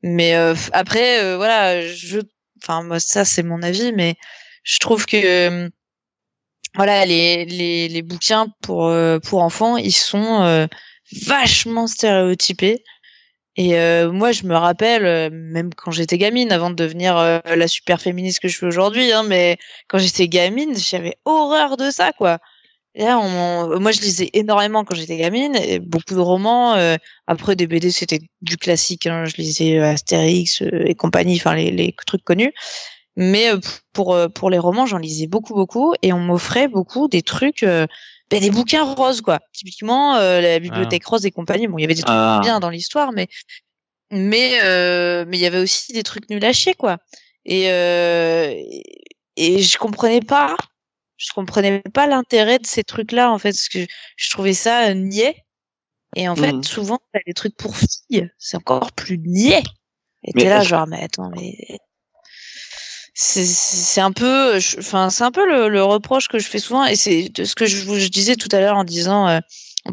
Mais 0.05 0.35
euh, 0.35 0.53
après, 0.71 1.23
euh, 1.23 1.35
voilà, 1.35 1.81
je, 1.81 2.19
enfin 2.61 2.83
moi 2.83 2.99
ça 2.99 3.25
c'est 3.25 3.41
mon 3.41 3.63
avis, 3.63 3.91
mais 3.91 4.15
je 4.63 4.77
trouve 4.77 5.07
que 5.07 5.17
euh, 5.17 5.69
voilà 6.75 7.05
les, 7.07 7.45
les, 7.45 7.87
les 7.87 8.01
bouquins 8.03 8.47
pour 8.61 8.85
euh, 8.85 9.17
pour 9.17 9.41
enfants, 9.41 9.77
ils 9.77 9.91
sont 9.95 10.67
vachement 11.25 11.87
stéréotypés. 11.87 12.83
Et 13.57 13.73
moi, 14.11 14.33
je 14.33 14.43
me 14.43 14.55
rappelle, 14.55 15.31
même 15.31 15.73
quand 15.73 15.91
j'étais 15.91 16.17
gamine, 16.17 16.51
avant 16.51 16.69
de 16.69 16.75
devenir 16.75 17.15
la 17.45 17.67
super 17.69 18.01
féministe 18.01 18.41
que 18.41 18.49
je 18.49 18.57
suis 18.57 18.65
aujourd'hui, 18.65 19.11
hein, 19.13 19.23
mais 19.23 19.57
quand 19.87 19.97
j'étais 19.97 20.27
gamine, 20.27 20.77
j'avais 20.77 21.15
horreur 21.25 21.77
de 21.77 21.89
ça, 21.89 22.11
quoi. 22.11 22.39
Là, 22.97 23.19
on, 23.19 23.79
moi, 23.79 23.91
je 23.91 23.99
lisais 24.01 24.29
énormément 24.33 24.85
quand 24.85 24.95
j'étais 24.95 25.17
gamine, 25.17 25.55
et 25.55 25.79
beaucoup 25.79 26.13
de 26.15 26.19
romans. 26.19 26.75
euh, 26.75 26.95
après, 27.27 27.55
des 27.57 27.67
BD, 27.67 27.91
c'était 27.91 28.19
du 28.41 28.55
classique. 28.57 29.05
Hein, 29.05 29.25
je 29.25 29.35
lisais 29.35 29.77
euh, 29.79 29.83
Astérix 29.91 30.61
euh, 30.61 30.85
et 30.85 30.95
compagnie, 30.95 31.35
enfin 31.35 31.55
les, 31.55 31.71
les 31.71 31.93
trucs 32.07 32.23
connus. 32.23 32.53
Mais 33.17 33.51
euh, 33.51 33.59
pour 33.93 34.13
euh, 34.13 34.27
pour 34.29 34.49
les 34.49 34.59
romans, 34.59 34.85
j'en 34.85 34.97
lisais 34.97 35.27
beaucoup, 35.27 35.53
beaucoup, 35.53 35.93
et 36.01 36.13
on 36.13 36.19
m'offrait 36.19 36.67
beaucoup 36.69 37.07
des 37.07 37.21
trucs, 37.21 37.63
euh, 37.63 37.85
ben, 38.29 38.39
des 38.39 38.49
bouquins 38.49 38.83
roses, 38.83 39.21
quoi. 39.21 39.39
Typiquement, 39.53 40.15
euh, 40.15 40.39
la 40.41 40.59
bibliothèque 40.59 41.05
rose 41.05 41.25
et 41.25 41.31
compagnie. 41.31 41.67
Bon, 41.67 41.77
il 41.77 41.81
y 41.81 41.85
avait 41.85 41.93
des 41.95 42.01
trucs 42.01 42.15
Ah. 42.15 42.39
bien 42.41 42.59
dans 42.59 42.69
l'histoire, 42.69 43.11
mais 43.11 43.27
mais 44.11 44.59
euh, 44.63 45.25
mais 45.27 45.37
il 45.37 45.41
y 45.41 45.45
avait 45.45 45.59
aussi 45.59 45.91
des 45.93 46.03
trucs 46.03 46.29
nuls 46.29 46.43
à 46.45 46.53
chier 46.53 46.75
quoi 46.75 46.97
et 47.45 47.71
euh, 47.71 48.51
et- 48.55 48.83
et 49.37 49.61
je 49.61 49.77
comprenais 49.77 50.21
pas 50.21 50.55
je 51.17 51.31
comprenais 51.33 51.81
pas 51.93 52.07
l'intérêt 52.07 52.59
de 52.59 52.65
ces 52.65 52.83
trucs 52.83 53.11
là 53.11 53.31
en 53.31 53.37
fait 53.37 53.51
parce 53.51 53.69
que 53.69 53.85
je 54.17 54.29
trouvais 54.29 54.53
ça 54.53 54.89
euh, 54.89 54.93
niais 54.93 55.35
et 56.15 56.27
en 56.29 56.35
fait 56.35 56.53
Mhm. 56.53 56.63
souvent 56.63 56.99
t'as 57.13 57.19
des 57.25 57.33
trucs 57.33 57.55
pour 57.55 57.75
filles 57.75 58.29
c'est 58.37 58.57
encore 58.57 58.91
plus 58.91 59.17
niais 59.17 59.63
et 60.23 60.33
t'es 60.33 60.49
là 60.49 60.61
genre 60.63 60.87
mais 60.87 61.03
attends 61.03 61.29
mais 61.29 61.55
c'est 63.13 63.45
c'est 63.45 64.01
un 64.01 64.11
peu 64.11 64.57
enfin 64.79 65.09
c'est 65.09 65.23
un 65.23 65.31
peu 65.31 65.47
le, 65.47 65.69
le 65.69 65.83
reproche 65.83 66.27
que 66.27 66.37
je 66.37 66.47
fais 66.47 66.59
souvent 66.59 66.85
et 66.85 66.95
c'est 66.95 67.29
de 67.29 67.45
ce 67.45 67.55
que 67.55 67.65
je 67.65 67.83
vous 67.85 67.95
je 67.97 68.09
disais 68.09 68.35
tout 68.35 68.49
à 68.51 68.59
l'heure 68.59 68.75
en 68.75 68.83
disant 68.83 69.27
euh, 69.29 69.39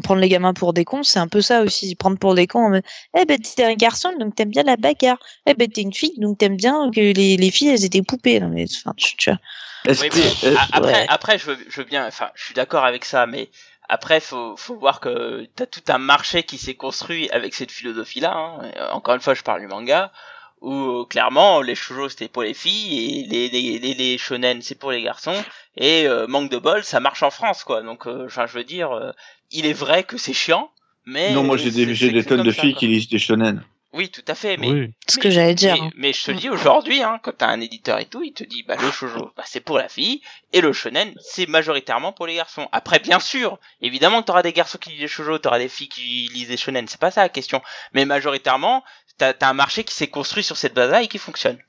prendre 0.01 0.21
les 0.21 0.29
gamins 0.29 0.53
pour 0.53 0.73
des 0.73 0.85
cons 0.85 1.03
c'est 1.03 1.19
un 1.19 1.27
peu 1.27 1.41
ça 1.41 1.61
aussi 1.61 1.95
prendre 1.95 2.17
pour 2.17 2.33
des 2.33 2.47
cons 2.47 2.65
en 2.65 2.69
mode, 2.69 2.83
eh 3.17 3.25
ben 3.25 3.37
t'es 3.37 3.63
un 3.63 3.75
garçon 3.75 4.11
donc 4.19 4.35
t'aimes 4.35 4.49
bien 4.49 4.63
la 4.63 4.75
bagarre 4.77 5.19
eh 5.45 5.53
ben 5.53 5.67
t'es 5.69 5.81
une 5.81 5.93
fille 5.93 6.17
donc 6.17 6.39
t'aimes 6.39 6.57
bien 6.57 6.89
que 6.89 6.99
les, 6.99 7.37
les 7.37 7.51
filles 7.51 7.69
elles 7.69 7.85
étaient 7.85 8.01
poupées 8.01 8.39
non 8.39 8.49
mais 8.49 8.65
enfin 8.65 8.93
tu, 8.97 9.15
tu 9.17 9.29
vois. 9.29 9.39
Oui, 9.85 10.09
mais 10.15 10.55
après, 10.71 10.93
ouais. 10.93 11.05
après, 11.09 11.37
je 11.37 11.45
veux, 11.47 11.57
je 11.67 11.81
veux 11.81 11.83
bien, 11.85 12.07
enfin, 12.07 12.29
je 12.35 12.45
suis 12.45 12.53
d'accord 12.53 12.85
avec 12.85 13.03
ça, 13.03 13.25
mais 13.25 13.49
après, 13.89 14.21
faut, 14.21 14.55
faut 14.55 14.77
voir 14.77 15.01
que 15.01 15.45
t'as 15.57 15.65
tout 15.65 15.83
un 15.89 15.97
marché 15.97 16.43
qui 16.43 16.57
s'est 16.57 16.75
construit 16.75 17.29
avec 17.31 17.53
cette 17.53 17.69
philosophie-là. 17.69 18.33
hein. 18.33 18.71
Euh, 18.77 18.91
Encore 18.91 19.15
une 19.15 19.19
fois, 19.19 19.33
je 19.33 19.41
parle 19.41 19.59
du 19.59 19.67
manga, 19.67 20.13
où 20.61 20.73
euh, 20.73 21.05
clairement, 21.05 21.61
les 21.61 21.75
shoujo 21.75 22.07
c'était 22.07 22.29
pour 22.29 22.43
les 22.43 22.53
filles 22.53 23.23
et 23.23 23.27
les, 23.27 23.49
les, 23.49 23.77
les, 23.79 23.93
les 23.93 24.17
shonen 24.17 24.61
c'est 24.61 24.79
pour 24.79 24.93
les 24.93 25.01
garçons. 25.01 25.43
Et 25.75 26.07
euh, 26.07 26.27
manque 26.27 26.49
de 26.49 26.59
bol, 26.59 26.81
ça 26.85 27.01
marche 27.01 27.21
en 27.21 27.29
France, 27.29 27.65
quoi. 27.65 27.81
Donc, 27.81 28.07
euh, 28.07 28.27
enfin, 28.27 28.45
je 28.45 28.53
veux 28.53 28.63
dire, 28.63 28.91
euh, 28.91 29.11
il 29.53 29.65
est 29.65 29.73
vrai 29.73 30.03
que 30.03 30.17
c'est 30.17 30.33
chiant, 30.33 30.69
mais 31.05 31.31
non, 31.33 31.43
moi 31.43 31.57
j'ai 31.57 31.71
c'est- 31.71 32.11
des, 32.11 32.23
tonnes 32.25 32.43
de 32.43 32.51
ça, 32.51 32.61
filles 32.61 32.73
quoi. 32.73 32.79
qui 32.79 32.87
lisent 32.87 33.09
des 33.09 33.19
shonen. 33.19 33.63
Oui, 33.95 34.09
tout 34.09 34.23
à 34.27 34.33
fait, 34.33 34.57
mais 34.57 34.71
Oui. 34.71 34.91
ce 35.07 35.19
que 35.19 35.29
j'allais 35.29 35.53
dire 35.53 35.75
mais, 35.79 35.91
mais 35.95 36.13
je 36.13 36.23
te 36.23 36.31
dis 36.31 36.49
aujourd'hui, 36.49 37.03
hein, 37.03 37.19
quand 37.21 37.37
t'as 37.37 37.47
un 37.49 37.61
éditeur 37.61 37.99
et 37.99 38.05
tout, 38.05 38.23
il 38.23 38.33
te 38.33 38.43
dit 38.43 38.63
bah 38.67 38.75
le 38.81 38.89
shoujo, 38.89 39.31
bah, 39.37 39.43
c'est 39.45 39.59
pour 39.59 39.77
la 39.77 39.87
fille, 39.87 40.21
et 40.51 40.61
le 40.61 40.73
shonen, 40.73 41.13
c'est 41.21 41.47
majoritairement 41.47 42.11
pour 42.11 42.25
les 42.25 42.33
garçons. 42.35 42.67
Après, 42.71 42.97
bien 42.97 43.19
sûr, 43.19 43.59
évidemment 43.81 44.21
que 44.21 44.25
t'auras 44.27 44.41
des 44.41 44.51
garçons 44.53 44.79
qui 44.79 44.89
lisent 44.89 44.99
des 45.01 45.07
shoujo, 45.07 45.37
t'auras 45.37 45.59
des 45.59 45.69
filles 45.69 45.89
qui 45.89 46.27
lisent 46.33 46.47
des 46.47 46.57
shonen, 46.57 46.87
c'est 46.87 46.99
pas 46.99 47.11
ça 47.11 47.21
la 47.21 47.29
question. 47.29 47.61
Mais 47.93 48.05
majoritairement, 48.05 48.83
t'as 49.19 49.33
as 49.39 49.49
un 49.49 49.53
marché 49.53 49.83
qui 49.83 49.93
s'est 49.93 50.07
construit 50.07 50.43
sur 50.43 50.57
cette 50.57 50.73
base-là 50.73 51.03
et 51.03 51.07
qui 51.07 51.19
fonctionne. 51.19 51.59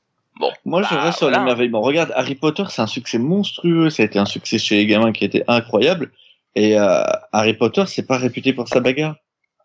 Bon. 0.41 0.51
Moi, 0.64 0.82
je 0.82 0.95
bah, 0.95 1.03
reste 1.03 1.18
sur 1.18 1.26
voilà. 1.28 1.41
l'émerveillement. 1.41 1.80
Regarde, 1.82 2.12
Harry 2.16 2.35
Potter, 2.35 2.64
c'est 2.70 2.82
un 2.82 2.87
succès 2.87 3.18
monstrueux. 3.18 3.91
Ça 3.91 4.03
a 4.03 4.07
été 4.07 4.18
un 4.18 4.24
succès 4.24 4.59
chez 4.59 4.76
les 4.76 4.87
gamins 4.87 5.12
qui 5.12 5.24
était 5.24 5.45
incroyable. 5.47 6.11
Et 6.55 6.79
euh, 6.79 7.03
Harry 7.33 7.55
Potter, 7.55 7.85
c'est 7.87 8.07
pas 8.07 8.17
réputé 8.19 8.53
pour 8.53 8.69
sa 8.69 8.81
bagarre. 8.81 9.17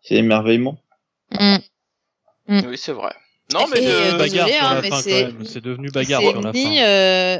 C'est 0.02 0.14
l'émerveillement. 0.14 0.78
Mm. 1.38 1.56
Oui, 2.48 2.76
c'est 2.78 2.92
vrai. 2.92 3.12
Non, 3.52 3.66
mais 3.68 3.78
euh, 3.80 4.16
bagarre 4.16 4.46
désolé, 4.46 4.52
sur 4.58 4.64
hein, 4.64 4.74
la 4.74 4.80
mais 4.82 4.88
fin 4.90 4.96
quand 4.96 5.02
c'est- 5.02 5.24
même. 5.24 5.44
C'est 5.44 5.60
devenu 5.60 5.88
bagarre 5.90 6.20
c'est 6.20 6.30
sur 6.30 6.40
la 6.42 6.52
ni 6.52 6.64
fin. 6.76 6.82
euh, 6.84 7.38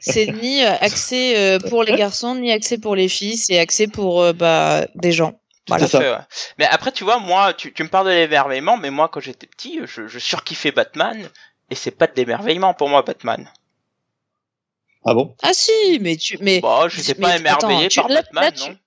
c'est 0.00 0.26
ni 0.32 0.62
axé 0.62 1.34
euh, 1.36 1.58
pour 1.58 1.82
les 1.84 1.94
garçons 1.96 2.34
ni 2.34 2.50
axé 2.52 2.78
pour 2.78 2.96
les 2.96 3.08
filles 3.08 3.36
c'est 3.36 3.58
axé 3.58 3.86
pour 3.86 4.22
euh, 4.22 4.32
bah 4.32 4.86
des 4.94 5.12
gens 5.12 5.38
voilà 5.68 5.86
fait, 5.88 5.98
ouais. 5.98 6.16
Mais 6.58 6.66
après, 6.66 6.92
tu 6.92 7.04
vois, 7.04 7.18
moi, 7.18 7.54
tu, 7.54 7.72
tu 7.72 7.82
me 7.84 7.88
parles 7.88 8.06
de 8.08 8.12
l'émerveillement, 8.12 8.76
mais 8.76 8.90
moi, 8.90 9.08
quand 9.08 9.20
j'étais 9.20 9.46
petit, 9.46 9.80
je, 9.86 10.08
je 10.08 10.18
surkiffais 10.18 10.72
Batman, 10.72 11.26
et 11.70 11.74
c'est 11.74 11.90
pas 11.90 12.06
de 12.06 12.12
l'émerveillement 12.16 12.74
pour 12.74 12.90
moi, 12.90 13.00
Batman. 13.02 13.48
Ah 15.06 15.14
bon? 15.14 15.34
Ah 15.42 15.54
si 15.54 15.72
mais 16.02 16.16
tu 16.16 16.36
mais 16.40 16.60
Bah, 16.60 16.86
je 16.88 17.00
sais 17.00 17.14
mais 17.18 17.22
pas 17.22 17.36
émerveillé 17.38 17.78
attends, 17.86 17.88
tu- 17.88 18.00
par 18.00 18.08
là- 18.08 18.22
Batman, 18.22 18.44
là, 18.44 18.50
non 18.50 18.74
tu, 18.74 18.78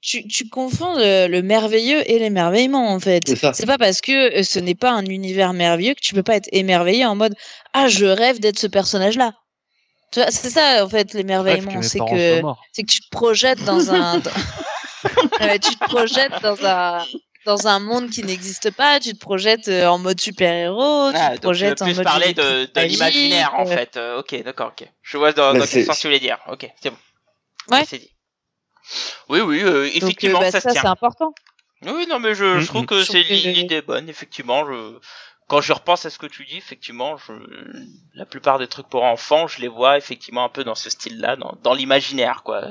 tu 0.00 0.48
confonds 0.48 0.96
le, 0.96 1.26
le 1.26 1.42
merveilleux 1.42 2.08
et 2.10 2.18
l'émerveillement 2.18 2.92
en 2.92 3.00
fait. 3.00 3.22
C'est 3.26 3.36
ça. 3.36 3.52
C'est 3.52 3.66
pas 3.66 3.78
parce 3.78 4.00
que 4.00 4.38
euh, 4.38 4.42
ce 4.42 4.58
n'est 4.58 4.74
pas 4.74 4.92
un 4.92 5.04
univers 5.04 5.52
merveilleux 5.52 5.94
que 5.94 6.00
tu 6.00 6.14
peux 6.14 6.22
pas 6.22 6.36
être 6.36 6.48
émerveillé 6.52 7.04
en 7.04 7.16
mode 7.16 7.34
ah 7.72 7.88
je 7.88 8.06
rêve 8.06 8.38
d'être 8.40 8.58
ce 8.58 8.66
personnage-là. 8.66 9.32
Tu 10.12 10.20
vois, 10.20 10.30
c'est 10.30 10.50
ça 10.50 10.84
en 10.84 10.88
fait 10.88 11.12
l'émerveillement, 11.14 11.82
c'est 11.82 11.98
que 11.98 12.40
c'est 12.72 12.82
que 12.82 12.90
tu 12.90 13.00
te 13.00 13.10
projettes 13.10 13.64
dans 13.64 13.92
un 13.92 14.20
tu 15.62 15.76
te 15.76 15.84
projettes 15.84 16.42
dans 16.42 16.64
un 16.64 17.04
dans 17.48 17.66
un 17.66 17.78
monde 17.78 18.10
qui 18.10 18.22
n'existe 18.22 18.70
pas, 18.70 19.00
tu 19.00 19.14
te 19.14 19.18
projettes 19.18 19.68
euh, 19.68 19.86
en 19.86 19.98
mode 19.98 20.20
super-héros, 20.20 21.12
tu 21.12 21.18
Ah, 21.18 21.30
te 21.30 21.34
tu 21.36 21.40
projettes 21.40 21.80
en 21.80 21.86
mode 21.86 22.04
parler 22.04 22.34
de, 22.34 22.66
de 22.66 22.80
l'imaginaire, 22.82 23.54
en 23.54 23.66
euh, 23.66 23.74
fait. 23.74 23.96
Euh, 23.96 24.18
ok, 24.18 24.42
d'accord, 24.42 24.72
ok. 24.78 24.86
Je 25.02 25.16
vois 25.16 25.32
dans, 25.32 25.54
Bah, 25.54 25.60
dans 25.60 25.66
quel 25.66 25.84
sens 25.86 25.98
tu 25.98 26.08
voulais 26.08 26.20
dire. 26.20 26.38
Ok, 26.50 26.68
c'est 26.82 26.90
bon. 26.90 26.96
Ouais. 27.70 27.84
C'est 27.86 27.98
dit. 27.98 28.10
Oui, 29.28 29.40
oui, 29.40 29.62
euh, 29.62 29.84
Donc, 29.86 29.96
effectivement, 29.96 30.40
euh, 30.40 30.50
bah, 30.50 30.60
ça, 30.60 30.60
c'est 30.60 30.86
important. 30.86 31.34
Oui, 31.82 32.06
non, 32.08 32.18
mais 32.18 32.34
je, 32.34 32.58
je 32.58 32.64
Mm, 32.64 32.66
trouve 32.66 32.86
que 32.86 33.04
c'est 33.04 33.22
l'idée 33.22 33.82
bonne, 33.82 34.08
effectivement. 34.08 34.66
Je... 34.66 34.98
Quand 35.48 35.60
je 35.62 35.72
repense 35.72 36.04
à 36.04 36.10
ce 36.10 36.18
que 36.18 36.26
tu 36.26 36.44
dis, 36.44 36.58
effectivement, 36.58 37.16
je... 37.16 37.32
la 38.14 38.26
plupart 38.26 38.58
des 38.58 38.66
trucs 38.68 38.88
pour 38.88 39.04
enfants, 39.04 39.46
je 39.46 39.60
les 39.60 39.68
vois 39.68 39.96
effectivement 39.96 40.44
un 40.44 40.48
peu 40.50 40.62
dans 40.64 40.74
ce 40.74 40.90
style-là, 40.90 41.36
dans, 41.36 41.56
dans 41.62 41.72
l'imaginaire, 41.74 42.42
quoi. 42.42 42.62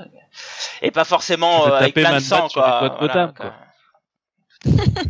Et 0.82 0.92
pas 0.92 1.06
forcément 1.06 1.68
euh, 1.68 1.72
avec 1.72 1.94
plein 1.96 2.16
de 2.16 2.20
sang, 2.20 2.48
quoi. 2.50 2.80
Voilà, 2.80 2.98
Gotham, 3.00 3.34
quoi. 3.34 3.54
quoi. 4.66 4.74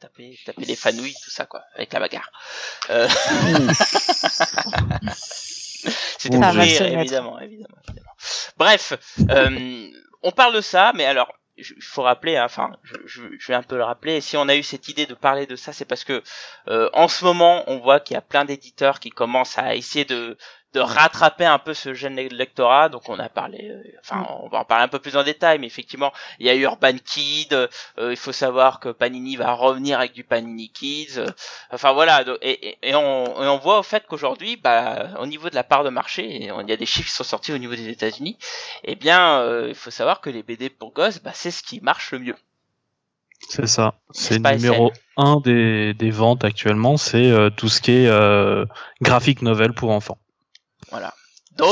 taper, 0.00 0.38
taper 0.46 0.64
les 0.64 0.76
fanouilles, 0.76 1.14
tout 1.22 1.30
ça, 1.30 1.44
quoi, 1.46 1.62
avec 1.74 1.92
la 1.92 2.00
bagarre. 2.00 2.30
Euh... 2.90 3.08
C'était 6.18 6.36
pour 6.38 6.44
rire, 6.52 6.82
évidemment, 6.82 7.38
évidemment, 7.40 7.76
évidemment. 7.88 8.14
Bref, 8.56 8.92
euh, 9.30 9.90
on 10.22 10.32
parle 10.32 10.54
de 10.54 10.60
ça, 10.60 10.92
mais 10.94 11.04
alors, 11.04 11.32
il 11.56 11.82
faut 11.82 12.02
rappeler, 12.02 12.36
hein, 12.36 12.44
enfin, 12.44 12.70
je, 12.82 12.96
je, 13.06 13.46
vais 13.48 13.54
un 13.54 13.62
peu 13.62 13.76
le 13.76 13.84
rappeler. 13.84 14.20
Si 14.20 14.36
on 14.36 14.48
a 14.48 14.56
eu 14.56 14.62
cette 14.62 14.88
idée 14.88 15.06
de 15.06 15.14
parler 15.14 15.46
de 15.46 15.56
ça, 15.56 15.72
c'est 15.72 15.84
parce 15.84 16.04
que 16.04 16.22
euh, 16.68 16.88
en 16.92 17.08
ce 17.08 17.24
moment, 17.24 17.64
on 17.66 17.78
voit 17.78 18.00
qu'il 18.00 18.14
y 18.14 18.18
a 18.18 18.22
plein 18.22 18.44
d'éditeurs 18.44 19.00
qui 19.00 19.10
commencent 19.10 19.58
à 19.58 19.74
essayer 19.74 20.04
de 20.04 20.36
de 20.72 20.80
rattraper 20.80 21.44
un 21.44 21.58
peu 21.58 21.74
ce 21.74 21.94
jeune 21.94 22.16
lectorat. 22.16 22.88
Donc 22.88 23.08
on 23.08 23.18
a 23.18 23.28
parlé, 23.28 23.70
euh, 23.70 23.82
enfin 24.00 24.26
on 24.42 24.48
va 24.48 24.60
en 24.60 24.64
parler 24.64 24.84
un 24.84 24.88
peu 24.88 24.98
plus 24.98 25.16
en 25.16 25.24
détail, 25.24 25.58
mais 25.58 25.66
effectivement 25.66 26.12
il 26.38 26.46
y 26.46 26.50
a 26.50 26.54
Urban 26.54 26.96
Kid. 27.04 27.52
Euh, 27.52 27.68
il 27.98 28.16
faut 28.16 28.32
savoir 28.32 28.80
que 28.80 28.88
Panini 28.90 29.36
va 29.36 29.52
revenir 29.52 29.98
avec 29.98 30.12
du 30.12 30.24
Panini 30.24 30.70
Kids. 30.70 31.18
Euh, 31.18 31.26
enfin 31.70 31.92
voilà, 31.92 32.24
et, 32.42 32.78
et, 32.82 32.94
on, 32.94 33.24
et, 33.42 33.48
on, 33.48 33.58
voit 33.58 33.78
au 33.80 33.82
fait 33.82 34.04
qu'aujourd'hui, 34.06 34.56
bah, 34.56 35.10
au 35.18 35.26
niveau 35.26 35.50
de 35.50 35.54
la 35.54 35.64
part 35.64 35.84
de 35.84 35.90
marché, 35.90 36.26
il 36.26 36.68
y 36.68 36.72
a 36.72 36.76
des 36.76 36.86
chiffres 36.86 37.08
qui 37.08 37.14
sont 37.14 37.24
sortis 37.24 37.52
au 37.52 37.58
niveau 37.58 37.74
des 37.74 37.88
États-Unis. 37.88 38.38
Eh 38.84 38.94
bien, 38.94 39.66
il 39.66 39.74
faut 39.74 39.90
savoir 39.90 40.20
que 40.20 40.30
les 40.30 40.42
BD 40.42 40.70
pour 40.70 40.92
gosses, 40.92 41.20
bah, 41.20 41.32
c'est 41.34 41.50
ce 41.50 41.62
qui 41.62 41.80
marche 41.80 42.12
le 42.12 42.20
mieux. 42.20 42.36
C'est 43.48 43.66
ça. 43.66 43.94
C'est 44.10 44.38
le 44.38 44.56
numéro 44.56 44.92
un 45.16 45.40
des, 45.40 45.94
des 45.94 46.10
ventes 46.10 46.44
actuellement. 46.44 46.96
C'est 46.96 47.32
tout 47.56 47.68
ce 47.68 47.80
qui 47.80 47.92
est 47.92 48.06
euh, 48.06 48.64
graphic 49.00 49.42
novel 49.42 49.72
pour 49.72 49.90
enfants. 49.90 50.18
Voilà. 50.90 51.14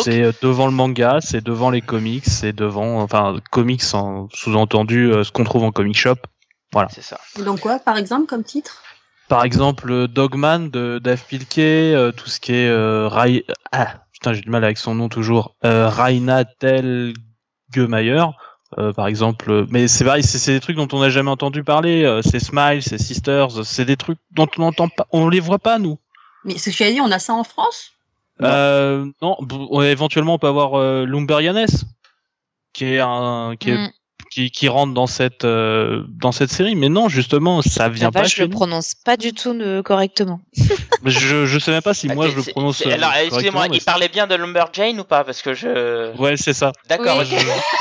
C'est 0.03 0.23
euh, 0.23 0.33
devant 0.43 0.66
le 0.66 0.73
manga, 0.73 1.19
c'est 1.21 1.43
devant 1.43 1.71
les 1.71 1.81
comics, 1.81 2.27
c'est 2.27 2.53
devant, 2.53 3.01
enfin, 3.01 3.37
comics 3.51 3.83
en 3.95 4.29
sous-entendu 4.33 5.11
euh, 5.12 5.25
ce 5.25 5.33
qu'on 5.33 5.45
trouve 5.45 5.64
en 5.64 5.73
comic 5.73 5.97
shop. 5.97 6.16
Voilà. 6.73 6.89
C'est 6.93 7.03
ça. 7.03 7.19
Et 7.39 7.43
donc 7.43 7.61
quoi, 7.61 7.79
par 7.79 7.97
exemple, 7.97 8.27
comme 8.27 8.45
titre? 8.45 8.83
Par 9.29 9.45
exemple, 9.45 10.09
Dogman 10.09 10.71
de 10.71 10.99
Dave 11.03 11.23
Pilkey, 11.27 11.95
euh, 11.95 12.12
tout 12.12 12.29
ce 12.29 12.41
qui 12.41 12.53
est 12.53 12.69
euh, 12.69 13.09
Rai... 13.09 13.45
Ah, 13.73 13.95
putain, 14.12 14.33
j'ai 14.33 14.41
du 14.41 14.51
mal 14.51 14.64
avec 14.64 14.79
son 14.79 14.95
nom 14.95 15.09
toujours. 15.09 15.55
Euh, 15.64 15.89
Raina 15.89 16.45
Telgemeier. 16.45 18.25
Euh, 18.77 18.93
par 18.93 19.07
exemple, 19.07 19.64
mais 19.71 19.89
c'est 19.89 20.05
vrai, 20.05 20.21
c'est 20.21 20.53
des 20.53 20.61
trucs 20.61 20.77
dont 20.77 20.89
on 20.93 21.01
n'a 21.01 21.09
jamais 21.09 21.31
entendu 21.31 21.64
parler. 21.64 22.21
c'est 22.23 22.39
Smile, 22.39 22.83
c'est 22.83 22.99
Sisters, 22.99 23.64
c'est 23.64 23.87
des 23.87 23.97
trucs 23.97 24.19
dont 24.33 24.49
on 24.59 24.62
n'entend 24.62 24.89
pas, 24.89 25.07
on 25.11 25.27
les 25.31 25.41
voit 25.41 25.59
pas 25.59 25.79
nous. 25.79 25.99
Mais 26.45 26.59
ce 26.59 26.69
que 26.69 26.75
tu 26.75 26.83
as 26.83 26.93
dit, 26.93 27.01
on 27.01 27.11
a 27.11 27.19
ça 27.19 27.33
en 27.33 27.45
France? 27.45 27.93
Euh, 28.43 29.07
non, 29.22 29.36
éventuellement 29.82 30.34
on 30.34 30.39
peut 30.39 30.47
avoir 30.47 30.74
euh, 30.74 31.05
Lumberianes, 31.05 31.66
qui 32.72 32.84
est 32.84 33.01
un 33.01 33.55
qui, 33.59 33.70
est, 33.70 33.76
mm. 33.76 33.91
qui, 34.30 34.51
qui 34.51 34.68
rentre 34.68 34.95
dans 34.95 35.07
cette 35.07 35.45
euh, 35.45 36.05
dans 36.09 36.32
cette 36.32 36.51
série, 36.51 36.76
mais 36.76 36.89
non 36.89 37.09
justement 37.09 37.62
ça 37.62 37.89
vient 37.89 38.11
pas. 38.11 38.24
je 38.24 38.43
le 38.43 38.49
prononce 38.49 38.95
pas 38.95 39.16
du 39.16 39.32
tout 39.32 39.51
euh, 39.51 39.82
correctement. 39.82 40.41
je 41.05 41.47
je 41.47 41.59
sais 41.59 41.70
même 41.70 41.82
pas 41.82 41.95
si 41.95 42.09
bah, 42.09 42.14
moi 42.14 42.28
je 42.28 42.36
le 42.36 42.43
prononce. 42.43 42.84
Alors 42.86 43.12
excusez-moi, 43.14 43.66
il 43.72 43.82
parlait 43.82 44.09
bien 44.09 44.26
de 44.26 44.34
Lumberjane 44.34 45.01
ou 45.01 45.05
pas? 45.05 45.24
Parce 45.24 45.43
que 45.43 45.55
je. 45.55 46.16
Ouais 46.16 46.36
c'est 46.36 46.55
ça. 46.55 46.72
D'accord. 46.89 47.16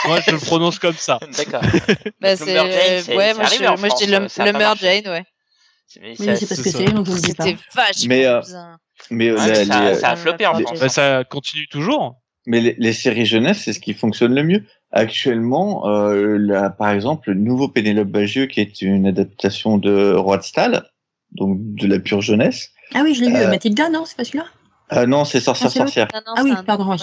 moi, 0.05 0.19
je 0.25 0.31
le 0.31 0.39
prononce 0.39 0.79
comme 0.79 0.95
ça. 0.97 1.19
D'accord. 1.37 1.61
bah, 2.21 2.35
c'est 2.35 3.15
ouais 3.15 3.33
moi 3.35 3.45
je, 3.45 3.79
moi 3.79 3.89
je 3.89 4.05
dis 4.05 4.41
Lumberjane 4.41 5.07
ouais. 5.07 5.25
Mais 6.01 6.15
c'est 6.15 6.47
parce 6.47 6.61
que 6.61 6.69
c'est 6.69 6.85
donc 6.85 7.07
le 7.07 7.13
pas. 7.13 7.19
C'était 7.19 7.57
vachement 7.73 8.07
mais, 8.07 8.25
euh, 8.25 8.41
mais 9.09 9.31
ouais, 9.31 9.47
les, 9.47 9.65
ça, 9.65 9.89
les, 9.89 9.95
ça, 9.95 10.09
a 10.09 10.15
floppé 10.15 10.45
en 10.45 10.59
France. 10.59 10.79
Bah, 10.79 10.89
ça 10.89 11.23
continue 11.23 11.67
toujours. 11.67 12.19
Mais 12.45 12.61
les, 12.61 12.75
les 12.77 12.93
séries 12.93 13.25
jeunesse, 13.25 13.63
c'est 13.65 13.73
ce 13.73 13.79
qui 13.79 13.93
fonctionne 13.93 14.33
le 14.33 14.43
mieux. 14.43 14.63
Actuellement, 14.91 15.87
euh, 15.89 16.37
là, 16.37 16.69
par 16.69 16.91
exemple, 16.91 17.29
le 17.31 17.35
nouveau 17.35 17.67
Pénélope 17.67 18.07
Bagieux, 18.07 18.45
qui 18.45 18.61
est 18.61 18.81
une 18.81 19.05
adaptation 19.05 19.77
de 19.77 20.13
Roi 20.13 20.37
de 20.37 20.43
Stahl, 20.43 20.89
donc 21.33 21.57
de 21.59 21.87
la 21.87 21.99
pure 21.99 22.21
jeunesse. 22.21 22.71
Ah 22.93 23.01
oui, 23.03 23.13
je 23.13 23.21
l'ai 23.21 23.29
vu. 23.29 23.35
Euh, 23.35 23.49
Mathilda, 23.49 23.89
non, 23.89 24.05
c'est 24.05 24.15
pas 24.15 24.23
celui-là? 24.23 24.45
euh, 24.93 25.05
Non, 25.05 25.25
c'est 25.25 25.41
Sorcière 25.41 25.71
ah, 25.73 25.77
Sorcière. 25.77 26.07
Non, 26.13 26.21
non, 26.25 26.33
ah 26.37 26.41
oui, 26.43 26.53
pardon. 26.65 26.89
Ouais, 26.89 26.97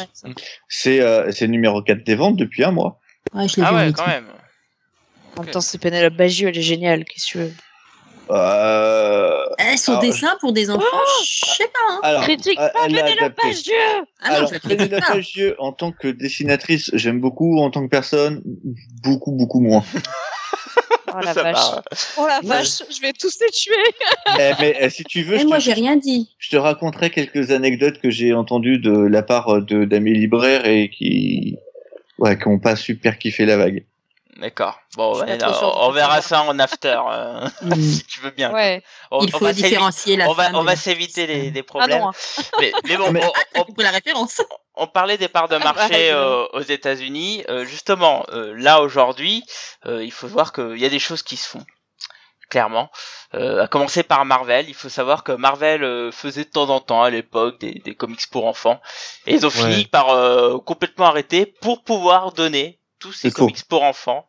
c'est 0.69 1.03
euh, 1.03 1.31
le 1.39 1.47
numéro 1.47 1.83
4 1.83 2.05
des 2.05 2.15
ventes 2.15 2.37
depuis 2.37 2.65
un 2.65 2.71
mois. 2.71 3.01
Ouais, 3.35 3.47
je 3.49 3.57
l'ai 3.57 3.67
ah 3.67 3.71
vu. 3.71 3.77
ouais, 3.77 3.93
quand 3.93 4.07
même. 4.07 4.27
En 5.37 5.43
même 5.43 5.51
temps, 5.51 5.61
c'est 5.61 5.79
Pénélope 5.79 6.15
Bagieux, 6.15 6.49
elle 6.49 6.59
est 6.59 6.63
géniale. 6.63 7.05
Qu'est-ce 7.05 7.27
que 7.27 7.31
tu 7.33 7.39
veux? 7.39 7.53
Euh... 8.31 9.45
Eh, 9.59 9.77
son 9.77 9.93
alors, 9.93 10.03
dessin 10.03 10.37
pour 10.41 10.53
des 10.53 10.71
enfants, 10.71 10.85
oh 10.93 11.23
je 11.25 11.55
sais 11.55 11.65
pas. 11.69 11.93
Hein. 11.93 12.01
Alors, 12.03 12.23
Critique 12.23 12.57
pas 12.57 12.71
Pénélope 12.87 13.37
Bagieux 13.43 13.75
ah 14.21 14.41
non, 14.41 14.47
Alors, 14.47 14.51
Bagieux, 15.09 15.57
en 15.59 15.73
tant 15.73 15.93
que 15.93 16.09
dessinatrice, 16.09 16.91
j'aime 16.95 17.21
beaucoup. 17.21 17.59
En 17.59 17.71
tant 17.71 17.83
que 17.83 17.91
personne, 17.91 18.43
beaucoup, 19.03 19.33
beaucoup 19.33 19.61
moins. 19.61 19.85
Oh 21.17 21.21
la 21.23 21.33
vache. 21.33 21.59
Oh 22.17 22.27
la 22.27 22.41
vache, 22.43 22.83
je 22.91 23.01
vais 23.01 23.13
tous 23.13 23.39
les 23.41 23.51
tuer. 23.51 23.73
mais, 24.37 24.53
mais, 24.61 24.77
eh, 24.81 24.91
si 24.91 25.05
tu 25.05 25.23
veux, 25.23 25.39
Et 25.39 25.45
moi 25.45 25.59
te, 25.59 25.63
j'ai 25.63 25.73
rien 25.73 25.97
dit. 25.97 26.35
Je 26.39 26.51
te 26.51 26.57
raconterai 26.57 27.11
quelques 27.11 27.53
anecdotes 27.53 28.01
que 28.01 28.11
j'ai 28.11 28.33
entendues 28.33 28.79
de 28.79 28.91
la 28.91 29.23
part 29.23 29.63
de 29.63 29.85
d'Amélie 29.85 30.19
Libraire 30.19 30.67
et 30.67 30.91
qui, 30.91 31.57
ouais, 32.19 32.37
qui 32.37 32.49
ont 32.49 32.59
pas 32.59 32.75
super 32.75 33.17
kiffé 33.17 33.47
la 33.47 33.57
vague. 33.57 33.85
D'accord. 34.45 34.79
Bon, 34.95 35.19
ouais, 35.19 35.39
on, 35.63 35.91
verra 35.91 36.21
ça 36.21 36.43
en 36.43 36.59
after, 36.59 37.01
euh, 37.11 37.49
mm. 37.63 37.81
si 37.81 38.05
tu 38.05 38.21
veux 38.21 38.31
bien. 38.31 38.53
Ouais. 38.53 38.83
On, 39.11 39.25
Il 39.25 39.33
faut 39.33 39.51
différencier 39.51 40.17
la 40.17 40.29
on 40.29 40.35
va, 40.35 40.45
femme 40.45 40.57
on 40.57 40.65
va 40.65 40.77
s'éviter 40.77 41.27
les, 41.27 41.51
les 41.51 41.63
problèmes. 41.63 42.03
Ah 42.03 42.05
non. 42.05 42.11
mais, 42.61 42.71
mais 42.85 42.99
bon, 42.99 43.11
Mais- 43.11 43.25
on, 43.55 43.65
la 43.83 43.91
référence. 43.91 44.43
on 44.75 44.87
parlait 44.87 45.17
des 45.17 45.29
parts 45.29 45.49
de 45.49 45.55
Ah 45.55 45.61
bah, 45.61 45.73
marché 45.73 46.11
euh, 46.11 46.45
aux 46.53 46.61
États-Unis. 46.61 47.43
Euh, 47.49 47.65
justement, 47.65 48.27
euh, 48.35 48.53
là 48.59 48.83
aujourd'hui, 48.83 49.47
euh, 49.87 50.05
il 50.05 50.13
faut 50.13 50.29
voir 50.29 50.53
qu'il 50.53 50.77
y 50.77 50.85
a 50.85 50.91
des 50.91 50.99
choses 50.99 51.23
qui 51.23 51.39
se 51.39 51.49
font. 51.49 51.65
Clairement, 52.51 52.91
euh, 53.33 53.63
à 53.63 53.67
commencer 53.67 54.03
par 54.03 54.27
Marvel. 54.27 54.69
Il 54.69 54.75
faut 54.75 54.91
savoir 54.91 55.25
que 55.25 55.33
Marvel 55.33 55.83
euh, 55.85 56.13
faisait 56.13 56.45
de 56.45 56.51
temps 56.51 56.69
en 56.69 56.81
temps 56.81 57.03
à 57.03 57.09
l'époque 57.09 57.59
des, 57.61 57.81
des 57.83 57.95
comics 57.95 58.29
pour 58.31 58.45
enfants, 58.45 58.79
et 59.27 59.33
ils 59.37 59.47
ont 59.47 59.51
fini 59.51 59.87
par 59.87 60.11
euh, 60.11 60.59
complètement 60.59 61.07
arrêter 61.07 61.47
pour 61.47 61.83
pouvoir 61.83 62.33
donner 62.33 62.79
tous 63.05 63.13
ces 63.13 63.31
comics 63.31 63.63
pour 63.69 63.83
enfants 63.83 64.27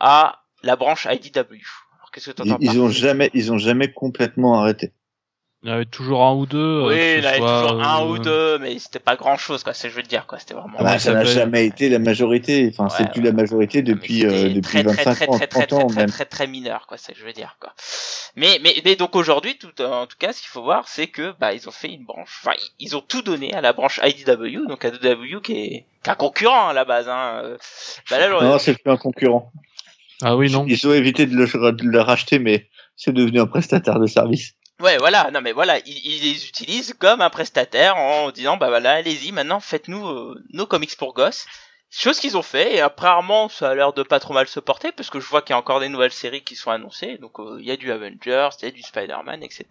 à 0.00 0.42
la 0.64 0.74
branche 0.74 1.06
IDW. 1.08 1.38
Alors 1.38 2.10
qu'est-ce 2.12 2.32
que 2.32 2.42
Ils, 2.44 2.56
ils 2.60 2.80
ont 2.80 2.88
jamais, 2.88 3.30
ils 3.34 3.52
ont 3.52 3.58
jamais 3.58 3.92
complètement 3.92 4.60
arrêté. 4.60 4.92
Il 5.66 5.70
y 5.70 5.72
avait 5.72 5.84
toujours 5.84 6.22
un 6.24 6.32
ou 6.32 6.46
deux. 6.46 6.58
euh, 6.58 6.86
Oui, 6.86 6.94
il 7.18 7.24
y 7.24 7.26
en 7.26 7.28
avait 7.28 7.38
soit, 7.38 7.62
toujours 7.62 7.82
un 7.82 8.00
euh, 8.00 8.06
ou 8.08 8.18
deux, 8.20 8.58
mais 8.60 8.78
c'était 8.78 9.00
pas 9.00 9.16
grand 9.16 9.36
chose, 9.36 9.64
quoi. 9.64 9.74
C'est, 9.74 9.90
je 9.90 9.96
veux 9.96 10.04
dire, 10.04 10.24
quoi. 10.28 10.38
C'était 10.38 10.54
vraiment. 10.54 10.76
Ah 10.78 10.84
bah, 10.84 10.98
ça 11.00 11.12
n'a 11.12 11.24
jamais 11.24 11.66
été 11.66 11.88
la 11.88 11.98
majorité. 11.98 12.72
Enfin, 12.72 12.88
c'est 12.88 13.02
Ouais, 13.02 13.10
plus 13.10 13.22
la 13.22 13.32
majorité 13.32 13.82
depuis, 13.82 14.24
euh, 14.24 14.48
depuis 14.50 14.84
très, 14.84 14.84
très, 14.84 15.04
25 15.04 15.14
très, 15.16 15.28
ans, 15.28 15.32
très, 15.36 15.46
très, 15.48 15.66
30 15.66 15.72
ans 15.72 15.76
très, 15.78 15.86
très, 15.88 16.00
même. 16.02 16.10
très, 16.10 16.24
très 16.24 16.46
mineur, 16.46 16.86
quoi, 16.86 16.96
c'est 16.98 17.06
ce 17.06 17.12
que 17.16 17.20
je 17.20 17.26
veux 17.26 17.32
dire, 17.32 17.56
quoi. 17.58 17.72
Mais, 18.36 18.60
mais, 18.62 18.76
mais 18.84 18.94
donc 18.94 19.16
aujourd'hui, 19.16 19.58
tout, 19.58 19.82
en 19.82 20.06
tout 20.06 20.16
cas, 20.20 20.32
ce 20.32 20.40
qu'il 20.40 20.50
faut 20.50 20.62
voir, 20.62 20.86
c'est 20.86 21.08
que, 21.08 21.34
bah, 21.40 21.52
ils 21.52 21.68
ont 21.68 21.72
fait 21.72 21.88
une 21.92 22.04
branche, 22.04 22.40
enfin, 22.44 22.54
ils 22.78 22.96
ont 22.96 23.00
tout 23.00 23.22
donné 23.22 23.52
à 23.52 23.60
la 23.60 23.72
branche 23.72 24.00
IDW, 24.04 24.68
donc 24.68 24.84
IDW 24.84 25.40
qui 25.42 25.52
est, 25.52 25.66
qui 26.04 26.08
est 26.08 26.10
un 26.10 26.14
concurrent 26.14 26.68
à 26.68 26.74
la 26.74 26.84
base, 26.84 27.08
hein. 27.08 27.40
Euh, 27.42 27.56
Bah 28.08 28.20
là, 28.20 28.28
Non, 28.28 28.58
c'est 28.60 28.74
plus 28.80 28.92
un 28.92 28.96
concurrent. 28.96 29.50
Ah 30.22 30.36
oui, 30.36 30.48
non. 30.48 30.64
Ils 30.68 30.86
ont 30.86 30.92
évité 30.92 31.26
de 31.26 31.34
le, 31.34 31.72
de 31.72 31.84
le 31.84 32.00
racheter, 32.00 32.38
mais 32.38 32.68
c'est 32.94 33.12
devenu 33.12 33.40
un 33.40 33.46
prestataire 33.46 33.98
de 33.98 34.06
service. 34.06 34.52
Ouais, 34.80 34.98
voilà, 34.98 35.30
non 35.30 35.40
mais 35.40 35.52
voilà, 35.52 35.78
ils, 35.86 36.06
ils 36.06 36.22
les 36.22 36.46
utilisent 36.46 36.94
comme 36.98 37.22
un 37.22 37.30
prestataire 37.30 37.96
en 37.96 38.30
disant 38.30 38.56
bah 38.58 38.68
voilà, 38.68 38.92
allez-y, 38.92 39.32
maintenant 39.32 39.58
faites-nous 39.60 40.06
euh, 40.06 40.44
nos 40.52 40.66
comics 40.66 40.96
pour 40.96 41.14
gosses. 41.14 41.46
Chose 41.88 42.18
qu'ils 42.18 42.36
ont 42.36 42.42
fait 42.42 42.74
et 42.74 42.80
apparemment 42.80 43.48
ça 43.48 43.70
a 43.70 43.74
l'air 43.74 43.92
de 43.94 44.02
pas 44.02 44.20
trop 44.20 44.34
mal 44.34 44.48
se 44.48 44.60
porter 44.60 44.92
parce 44.92 45.08
que 45.08 45.18
je 45.20 45.26
vois 45.28 45.40
qu'il 45.40 45.50
y 45.50 45.54
a 45.54 45.58
encore 45.58 45.80
des 45.80 45.88
nouvelles 45.88 46.12
séries 46.12 46.42
qui 46.44 46.56
sont 46.56 46.70
annoncées. 46.70 47.16
Donc 47.18 47.38
euh, 47.38 47.56
il 47.60 47.66
y 47.66 47.70
a 47.70 47.76
du 47.76 47.90
Avengers, 47.90 48.50
il 48.60 48.64
y 48.64 48.68
a 48.68 48.70
du 48.70 48.82
Spider-Man, 48.82 49.42
etc. 49.42 49.66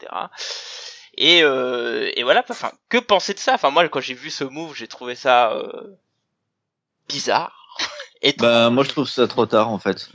Et, 1.18 1.44
euh, 1.44 2.12
et 2.16 2.24
voilà, 2.24 2.44
enfin, 2.50 2.72
que 2.90 2.98
penser 2.98 3.34
de 3.34 3.40
ça? 3.40 3.54
Enfin 3.54 3.70
moi 3.70 3.88
quand 3.90 4.02
j'ai 4.02 4.14
vu 4.16 4.32
ce 4.32 4.44
move, 4.44 4.76
j'ai 4.76 4.88
trouvé 4.88 5.14
ça 5.16 5.52
euh, 5.54 5.98
bizarre. 7.08 7.54
Et 8.22 8.34
Bah, 8.40 8.70
moi, 8.72 8.84
je 8.84 8.90
trouve 8.90 9.08
ça 9.08 9.28
trop 9.28 9.46
tard, 9.46 9.70
en 9.70 9.78
fait. 9.78 10.10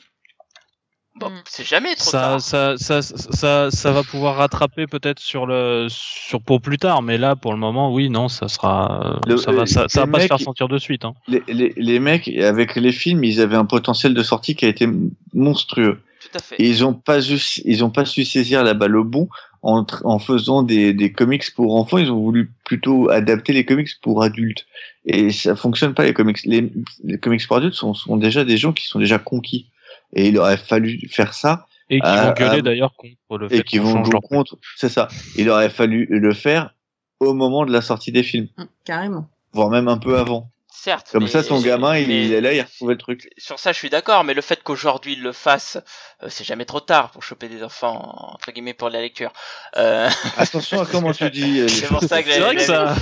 Bon, 1.20 1.28
Mm. 1.30 1.42
c'est 1.48 1.66
jamais 1.66 1.94
trop 1.94 2.10
Ça, 2.10 2.20
tard. 2.20 2.40
ça, 2.40 2.74
ça, 2.78 3.02
ça, 3.02 3.70
ça 3.70 3.92
va 3.92 4.02
pouvoir 4.02 4.36
rattraper 4.36 4.86
peut-être 4.86 5.20
sur 5.20 5.46
le, 5.46 5.86
sur 5.88 6.40
pour 6.40 6.60
plus 6.60 6.78
tard, 6.78 7.02
mais 7.02 7.18
là, 7.18 7.36
pour 7.36 7.52
le 7.52 7.58
moment, 7.58 7.92
oui, 7.92 8.08
non, 8.10 8.28
ça 8.28 8.48
sera, 8.48 9.20
Le- 9.26 9.36
ça 9.36 9.52
va, 9.52 9.66
ça, 9.66 9.84
ça 9.88 10.00
va 10.04 10.06
pas 10.12 10.20
se 10.20 10.26
faire 10.26 10.40
sentir 10.40 10.66
de 10.68 10.78
suite. 10.78 11.04
Hein. 11.04 11.14
Les, 11.28 11.42
les, 11.48 11.72
les 11.76 12.00
mecs, 12.00 12.26
avec 12.28 12.74
les 12.76 12.92
films, 12.92 13.22
ils 13.24 13.40
avaient 13.40 13.56
un 13.56 13.64
potentiel 13.66 14.14
de 14.14 14.22
sortie 14.22 14.56
qui 14.56 14.64
a 14.64 14.68
été 14.68 14.88
monstrueux. 15.34 16.00
Tout 16.20 16.38
à 16.38 16.42
fait. 16.42 16.56
Et 16.58 16.68
ils 16.68 16.84
ont 16.84 16.94
pas 16.94 17.20
su, 17.20 17.38
ils 17.64 17.84
ont 17.84 17.90
pas 17.90 18.04
su 18.04 18.24
saisir 18.24 18.62
la 18.62 18.74
balle 18.74 18.96
au 18.96 19.04
bon 19.04 19.28
en, 19.62 19.86
en 20.04 20.18
faisant 20.18 20.62
des, 20.62 20.92
des 20.92 21.12
comics 21.12 21.44
pour 21.54 21.76
enfants. 21.76 21.98
Ils 21.98 22.10
ont 22.10 22.20
voulu 22.20 22.50
plutôt 22.64 23.08
adapter 23.10 23.52
les 23.52 23.64
comics 23.64 23.88
pour 24.02 24.22
adultes. 24.22 24.66
Et 25.06 25.30
ça 25.32 25.56
fonctionne 25.56 25.94
pas 25.94 26.04
les 26.04 26.12
comics. 26.12 26.38
Les, 26.44 26.70
les 27.04 27.18
comics 27.18 27.46
pour 27.46 27.56
adultes 27.56 27.74
sont, 27.74 27.94
sont 27.94 28.16
déjà 28.18 28.44
des 28.44 28.58
gens 28.58 28.72
qui 28.72 28.86
sont 28.86 28.98
déjà 28.98 29.18
conquis. 29.18 29.66
Et 30.12 30.28
il 30.28 30.38
aurait 30.38 30.56
fallu 30.56 31.08
faire 31.10 31.34
ça 31.34 31.66
Et 31.88 31.96
qui 32.00 32.02
Ah, 32.06 32.26
vont 32.28 32.32
gueuler 32.32 32.58
ah, 32.58 32.62
d'ailleurs 32.62 32.94
contre 32.96 33.38
le 33.38 33.48
fait 33.48 33.58
et 33.58 33.62
qui 33.62 33.78
vont 33.78 34.02
jouer 34.04 34.18
contre. 34.22 34.56
C'est 34.76 34.88
ça. 34.88 35.08
Il 35.36 35.48
aurait 35.50 35.70
fallu 35.70 36.06
le 36.10 36.32
faire 36.34 36.74
au 37.20 37.34
moment 37.34 37.64
de 37.66 37.72
la 37.72 37.80
sortie 37.82 38.12
des 38.12 38.22
films, 38.22 38.48
Hum, 38.58 38.66
Carrément. 38.84 39.28
voire 39.52 39.70
même 39.70 39.88
un 39.88 39.98
peu 39.98 40.18
avant. 40.18 40.50
Certes. 40.72 41.08
Comme 41.12 41.24
mais- 41.24 41.28
ça, 41.30 41.42
son 41.42 41.60
gamin, 41.60 41.96
il, 41.98 42.08
mais- 42.08 42.24
il 42.24 42.32
est 42.32 42.40
là, 42.40 42.52
il 42.54 42.60
retrouve 42.62 42.90
le 42.90 42.96
truc. 42.96 43.28
sur 43.36 43.58
ça, 43.58 43.72
je 43.72 43.76
suis 43.78 43.90
d'accord, 43.90 44.24
mais 44.24 44.32
le 44.34 44.40
fait 44.40 44.62
qu'aujourd'hui 44.62 45.12
il 45.12 45.22
le 45.22 45.32
fasse, 45.32 45.76
euh, 46.22 46.28
c'est 46.30 46.44
jamais 46.44 46.64
trop 46.64 46.80
tard 46.80 47.10
pour 47.10 47.22
choper 47.22 47.48
des 47.48 47.62
enfants 47.62 48.30
entre 48.32 48.50
guillemets 48.52 48.72
pour 48.72 48.88
la 48.88 49.00
lecture. 49.02 49.30
Euh, 49.76 50.08
Attention 50.38 50.80
à 50.80 50.86
comment 50.86 51.12
tu 51.12 51.28
dis. 51.30 51.60
euh, 51.60 51.64
les 51.64 51.68
c'est 51.68 51.86
pour 51.88 52.02
ça 52.02 52.22
que, 52.22 52.30
C'est 52.32 52.38
vrai 52.40 52.54
que 52.56 52.62
ça, 52.62 52.94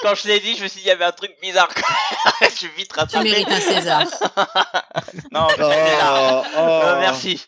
quand 0.00 0.14
je 0.14 0.28
l'ai 0.28 0.40
dit, 0.40 0.56
je 0.56 0.62
me 0.62 0.68
suis 0.68 0.78
dit 0.80 0.86
il 0.86 0.88
y 0.88 0.92
avait 0.92 1.04
un 1.04 1.12
truc 1.12 1.32
bizarre. 1.42 1.68
je 2.40 2.46
suis 2.56 2.68
vite 2.78 2.92
Tu 2.94 2.98
rattrapé. 2.98 3.28
mérites 3.30 3.48
un 3.50 3.60
César. 3.60 4.04
Non. 5.32 5.48
Oh, 5.60 6.42
oh. 6.56 6.60
Non, 6.60 7.00
merci. 7.00 7.46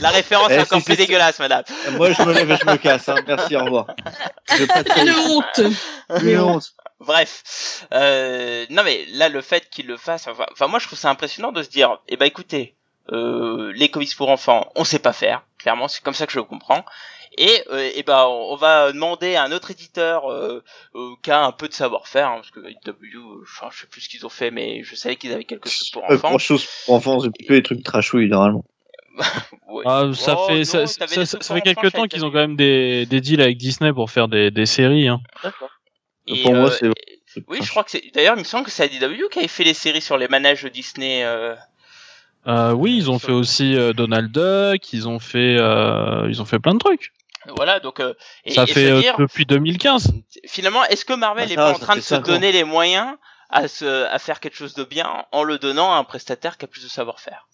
la 0.00 0.10
référence 0.10 0.48
Eh, 0.50 0.54
est 0.54 0.60
encore 0.60 0.78
si 0.78 0.84
plus 0.86 0.96
dégueulasse, 0.96 1.38
madame. 1.38 1.64
Moi, 1.92 2.12
je 2.12 2.22
me 2.22 2.32
lève 2.32 2.50
et 2.50 2.56
je 2.56 2.64
me 2.70 2.76
casse. 2.76 3.08
Hein. 3.08 3.16
Merci, 3.26 3.56
au 3.56 3.64
revoir. 3.64 3.86
Une 4.96 5.10
honte. 5.12 5.60
Une 6.22 6.40
honte. 6.40 6.72
Bref, 7.00 7.86
euh, 7.92 8.66
non 8.70 8.82
mais 8.82 9.04
là 9.12 9.28
le 9.28 9.40
fait 9.40 9.68
qu'il 9.70 9.86
le 9.86 9.96
fasse, 9.96 10.26
enfin, 10.26 10.46
enfin, 10.52 10.66
moi 10.66 10.78
je 10.80 10.86
trouve 10.86 10.98
ça 10.98 11.08
impressionnant 11.10 11.52
de 11.52 11.62
se 11.62 11.70
dire, 11.70 11.98
eh 12.08 12.16
ben 12.16 12.24
écoutez, 12.26 12.74
euh, 13.12 13.72
les 13.74 13.88
comics 13.88 14.16
pour 14.16 14.30
enfants, 14.30 14.70
on 14.74 14.82
sait 14.84 14.98
pas 14.98 15.12
faire, 15.12 15.42
clairement 15.58 15.86
c'est 15.86 16.02
comme 16.02 16.14
ça 16.14 16.26
que 16.26 16.32
je 16.32 16.38
le 16.38 16.44
comprends, 16.44 16.84
et 17.36 17.62
euh, 17.70 17.88
eh 17.94 18.02
ben 18.02 18.24
on 18.26 18.56
va 18.56 18.90
demander 18.92 19.36
à 19.36 19.44
un 19.44 19.52
autre 19.52 19.70
éditeur 19.70 20.28
euh, 20.28 20.64
euh, 20.96 21.10
qui 21.22 21.30
a 21.30 21.44
un 21.44 21.52
peu 21.52 21.68
de 21.68 21.72
savoir-faire, 21.72 22.28
hein, 22.30 22.36
parce 22.36 22.50
que 22.50 22.60
IW, 22.68 23.16
euh, 23.16 23.44
je, 23.70 23.80
sais 23.80 23.86
plus 23.86 24.00
ce 24.00 24.08
qu'ils 24.08 24.26
ont 24.26 24.30
fait, 24.30 24.50
mais 24.50 24.82
je 24.82 24.96
savais 24.96 25.14
qu'ils 25.14 25.32
avaient 25.32 25.44
quelque 25.44 25.68
chose 25.70 25.90
pour 25.90 26.02
Pas 26.04 26.14
enfants. 26.14 26.28
grand 26.30 26.38
chose 26.38 26.66
pour 26.84 26.94
enfants, 26.96 27.20
c'est 27.20 27.30
plutôt 27.30 27.54
des 27.54 27.62
trucs 27.62 27.84
trashouilles 27.84 28.28
normalement. 28.28 28.64
Ouais. 29.68 29.84
Ah, 29.86 30.04
ça 30.14 30.34
Oh, 30.38 30.46
fait 30.48 30.58
non, 30.58 30.64
ça, 30.64 30.86
ça, 30.86 31.06
ça- 31.26 31.38
fait 31.54 31.60
pour 31.60 31.62
quelques 31.62 31.92
temps 31.92 32.06
qu'ils 32.06 32.24
ont 32.24 32.30
quand 32.30 32.38
même 32.38 32.56
des, 32.56 33.04
des 33.04 33.20
deals 33.20 33.42
avec 33.42 33.58
Disney 33.58 33.92
pour 33.92 34.10
faire 34.10 34.26
des, 34.28 34.50
des 34.50 34.64
séries. 34.64 35.08
Hein. 35.08 35.20
D'accord. 35.42 35.68
Pour 36.42 36.54
moi, 36.54 36.70
euh, 36.82 36.92
c'est- 37.26 37.44
Oui, 37.48 37.58
je 37.62 37.68
crois 37.70 37.84
que 37.84 37.90
c'est. 37.90 38.02
D'ailleurs, 38.14 38.34
il 38.36 38.40
me 38.40 38.44
semble 38.44 38.64
que 38.64 38.70
c'est 38.70 38.86
IDW 38.86 39.28
qui 39.30 39.38
avait 39.40 39.48
fait 39.48 39.64
les 39.64 39.74
séries 39.74 40.00
sur 40.00 40.16
les 40.18 40.28
manèges 40.28 40.64
Disney. 40.64 41.22
Euh... 41.24 41.54
Euh, 42.46 42.72
oui, 42.72 42.96
ils 42.96 43.10
ont 43.10 43.18
fait 43.18 43.32
aussi 43.32 43.76
euh, 43.76 43.92
Donald 43.92 44.30
Duck, 44.32 44.92
ils 44.92 45.06
ont 45.08 45.18
fait 45.18 45.56
euh, 45.58 46.26
ils 46.28 46.40
ont 46.40 46.44
fait 46.46 46.58
plein 46.58 46.74
de 46.74 46.78
trucs. 46.78 47.12
Voilà, 47.56 47.80
donc. 47.80 48.00
Euh, 48.00 48.14
et, 48.44 48.52
ça 48.52 48.64
et 48.64 48.66
fait 48.66 48.90
euh, 48.90 49.00
dire, 49.00 49.16
depuis 49.18 49.44
2015. 49.46 50.12
finalement, 50.46 50.84
est-ce 50.84 51.04
que 51.04 51.12
Marvel 51.12 51.44
Ah, 51.48 51.52
est 51.52 51.56
ça, 51.56 51.62
pas 51.62 51.70
en 51.72 51.78
train 51.78 51.96
de 51.96 52.00
se 52.00 52.14
ans. 52.14 52.20
donner 52.20 52.52
les 52.52 52.64
moyens 52.64 53.14
à, 53.50 53.68
se, 53.68 54.04
à 54.06 54.18
faire 54.18 54.40
quelque 54.40 54.56
chose 54.56 54.74
de 54.74 54.84
bien 54.84 55.24
en 55.32 55.42
le 55.42 55.58
donnant 55.58 55.92
à 55.92 55.96
un 55.96 56.04
prestataire 56.04 56.58
qui 56.58 56.64
a 56.64 56.68
plus 56.68 56.82
de 56.82 56.88
savoir-faire? 56.88 57.46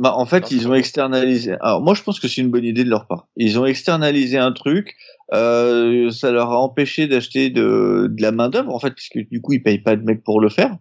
Bah, 0.00 0.14
en 0.14 0.26
fait, 0.26 0.52
ils 0.52 0.68
ont 0.68 0.74
externalisé. 0.74 1.56
Alors, 1.60 1.82
moi, 1.82 1.94
je 1.94 2.02
pense 2.02 2.20
que 2.20 2.28
c'est 2.28 2.40
une 2.40 2.50
bonne 2.50 2.64
idée 2.64 2.84
de 2.84 2.90
leur 2.90 3.08
part. 3.08 3.26
Ils 3.36 3.58
ont 3.58 3.66
externalisé 3.66 4.38
un 4.38 4.52
truc. 4.52 4.94
Euh, 5.34 6.10
ça 6.10 6.30
leur 6.30 6.52
a 6.52 6.60
empêché 6.60 7.08
d'acheter 7.08 7.50
de, 7.50 8.06
de 8.08 8.22
la 8.22 8.30
main 8.30 8.48
d'œuvre, 8.48 8.72
en 8.72 8.78
fait, 8.78 8.92
puisque 8.92 9.18
du 9.28 9.40
coup, 9.40 9.54
ils 9.54 9.62
payent 9.62 9.82
pas 9.82 9.96
de 9.96 10.02
mecs 10.02 10.22
pour 10.22 10.40
le 10.40 10.48
faire. 10.48 10.76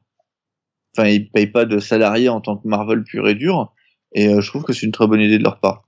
Enfin, 0.95 1.09
ils 1.09 1.29
payent 1.31 1.51
pas 1.51 1.65
de 1.65 1.79
salariés 1.79 2.29
en 2.29 2.41
tant 2.41 2.57
que 2.57 2.67
Marvel 2.67 3.03
pur 3.03 3.27
et 3.27 3.35
dur. 3.35 3.73
Et 4.13 4.27
euh, 4.27 4.41
je 4.41 4.49
trouve 4.49 4.63
que 4.63 4.73
c'est 4.73 4.85
une 4.85 4.91
très 4.91 5.07
bonne 5.07 5.21
idée 5.21 5.39
de 5.39 5.43
leur 5.43 5.59
part. 5.59 5.83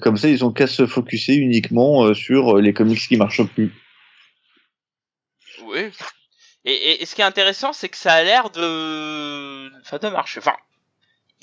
Comme 0.00 0.16
ça, 0.16 0.28
ils 0.28 0.44
ont 0.44 0.52
qu'à 0.52 0.66
se 0.66 0.86
focuser 0.86 1.34
uniquement 1.34 2.04
euh, 2.04 2.14
sur 2.14 2.56
euh, 2.56 2.60
les 2.62 2.72
comics 2.72 2.98
qui 2.98 3.16
marchent 3.18 3.44
plus. 3.44 3.72
Oui. 5.66 5.90
Et, 6.64 6.72
et, 6.72 7.02
et 7.02 7.06
ce 7.06 7.14
qui 7.14 7.20
est 7.20 7.24
intéressant, 7.24 7.74
c'est 7.74 7.90
que 7.90 7.96
ça 7.96 8.14
a 8.14 8.22
l'air 8.22 8.48
de. 8.50 9.80
Enfin, 9.82 9.98
de 9.98 10.08
marcher. 10.08 10.40
Enfin. 10.40 10.56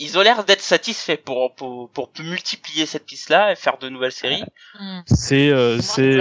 Ils 0.03 0.17
ont 0.17 0.21
l'air 0.21 0.43
d'être 0.43 0.61
satisfaits 0.61 1.17
pour, 1.23 1.53
pour, 1.53 1.89
pour 1.91 2.09
multiplier 2.19 2.85
cette 2.87 3.05
piste-là 3.05 3.51
et 3.51 3.55
faire 3.55 3.77
de 3.77 3.87
nouvelles 3.87 4.11
séries. 4.11 4.43
Hmm. 4.79 5.01
C'est 5.05 5.49
euh, 5.51 5.79
c'est 5.79 6.17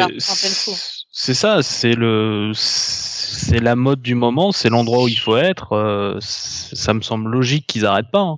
c'est 1.11 1.35
ça, 1.35 1.63
c'est 1.63 1.95
le 1.95 2.53
c'est 2.55 3.59
la 3.61 3.77
mode 3.77 4.03
du 4.03 4.15
moment, 4.15 4.53
c'est 4.53 4.69
l'endroit 4.69 5.05
où 5.05 5.09
il 5.09 5.19
faut 5.19 5.37
être. 5.39 5.73
euh, 5.73 6.19
ça 6.21 6.93
me 6.93 7.01
semble 7.01 7.31
logique 7.31 7.67
qu'ils 7.67 7.87
arrêtent 7.87 8.11
pas. 8.13 8.21
hein. 8.21 8.37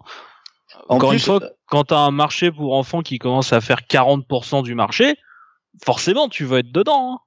En 0.89 0.97
Encore 0.97 1.11
plus, 1.11 1.17
une 1.17 1.23
fois, 1.25 1.41
quand 1.67 1.85
t'as 1.85 1.99
un 1.99 2.11
marché 2.13 2.53
pour 2.53 2.75
enfants 2.75 3.03
qui 3.03 3.19
commence 3.19 3.53
à 3.53 3.61
faire 3.61 3.81
40% 3.89 4.63
du 4.63 4.75
marché, 4.75 5.17
forcément 5.85 6.29
tu 6.29 6.45
vas 6.45 6.59
être 6.61 6.71
dedans. 6.73 7.15
hein. 7.15 7.19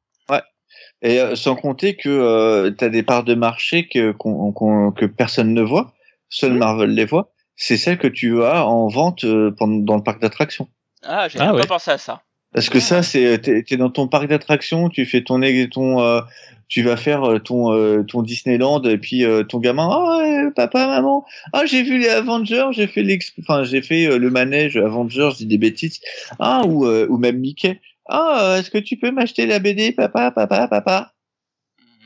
Et 1.02 1.20
euh, 1.20 1.36
sans 1.36 1.56
compter 1.56 1.96
que 1.98 2.10
euh, 2.10 2.72
tu 2.72 2.84
as 2.84 2.90
des 2.90 3.04
parts 3.04 3.26
de 3.26 3.36
marché 3.36 3.88
que, 3.88 4.12
qu'on- 4.14 4.52
qu'on- 4.54 4.92
que 4.92 5.06
personne 5.06 5.54
ne 5.54 5.62
voit, 5.62 5.94
seul 6.30 6.54
Marvel 6.54 6.92
les 6.96 7.06
voit. 7.06 7.34
C'est 7.56 7.78
celle 7.78 7.98
que 7.98 8.08
tu 8.08 8.44
as 8.44 8.66
en 8.68 8.88
vente 8.88 9.24
euh, 9.24 9.52
pendant, 9.52 9.80
dans 9.80 9.96
le 9.96 10.04
parc 10.04 10.22
d'attractions. 10.22 10.68
Ah, 11.04 11.28
j'ai 11.30 11.40
Ah 11.40 11.54
ouais. 11.54 11.62
pas 11.62 11.68
pensé 11.68 11.92
à 11.92 11.98
ça. 11.98 12.22
Parce 12.54 12.70
que 12.70 12.80
ça, 12.80 13.04
c'est 13.04 13.38
t'es 13.42 13.66
es 13.70 13.78
dans 13.78 13.90
ton 13.90 14.08
parc 14.08 14.28
d'attractions, 14.28 14.88
tu 14.88 15.06
fais 15.06 15.22
ton 15.24 15.42
ton 15.70 16.02
euh, 16.02 16.22
tu 16.70 16.84
vas 16.84 16.96
faire 16.96 17.24
euh, 17.30 17.40
ton 17.40 17.74
euh, 17.74 18.04
ton 18.04 18.22
Disneyland 18.22 18.82
et 18.84 18.98
puis 18.98 19.26
euh, 19.26 19.44
ton 19.44 19.60
gamin, 19.60 19.90
ah 19.92 20.18
ouais, 20.20 20.52
papa, 20.56 20.88
maman, 20.88 21.26
ah 21.52 21.66
j'ai 21.66 21.84
vu 21.84 22.00
les 22.00 22.08
Avengers, 22.08 22.68
j'ai 22.72 22.88
fait 22.88 23.04
l'ex, 23.04 23.34
enfin 23.42 23.66
j'ai 23.66 23.82
fait 23.82 24.06
euh, 24.08 24.18
le 24.18 24.30
manège 24.30 24.78
Avengers, 24.78 25.32
je 25.34 25.38
dis 25.40 25.48
des 25.48 25.58
bêtises, 25.58 26.00
ah 26.40 26.62
ou 26.66 26.86
euh, 26.86 27.06
ou 27.10 27.18
même 27.18 27.40
Mickey, 27.40 27.82
ah 28.08 28.40
euh, 28.42 28.60
est-ce 28.60 28.72
que 28.72 28.78
tu 28.78 28.96
peux 28.98 29.12
m'acheter 29.12 29.46
la 29.46 29.60
BD, 29.60 29.92
papa, 29.92 30.32
papa, 30.32 30.70
papa? 30.70 31.12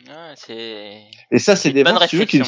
Ah, 0.09 0.33
c'est. 0.35 1.01
Et 1.31 1.37
ça, 1.37 1.55
c'est 1.55 1.71
des 1.71 1.83
ventes, 1.83 2.01
si 2.01 2.09
tu 2.09 2.17
veux, 2.17 2.25
qui 2.25 2.39
ne 2.39 2.43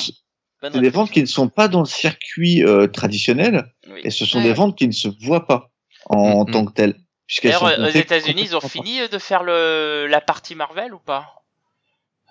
C'est 0.62 0.80
des 0.80 0.89
ventes 0.89 1.12
qui 1.12 1.22
ne 1.22 1.26
sont 1.28 1.49
pas 1.49 1.68
dans 1.68 1.80
le 1.80 1.86
circuit 1.86 2.64
euh, 2.64 2.88
traditionnel 2.88 3.66
Oui. 3.89 4.01
et 4.03 4.12
ce 4.12 4.26
sont 4.26 4.38
Ouais. 4.38 4.43
des 4.45 4.53
ventes 4.53 4.78
qui 4.78 4.88
ne 4.88 4.91
se 4.93 5.07
voient 5.24 5.47
pas 5.47 5.72
en 6.05 6.45
Mhm. 6.45 6.51
tant 6.51 6.66
que 6.66 6.74
telles. 6.74 6.95
D'ailleurs, 7.43 7.64
aux 7.64 7.88
États-Unis, 7.89 8.41
ils 8.45 8.55
ont 8.55 8.62
fini 8.62 8.99
de 9.09 9.18
faire 9.18 9.43
le 9.43 10.05
la 10.09 10.20
partie 10.22 10.53
Marvel 10.55 10.93
ou 10.93 10.99
pas? 10.99 11.26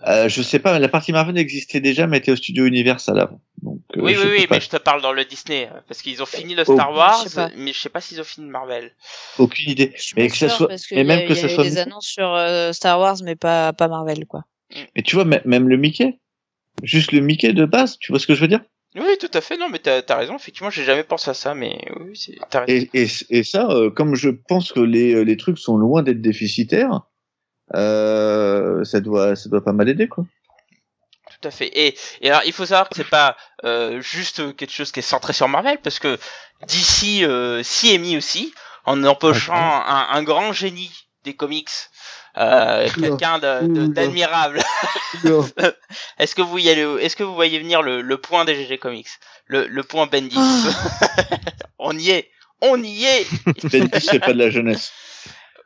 Euh, 0.06 0.28
je 0.30 0.40
sais 0.42 0.58
pas, 0.58 0.78
la 0.78 0.88
partie 0.88 1.12
Marvel 1.12 1.36
existait 1.36 1.80
déjà, 1.80 2.06
mais 2.06 2.18
était 2.18 2.32
au 2.32 2.36
studio 2.36 2.64
Universal 2.64 3.18
avant. 3.18 3.40
Donc, 3.62 3.80
euh, 3.96 4.00
Oui, 4.00 4.16
oui, 4.18 4.24
oui, 4.30 4.46
pas- 4.46 4.54
mais 4.54 4.60
je 4.62 4.68
te 4.70 4.78
parle 4.78 5.02
dans 5.02 5.12
le 5.12 5.24
Disney 5.26 5.68
parce 5.88 6.00
qu'ils 6.00 6.22
ont 6.22 6.26
fini 6.26 6.54
le 6.54 6.64
Oh. 6.66 6.72
Star 6.74 6.90
Wars, 6.92 7.26
Je 7.28 7.58
mais 7.58 7.72
je 7.74 7.78
sais 7.80 7.90
pas 7.90 8.00
s'ils 8.00 8.18
ont 8.20 8.24
fini 8.24 8.48
Marvel. 8.48 8.94
aucune 9.38 9.68
idée. 9.70 9.92
Je 9.98 10.14
Mais 10.16 10.28
que 10.28 10.36
ça 10.36 10.48
soit, 10.48 10.68
parce 10.68 10.86
que 10.86 10.94
mais 10.94 11.02
il 11.02 11.06
y 11.06 11.12
a- 11.12 11.16
même 11.16 11.28
que 11.28 11.34
ça 11.34 11.46
eu 11.48 11.50
soit, 11.50 11.64
des 11.64 11.76
annonces 11.78 12.06
sur 12.06 12.32
euh, 12.34 12.72
Star 12.72 12.98
Wars, 12.98 13.16
mais 13.24 13.36
pas, 13.36 13.72
pas 13.74 13.88
Marvel, 13.88 14.24
quoi. 14.26 14.44
mais 14.96 15.02
tu 15.02 15.16
vois, 15.16 15.24
même 15.26 15.68
le 15.68 15.76
Mickey, 15.76 16.18
juste 16.82 17.12
le 17.12 17.20
Mickey 17.20 17.52
de 17.52 17.64
base, 17.64 17.98
tu 17.98 18.12
vois 18.12 18.18
ce 18.18 18.26
que 18.26 18.34
je 18.34 18.40
veux 18.40 18.48
dire? 18.48 18.60
Oui, 18.96 19.16
tout 19.20 19.30
à 19.34 19.40
fait. 19.40 19.56
Non, 19.56 19.68
mais 19.68 19.78
t'as 19.78 20.02
as 20.08 20.16
raison. 20.16 20.36
Effectivement, 20.36 20.70
j'ai 20.70 20.84
jamais 20.84 21.04
pensé 21.04 21.30
à 21.30 21.34
ça, 21.34 21.54
mais 21.54 21.78
oui, 22.00 22.16
c'est- 22.16 22.38
t'as 22.50 22.64
raison. 22.64 22.86
et, 22.92 23.02
et, 23.02 23.08
et 23.30 23.44
ça, 23.44 23.68
euh, 23.70 23.90
comme 23.90 24.14
je 24.16 24.30
pense 24.30 24.72
que 24.72 24.80
les, 24.80 25.24
les 25.24 25.36
trucs 25.36 25.58
sont 25.58 25.76
loin 25.76 26.02
d'être 26.02 26.20
déficitaires, 26.20 27.02
euh, 27.74 28.82
ça 28.84 29.00
doit, 29.00 29.36
ça 29.36 29.48
doit 29.48 29.62
pas 29.64 29.72
mal 29.72 29.88
aider, 29.88 30.08
quoi. 30.08 30.24
Tout 31.40 31.48
à 31.48 31.50
fait. 31.52 31.68
Et, 31.68 31.96
et 32.20 32.30
alors, 32.30 32.42
il 32.44 32.52
faut 32.52 32.66
savoir 32.66 32.88
que 32.88 32.96
c'est 32.96 33.08
pas 33.08 33.36
euh, 33.64 34.00
juste 34.00 34.56
quelque 34.56 34.72
chose 34.72 34.90
qui 34.90 34.98
est 34.98 35.02
centré 35.02 35.32
sur 35.32 35.48
Marvel, 35.48 35.78
parce 35.82 36.00
que 36.00 36.18
d'ici 36.66 37.24
euh, 37.24 37.62
mis 37.98 38.16
aussi, 38.16 38.52
en 38.84 39.04
empochant 39.04 39.54
un, 39.54 40.08
un 40.10 40.22
grand 40.24 40.52
génie 40.52 40.90
des 41.24 41.34
comics, 41.34 41.70
euh, 42.38 42.88
quelqu'un 43.00 43.38
d'admirable. 43.38 44.60
est-ce 46.18 46.34
que 46.34 46.42
vous 46.42 46.58
y 46.58 46.68
allez, 46.70 46.82
est-ce 47.00 47.16
que 47.16 47.22
vous 47.22 47.34
voyez 47.34 47.58
venir 47.58 47.82
le, 47.82 48.00
le 48.00 48.16
point 48.18 48.44
des 48.44 48.54
GG 48.54 48.78
Comics, 48.78 49.08
le, 49.46 49.66
le 49.66 49.82
point 49.82 50.06
Bendis 50.06 50.36
On 51.78 51.96
y 51.96 52.10
est, 52.10 52.30
on 52.60 52.82
y 52.82 53.04
est. 53.04 53.26
Bendis, 53.64 53.90
c'est 54.00 54.18
pas 54.20 54.32
de 54.32 54.38
la 54.38 54.50
jeunesse. 54.50 54.92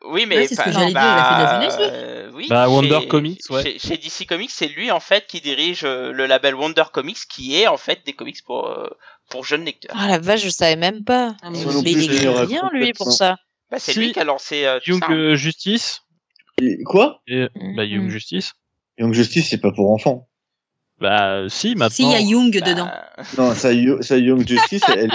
Oui, 0.07 0.27
mais 0.27 0.37
Ouais, 0.37 0.47
c'est 0.47 0.55
ce 0.57 0.61
que 0.61 0.65
pas- 0.67 0.73
j'allais 0.73 0.93
dire, 0.93 1.01
il 1.01 1.19
a 1.19 1.25
fait 1.25 1.35
de 1.35 1.43
la 1.43 1.55
jeunesse, 1.55 1.77
lui. 1.79 1.85
euh, 1.91 2.31
oui, 2.35 2.47
Bah, 2.51 2.69
Wonder 2.69 2.99
chez- 3.01 3.09
Comics, 3.09 3.41
ouais. 3.49 3.63
Chez, 3.63 3.79
chez 3.79 3.97
DC 3.97 4.27
Comics, 4.29 4.51
c'est 4.51 4.69
lui 4.69 4.91
en 4.91 5.01
fait 5.01 5.27
qui 5.27 5.41
dirige 5.41 5.81
euh, 5.85 6.13
le 6.13 6.27
label 6.27 6.55
Wonder 6.55 6.85
Comics, 6.93 7.17
qui 7.31 7.59
est 7.59 7.69
en 7.69 7.79
fait 7.79 8.01
des 8.05 8.13
comics 8.13 8.37
pour 8.45 8.69
euh, 8.69 8.87
pour 9.31 9.47
jeunes 9.47 9.65
lecteurs. 9.65 9.97
Ah 9.99 10.07
la 10.07 10.19
vache, 10.19 10.43
je 10.43 10.51
savais 10.51 10.77
même 10.77 11.05
pas. 11.05 11.35
Ah, 11.43 11.49
mais 11.51 11.59
il 11.63 12.05
est 12.15 12.47
bien, 12.47 12.69
lui, 12.73 12.93
pour 12.93 13.13
ça? 13.13 13.37
Bah, 13.71 13.79
c'est 13.81 13.93
Si. 13.95 13.99
lui 13.99 14.13
qui 14.13 14.21
a 14.21 14.25
lancé 14.25 14.67
euh, 14.67 14.79
Young 14.87 15.01
ça. 15.01 15.07
hein. 15.11 15.35
Justice. 15.37 16.03
Et- 16.63 16.83
Quoi? 16.85 17.21
Et, 17.27 17.47
bah, 17.77 17.85
Young 17.85 18.05
Mhm. 18.05 18.11
Justice. 18.11 18.53
Young 18.99 19.13
Justice, 19.13 19.49
c'est 19.51 19.59
pas 19.61 19.73
pour 19.73 19.91
enfants. 19.91 20.29
Bah, 21.01 21.45
si, 21.49 21.75
maintenant. 21.75 21.91
S'il 21.91 22.11
y 22.11 22.15
a 22.15 22.21
Young 22.21 22.57
Bah, 22.61 22.73
dedans. 22.73 22.89
Non, 23.39 23.55
ça, 23.55 23.71
ça 24.03 24.17
Young 24.19 24.47
Justice, 24.47 24.83
elle, 24.89 25.11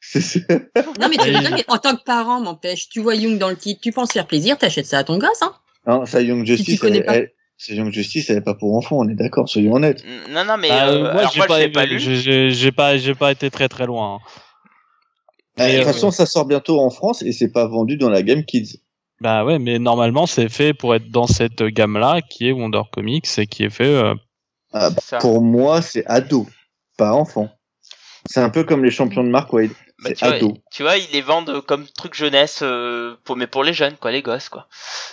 Non, 0.98 1.08
mais 1.10 1.16
tu 1.18 1.28
Oui. 1.28 1.36
rigoles, 1.36 1.52
mais 1.54 1.64
en 1.68 1.76
tant 1.76 1.94
que 1.94 2.02
parent, 2.02 2.40
m'empêche. 2.40 2.88
Tu 2.88 3.00
vois 3.00 3.14
Young 3.14 3.36
dans 3.38 3.50
le 3.50 3.56
titre, 3.56 3.80
tu 3.82 3.92
penses 3.92 4.12
faire 4.12 4.26
plaisir, 4.26 4.56
t'achètes 4.56 4.86
ça 4.86 4.98
à 4.98 5.04
ton 5.04 5.18
gosse, 5.18 5.42
hein. 5.42 5.54
non, 5.86 6.06
ça 6.06 6.22
Young 6.22 6.44
Justice, 6.46 6.80
connais 6.80 6.98
elle, 6.98 7.04
pas. 7.04 7.16
elle- 7.16 7.32
c'est 7.58 7.74
Young 7.74 7.92
Justice, 7.92 8.30
elle 8.30 8.38
est 8.38 8.42
pas 8.42 8.54
pour 8.54 8.74
enfants, 8.74 8.96
on 8.98 9.08
est 9.10 9.14
d'accord, 9.14 9.46
soyons 9.50 9.74
honnêtes. 9.74 10.02
Non, 10.30 10.46
non, 10.46 10.56
mais 10.56 10.70
Bah, 10.70 10.88
euh, 10.88 11.12
moi, 11.12 11.22
j'ai 11.34 11.40
pas, 11.40 11.68
pas 11.68 11.84
lu. 11.84 11.98
j'ai- 12.00 12.72
pas, 12.72 12.96
j'ai 12.96 13.14
pas 13.14 13.30
été 13.32 13.50
très 13.50 13.68
très 13.68 13.84
loin. 13.84 14.14
hein. 14.14 14.18
Mais, 15.58 15.72
de 15.74 15.78
toute 15.80 15.88
euh, 15.88 15.92
façon, 15.92 16.10
ça 16.10 16.24
sort 16.24 16.46
bientôt 16.46 16.80
en 16.80 16.88
France 16.88 17.20
et 17.20 17.32
c'est 17.32 17.52
pas 17.52 17.66
vendu 17.66 17.98
dans 17.98 18.08
la 18.08 18.22
gamme 18.22 18.44
Kids. 18.46 18.80
Bah 19.20 19.44
ouais, 19.44 19.58
mais 19.58 19.78
normalement 19.78 20.26
c'est 20.26 20.48
fait 20.48 20.72
pour 20.72 20.94
être 20.94 21.10
dans 21.10 21.26
cette 21.26 21.62
gamme-là, 21.62 22.20
qui 22.22 22.48
est 22.48 22.52
Wonder 22.52 22.82
Comics 22.92 23.26
et 23.38 23.46
qui 23.46 23.64
est 23.64 23.70
fait. 23.70 23.84
euh, 23.84 24.14
Ah. 24.72 24.90
Pour 25.20 25.42
moi, 25.42 25.82
c'est 25.82 26.06
ado, 26.06 26.46
pas 26.96 27.12
enfant. 27.12 27.50
C'est 28.26 28.40
un 28.40 28.50
peu 28.50 28.64
comme 28.64 28.84
les 28.84 28.90
champions 28.90 29.24
de 29.24 29.28
Mark 29.28 29.52
Wade. 29.52 29.70
Bah, 30.02 30.12
tu, 30.14 30.24
vois, 30.24 30.34
ado. 30.34 30.54
tu 30.72 30.82
vois, 30.82 30.96
ils 30.96 31.10
les 31.12 31.20
vendent 31.20 31.60
comme 31.66 31.84
truc 31.86 32.14
jeunesse, 32.14 32.60
euh, 32.62 33.16
pour, 33.24 33.36
mais 33.36 33.46
pour 33.46 33.64
les 33.64 33.74
jeunes, 33.74 33.96
quoi, 34.00 34.10
les 34.12 34.22
gosses, 34.22 34.48
quoi. 34.48 34.66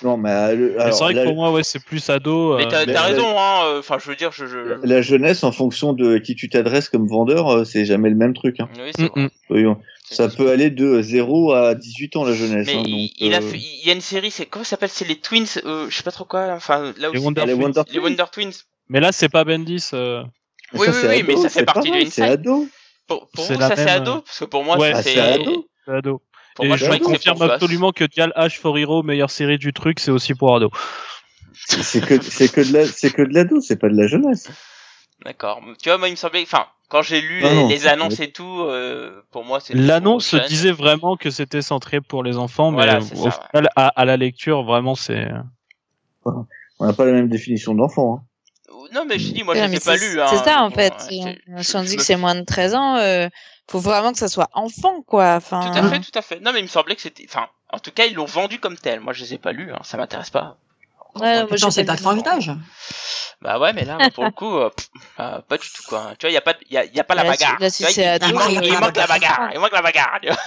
Non, 0.03 0.16
mais 0.16 0.30
euh, 0.30 0.91
c'est 0.91 1.03
vrai 1.03 1.14
la, 1.14 1.24
que 1.24 1.28
pour 1.28 1.36
moi, 1.36 1.51
ouais, 1.51 1.64
c'est 1.64 1.84
plus 1.84 2.10
ado. 2.10 2.55
mais 2.55 2.66
euh, 2.66 2.70
t'as 2.70 2.86
mais- 2.86 2.93
t'as 2.93 3.08
mais- 3.10 3.14
raison, 3.16 3.38
hein. 3.38 3.62
euh, 3.66 3.80
Enfin, 3.80 3.97
je 4.01 4.08
veux 4.10 4.16
dire, 4.16 4.32
je. 4.32 4.45
je... 4.45 4.58
la 4.84 5.01
jeunesse, 5.01 5.43
en 5.43 5.51
fonction 5.51 5.91
de 5.91 6.18
qui 6.20 6.36
tu 6.36 6.47
t'adresses 6.49 6.88
comme 6.88 7.08
vendeur, 7.08 7.49
euh, 7.49 7.64
c'est 7.66 7.84
jamais 7.84 8.10
le 8.10 8.16
même 8.16 8.34
truc. 8.34 8.62
Hein. 8.62 8.70
Oui, 8.78 8.91
c'est 8.95 9.14
mm, 9.14 9.30
vrai. 9.49 9.64
mm. 9.64 9.76
Ça 10.10 10.30
peut 10.30 10.49
aller 10.49 10.70
de 10.70 11.01
0 11.01 11.51
à 11.53 11.76
18 11.76 12.16
ans, 12.16 12.24
la 12.24 12.34
jeunesse. 12.34 12.68
Mais 12.68 12.76
hein, 12.76 12.84
il, 12.86 13.08
donc, 13.08 13.12
il 13.20 13.34
a 13.34 13.38
euh, 13.38 13.41
fait, 13.41 13.58
il 13.58 13.88
y 13.88 13.89
a 13.89 13.93
une 13.93 14.01
série, 14.01 14.32
c'est 14.32 14.45
comment 14.45 14.64
ça 14.64 14.72
s'appelle 14.72 14.89
C'est 14.89 15.05
les 15.08 15.20
Twins, 15.20 15.45
euh, 15.66 15.88
je 15.89 15.97
sais 15.97 16.03
pas 16.03 16.12
trop 16.12 16.24
quoi. 16.24 16.47
Enfin, 16.53 16.93
là 16.97 17.10
Les 17.12 17.18
aussi. 17.18 17.26
Wonder 17.26 17.45
les 17.45 17.53
Twins. 17.53 17.64
Wonder 17.64 17.82
Les 17.91 17.99
Wonder 17.99 18.24
Twins. 18.32 18.53
Mais 18.89 18.99
là, 19.01 19.12
c'est 19.12 19.28
pas 19.30 19.43
Bendis. 19.43 19.89
euh, 19.93 20.24
Oui, 20.74 20.88
ça, 20.88 20.91
oui, 20.93 21.08
oui, 21.18 21.24
mais 21.28 21.36
ça 21.36 21.49
fait 21.49 21.66
partie 21.66 21.91
de. 21.91 22.10
C'est 22.10 22.22
ado. 22.24 22.68
Pour, 23.08 23.30
vous, 23.36 23.43
ça 23.43 23.76
c'est 23.76 23.89
ado 23.89 24.12
euh, 24.12 24.22
Parce 24.22 24.39
que 24.39 24.45
pour 24.45 24.64
moi, 24.64 24.78
Ouais, 24.78 24.91
Ah, 24.95 25.03
c'est. 25.03 25.20
ado. 25.20 25.68
c'est 25.86 25.91
ado. 25.93 26.22
Pour 26.55 26.66
et 26.66 26.68
moi, 26.70 26.78
je 26.78 26.86
confirme 26.99 27.41
absolument 27.41 27.91
que 27.91 28.05
Dial 28.05 28.34
H 28.36 28.58
for 28.60 28.78
Hero, 28.78 29.03
meilleure 29.03 29.30
série 29.30 29.58
du 29.58 29.74
truc, 29.74 29.99
c'est 29.99 30.12
aussi 30.12 30.34
pour 30.34 30.55
ado. 30.55 30.72
C'est 31.53 32.05
que 32.05 32.22
c'est 32.22 32.51
que 32.51 32.62
de 32.62 32.74
la 32.74 32.86
c'est 32.86 33.12
que 33.12 33.22
de 33.24 33.34
l'ado, 33.34 33.60
c'est 33.62 33.76
pas 33.78 33.89
de 33.89 33.95
la 33.97 34.08
jeunesse. 34.08 34.49
D'accord. 35.26 35.61
Tu 35.82 35.89
vois, 35.89 35.97
moi, 35.97 36.07
il 36.07 36.11
me 36.11 36.15
semblait, 36.15 36.43
enfin, 36.43 36.68
quand 36.89 37.01
j'ai 37.01 37.22
lu 37.22 37.41
Ah 37.43 37.49
les, 37.49 37.55
non, 37.55 37.68
les 37.68 37.80
c'est- 37.80 37.88
annonces 37.89 38.20
et 38.20 38.32
tout, 38.32 38.61
euh, 38.61 39.22
pour 39.32 39.43
moi, 39.43 39.59
c'est 39.59 39.74
L'annonce 39.74 40.36
disait 40.47 40.72
vraiment 40.72 41.18
que 41.18 41.30
c'était 41.32 41.61
centré 41.61 42.01
pour 42.01 42.24
les 42.24 42.38
enfants, 42.38 42.72
mais 42.72 42.78
Voilà, 42.84 42.99
au 42.99 43.01
ça, 43.01 43.15
ouais. 43.15 43.32
final, 43.51 43.70
à, 43.76 43.88
à 43.88 44.05
la 44.05 44.15
lecture, 44.18 44.63
vraiment, 44.63 44.95
c'est. 44.95 45.28
On 46.26 46.86
n'a 46.86 46.93
pas 46.93 47.05
la 47.05 47.13
même 47.13 47.30
définition 47.30 47.74
d'enfant. 47.74 48.22
Hein. 48.22 48.24
Non, 48.93 49.03
mais 49.05 49.18
je 49.20 49.34
dis, 49.34 49.43
moi, 49.43 49.53
Ouais, 49.55 49.68
je 49.68 49.84
pas 49.84 49.97
c'est- 49.97 50.13
lus. 50.13 50.22
Hein, 50.22 50.28
C'est 50.30 50.43
ça 50.43 50.61
en 50.61 50.70
Bon, 50.70 50.76
fait. 50.76 50.93
ouais, 50.93 50.99
Si 51.63 51.76
on, 51.76 51.82
dit 51.84 51.91
me 51.93 51.97
que 51.97 52.03
c'est 52.03 52.15
moins 52.15 52.36
de 52.36 52.43
13 52.43 52.74
ans, 52.76 52.95
euh, 52.97 53.28
faut 53.70 53.80
vraiment 53.80 54.11
que 54.13 54.18
ça 54.18 54.28
soit 54.30 54.49
enfant 54.53 55.01
quoi. 55.01 55.34
Enfin, 55.36 55.59
Tout 55.72 55.78
à 55.78 55.89
fait, 55.89 55.99
tout 55.99 56.11
à 56.18 56.22
fait. 56.22 56.39
Non, 56.39 56.53
mais 56.53 56.59
il 56.59 56.63
me 56.63 56.68
semblait 56.68 56.95
que 56.95 57.01
c'était. 57.01 57.26
Enfin, 57.28 57.47
en 57.74 57.80
tout 57.80 57.91
cas, 57.91 58.05
ils 58.05 58.13
l'ont 58.13 58.26
vendu 58.26 58.59
comme 58.59 58.78
tel. 58.78 58.99
Moi, 59.01 59.11
je 59.13 59.24
les 59.24 59.34
ai 59.34 59.38
pas 59.39 59.51
lus. 59.51 59.74
Hein. 59.74 59.80
Ça 59.84 59.97
m'intéresse 59.97 60.30
pas. 60.30 60.57
Ouais, 61.22 61.43
moi, 61.43 61.55
j'ai 61.57 61.72
c'est 61.72 61.84
pas 61.86 61.93
ta 61.95 62.11
lu. 62.13 62.22
tranche 62.22 62.24
d'âge. 62.24 62.51
Bah 63.39 63.59
ouais, 63.59 63.72
mais 63.72 63.86
là, 63.86 63.99
pour 64.15 64.24
le 64.26 64.32
coup, 64.32 64.57
euh, 64.57 64.72
pff, 64.72 64.88
euh, 65.20 65.39
pas 65.41 65.57
du 65.57 65.68
tout 65.72 65.84
quoi. 65.88 66.13
Tu 66.18 66.26
vois, 66.26 66.32
il 66.32 66.34
y 66.34 66.38
a 66.38 66.41
pas, 66.41 66.55
y 66.72 66.78
a, 66.78 66.86
y 66.86 66.99
a 66.99 67.03
pas 67.03 67.13
la 67.13 67.24
Là, 67.24 67.34
si- 67.34 67.39
bagarre. 67.43 67.59
là, 67.59 67.70
si 67.70 67.78
Tu 67.78 67.84
vois, 67.84 67.91
c'est 67.93 68.18
il, 68.28 68.34
manque, 68.34 68.49
il 68.51 68.57
a 68.57 68.74
la 68.74 68.80
manque 68.80 68.97
la 68.97 69.05
bagarre. 69.07 69.49
Il 69.53 69.59
manque 69.59 69.72
la 69.74 69.82
bagarre. 69.84 70.20
tu 70.24 70.30
vois. 70.30 70.38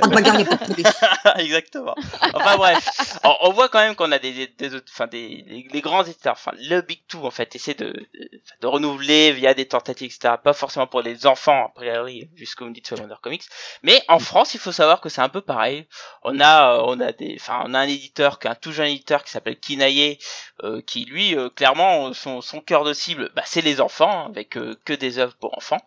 Pas 0.00 0.06
de 0.08 0.14
bagarre, 0.14 0.40
y 0.40 0.42
a 0.42 0.46
pas 0.46 0.56
de 0.56 0.64
poulet. 0.74 0.88
Exactement. 1.36 1.94
Enfin 2.32 2.56
bref, 2.56 3.18
on, 3.24 3.34
on 3.42 3.52
voit 3.52 3.68
quand 3.68 3.80
même 3.80 3.94
qu'on 3.94 4.10
a 4.10 4.18
des, 4.18 4.32
des, 4.32 4.46
des 4.46 4.74
autres- 4.74 4.90
enfin 4.92 5.06
des, 5.06 5.44
les, 5.46 5.68
les 5.70 5.80
grands 5.82 6.02
éditeurs, 6.02 6.32
enfin 6.32 6.52
le 6.58 6.80
Big 6.80 7.00
Two 7.08 7.26
en 7.26 7.30
fait, 7.30 7.54
essaie 7.54 7.74
de, 7.74 7.88
de, 7.88 8.30
de 8.62 8.66
renouveler 8.66 9.32
via 9.32 9.52
des 9.52 9.66
tentatives, 9.68 10.06
etc. 10.14 10.34
Pas 10.42 10.54
forcément 10.54 10.86
pour 10.86 11.02
les 11.02 11.26
enfants, 11.26 11.66
a 11.66 11.72
priori, 11.74 12.30
jusqu'au 12.36 12.64
vous 12.64 12.70
me 12.70 12.74
dites 12.74 12.86
sur 12.86 12.98
Wonder 12.98 13.14
Comics. 13.22 13.44
Mais 13.82 14.02
en 14.08 14.18
France, 14.18 14.54
il 14.54 14.60
faut 14.60 14.72
savoir 14.72 15.00
que 15.02 15.08
c'est 15.10 15.20
un 15.20 15.28
peu 15.28 15.42
pareil. 15.42 15.86
On 16.22 16.40
a, 16.40 16.76
euh, 16.76 16.82
on 16.86 16.98
a 17.00 17.12
des, 17.12 17.36
enfin, 17.38 17.62
on 17.66 17.74
a 17.74 17.78
un 17.80 17.88
éditeur, 17.88 18.38
qui 18.38 18.46
est 18.46 18.50
un 18.50 18.54
tout 18.54 18.65
jeune 18.72 18.88
éditeur 18.88 19.24
qui 19.24 19.30
s'appelle 19.30 19.58
Kinaye, 19.58 20.18
euh, 20.62 20.80
qui 20.82 21.04
lui, 21.04 21.36
euh, 21.36 21.48
clairement, 21.50 22.12
son, 22.12 22.40
son 22.40 22.60
cœur 22.60 22.84
de 22.84 22.92
cible, 22.92 23.30
bah, 23.34 23.42
c'est 23.44 23.62
les 23.62 23.80
enfants, 23.80 24.24
hein, 24.24 24.26
avec 24.26 24.56
euh, 24.56 24.76
que 24.84 24.92
des 24.92 25.18
œuvres 25.18 25.36
pour 25.36 25.56
enfants. 25.56 25.80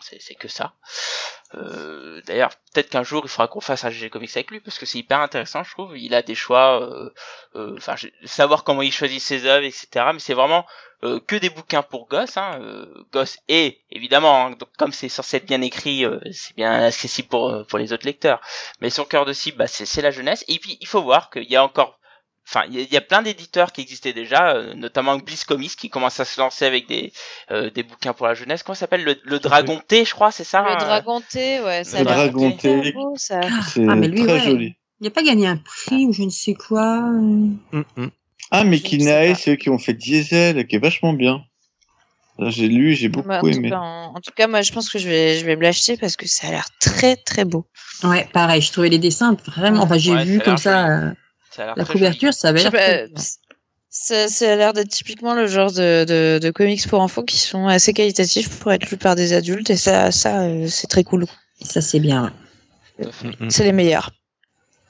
C'est 0.00 0.34
que 0.34 0.48
ça. 0.48 0.74
Euh, 1.54 2.22
D'ailleurs, 2.26 2.50
peut-être 2.72 2.90
qu'un 2.90 3.02
jour 3.02 3.22
il 3.24 3.28
faudra 3.28 3.48
qu'on 3.48 3.60
fasse 3.60 3.84
un 3.84 3.90
GG 3.90 4.10
Comics 4.10 4.30
avec 4.36 4.50
lui 4.50 4.60
parce 4.60 4.78
que 4.78 4.86
c'est 4.86 4.98
hyper 4.98 5.20
intéressant, 5.20 5.64
je 5.64 5.70
trouve. 5.70 5.96
Il 5.98 6.14
a 6.14 6.22
des 6.22 6.34
choix, 6.34 6.82
euh, 6.82 7.10
euh, 7.56 7.74
enfin, 7.76 7.94
savoir 8.24 8.64
comment 8.64 8.82
il 8.82 8.92
choisit 8.92 9.20
ses 9.20 9.44
œuvres, 9.46 9.64
etc. 9.64 10.10
Mais 10.12 10.18
c'est 10.18 10.34
vraiment 10.34 10.66
que 11.26 11.34
des 11.34 11.50
bouquins 11.50 11.82
pour 11.82 12.06
gosses, 12.06 12.36
hein, 12.36 12.60
gosses 13.12 13.36
et 13.48 13.82
évidemment, 13.90 14.46
hein, 14.46 14.56
comme 14.78 14.92
c'est 14.92 15.08
censé 15.08 15.38
être 15.38 15.46
bien 15.46 15.60
écrit, 15.60 16.04
c'est 16.30 16.54
bien 16.54 16.84
accessible 16.84 17.26
pour 17.26 17.66
pour 17.66 17.80
les 17.80 17.92
autres 17.92 18.06
lecteurs. 18.06 18.40
Mais 18.80 18.88
son 18.88 19.04
cœur 19.04 19.24
de 19.24 19.32
cible, 19.32 19.58
bah, 19.58 19.66
c'est 19.66 20.00
la 20.00 20.12
jeunesse. 20.12 20.44
Et 20.46 20.60
puis 20.60 20.78
il 20.80 20.86
faut 20.86 21.02
voir 21.02 21.30
qu'il 21.30 21.50
y 21.50 21.56
a 21.56 21.64
encore 21.64 21.98
Enfin, 22.48 22.64
il 22.68 22.74
y, 22.74 22.78
a- 22.78 22.82
il 22.82 22.92
y 22.92 22.96
a 22.96 23.00
plein 23.00 23.22
d'éditeurs 23.22 23.72
qui 23.72 23.80
existaient 23.82 24.12
déjà, 24.12 24.54
euh, 24.56 24.74
notamment 24.74 25.16
Bliss 25.16 25.44
Comics 25.44 25.76
qui 25.76 25.88
commence 25.90 26.18
à 26.20 26.24
se 26.24 26.40
lancer 26.40 26.64
avec 26.66 26.88
des 26.88 27.12
euh, 27.50 27.70
des 27.70 27.82
bouquins 27.82 28.12
pour 28.12 28.26
la 28.26 28.34
jeunesse. 28.34 28.62
Comment 28.62 28.74
ça 28.74 28.80
s'appelle 28.80 29.04
le, 29.04 29.16
le 29.24 29.38
Dragon 29.38 29.80
T, 29.86 30.04
je 30.04 30.12
crois, 30.12 30.32
c'est 30.32 30.44
ça 30.44 30.60
Le 30.62 30.72
hein 30.72 30.76
dragon 30.78 31.20
T, 31.20 31.60
ouais, 31.60 31.84
ça 31.84 31.98
Le 31.98 32.02
a 32.02 32.04
l'air 32.04 32.14
dragon 32.32 32.50
T. 32.56 32.94
C'est 33.26 33.86
Ah, 33.88 33.94
mais 33.96 34.08
lui, 34.08 34.24
très 34.24 34.34
ouais. 34.34 34.40
joli. 34.40 34.74
Il 35.00 35.06
a 35.06 35.10
pas 35.10 35.22
gagné 35.22 35.46
un 35.46 35.56
prix 35.56 36.04
ou 36.06 36.12
je 36.12 36.22
ne 36.22 36.30
sais 36.30 36.54
quoi. 36.54 36.98
euh. 36.98 37.48
Mm, 37.72 37.82
mm. 37.96 38.08
Ah, 38.50 38.64
mais 38.64 38.78
Kinae, 38.80 39.34
c'est 39.34 39.52
eux 39.52 39.56
qui 39.56 39.70
ont 39.70 39.78
fait 39.78 39.94
Diesel, 39.94 40.66
qui 40.66 40.76
est 40.76 40.80
vachement 40.80 41.12
bien. 41.12 41.42
J'ai 42.38 42.66
lu, 42.68 42.94
j'ai 42.94 43.08
beaucoup 43.08 43.28
Bah, 43.28 43.38
en, 43.38 43.40
tout 43.42 43.48
aimé. 43.58 43.68
cas, 43.70 43.78
en, 43.78 44.14
en 44.16 44.20
tout 44.20 44.30
cas, 44.34 44.46
moi, 44.46 44.62
je 44.62 44.72
pense 44.72 44.90
que 44.90 44.98
je 44.98 45.08
vais, 45.08 45.38
je 45.38 45.44
vais 45.44 45.54
me 45.56 45.62
l'acheter 45.62 45.96
parce 45.96 46.16
que 46.16 46.26
ça 46.26 46.48
a 46.48 46.50
l'air 46.50 46.66
très, 46.80 47.16
très 47.16 47.44
beau. 47.44 47.66
Ouais, 48.04 48.26
pareil, 48.32 48.60
je 48.62 48.72
trouvais 48.72 48.88
les 48.88 48.98
dessins 48.98 49.36
vraiment. 49.46 49.82
Enfin, 49.82 49.98
j'ai 49.98 50.14
Ouais, 50.14 50.24
vu 50.24 50.40
comme 50.40 50.56
ça 50.56 50.88
euh, 50.88 51.12
Ça 51.54 51.62
a 51.62 51.66
l'air 51.66 51.74
la 51.76 51.84
très 51.84 51.98
joli. 51.98 52.04
couverture, 52.06 52.34
ça 52.34 52.48
avait 52.48 52.62
l'air. 52.62 53.08
ça, 53.90 54.28
ça 54.28 54.52
a 54.52 54.56
l'air 54.56 54.72
d'être 54.72 54.88
typiquement 54.88 55.34
le 55.34 55.46
genre 55.46 55.70
de, 55.70 56.04
de, 56.04 56.38
de 56.42 56.50
comics 56.50 56.86
pour 56.88 57.00
enfants 57.00 57.22
qui 57.22 57.38
sont 57.38 57.66
assez 57.66 57.92
qualitatifs 57.92 58.58
pour 58.58 58.72
être 58.72 58.90
lus 58.90 58.96
par 58.96 59.14
des 59.16 59.32
adultes 59.34 59.68
et 59.70 59.76
ça, 59.76 60.10
ça, 60.10 60.42
euh, 60.42 60.66
c'est 60.68 60.86
très 60.86 61.04
cool. 61.04 61.26
Ça, 61.60 61.80
c'est 61.80 62.00
bien. 62.00 62.32
ouais. 62.98 63.10
C'est 63.50 63.64
les 63.64 63.72
meilleurs. 63.72 64.10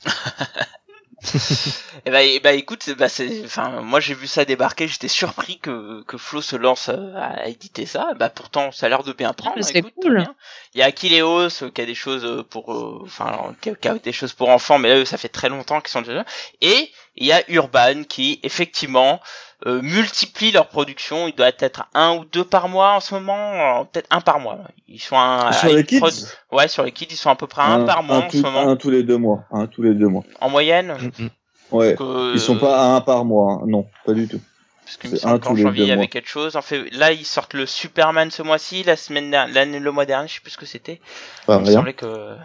Eh 2.04 2.10
ben, 2.10 2.28
eh 2.28 2.40
ben, 2.40 2.58
écoute, 2.58 2.90
bah, 2.98 3.08
c'est, 3.08 3.44
enfin, 3.44 3.80
moi 3.82 4.00
j'ai 4.00 4.14
vu 4.14 4.26
ça 4.26 4.44
débarquer, 4.44 4.88
j'étais 4.88 5.08
surpris 5.08 5.58
que, 5.58 6.02
que 6.02 6.18
Flo 6.18 6.42
se 6.42 6.56
lance 6.56 6.88
euh, 6.88 7.14
à 7.16 7.46
éditer 7.48 7.86
ça. 7.86 8.08
Bah, 8.16 8.28
pourtant, 8.28 8.72
ça 8.72 8.86
a 8.86 8.88
l'air 8.88 9.04
de 9.04 9.12
bien 9.12 9.32
prendre. 9.32 9.56
mais 9.56 9.62
c'est 9.62 9.78
écoute, 9.78 9.92
cool. 10.02 10.16
bien. 10.16 10.34
Il 10.74 10.80
y 10.80 10.82
a 10.82 10.86
Akileos 10.86 11.62
euh, 11.62 11.70
qui 11.70 11.80
a 11.80 11.86
des 11.86 11.94
choses 11.94 12.24
euh, 12.24 12.42
pour, 12.42 12.70
enfin, 13.04 13.54
qui 13.60 13.70
a, 13.70 13.74
qui 13.76 13.88
a 13.88 13.94
des 13.94 14.12
choses 14.12 14.32
pour 14.32 14.48
enfants, 14.48 14.78
mais 14.78 14.96
eux, 14.96 15.04
ça 15.04 15.16
fait 15.16 15.28
très 15.28 15.48
longtemps 15.48 15.80
qu'ils 15.80 15.90
sont 15.90 16.02
déjà 16.02 16.14
là. 16.14 16.24
Et 16.60 16.90
il 17.16 17.26
y 17.26 17.32
a 17.32 17.42
Urban 17.48 18.02
qui, 18.04 18.40
effectivement, 18.42 19.20
euh, 19.66 19.80
multiplie 19.82 20.50
leur 20.52 20.68
production. 20.68 21.28
Il 21.28 21.34
doit 21.34 21.48
être 21.58 21.82
un 21.94 22.16
ou 22.16 22.24
deux 22.24 22.44
par 22.44 22.68
mois 22.68 22.94
en 22.94 23.00
ce 23.00 23.14
moment, 23.14 23.80
euh, 23.80 23.84
peut-être 23.84 24.06
un 24.10 24.20
par 24.20 24.40
mois. 24.40 24.58
Ils 24.88 25.00
sont 25.00 25.16
un, 25.16 25.52
Sur 25.52 25.68
à 25.70 25.72
les 25.72 25.84
kids 25.84 26.00
prod- 26.00 26.12
Ouais, 26.50 26.68
sur 26.68 26.82
les 26.84 26.92
kids, 26.92 27.06
ils 27.10 27.16
sont 27.16 27.30
à 27.30 27.36
peu 27.36 27.46
près 27.46 27.62
un, 27.62 27.84
par 27.84 28.02
mois 28.02 28.18
en 28.18 28.22
tout- 28.28 28.36
ce 28.38 28.42
moment, 28.42 28.68
un 28.68 28.76
tous 28.76 28.90
les 28.90 29.02
deux 29.02 29.18
mois. 29.18 29.44
Un 29.50 29.66
tous 29.66 29.82
les 29.82 29.94
deux 29.94 30.08
mois. 30.08 30.24
en 30.40 30.48
moyenne. 30.50 30.96
Mm, 31.18 31.24
mm. 31.24 31.28
Ouais. 31.70 31.96
Euh, 32.00 32.32
Ils 32.34 32.40
sont 32.40 32.58
pas 32.58 32.78
à 32.80 32.84
un 32.96 33.00
par 33.00 33.24
mois. 33.24 33.54
hein. 33.54 33.64
Non, 33.66 33.86
pas 34.04 34.12
du 34.12 34.28
tout. 34.28 34.40
Parce 34.84 34.96
qu'il 34.98 35.10
me 35.10 35.26
un 35.26 35.38
qu'en 35.38 35.50
tous 35.50 35.56
les 35.56 35.62
janvier, 35.62 35.82
il 35.82 35.84
y 35.84 35.86
deux 35.86 35.92
avait 35.92 36.02
mois. 36.02 36.06
quelque 36.08 36.28
chose. 36.28 36.56
En 36.56 36.60
fait, 36.60 36.90
là, 36.90 37.12
ils 37.12 37.24
sortent 37.24 37.54
le 37.54 37.64
Superman 37.64 38.30
ce 38.30 38.42
mois-ci, 38.42 38.82
la 38.82 38.96
semaine 38.96 39.30
dernière, 39.30 39.54
l'année, 39.54 39.78
le 39.78 39.90
mois 39.92 40.04
dernier, 40.04 40.28
je 40.28 40.34
sais 40.34 40.40
plus 40.40 40.50
ce 40.50 40.58
que 40.58 40.66
c'était. 40.66 41.00
Pas 41.46 41.56
Il 41.56 41.66
me 41.66 41.70
semblait 41.72 41.94
que, 41.94 42.36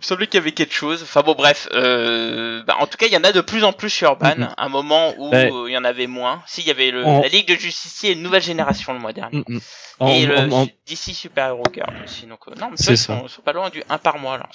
il 0.00 0.04
me 0.04 0.06
semblait 0.06 0.26
qu'il 0.26 0.38
y 0.38 0.42
avait 0.42 0.52
quelque 0.52 0.72
chose. 0.72 1.02
Enfin 1.02 1.20
bon, 1.22 1.34
bref. 1.34 1.68
Euh... 1.74 2.62
Bah, 2.66 2.76
en 2.80 2.86
tout 2.86 2.96
cas, 2.96 3.04
il 3.06 3.12
y 3.12 3.16
en 3.18 3.24
a 3.24 3.32
de 3.32 3.42
plus 3.42 3.64
en 3.64 3.72
plus 3.74 3.90
chez 3.90 4.06
Urban. 4.06 4.34
Mhm. 4.36 4.48
À 4.56 4.64
un 4.64 4.68
moment 4.70 5.12
où 5.18 5.32
euh, 5.34 5.68
il 5.68 5.72
y 5.72 5.76
en 5.76 5.84
avait 5.84 6.06
moins. 6.06 6.42
Si, 6.46 6.62
il 6.62 6.66
y 6.66 6.70
avait 6.70 6.90
le, 6.90 7.04
En- 7.04 7.20
la 7.20 7.28
Ligue 7.28 7.46
de 7.48 7.54
Justicier, 7.54 8.12
une 8.12 8.22
nouvelle 8.22 8.40
génération 8.42 8.94
le 8.94 8.98
mois 8.98 9.12
dernier. 9.12 9.44
Mm, 9.46 9.54
mm. 9.56 9.60
En- 10.00 10.08
Et 10.08 10.24
le 10.24 10.38
en- 10.50 10.64
DC 10.86 11.12
Super 11.12 11.48
Hero 11.48 11.62
Girl 11.74 11.92
aussi. 12.02 12.24
Donc, 12.26 12.38
euh, 12.48 12.52
non, 12.58 12.68
mais 12.70 12.76
ils 12.78 12.96
ça. 12.96 13.14
sont, 13.18 13.22
ils 13.26 13.28
sont 13.28 13.42
pas 13.42 13.52
loin 13.52 13.68
du 13.68 13.82
1 13.90 13.98
par 13.98 14.18
mois, 14.18 14.38
là, 14.38 14.48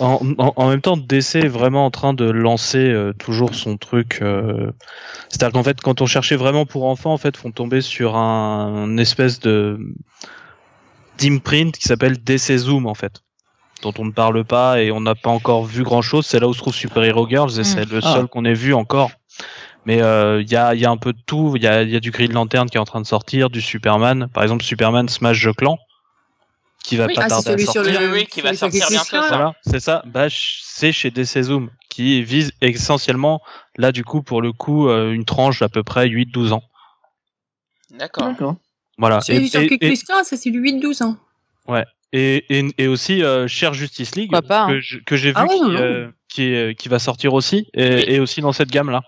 en 0.00 0.68
même 0.68 0.80
temps, 0.80 0.96
DC 0.96 1.36
est 1.36 1.46
vraiment 1.48 1.86
en 1.86 1.90
train 1.92 2.14
de 2.14 2.24
lancer 2.28 2.78
euh, 2.78 3.12
toujours 3.12 3.54
son 3.54 3.76
truc. 3.76 4.18
euh, 4.22 4.72
C'est-à-dire 5.28 5.52
qu'en 5.52 5.62
fait, 5.62 5.80
quand 5.80 6.00
on 6.00 6.06
cherchait 6.06 6.34
vraiment 6.36 6.66
pour 6.66 6.84
enfants, 6.86 7.12
en 7.12 7.18
fait, 7.18 7.36
font 7.36 7.52
tomber 7.52 7.80
sur 7.80 8.16
un, 8.16 8.86
une 8.86 8.98
espèce 8.98 9.38
de 9.40 9.78
d'imprint 11.18 11.76
qui 11.76 11.84
s'appelle 11.86 12.18
DC 12.22 12.56
Zoom, 12.56 12.86
en 12.86 12.94
fait, 12.94 13.22
dont 13.84 13.94
on 13.98 14.04
ne 14.06 14.10
parle 14.12 14.44
pas 14.44 14.82
et 14.82 14.90
on 14.90 15.00
n'a 15.00 15.14
pas 15.14 15.30
encore 15.30 15.64
vu 15.64 15.82
grand-chose. 15.84 16.26
C'est 16.26 16.40
là 16.40 16.48
où 16.48 16.52
se 16.54 16.58
trouve 16.58 16.74
Super 16.74 17.04
Hero 17.04 17.28
Girls 17.28 17.58
et 17.60 17.64
c'est 17.64 17.84
le 17.88 18.00
Ah. 18.02 18.14
seul 18.14 18.26
qu'on 18.26 18.44
ait 18.44 18.52
vu 18.54 18.74
encore. 18.74 19.10
Mais 19.86 20.02
euh, 20.02 20.40
il 20.42 20.50
y, 20.50 20.56
a, 20.56 20.74
il 20.74 20.80
y 20.80 20.86
a 20.86 20.90
un 20.90 20.96
peu 20.96 21.12
de 21.12 21.18
tout. 21.26 21.52
Il 21.56 21.62
y 21.62 21.66
a, 21.68 21.82
y 21.82 21.94
a 21.94 22.00
du 22.00 22.10
Green 22.10 22.32
Lantern 22.32 22.68
qui 22.68 22.78
est 22.78 22.80
en 22.80 22.84
train 22.86 23.00
de 23.02 23.06
sortir, 23.06 23.50
du 23.50 23.60
Superman. 23.60 24.28
Par 24.32 24.42
exemple, 24.42 24.64
Superman 24.64 25.08
Smash 25.08 25.44
the 25.44 25.52
Clan, 25.54 25.78
qui 26.82 26.96
va 26.96 27.04
Oui, 27.06 27.14
pas 27.14 27.22
ah, 27.24 27.24
c'est 27.24 27.28
tarder 27.28 27.48
à 27.48 27.52
celui 27.52 27.64
sur 27.64 27.72
sortir. 27.74 28.00
le. 28.00 28.06
Oui, 28.08 28.12
oui, 28.20 28.26
qui 28.26 28.40
va 28.40 28.54
sortir 28.54 28.86
bientôt, 28.88 29.04
ça. 29.10 29.20
là. 29.20 29.28
Voilà, 29.28 29.52
c'est 29.66 29.80
ça. 29.80 30.02
Bah, 30.06 30.26
c'est 30.30 30.90
chez 30.92 31.10
DC 31.10 31.42
Zoom, 31.42 31.68
qui 31.90 32.22
vise 32.22 32.52
essentiellement, 32.62 33.42
là, 33.76 33.92
du 33.92 34.04
coup, 34.04 34.22
pour 34.22 34.40
le 34.40 34.52
coup, 34.52 34.88
euh, 34.88 35.12
une 35.12 35.26
tranche 35.26 35.60
d'à 35.60 35.68
peu 35.68 35.82
près 35.82 36.08
8-12 36.08 36.52
ans. 36.52 36.62
D'accord. 37.90 38.28
D'accord. 38.28 38.56
Voilà. 38.96 39.20
Celui 39.20 39.44
Et, 39.46 39.48
sur 39.48 39.60
et, 39.60 39.66
et, 39.80 39.96
c'est 40.24 40.50
du 40.50 40.62
8-12 40.62 41.02
ans. 41.02 41.16
Et, 42.16 42.58
et- 42.58 42.74
et 42.78 42.86
aussi 42.88 43.22
euh, 43.22 43.48
Cher 43.48 43.74
Justice 43.74 44.14
League, 44.14 44.30
pas, 44.46 44.62
hein. 44.64 44.80
que 45.06 45.16
j'ai 45.16 45.28
vu 45.30 45.34
Ah 45.36 45.44
ouais, 45.46 45.54
qui, 45.56 45.60
non. 45.62 45.70
euh, 45.80 46.10
qui, 46.28 46.42
est- 46.44 46.74
qui 46.78 46.88
va 46.88 46.98
sortir 46.98 47.34
aussi, 47.34 47.68
et, 47.74 47.94
Oui. 47.94 48.04
et 48.06 48.20
aussi 48.20 48.40
dans 48.40 48.52
cette 48.52 48.70
gamme-là. 48.70 49.02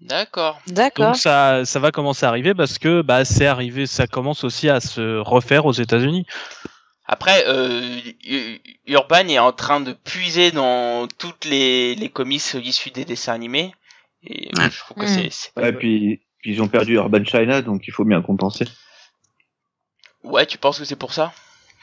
D'accord. 0.00 0.60
D'accord. 0.66 1.06
Donc 1.06 1.16
ça, 1.16 1.64
ça 1.64 1.78
va 1.80 1.90
commencer 1.92 2.26
à 2.26 2.28
arriver 2.28 2.52
parce 2.54 2.78
que 2.78 3.00
bah, 3.02 3.24
c'est 3.24 3.46
arrivé, 3.46 3.86
ça 3.86 4.06
commence 4.06 4.44
aussi 4.44 4.68
à 4.68 4.80
se 4.80 5.18
refaire 5.18 5.64
aux 5.66 5.72
États-Unis. 5.72 6.26
Après, 7.06 7.44
euh, 7.46 8.00
Urban 8.86 9.28
est 9.28 9.38
en 9.38 9.52
train 9.52 9.80
de 9.80 9.92
puiser 9.92 10.50
dans 10.50 11.06
toutes 11.18 11.44
les, 11.44 11.94
les 11.94 12.08
comics 12.08 12.42
issus 12.54 12.90
des 12.90 13.04
dessins 13.04 13.32
animés. 13.34 13.72
Et 14.26 14.50
je 14.54 14.78
trouve 14.80 14.96
que 14.98 15.04
Mm. 15.04 15.30
c'est, 15.30 15.52
pas 15.54 15.62
Ouais, 15.62 15.72
puis, 15.72 16.20
puis 16.40 16.52
ils 16.52 16.62
ont 16.62 16.68
perdu 16.68 16.94
Urban 16.94 17.24
China, 17.24 17.60
donc 17.62 17.86
il 17.86 17.92
faut 17.92 18.04
bien 18.04 18.20
compenser. 18.22 18.64
Ouais, 20.22 20.46
tu 20.46 20.56
penses 20.58 20.78
que 20.78 20.84
c'est 20.86 20.96
pour 20.96 21.12
ça? 21.12 21.32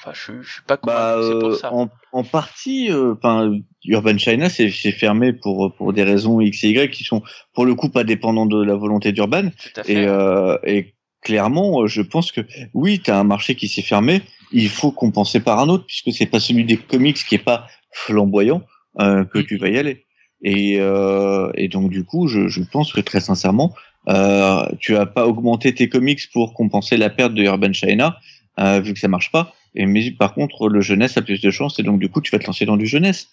Enfin, 0.03 0.11
je, 0.15 0.41
je 0.41 0.51
suis 0.53 0.61
pas 0.63 0.77
convaincu 0.77 0.97
Bah, 0.97 1.15
que 1.19 1.23
c'est 1.27 1.39
pour 1.39 1.55
ça. 1.55 1.73
en, 1.73 1.89
en 2.11 2.23
partie, 2.23 2.91
euh, 2.91 3.13
enfin, 3.15 3.53
Urban 3.85 4.17
China, 4.17 4.49
c'est 4.49 4.69
c'est 4.71 4.91
fermé 4.91 5.31
pour 5.31 5.73
pour 5.75 5.93
des 5.93 6.03
raisons 6.03 6.41
X 6.41 6.63
et 6.63 6.69
Y 6.69 6.91
qui 6.91 7.03
sont 7.03 7.21
pour 7.53 7.65
le 7.65 7.75
coup 7.75 7.89
pas 7.89 8.03
dépendantes 8.03 8.49
de 8.49 8.63
la 8.63 8.75
volonté 8.75 9.11
d'Urban. 9.11 9.49
Et, 9.87 10.05
euh, 10.07 10.57
et 10.65 10.95
clairement, 11.21 11.83
euh, 11.83 11.87
je 11.87 12.01
pense 12.01 12.31
que 12.31 12.41
oui, 12.73 12.99
tu 12.99 13.11
as 13.11 13.19
un 13.19 13.23
marché 13.23 13.53
qui 13.55 13.67
s'est 13.67 13.83
fermé, 13.83 14.23
il 14.51 14.69
faut 14.69 14.91
compenser 14.91 15.39
par 15.39 15.59
un 15.59 15.69
autre, 15.69 15.85
puisque 15.85 16.11
c'est 16.11 16.25
pas 16.25 16.39
celui 16.39 16.65
des 16.65 16.77
comics 16.77 17.17
qui 17.23 17.35
est 17.35 17.43
pas 17.43 17.67
flamboyant 17.91 18.63
euh, 18.99 19.23
que 19.25 19.37
tu 19.39 19.57
vas 19.57 19.69
y 19.69 19.77
aller. 19.77 20.05
Et, 20.43 20.77
euh, 20.79 21.51
et 21.53 21.67
donc 21.67 21.91
du 21.91 22.03
coup, 22.03 22.27
je, 22.27 22.47
je 22.47 22.61
pense 22.71 22.91
que 22.91 23.01
très 23.01 23.19
sincèrement, 23.21 23.75
euh, 24.09 24.65
tu 24.79 24.95
as 24.97 25.05
pas 25.05 25.27
augmenté 25.27 25.75
tes 25.75 25.87
comics 25.89 26.21
pour 26.33 26.55
compenser 26.55 26.97
la 26.97 27.11
perte 27.11 27.35
de 27.35 27.43
Urban 27.43 27.71
China, 27.73 28.17
vu 28.57 28.93
que 28.93 28.99
ça 28.99 29.07
marche 29.07 29.31
pas. 29.31 29.53
Et 29.75 29.85
mais 29.85 30.11
par 30.11 30.33
contre, 30.33 30.67
le 30.67 30.81
jeunesse 30.81 31.17
a 31.17 31.21
plus 31.21 31.41
de 31.41 31.51
chance 31.51 31.79
et 31.79 31.83
donc 31.83 31.99
du 31.99 32.09
coup, 32.09 32.21
tu 32.21 32.31
vas 32.31 32.39
te 32.39 32.45
lancer 32.45 32.65
dans 32.65 32.77
du 32.77 32.87
jeunesse. 32.87 33.29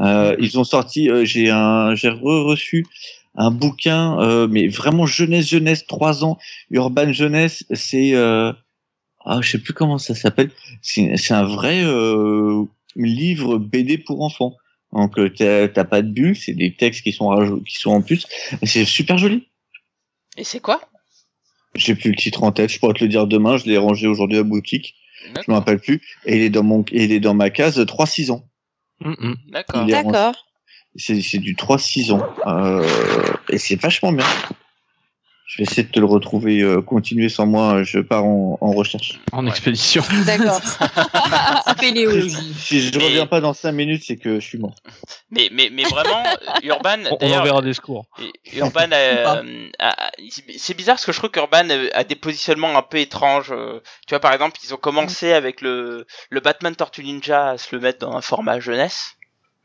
Euh, 0.00 0.36
ils 0.38 0.58
ont 0.58 0.64
sorti, 0.64 1.10
euh, 1.10 1.24
j'ai 1.24 1.50
un, 1.50 1.94
j'ai 1.94 2.08
re- 2.08 2.44
reçu 2.44 2.86
un 3.36 3.50
bouquin, 3.50 4.20
euh, 4.20 4.46
mais 4.48 4.68
vraiment 4.68 5.06
jeunesse 5.06 5.48
jeunesse, 5.48 5.86
trois 5.86 6.24
ans, 6.24 6.38
urban 6.70 7.12
jeunesse. 7.12 7.64
C'est, 7.72 8.14
euh, 8.14 8.52
ah, 9.24 9.40
je 9.42 9.50
sais 9.50 9.58
plus 9.58 9.72
comment 9.72 9.98
ça 9.98 10.14
s'appelle. 10.14 10.50
C'est, 10.82 11.32
un 11.32 11.44
vrai 11.44 11.82
euh, 11.84 12.64
livre 12.94 13.58
BD 13.58 13.98
pour 13.98 14.22
enfants. 14.22 14.54
Donc 14.92 15.18
euh, 15.18 15.28
t'as, 15.28 15.84
pas 15.84 16.02
de 16.02 16.08
bulles, 16.08 16.36
c'est 16.36 16.54
des 16.54 16.74
textes 16.74 17.02
qui 17.02 17.12
sont 17.12 17.60
qui 17.66 17.74
sont 17.76 17.90
en 17.90 18.02
plus. 18.02 18.28
C'est 18.62 18.84
super 18.84 19.18
joli. 19.18 19.48
Et 20.36 20.44
c'est 20.44 20.60
quoi? 20.60 20.80
J'ai 21.74 21.96
plus 21.96 22.10
le 22.10 22.16
titre 22.16 22.44
en 22.44 22.52
tête, 22.52 22.70
je 22.70 22.78
pourrais 22.78 22.94
te 22.94 23.02
le 23.02 23.08
dire 23.08 23.26
demain, 23.26 23.56
je 23.56 23.64
l'ai 23.64 23.78
rangé 23.78 24.06
aujourd'hui 24.06 24.36
à 24.36 24.40
la 24.42 24.48
boutique, 24.48 24.94
je 25.24 25.50
me 25.50 25.54
rappelle 25.54 25.78
plus. 25.78 26.02
Et 26.26 26.36
il 26.36 26.42
est 26.42 26.50
dans 26.50 26.62
mon 26.62 26.84
il 26.92 27.12
est 27.12 27.20
dans 27.20 27.34
ma 27.34 27.50
case 27.50 27.78
3-6 27.78 28.30
ans. 28.30 28.48
Mm, 29.00 29.10
mm. 29.18 29.34
D'accord. 29.50 29.86
D'accord. 29.86 30.34
C'est 30.96 31.20
c'est 31.22 31.38
du 31.38 31.54
3-6 31.54 32.12
ans. 32.12 32.22
Euh, 32.46 32.86
et 33.48 33.58
c'est 33.58 33.80
vachement 33.80 34.12
bien. 34.12 34.26
Je 35.46 35.58
vais 35.58 35.64
essayer 35.64 35.82
de 35.82 35.90
te 35.90 36.00
le 36.00 36.06
retrouver, 36.06 36.62
euh, 36.62 36.80
continuer 36.80 37.28
sans 37.28 37.44
moi, 37.46 37.82
je 37.82 37.98
pars 38.00 38.24
en, 38.24 38.56
en 38.60 38.72
recherche. 38.72 39.20
En 39.30 39.44
Ouais. 39.44 39.50
expédition. 39.50 40.02
D'accord. 40.26 40.60
Si 42.58 42.80
je 42.80 42.98
Mais- 42.98 43.04
reviens 43.04 43.26
pas 43.26 43.40
dans 43.40 43.52
5 43.52 43.72
minutes, 43.72 44.02
c'est 44.06 44.16
que 44.16 44.40
je 44.40 44.46
suis 44.46 44.58
mort. 44.58 44.74
Mais, 45.30 45.48
mais, 45.52 45.68
mais 45.70 45.82
vraiment, 45.84 46.22
euh, 46.24 46.60
Urban, 46.64 46.96
On, 47.20 47.32
enverra 47.32 47.62
des 47.62 47.74
secours. 47.74 48.06
Urban, 48.54 48.88
euh, 48.92 49.68
a- 49.78 49.88
a- 50.06 50.10
c'est 50.56 50.74
bizarre 50.76 50.94
parce 50.96 51.04
que 51.06 51.12
je 51.12 51.18
trouve 51.18 51.30
qu'Urban 51.30 51.68
euh, 51.70 51.88
a 51.92 52.04
des 52.04 52.14
positionnements 52.16 52.76
un 52.76 52.82
peu 52.82 52.98
étranges. 52.98 53.52
euh. 53.52 53.80
Tu 54.06 54.10
vois, 54.14 54.20
par 54.20 54.32
exemple, 54.32 54.58
ils 54.64 54.72
ont 54.72 54.78
commencé 54.78 55.32
avec 55.32 55.60
le, 55.60 56.06
le 56.30 56.40
Batman 56.40 56.74
Tortue 56.74 57.02
Ninja 57.04 57.50
à 57.50 57.58
se 57.58 57.74
le 57.74 57.80
mettre 57.82 57.98
dans 57.98 58.16
un 58.16 58.20
format 58.22 58.60
jeunesse. 58.60 59.14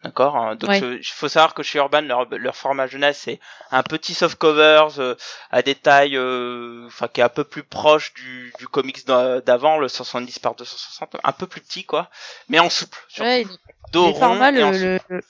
D'accord 0.04 0.38
hein. 0.38 0.56
Donc, 0.56 0.70
Ouais. 0.70 0.80
il 0.80 1.04
faut 1.04 1.28
savoir 1.28 1.54
que 1.54 1.62
chez 1.62 1.78
Urban, 1.80 2.02
leur, 2.02 2.26
leur 2.30 2.56
format 2.56 2.88
jeunesse, 2.88 3.20
c'est 3.26 3.40
un 3.72 3.84
petit 3.84 4.14
soft 4.14 4.38
covers 4.38 4.98
euh, 5.00 5.16
à 5.52 5.62
des 5.62 5.76
tailles, 5.76 6.16
euh, 6.16 6.86
enfin, 6.88 7.08
qui 7.10 7.20
est 7.20 7.24
un 7.24 7.28
peu 7.30 7.44
plus 7.44 7.64
proche 7.64 8.14
du, 8.14 8.54
du 8.60 8.68
comics 8.70 9.06
d'a- 9.06 9.42
d'avant, 9.42 9.78
le 9.78 9.90
170 9.90 10.40
par 10.40 10.56
260, 10.56 11.18
un 11.22 11.32
peu 11.34 11.48
plus 11.48 11.60
petit, 11.62 11.84
quoi, 11.84 12.10
mais 12.48 12.60
en 12.60 12.70
souple. 12.70 12.98
surtout. 13.10 13.30
Ouais, 13.30 13.42
il- 13.42 13.48
Dos 13.92 14.06
les 14.06 14.12
rond 14.14 14.20
formats, 14.20 14.52
et 14.52 14.64
en 14.64 14.72
le, 14.72 14.98
souple. 15.00 15.14
le- 15.16 15.22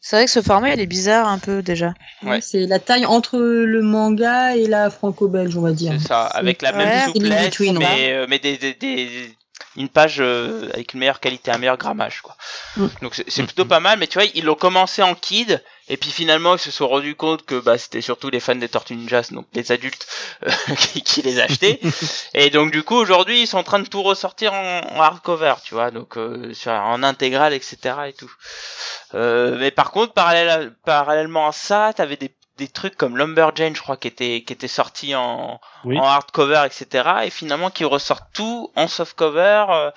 C'est 0.00 0.16
vrai 0.16 0.24
que 0.24 0.30
ce 0.30 0.42
format, 0.42 0.70
il 0.70 0.80
est 0.80 0.86
bizarre 0.86 1.28
un 1.28 1.38
peu 1.38 1.60
déjà. 1.62 1.92
Ouais. 2.22 2.40
C'est 2.40 2.66
la 2.66 2.78
taille 2.78 3.04
entre 3.06 3.38
le 3.38 3.82
manga 3.82 4.56
et 4.56 4.66
la 4.66 4.90
franco-belge, 4.90 5.56
on 5.56 5.60
va 5.60 5.72
dire. 5.72 5.92
C'est 6.00 6.08
ça, 6.08 6.24
avec 6.26 6.62
la 6.62 6.70
Ouais, 6.72 6.78
même 6.78 6.98
c'est 7.00 7.12
souplesse, 7.12 7.58
ouais. 7.60 7.72
mais, 7.78 8.12
euh, 8.14 8.26
mais 8.28 8.38
des, 8.38 8.56
des, 8.58 8.74
des- 8.74 9.36
une 9.78 9.88
page 9.88 10.16
euh, 10.20 10.68
avec 10.74 10.92
une 10.92 11.00
meilleure 11.00 11.20
qualité, 11.20 11.50
un 11.50 11.58
meilleur 11.58 11.78
grammage, 11.78 12.20
quoi. 12.20 12.36
Donc 13.00 13.14
c'est 13.14 13.42
plutôt 13.44 13.64
pas 13.64 13.80
mal, 13.80 13.98
mais 13.98 14.06
tu 14.06 14.18
vois, 14.18 14.28
ils 14.34 14.44
l'ont 14.44 14.54
commencé 14.54 15.02
en 15.02 15.14
kid, 15.14 15.62
et 15.88 15.96
puis 15.96 16.10
finalement 16.10 16.56
ils 16.56 16.60
se 16.60 16.70
sont 16.70 16.88
rendus 16.88 17.14
compte 17.14 17.46
que 17.46 17.54
bah, 17.54 17.78
c'était 17.78 18.00
surtout 18.00 18.28
les 18.28 18.40
fans 18.40 18.56
des 18.56 18.68
Tortues 18.68 18.96
Ninja, 18.96 19.22
donc 19.30 19.46
les 19.54 19.70
adultes, 19.72 20.06
euh, 20.46 20.50
qui, 20.78 21.02
qui 21.02 21.22
les 21.22 21.38
achetaient. 21.38 21.80
et 22.34 22.50
donc 22.50 22.72
du 22.72 22.82
coup 22.82 22.96
aujourd'hui 22.96 23.42
ils 23.42 23.46
sont 23.46 23.58
en 23.58 23.62
train 23.62 23.78
de 23.78 23.88
tout 23.88 24.02
ressortir 24.02 24.52
en, 24.52 24.80
en 24.80 25.00
hardcover, 25.00 25.54
tu 25.64 25.74
vois, 25.74 25.90
donc 25.90 26.16
euh, 26.16 26.52
sur, 26.54 26.72
en 26.72 27.02
intégrale, 27.02 27.54
etc. 27.54 27.76
et 28.08 28.12
tout. 28.12 28.32
Euh, 29.14 29.56
mais 29.58 29.70
par 29.70 29.90
contre, 29.90 30.12
parallèle 30.12 30.74
parallèlement 30.84 31.48
à 31.48 31.52
ça, 31.52 31.92
t'avais 31.94 32.16
des 32.16 32.30
des 32.58 32.68
trucs 32.68 32.96
comme 32.96 33.16
Lumberjane, 33.16 33.74
je 33.74 33.80
crois, 33.80 33.96
qui 33.96 34.08
était 34.08 34.42
qui 34.46 34.52
était 34.52 34.68
sorti 34.68 35.14
en, 35.14 35.60
Oui. 35.84 35.98
en 35.98 36.04
hardcover, 36.04 36.64
etc. 36.66 37.08
Et 37.24 37.30
finalement 37.30 37.70
qui 37.70 37.84
ressortent 37.84 38.28
tout 38.34 38.70
en 38.76 38.88
softcover. 38.88 39.64
Euh, 39.70 39.90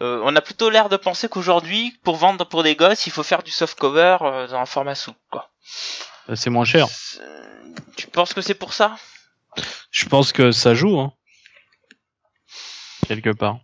euh, 0.00 0.20
on 0.24 0.34
a 0.34 0.40
plutôt 0.40 0.68
l'air 0.70 0.88
de 0.88 0.96
penser 0.96 1.28
qu'aujourd'hui, 1.28 1.96
pour 2.02 2.16
vendre 2.16 2.44
pour 2.44 2.62
des 2.62 2.74
gosses, 2.74 3.06
il 3.06 3.12
faut 3.12 3.22
faire 3.22 3.42
du 3.42 3.50
softcover 3.50 4.18
euh, 4.22 4.48
dans 4.48 4.56
un 4.56 4.66
format 4.66 4.94
souple, 4.94 5.20
quoi. 5.30 5.50
C'est 6.34 6.50
moins 6.50 6.64
cher. 6.64 6.88
Tu 7.96 8.08
penses 8.08 8.34
que 8.34 8.40
c'est 8.40 8.54
pour 8.54 8.72
ça? 8.74 8.96
Je 9.90 10.06
pense 10.06 10.32
que 10.32 10.50
ça 10.50 10.74
joue, 10.74 10.98
hein. 10.98 11.12
Quelque 13.06 13.30
part. 13.30 13.58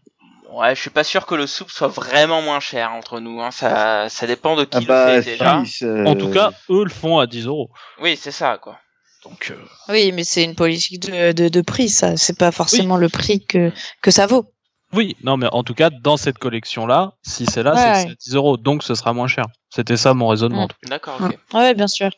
Ouais, 0.53 0.75
je 0.75 0.81
suis 0.81 0.91
pas 0.91 1.05
sûr 1.05 1.25
que 1.27 1.35
le 1.35 1.47
souple 1.47 1.73
soit 1.73 1.89
vraiment 1.89 2.43
moins 2.43 2.61
cher 2.61 2.93
entre 2.93 3.21
nous. 3.21 3.41
Hein. 3.41 3.51
Ça, 3.51 4.09
ça 4.09 4.27
dépend 4.27 4.55
de 4.55 4.65
qui 4.65 4.77
Ah 4.77 4.81
le 4.81 4.87
bah, 4.87 5.07
fait 5.23 5.31
déjà. 5.31 5.63
si, 5.65 5.73
c'est- 5.79 6.07
En 6.07 6.15
tout 6.15 6.31
cas, 6.31 6.51
eux 6.71 6.85
le 6.85 6.91
font 6.91 7.19
à 7.19 7.27
10 7.27 7.47
euros. 7.47 7.71
Oui, 8.01 8.19
c'est 8.21 8.31
ça, 8.33 8.59
quoi. 8.59 8.79
Donc, 9.25 9.51
euh, 9.51 9.65
Oui, 9.89 10.13
mais 10.13 10.25
c'est 10.25 10.43
une 10.45 10.55
politique 10.55 11.01
de, 11.01 11.33
de, 11.33 11.49
de 11.49 11.61
prix, 11.61 11.89
ça. 11.89 12.17
C'est 12.17 12.37
pas 12.37 12.53
forcément 12.53 12.97
le 12.97 13.09
prix 13.09 13.45
que, 13.47 13.73
que 14.03 14.11
ça 14.11 14.27
vaut. 14.27 14.53
oui, 14.93 15.17
non, 15.23 15.37
mais 15.37 15.47
en 15.53 15.63
tout 15.63 15.75
cas, 15.75 15.89
dans 15.91 16.17
cette 16.19 16.39
collection-là, 16.39 17.13
si 17.23 17.47
c'est 17.47 17.63
là, 17.63 17.73
Ouais, 17.75 17.79
c'est 17.81 17.91
ouais. 17.91 18.03
c'est 18.03 18.11
à 18.11 18.15
10 18.15 18.35
euros. 18.35 18.57
Donc, 18.57 18.83
ce 18.83 18.95
sera 18.95 19.13
moins 19.15 19.29
cher. 19.29 19.47
C'était 19.71 19.97
ça 19.97 20.13
mon 20.13 20.27
raisonnement. 20.29 20.69
D'accord, 20.85 21.19
ok. 21.21 21.39
Ouais, 21.55 21.73
bien 21.75 21.89
sûr. 21.89 22.11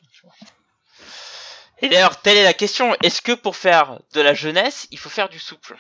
Et 1.82 1.89
d'ailleurs, 1.89 2.20
telle 2.20 2.39
est 2.39 2.43
la 2.44 2.55
question. 2.55 2.97
Est-ce 3.02 3.20
que 3.20 3.32
pour 3.32 3.55
faire 3.56 3.98
de 4.15 4.20
la 4.20 4.32
jeunesse, 4.35 4.89
il 4.90 4.98
faut 4.98 5.11
faire 5.11 5.28
du 5.28 5.39
souple? 5.39 5.77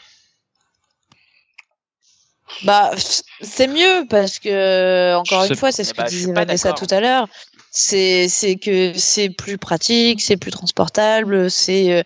Bah, 2.62 2.92
c'est 3.40 3.66
mieux 3.66 4.06
parce 4.08 4.38
que, 4.38 5.14
encore 5.16 5.44
Je 5.44 5.48
une 5.50 5.56
fois, 5.56 5.72
c'est 5.72 5.84
ce 5.84 5.92
que 5.92 6.02
bah, 6.02 6.08
disait 6.08 6.32
Vanessa 6.32 6.72
tout 6.72 6.86
à 6.90 7.00
l'heure. 7.00 7.28
C'est, 7.70 8.28
c'est 8.28 8.56
que 8.56 8.92
c'est 8.96 9.30
plus 9.30 9.58
pratique, 9.58 10.20
c'est 10.20 10.36
plus 10.36 10.52
transportable, 10.52 11.50
c'est, 11.50 11.92
euh, 11.92 12.02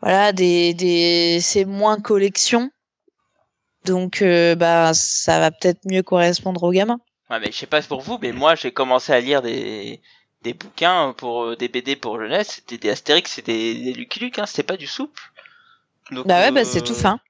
voilà, 0.00 0.32
des, 0.32 0.74
des, 0.74 1.38
c'est 1.40 1.64
moins 1.64 2.00
collection. 2.00 2.70
Donc, 3.84 4.20
euh, 4.20 4.56
bah, 4.56 4.92
ça 4.94 5.38
va 5.38 5.50
peut-être 5.52 5.80
mieux 5.84 6.02
correspondre 6.02 6.62
aux 6.64 6.72
gamins. 6.72 7.00
Ouais, 7.30 7.38
mais 7.38 7.52
je 7.52 7.56
sais 7.56 7.66
pas 7.66 7.80
pour 7.82 8.00
vous, 8.00 8.18
mais 8.20 8.32
moi 8.32 8.56
j'ai 8.56 8.72
commencé 8.72 9.12
à 9.12 9.20
lire 9.20 9.40
des, 9.40 10.00
des 10.42 10.52
bouquins 10.52 11.14
pour 11.16 11.44
euh, 11.44 11.56
des 11.56 11.68
BD 11.68 11.94
pour 11.94 12.18
jeunesse, 12.18 12.54
c'était 12.56 12.78
des 12.78 12.90
Astérix, 12.90 13.30
c'était 13.30 13.74
des 13.74 13.92
Lucky 13.92 14.18
Luke, 14.18 14.38
hein, 14.40 14.46
c'était 14.46 14.64
pas 14.64 14.76
du 14.76 14.88
souple. 14.88 15.22
Donc, 16.10 16.26
Bah 16.26 16.40
ouais, 16.40 16.50
bah, 16.50 16.64
c'est 16.64 16.82
tout 16.82 16.94
fin. 16.94 17.20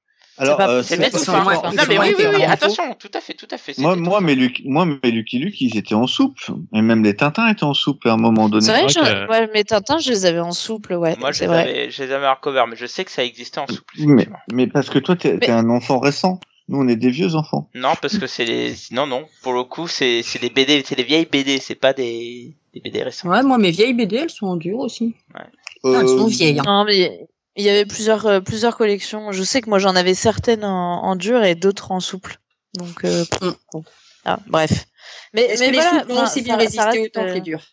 Alors, 0.40 0.60
euh, 0.60 0.82
C'est 0.82 0.96
moins- 0.98 1.54
Non, 1.54 1.70
mais 1.88 1.98
oui, 1.98 2.06
oui, 2.08 2.14
oui, 2.18 2.34
différents. 2.36 2.50
attention, 2.52 2.94
tout 2.98 3.10
à 3.14 3.20
fait, 3.20 3.34
tout 3.34 3.46
à 3.50 3.58
fait. 3.58 3.78
moi, 3.78 3.94
moi, 3.96 4.20
fin. 4.20 4.26
Lucky, 4.26 4.62
moi, 4.66 4.86
mes 4.86 5.10
Lucky 5.10 5.38
Luke, 5.38 5.60
ils 5.60 5.76
étaient 5.76 5.94
en 5.94 6.06
souple. 6.06 6.42
Et 6.74 6.80
même 6.82 7.04
les 7.04 7.14
Tintins 7.14 7.46
étaient 7.48 7.64
en 7.64 7.74
souple 7.74 8.08
à 8.08 8.12
un 8.14 8.16
moment 8.16 8.48
donné. 8.48 8.64
C'est 8.64 8.72
vrai, 8.72 8.88
je- 8.88 8.94
que- 8.98 9.30
ouais, 9.30 9.50
mes 9.52 9.64
Tintins, 9.64 9.98
je 9.98 10.10
les 10.10 10.26
avais 10.26 10.40
en 10.40 10.52
souple, 10.52 10.94
ouais. 10.94 11.16
Moi, 11.20 11.32
je 11.32 11.38
c'est 11.38 11.44
les, 11.44 11.48
vrai. 11.48 11.60
avais, 11.62 11.90
je 11.90 12.02
les 12.04 12.12
avais 12.12 12.26
hardcover, 12.26 12.64
mais 12.68 12.76
je 12.76 12.86
sais 12.86 13.04
que 13.04 13.10
ça 13.10 13.22
existait 13.24 13.60
en 13.60 13.66
souple. 13.66 13.94
Oui, 13.98 14.06
mais, 14.06 14.28
mais 14.52 14.66
parce 14.66 14.88
que 14.90 14.98
toi, 14.98 15.14
t'es 15.16 15.36
Mais- 15.40 15.50
un 15.50 15.68
enfant 15.70 15.98
récent. 15.98 16.40
Nous, 16.68 16.78
on 16.78 16.86
est 16.86 16.94
des 16.96 17.10
vieux 17.10 17.34
enfants. 17.34 17.68
Non, 17.74 17.94
parce 18.00 18.16
que 18.16 18.28
c'est 18.28 18.44
les, 18.44 18.74
non, 18.92 19.04
non, 19.04 19.26
pour 19.42 19.52
le 19.52 19.64
coup, 19.64 19.88
c'est, 19.88 20.22
c'est 20.22 20.38
des 20.40 20.50
BD, 20.50 20.84
c'est 20.86 20.94
des 20.94 21.02
vieilles 21.02 21.26
BD, 21.30 21.58
c'est 21.58 21.74
pas 21.74 21.92
des, 21.92 22.54
des 22.72 22.80
BD 22.80 23.02
récents. 23.02 23.28
Ouais, 23.28 23.42
moi, 23.42 23.58
mes 23.58 23.72
vieilles 23.72 23.92
BD, 23.92 24.14
elles 24.16 24.30
sont 24.30 24.46
en 24.46 24.56
dur 24.56 24.78
aussi. 24.78 25.16
Non, 25.34 25.40
elles 25.84 26.04
Euh, 26.04 26.06
sont 26.06 26.26
vieilles. 26.28 26.60
hein. 26.60 26.62
Non, 26.64 26.84
mais 26.84 27.26
il 27.60 27.64
y 27.64 27.68
avait 27.70 27.86
plusieurs, 27.86 28.26
euh, 28.26 28.40
plusieurs 28.40 28.76
collections. 28.76 29.32
Je 29.32 29.42
sais 29.42 29.60
que 29.60 29.68
moi 29.70 29.78
j'en 29.78 29.94
avais 29.96 30.14
certaines 30.14 30.64
en, 30.64 31.02
en 31.04 31.16
dur 31.16 31.42
et 31.44 31.54
d'autres 31.54 31.92
en 31.92 32.00
souple. 32.00 32.38
Donc, 32.74 33.04
euh, 33.04 33.24
Mm. 33.40 33.50
bon. 33.72 33.84
Ah, 34.24 34.38
bref. 34.46 34.86
Mais, 35.32 35.48
mais 35.48 35.56
que 35.56 35.62
les 35.64 35.70
voilà, 35.72 36.00
souples 36.00 36.12
ont 36.12 36.22
aussi 36.24 36.42
bien 36.42 36.56
résisté 36.56 36.82
reste, 36.82 36.98
autant 37.16 37.24
que 37.24 37.30
euh, 37.30 37.34
les 37.34 37.40
durs? 37.40 37.64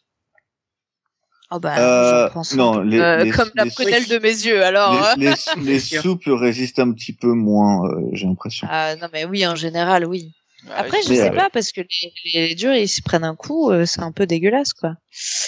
Oh 1.49 1.59
bah, 1.59 1.79
Euh, 1.79 2.29
pense. 2.29 2.53
non, 2.53 2.79
les- 2.81 2.99
Euh, 2.99 3.23
les- 3.23 3.29
comme 3.31 3.51
la 3.55 3.63
les- 3.65 3.71
prunelle 3.71 4.07
de 4.07 4.17
mes 4.19 4.29
yeux, 4.29 4.63
alors. 4.63 4.91
hein. 4.93 5.13
les, 5.17 5.25
les, 5.57 5.71
les 5.73 5.79
sûr. 5.79 6.01
souples 6.01 6.31
résistent 6.33 6.79
un 6.79 6.91
petit 6.91 7.13
peu 7.13 7.31
moins, 7.31 7.85
euh, 7.87 8.01
j'ai 8.13 8.25
l'impression. 8.27 8.67
Ah, 8.69 8.95
non, 8.97 9.07
mais 9.13 9.23
oui, 9.25 9.45
en 9.47 9.55
général, 9.55 10.05
oui. 10.05 10.33
Après, 10.75 11.01
je 11.03 11.13
sais 11.13 11.31
pas, 11.31 11.49
parce 11.49 11.71
que 11.71 11.81
les, 11.81 12.13
les 12.47 12.55
durs, 12.55 12.73
ils 12.73 12.89
se 12.89 13.01
prennent 13.01 13.23
un 13.23 13.35
coup, 13.35 13.71
euh, 13.71 13.85
c'est 13.85 14.01
un 14.01 14.11
peu 14.11 14.25
dégueulasse, 14.25 14.73
quoi. 14.73 14.95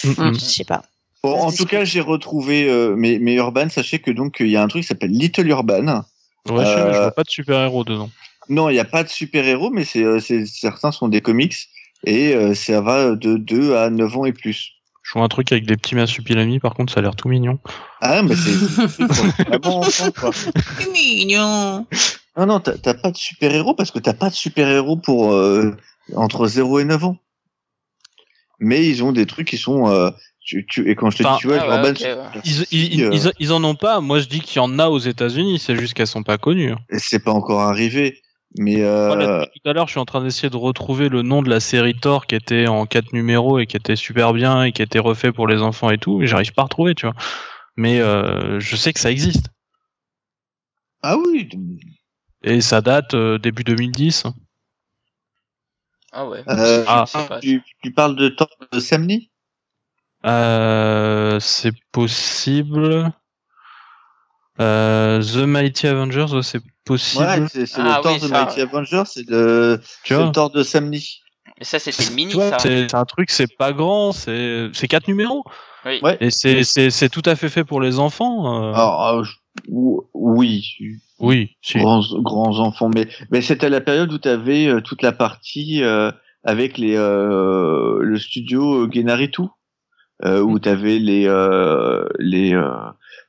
Mm, 0.06 0.10
mm. 0.30 0.34
Je 0.36 0.40
sais 0.40 0.64
pas. 0.64 0.84
Bon, 1.24 1.34
en 1.34 1.52
tout 1.52 1.66
cas, 1.66 1.84
j'ai 1.84 2.00
retrouvé 2.02 2.70
euh, 2.70 2.96
mes, 2.96 3.20
mes 3.20 3.34
Urban. 3.36 3.70
Sachez 3.70 4.00
que 4.00 4.12
donc 4.12 4.38
il 4.40 4.48
y 4.50 4.56
a 4.56 4.64
un 4.64 4.68
truc 4.68 4.84
qui 4.84 4.88
s'appelle 4.88 5.12
Little 5.12 5.48
Urban. 5.50 5.86
Ouais, 5.86 6.04
je, 6.48 6.52
mais 6.54 6.60
Euh, 6.66 7.02
vois 7.02 7.12
pas 7.12 7.24
de 7.24 7.30
super-héros 7.30 7.84
dedans. 7.84 8.10
Non, 8.48 8.70
il 8.70 8.74
n'y 8.74 8.80
a 8.80 8.86
pas 8.86 9.04
de 9.04 9.10
super-héros, 9.10 9.70
mais 9.70 9.84
c'est, 9.84 10.04
euh, 10.04 10.20
c'est, 10.20 10.46
certains 10.46 10.92
sont 10.92 11.08
des 11.10 11.22
comics 11.22 11.56
et 12.06 12.34
euh, 12.34 12.56
ça 12.56 12.80
va 12.82 13.16
de 13.16 13.36
2 13.38 13.76
à 13.76 13.90
9 13.90 14.18
ans 14.18 14.26
et 14.26 14.34
plus. 14.34 14.72
Je 15.04 15.14
vois 15.14 15.24
un 15.24 15.28
truc 15.28 15.52
avec 15.52 15.66
des 15.66 15.76
petits 15.76 15.96
marsupilami, 15.96 16.60
par 16.60 16.74
contre, 16.74 16.94
ça 16.94 17.00
a 17.00 17.04
l'air 17.04 17.16
tout 17.16 17.28
mignon. 17.30 17.60
Ah, 18.02 18.22
mais 18.24 18.36
c'est 18.36 18.88
c'est 18.88 19.04
vraiment 19.48 19.80
enfant, 19.82 20.12
quoi. 20.12 20.32
C'est 20.34 20.92
mignon. 20.92 21.86
Non, 22.38 22.46
non, 22.46 22.60
t'as, 22.60 22.78
t'as 22.78 22.94
pas 22.94 23.12
de 23.12 23.18
super-héros 23.18 23.74
parce 23.74 23.92
que 23.92 24.00
t'as 24.00 24.14
pas 24.14 24.30
de 24.30 24.36
super-héros 24.36 24.98
pour 24.98 25.34
euh, 25.34 25.76
entre 26.16 26.48
0 26.48 26.80
et 26.80 26.86
9 26.86 27.04
ans. 27.04 27.18
Mais 28.60 28.86
ils 28.88 29.04
ont 29.04 29.12
des 29.12 29.26
trucs 29.26 29.48
qui 29.48 29.58
sont. 29.58 29.90
euh, 29.90 30.10
tu, 30.42 30.66
tu, 30.66 30.90
et 30.90 30.96
quand 30.96 31.10
je 31.10 31.18
te 31.18 31.24
Enfin, 31.24 31.36
dis, 31.36 31.42
tu 31.42 31.48
vois, 31.48 31.58
ah 31.62 31.68
ouais, 31.82 31.90
Urban, 31.90 31.90
ok, 31.92 32.00
ouais. 32.00 32.42
Ils, 32.44 32.66
ils, 32.72 33.04
euh, 33.04 33.10
ils, 33.14 33.32
ils 33.40 33.54
en 33.54 33.64
ont 33.64 33.76
pas. 33.76 34.02
Moi, 34.02 34.20
je 34.20 34.28
dis 34.28 34.40
qu'il 34.40 34.58
y 34.58 34.60
en 34.60 34.80
a 34.80 34.88
aux 34.90 34.98
États-Unis. 35.00 35.60
C'est 35.60 35.76
juste 35.76 35.94
qu'elles 35.94 36.08
sont 36.08 36.24
pas 36.24 36.38
connues. 36.38 36.74
c'est 36.98 37.24
pas 37.24 37.32
encore 37.32 37.62
arrivé. 37.62 38.22
Mais 38.58 38.82
euh, 38.82 39.08
Moi, 39.08 39.16
là, 39.18 39.40
depuis 39.46 39.60
tout 39.64 39.70
à 39.70 39.74
l'heure, 39.74 39.86
je 39.86 39.92
suis 39.92 40.00
en 40.00 40.06
train 40.06 40.24
d'essayer 40.24 40.50
de 40.50 40.58
retrouver 40.58 41.08
le 41.08 41.22
nom 41.22 41.44
de 41.44 41.50
la 41.52 41.60
série 41.60 41.94
Thor 41.94 42.26
qui 42.26 42.34
était 42.34 42.66
en 42.68 42.88
quatre 42.88 43.14
numéros 43.14 43.60
et 43.60 43.68
qui 43.68 43.78
était 43.78 43.96
super 43.96 44.34
bien 44.34 44.64
et 44.64 44.72
qui 44.72 44.82
était 44.82 44.98
refait 44.98 45.32
pour 45.32 45.48
les 45.48 45.62
enfants 45.62 45.92
et 45.92 46.00
tout. 46.00 46.24
Et 46.24 46.28
j'arrive 46.28 46.54
pas 46.54 46.64
à 46.64 46.66
retrouver, 46.66 46.96
tu 46.96 47.06
vois. 47.06 47.16
Mais 47.78 48.00
euh, 48.00 48.60
je 48.60 48.76
sais 48.76 48.92
que 48.92 49.00
ça 49.00 49.12
existe. 49.12 49.50
ah 51.04 51.16
oui, 51.18 51.48
Et 52.44 52.62
ça 52.62 52.82
date 52.82 53.14
euh, 53.14 53.38
début 53.38 53.64
2010. 53.64 54.24
Ah 56.12 56.28
ouais. 56.28 56.44
Euh, 56.50 56.84
Ah. 56.88 57.06
Tu, 57.42 57.62
tu 57.84 57.92
parles 57.94 58.16
de 58.16 58.30
temps 58.30 58.48
de 58.72 58.80
Samni? 58.80 59.29
Euh, 60.26 61.40
c'est 61.40 61.74
possible. 61.92 63.12
Euh, 64.60 65.22
The 65.22 65.46
Mighty 65.48 65.88
Avengers, 65.88 66.26
ouais, 66.34 66.44
c'est 66.44 66.62
possible. 66.86 67.24
Ouais, 67.24 67.48
c'est 67.50 67.66
c'est 67.66 67.80
Ah 67.80 67.98
le 67.98 68.04
Thor 68.04 68.14
oui, 68.14 68.20
de 68.20 68.28
ça, 68.28 68.44
Mighty 68.46 68.62
Avengers, 68.62 69.04
c'est 69.06 69.30
le, 69.30 69.80
le 70.10 70.32
Thor 70.32 70.50
de 70.50 70.64
Samni. 70.64 71.22
Mais 71.58 71.64
ça, 71.66 71.80
c'était 71.80 72.04
une 72.04 72.14
mini, 72.16 72.34
ça. 72.34 72.60
c'est 72.60 72.94
un 72.94 73.06
truc, 73.06 73.32
c'est 73.32 73.56
pas 73.58 73.72
grand, 73.72 74.12
c'est 74.12 74.70
c'est 74.74 74.88
quatre 74.90 75.08
numéros. 75.08 75.44
Oui. 75.86 76.02
Et 76.20 76.30
c'est 76.32 77.10
tout 77.10 77.22
à 77.26 77.36
fait 77.38 77.48
fait 77.50 77.64
pour 77.64 77.80
les 77.80 78.00
enfants. 78.00 78.64
euh. 78.70 78.74
Alors, 78.74 79.08
euh, 79.08 79.24
oui, 80.14 80.66
Oui, 81.20 81.56
si. 81.62 81.80
grands, 81.80 82.04
grands 82.20 82.60
enfants, 82.60 82.90
mais, 82.94 83.08
mais 83.32 83.42
c'était 83.42 83.70
la 83.70 83.82
période 83.82 84.12
où 84.12 84.20
tu 84.20 84.28
avais 84.28 84.82
toute 84.84 85.02
la 85.02 85.12
partie 85.14 85.82
euh, 85.84 86.12
avec 86.44 86.78
les 86.78 86.96
euh, 86.98 88.00
le 88.02 88.18
studio 88.20 88.84
euh, 88.86 88.90
Genaritu, 88.94 89.44
euh, 90.26 90.42
où 90.42 90.60
tu 90.60 90.70
avais 90.70 91.00
les 91.00 91.26
euh, 91.28 92.06
les 92.20 92.54
euh, 92.54 92.70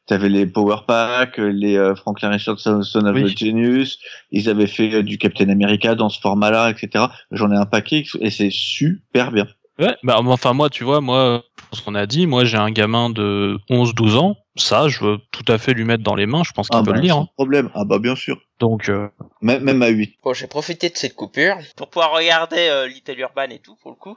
T'avais 0.07 0.29
les 0.29 0.45
Power 0.45 0.79
Pack, 0.89 1.39
les 1.39 1.77
euh, 1.77 1.95
Franklin 1.95 2.31
Richardson 2.31 2.83
Son 2.83 3.07
of 3.07 3.15
Oui. 3.15 3.33
the 3.33 3.39
Genius. 3.39 4.01
Ils 4.33 4.49
avaient 4.49 4.67
fait 4.67 4.93
euh, 4.93 5.03
du 5.05 5.19
Captain 5.19 5.49
America 5.49 5.95
dans 5.95 6.09
ce 6.09 6.19
format-là, 6.19 6.69
etc. 6.71 7.05
J'en 7.31 7.53
ai 7.53 7.57
un 7.57 7.65
paquet 7.67 8.05
et 8.21 8.31
c'est 8.31 8.51
super 8.51 9.31
bien. 9.31 9.47
Ouais, 9.79 9.97
bah 10.03 10.17
enfin 10.19 10.53
moi 10.53 10.69
tu 10.69 10.83
vois 10.85 11.01
moi 11.01 11.45
ce 11.73 11.81
qu'on 11.83 11.95
a 11.95 12.07
dit, 12.07 12.27
moi 12.27 12.45
j'ai 12.45 12.59
un 12.59 12.71
gamin 12.73 13.09
de 13.09 13.57
11-12 13.71 14.17
ans, 14.17 14.37
ça 14.61 14.89
je 14.89 15.01
veux 15.05 15.19
tout 15.33 15.45
à 15.51 15.59
fait 15.59 15.73
lui 15.75 15.85
mettre 15.85 16.03
dans 16.05 16.15
les 16.15 16.27
mains, 16.27 16.43
je 16.45 16.53
pense 16.53 16.69
qu'il 16.69 16.79
Ah 16.79 16.83
peut 16.85 16.91
bah, 16.93 16.97
le 16.97 17.03
lire. 17.03 17.15
sans 17.15 17.23
hein. 17.23 17.29
problème. 17.37 17.71
Ah 17.75 17.85
bah 17.85 17.99
bien 17.99 18.15
sûr. 18.15 18.41
Donc 18.59 18.89
euh, 18.89 19.09
Même, 19.41 19.65
même 19.65 19.83
à 19.83 19.89
8. 19.89 20.17
Bon, 20.23 20.35
j'ai 20.35 20.47
profité 20.47 20.91
de 20.91 20.97
cette 20.97 21.15
coupure 21.15 21.57
pour 21.77 21.89
pouvoir 21.89 22.13
regarder 22.13 22.69
euh, 22.69 22.87
Little 22.87 23.19
Urban 23.19 23.49
et 23.51 23.59
tout 23.59 23.75
pour 23.81 23.91
le 23.91 23.97
coup. 23.97 24.17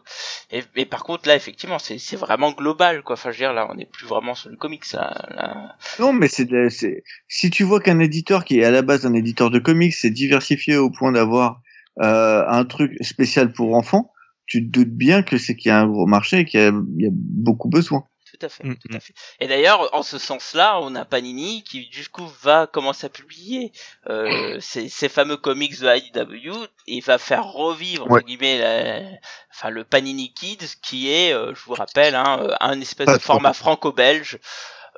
Et, 0.52 0.62
et 0.76 0.86
par 0.86 1.04
contre 1.04 1.28
là, 1.28 1.36
effectivement, 1.36 1.80
c'est 1.80 1.98
c'est 1.98 2.18
vraiment 2.18 2.52
global 2.52 3.04
quoi. 3.04 3.14
Enfin, 3.14 3.32
je 3.32 3.38
veux 3.38 3.44
dire 3.46 3.54
là, 3.54 3.68
on 3.72 3.76
n'est 3.76 3.86
plus 3.86 4.06
vraiment 4.06 4.36
sur 4.36 4.50
le 4.50 4.58
comics 4.58 4.92
là. 4.92 5.14
là. 5.30 5.76
Non, 6.00 6.12
mais 6.14 6.28
c'est, 6.28 6.48
c'est, 6.70 7.04
si 7.30 7.50
tu 7.50 7.64
vois 7.64 7.80
qu'un 7.80 8.00
éditeur 8.00 8.44
qui 8.44 8.60
est 8.60 8.66
à 8.66 8.72
la 8.72 8.82
base 8.82 9.06
un 9.06 9.14
éditeur 9.14 9.50
de 9.50 9.60
comics 9.60 9.94
s'est 9.94 10.10
diversifié 10.12 10.76
au 10.76 10.90
point 10.92 11.12
d'avoir 11.14 11.62
euh, 12.02 12.44
un 12.48 12.66
truc 12.66 12.92
spécial 13.02 13.54
pour 13.54 13.76
enfants, 13.76 14.12
tu 14.46 14.66
te 14.66 14.70
doutes 14.72 14.94
bien 14.94 15.24
que 15.24 15.38
c'est 15.38 15.56
qu'il 15.56 15.70
y 15.70 15.72
a 15.72 15.80
un 15.80 15.88
gros 15.88 16.06
marché 16.06 16.40
et 16.40 16.46
qu'il 16.46 16.60
y 16.60 17.04
y 17.04 17.08
a 17.08 17.12
beaucoup 17.14 17.70
besoin. 17.70 18.04
Tout 18.44 18.48
à 18.48 18.50
fait, 18.50 18.64
Mm, 18.66 18.76
tout 18.76 18.88
mm. 18.92 18.96
à 18.98 19.00
fait. 19.00 19.14
Et 19.40 19.48
d'ailleurs, 19.48 19.96
en 19.96 20.04
ce 20.04 20.18
sens-là, 20.18 20.80
on 20.82 20.96
a 20.96 21.06
Panini 21.06 21.64
qui 21.64 21.88
du 21.88 22.10
coup 22.10 22.28
va 22.42 22.68
commencer 22.68 23.06
à 23.06 23.10
publier 23.10 23.72
euh, 24.10 24.58
ces, 24.60 24.90
ces 24.90 25.08
fameux 25.08 25.38
comics 25.38 25.80
de 25.80 25.88
IDW 25.88 26.52
et 26.88 27.00
va 27.00 27.18
faire 27.18 27.46
revivre 27.46 28.06
entre 28.12 28.26
guillemets 28.26 28.58
la- 28.58 29.18
enfin 29.52 29.70
le 29.70 29.86
Panini 29.86 30.34
Kids 30.34 30.76
qui 30.82 31.10
est, 31.10 31.34
euh, 31.34 31.54
je 31.56 31.64
vous 31.64 31.74
rappelle, 31.74 32.16
hein, 32.16 32.40
euh, 32.42 32.56
un 32.60 32.82
espèce 32.82 33.06
Pas 33.06 33.18
de 33.18 33.22
format 33.22 33.54
franco-belge 33.54 34.40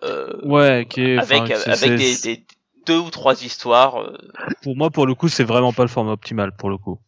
euh, 0.03 0.33
ouais, 0.43 0.87
qui 0.89 1.01
est, 1.01 1.17
avec 1.19 1.51
avec 1.51 1.95
des, 1.95 2.45
deux 2.87 2.97
ou 2.97 3.11
trois 3.11 3.43
histoires. 3.43 4.01
euh, 4.01 4.17
pour 4.63 4.75
moi 4.75 4.89
pour 4.89 5.05
le 5.05 5.13
coup 5.13 5.29
c'est 5.29 5.43
vraiment 5.43 5.71
pas 5.73 5.83
le 5.83 5.89
format 5.89 6.13
optimal 6.13 6.51
pour 6.55 6.69
le 6.69 6.77
coup. 6.77 6.99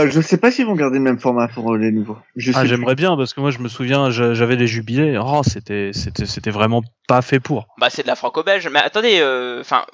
Euh, 0.00 0.10
je 0.10 0.20
sais 0.20 0.36
pas 0.38 0.50
s'ils 0.50 0.66
vont 0.66 0.74
garder 0.74 0.98
le 0.98 1.04
même 1.04 1.18
format 1.18 1.48
pour 1.48 1.72
euh, 1.74 1.78
les 1.78 1.90
nouveaux. 1.92 2.18
Je 2.36 2.52
Ah 2.54 2.64
j'aimerais 2.64 2.94
bien 2.94 3.16
parce 3.16 3.34
que 3.34 3.40
moi 3.40 3.50
je 3.50 3.58
me 3.58 3.68
souviens 3.68 4.10
j'a- 4.10 4.34
j'avais 4.34 4.56
les 4.56 4.66
jubilés, 4.66 5.18
oh 5.18 5.42
c'était 5.44 5.92
c'était 5.92 6.26
c'était 6.26 6.50
vraiment 6.50 6.82
pas 7.08 7.22
fait 7.22 7.40
pour. 7.40 7.66
Bah 7.78 7.90
c'est 7.90 8.02
de 8.02 8.06
la 8.08 8.16
franco-belge, 8.16 8.68
mais 8.68 8.80
attendez, 8.80 9.18
euh, 9.20 9.60
enfin, 9.60 9.84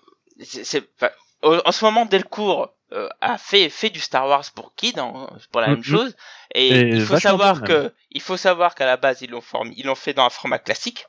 c'est, 0.40 0.64
c'est- 0.64 0.88
enfin, 1.00 1.10
au- 1.42 1.60
en 1.64 1.72
ce 1.72 1.84
moment 1.84 2.06
Delcourt 2.06 2.72
euh, 2.92 3.08
a 3.20 3.36
fait 3.38 3.68
fait 3.68 3.90
du 3.90 4.00
Star 4.00 4.26
Wars 4.28 4.44
pour 4.54 4.74
Kid, 4.76 4.98
hein, 4.98 5.28
pour 5.50 5.60
la 5.60 5.68
même 5.68 5.78
Mhm. 5.78 5.84
chose, 5.84 6.16
et, 6.54 6.68
Et 6.70 6.88
il 6.94 7.00
faut 7.00 7.14
vachement 7.14 7.30
savoir 7.30 7.54
bien, 7.56 7.66
que 7.66 7.92
il 8.12 8.20
faut 8.22 8.36
savoir 8.36 8.74
qu'à 8.76 8.86
la 8.86 8.96
base 8.96 9.22
ils 9.22 9.30
l'ont 9.30 9.40
formé, 9.40 9.72
ils 9.76 9.86
l'ont 9.86 9.94
fait 9.96 10.12
dans 10.14 10.24
un 10.24 10.30
format 10.30 10.58
classique, 10.60 11.06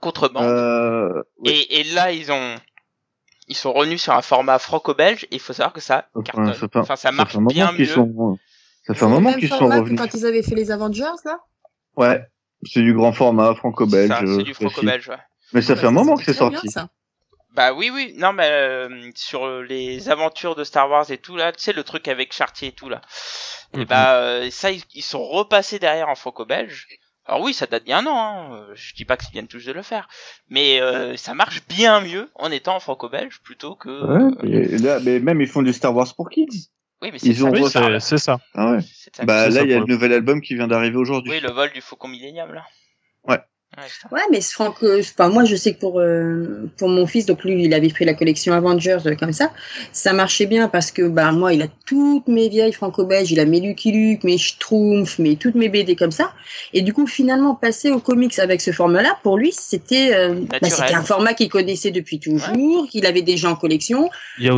contrebande, 0.00 0.44
Euh, 0.44 1.22
oui. 1.38 1.50
et, 1.50 1.80
et 1.80 1.84
là 1.84 2.12
ils 2.12 2.30
ont 2.30 2.54
ils 3.48 3.56
sont 3.56 3.72
revenus 3.72 4.02
sur 4.02 4.12
un 4.12 4.22
format 4.22 4.58
franco-belge, 4.58 5.24
et 5.24 5.36
il 5.36 5.40
faut 5.40 5.52
savoir 5.52 5.72
que 5.72 5.80
ça 5.80 6.08
cartonne, 6.24 6.54
ça 6.54 6.68
enfin 6.80 7.10
marche 7.12 7.32
fait 7.32 7.36
un 7.38 7.40
moment 7.40 7.50
bien 7.50 7.68
qu'ils 7.68 7.80
mieux. 7.80 7.92
sont, 7.92 8.38
ça 8.86 8.94
fait 8.94 9.04
un 9.04 9.08
Le 9.08 9.14
moment 9.14 9.32
qu'ils 9.34 9.48
sont 9.48 9.68
revenus. 9.68 9.98
Quand 10.00 10.14
ils 10.14 10.26
avaient 10.26 10.42
fait 10.42 10.54
les 10.54 10.70
Avengers, 10.70 11.02
là? 11.24 11.40
Ouais. 11.96 12.22
C'est 12.64 12.82
du 12.82 12.92
grand 12.92 13.12
format 13.12 13.54
franco-belge. 13.54 14.10
Euh, 14.10 14.36
c'est 14.38 14.42
du 14.42 14.52
classique. 14.54 14.54
franco-belge, 14.54 15.08
ouais. 15.08 15.18
Mais 15.52 15.62
ça 15.62 15.76
fait 15.76 15.86
un 15.86 15.92
moment 15.92 16.16
que 16.16 16.24
c'est 16.24 16.32
bien, 16.32 16.38
sorti. 16.38 16.70
ça. 16.70 16.88
Bah 17.54 17.72
oui, 17.72 17.90
oui, 17.92 18.14
non, 18.16 18.32
mais 18.32 18.48
euh, 18.50 19.10
sur 19.14 19.62
les 19.62 20.10
aventures 20.10 20.54
de 20.54 20.64
Star 20.64 20.88
Wars 20.90 21.10
et 21.10 21.18
tout, 21.18 21.36
là, 21.36 21.52
tu 21.52 21.62
sais, 21.62 21.72
le 21.72 21.82
truc 21.82 22.06
avec 22.08 22.32
Chartier 22.32 22.68
et 22.68 22.72
tout, 22.72 22.88
là. 22.88 23.00
Et 23.74 23.78
Mhm. 23.78 23.84
bah, 23.84 24.14
euh, 24.16 24.50
ça, 24.50 24.70
ils, 24.70 24.82
ils 24.94 25.02
sont 25.02 25.24
repassés 25.24 25.78
derrière 25.78 26.08
en 26.08 26.14
franco-belge. 26.14 26.86
Alors 27.28 27.42
oui, 27.42 27.52
ça 27.52 27.66
date 27.66 27.84
bien 27.84 27.98
un 27.98 28.06
an, 28.06 28.16
hein. 28.16 28.54
euh, 28.54 28.74
je 28.74 28.94
dis 28.94 29.04
pas 29.04 29.18
qu'ils 29.18 29.32
viennent 29.32 29.48
tous 29.48 29.64
de 29.66 29.72
le 29.72 29.82
faire. 29.82 30.08
Mais 30.48 30.80
euh, 30.80 31.14
ça 31.16 31.34
marche 31.34 31.62
bien 31.68 32.00
mieux 32.00 32.30
en 32.34 32.50
étant 32.50 32.76
en 32.76 32.80
franco-belge 32.80 33.40
plutôt 33.42 33.74
que... 33.74 34.40
Ouais, 34.42 34.78
là, 34.78 34.98
mais 35.00 35.20
même 35.20 35.42
ils 35.42 35.46
font 35.46 35.60
du 35.60 35.74
Star 35.74 35.94
Wars 35.94 36.14
pour 36.16 36.30
kids. 36.30 36.70
Oui, 37.02 37.10
mais 37.12 37.18
c'est 37.18 37.28
Ils 37.28 37.36
ça 37.36 37.50
que 37.50 37.56
Oui 37.60 37.70
c'est 37.70 38.00
c'est 38.00 38.18
ça. 38.18 38.40
Ah 38.54 38.72
ouais. 38.72 38.78
C'est 38.80 39.14
ça 39.14 39.22
que 39.22 39.26
Bah 39.26 39.44
c'est 39.44 39.56
là, 39.56 39.62
il 39.62 39.70
y 39.70 39.74
a 39.74 39.78
le 39.78 39.84
nouvel 39.84 40.14
album 40.14 40.40
qui 40.40 40.54
vient 40.54 40.66
d'arriver 40.66 40.96
aujourd'hui. 40.96 41.32
Oui, 41.32 41.40
le 41.40 41.50
vol 41.50 41.70
du 41.70 41.82
Faucon 41.82 42.08
Millennium, 42.08 42.52
là. 42.52 42.64
Ouais. 43.24 43.38
Ouais, 44.10 44.20
mais 44.30 44.40
ce 44.40 44.52
franco, 44.52 44.86
enfin, 44.98 45.28
moi, 45.28 45.44
je 45.44 45.54
sais 45.56 45.72
que 45.74 45.78
pour, 45.80 46.00
euh, 46.00 46.68
pour 46.76 46.88
mon 46.88 47.06
fils, 47.06 47.26
donc 47.26 47.44
lui, 47.44 47.62
il 47.64 47.74
avait 47.74 47.88
pris 47.88 48.04
la 48.04 48.14
collection 48.14 48.52
Avengers 48.52 48.98
euh, 49.06 49.14
comme 49.14 49.32
ça. 49.32 49.52
Ça 49.92 50.12
marchait 50.12 50.46
bien 50.46 50.68
parce 50.68 50.90
que, 50.90 51.02
bah, 51.02 51.32
moi, 51.32 51.52
il 51.52 51.62
a 51.62 51.66
toutes 51.86 52.26
mes 52.28 52.48
vieilles 52.48 52.72
franco-belges, 52.72 53.30
il 53.30 53.40
a 53.40 53.44
mes 53.44 53.60
Lucky 53.60 53.92
Luke, 53.92 54.24
mes 54.24 54.38
Schtroumpfs, 54.38 55.18
mes, 55.18 55.36
toutes 55.36 55.54
mes 55.54 55.68
BD 55.68 55.96
comme 55.96 56.10
ça. 56.10 56.32
Et 56.72 56.82
du 56.82 56.92
coup, 56.92 57.06
finalement, 57.06 57.54
passer 57.54 57.90
aux 57.90 58.00
comics 58.00 58.38
avec 58.38 58.60
ce 58.60 58.72
format-là, 58.72 59.18
pour 59.22 59.36
lui, 59.38 59.52
c'était, 59.52 60.14
euh, 60.14 60.34
bah, 60.48 60.58
un 60.94 61.02
format 61.02 61.34
qu'il 61.34 61.48
connaissait 61.48 61.90
depuis 61.90 62.18
toujours, 62.18 62.88
qu'il 62.90 63.06
avait 63.06 63.22
déjà 63.22 63.50
en 63.50 63.56
collection. 63.56 64.10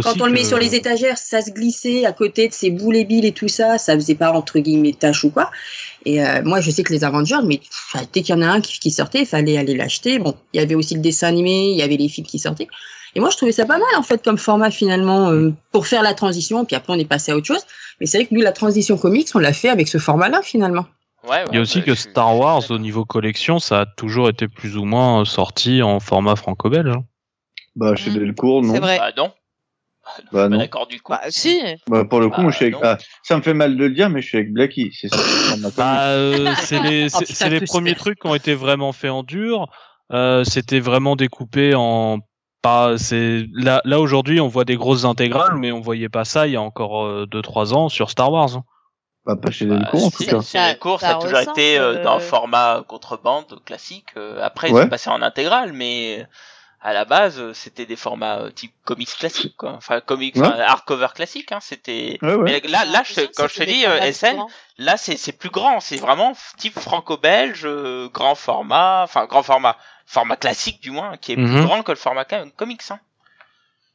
Quand 0.03 0.21
on 0.23 0.27
le 0.27 0.33
met 0.33 0.41
que- 0.43 0.47
sur 0.49 0.59
les 0.59 0.75
étagères, 0.75 1.19
ça 1.19 1.43
se 1.43 1.51
glissait 1.51 2.05
à 2.07 2.13
côté 2.13 2.49
de 2.49 2.53
ses 2.53 2.71
boulets 2.71 3.05
billes 3.05 3.27
et 3.27 3.33
tout 3.33 3.49
ça, 3.49 3.79
ça 3.79 3.95
faisait 3.95 4.15
pas 4.15 4.33
entre 4.33 4.59
guillemets 4.59 4.93
tâche 4.93 5.25
ou 5.25 5.31
quoi. 5.31 5.51
Et 6.07 6.25
euh, 6.25 6.43
moi, 6.45 6.61
je 6.61 6.71
sais 6.71 6.83
que 6.83 6.93
les 6.93 7.05
Avengers, 7.05 7.41
mais 7.45 7.59
pff, 7.59 7.97
dès 8.13 8.23
qu'il 8.23 8.35
y 8.35 8.39
en 8.39 8.43
a 8.43 8.47
un 8.47 8.61
qui, 8.61 8.79
qui 8.81 8.91
sortait, 8.91 9.21
il 9.21 9.27
fallait 9.27 9.59
aller 9.59 9.75
l'acheter. 9.77 10.19
Bon, 10.19 10.35
il 10.53 10.59
y 10.59 10.63
avait 10.63 10.75
aussi 10.75 10.95
le 10.95 11.01
dessin 11.01 11.29
animé, 11.29 11.71
il 11.73 11.77
y 11.77 11.83
avait 11.83 11.97
les 11.97 12.09
films 12.09 12.27
qui 12.27 12.39
sortaient. 12.39 12.69
Et 13.15 13.21
moi, 13.21 13.29
je 13.31 13.37
trouvais 13.37 13.53
ça 13.53 13.67
pas 13.67 13.79
mal 13.79 13.89
en 13.99 14.03
fait 14.03 14.23
comme 14.23 14.39
format 14.39 14.71
finalement 14.71 15.31
euh, 15.31 15.53
pour 15.73 15.87
faire 15.87 16.03
la 16.03 16.15
transition. 16.15 16.65
Puis 16.65 16.77
après, 16.77 16.93
on 16.93 16.99
est 16.99 17.05
passé 17.05 17.33
à 17.33 17.37
autre 17.37 17.47
chose. 17.47 17.63
Mais 18.01 18.07
c'est 18.07 18.19
vrai 18.19 18.27
que 18.27 18.35
nous, 18.35 18.41
la 18.41 18.53
transition 18.53 18.97
comics, 18.97 19.29
on 19.35 19.39
l'a 19.41 19.53
fait 19.53 19.69
avec 19.69 19.89
ce 19.89 19.99
format-là 19.99 20.41
finalement. 20.43 20.87
Ouais, 21.29 21.43
Il 21.49 21.49
y 21.49 21.49
a 21.49 21.51
ouais, 21.51 21.59
aussi 21.59 21.81
bah, 21.81 21.85
que 21.87 21.95
Star 21.95 22.35
Wars, 22.37 22.63
au 22.71 22.79
niveau 22.79 23.05
collection, 23.05 23.59
ça 23.59 23.81
a 23.81 23.87
toujours 23.87 24.29
été 24.31 24.49
plus 24.49 24.79
ou 24.79 24.85
moins 24.85 25.25
sorti 25.27 25.83
en 25.83 26.01
format 26.01 26.35
franco-belge. 26.37 26.89
hein. 26.97 27.05
Bah 27.77 27.95
chez 27.95 28.11
Mm. 28.11 28.15
Delcourt, 28.15 28.63
non. 28.63 28.73
C'est 28.75 28.81
vrai. 28.81 28.99
Bah 28.99 29.11
non. 29.17 29.33
Bah 30.32 30.43
Pas 30.43 30.49
non. 30.49 30.59
d'accord 30.59 30.87
du 30.87 31.01
coup. 31.01 31.12
Bah, 31.12 31.20
si. 31.28 31.61
Bah, 31.89 32.05
pour 32.05 32.20
le 32.20 32.28
coup, 32.28 32.37
Bah, 32.37 32.43
moi, 32.43 32.51
je 32.51 32.57
suis 32.57 32.66
avec... 32.66 32.77
ah, 32.82 32.99
ça 33.23 33.37
me 33.37 33.43
fait 33.43 33.55
mal 33.55 33.77
de 33.77 33.85
le 33.85 33.91
dire, 33.91 34.09
mais 34.11 34.20
je 34.23 34.27
suis 34.28 34.39
avec 34.39 34.53
Blacky. 34.53 34.93
C'est 34.93 35.09
ça. 35.09 35.19
Bah, 35.77 36.09
euh, 36.11 36.55
c'est 36.61 36.81
les, 36.81 37.05
Oh, 37.15 37.19
c'est- 37.19 37.27
putain, 37.27 37.35
c'est 37.35 37.51
les 37.51 37.61
que 37.61 37.65
premiers 37.66 37.95
trucs 37.95 38.20
qui 38.20 38.27
ont 38.27 38.35
été 38.35 38.55
vraiment 38.55 38.93
faits 38.93 39.11
en 39.11 39.23
dur. 39.23 39.66
Euh, 40.12 40.45
C'était 40.45 40.81
vraiment 40.81 41.16
découpé 41.16 41.74
en 41.74 42.19
pas. 42.62 42.99
C'est 42.99 43.45
là, 43.55 43.81
là 43.85 44.01
aujourd'hui, 44.01 44.41
on 44.41 44.49
voit 44.49 44.65
des 44.65 44.77
grosses 44.77 45.05
intégrales, 45.05 45.57
mais 45.57 45.73
on 45.73 45.81
voyait 45.81 46.09
pas 46.09 46.24
ça 46.24 46.47
il 46.47 46.53
y 46.53 46.57
a 46.57 46.62
encore 46.62 47.27
2-3 47.27 47.73
ans 47.74 47.89
sur 47.89 48.11
Star 48.11 48.31
Wars. 48.32 48.57
hein. 48.57 48.65
Bah, 49.27 49.37
pas 49.37 49.51
chez 49.51 49.66
Bah, 49.66 49.77
Delcourt, 49.77 50.07
en 50.07 50.11
si, 50.11 50.27
tout 50.27 50.41
cas. 50.53 50.73
les 50.73 50.78
cours, 50.78 50.99
ça, 51.01 51.09
ça 51.11 51.16
a 51.19 51.20
toujours 51.20 51.39
été 51.41 51.78
euh, 51.78 52.03
dans 52.03 52.15
euh, 52.15 52.19
le 52.19 52.20
format 52.24 52.82
contrebande 52.89 53.61
classique. 53.66 54.07
euh, 54.16 54.41
après, 54.43 54.70
ils 54.70 54.74
Ouais. 54.74 54.82
sont 54.85 54.89
passés 54.89 55.11
en 55.11 55.20
intégrale, 55.23 55.73
mais 55.74 56.27
à 56.82 56.93
la 56.94 57.05
base, 57.05 57.39
euh, 57.39 57.52
c'était 57.52 57.85
des 57.86 57.97
formats 57.97 58.39
euh, 58.40 58.51
type 58.51 58.73
comics 58.85 59.09
classique, 59.19 59.55
quoi. 59.57 59.73
Enfin, 59.73 60.01
comics, 60.01 60.35
Ouais. 60.36 60.47
enfin, 60.47 60.59
hardcover 60.61 61.09
classique, 61.15 61.52
hein. 61.52 61.59
C'était. 61.61 62.19
Ouais, 62.23 62.35
ouais. 62.35 62.61
Mais 62.62 62.69
là, 62.70 62.85
là, 62.86 63.02
je, 63.05 63.20
quand 63.36 63.48
je 63.48 63.55
te 63.57 63.62
dis 63.65 63.85
euh, 63.86 64.11
SN, 64.12 64.39
là, 64.78 64.97
c'est 64.97 65.16
c'est 65.19 65.32
plus 65.32 65.51
grand. 65.51 65.81
C'est 65.81 65.97
vraiment 65.98 66.32
type 66.57 66.78
franco-belge, 66.78 67.62
euh, 67.66 68.09
grand 68.09 68.35
format, 68.35 69.02
enfin 69.05 69.27
grand 69.27 69.43
format, 69.43 69.77
format 70.07 70.36
classique 70.36 70.81
du 70.81 70.90
moins, 70.90 71.16
qui 71.19 71.32
est 71.32 71.36
plus 71.36 71.44
Mhm. 71.47 71.65
grand 71.66 71.82
que 71.82 71.93
le 71.93 71.97
format 71.98 72.24
comics. 72.24 72.81
Hein. 72.90 72.98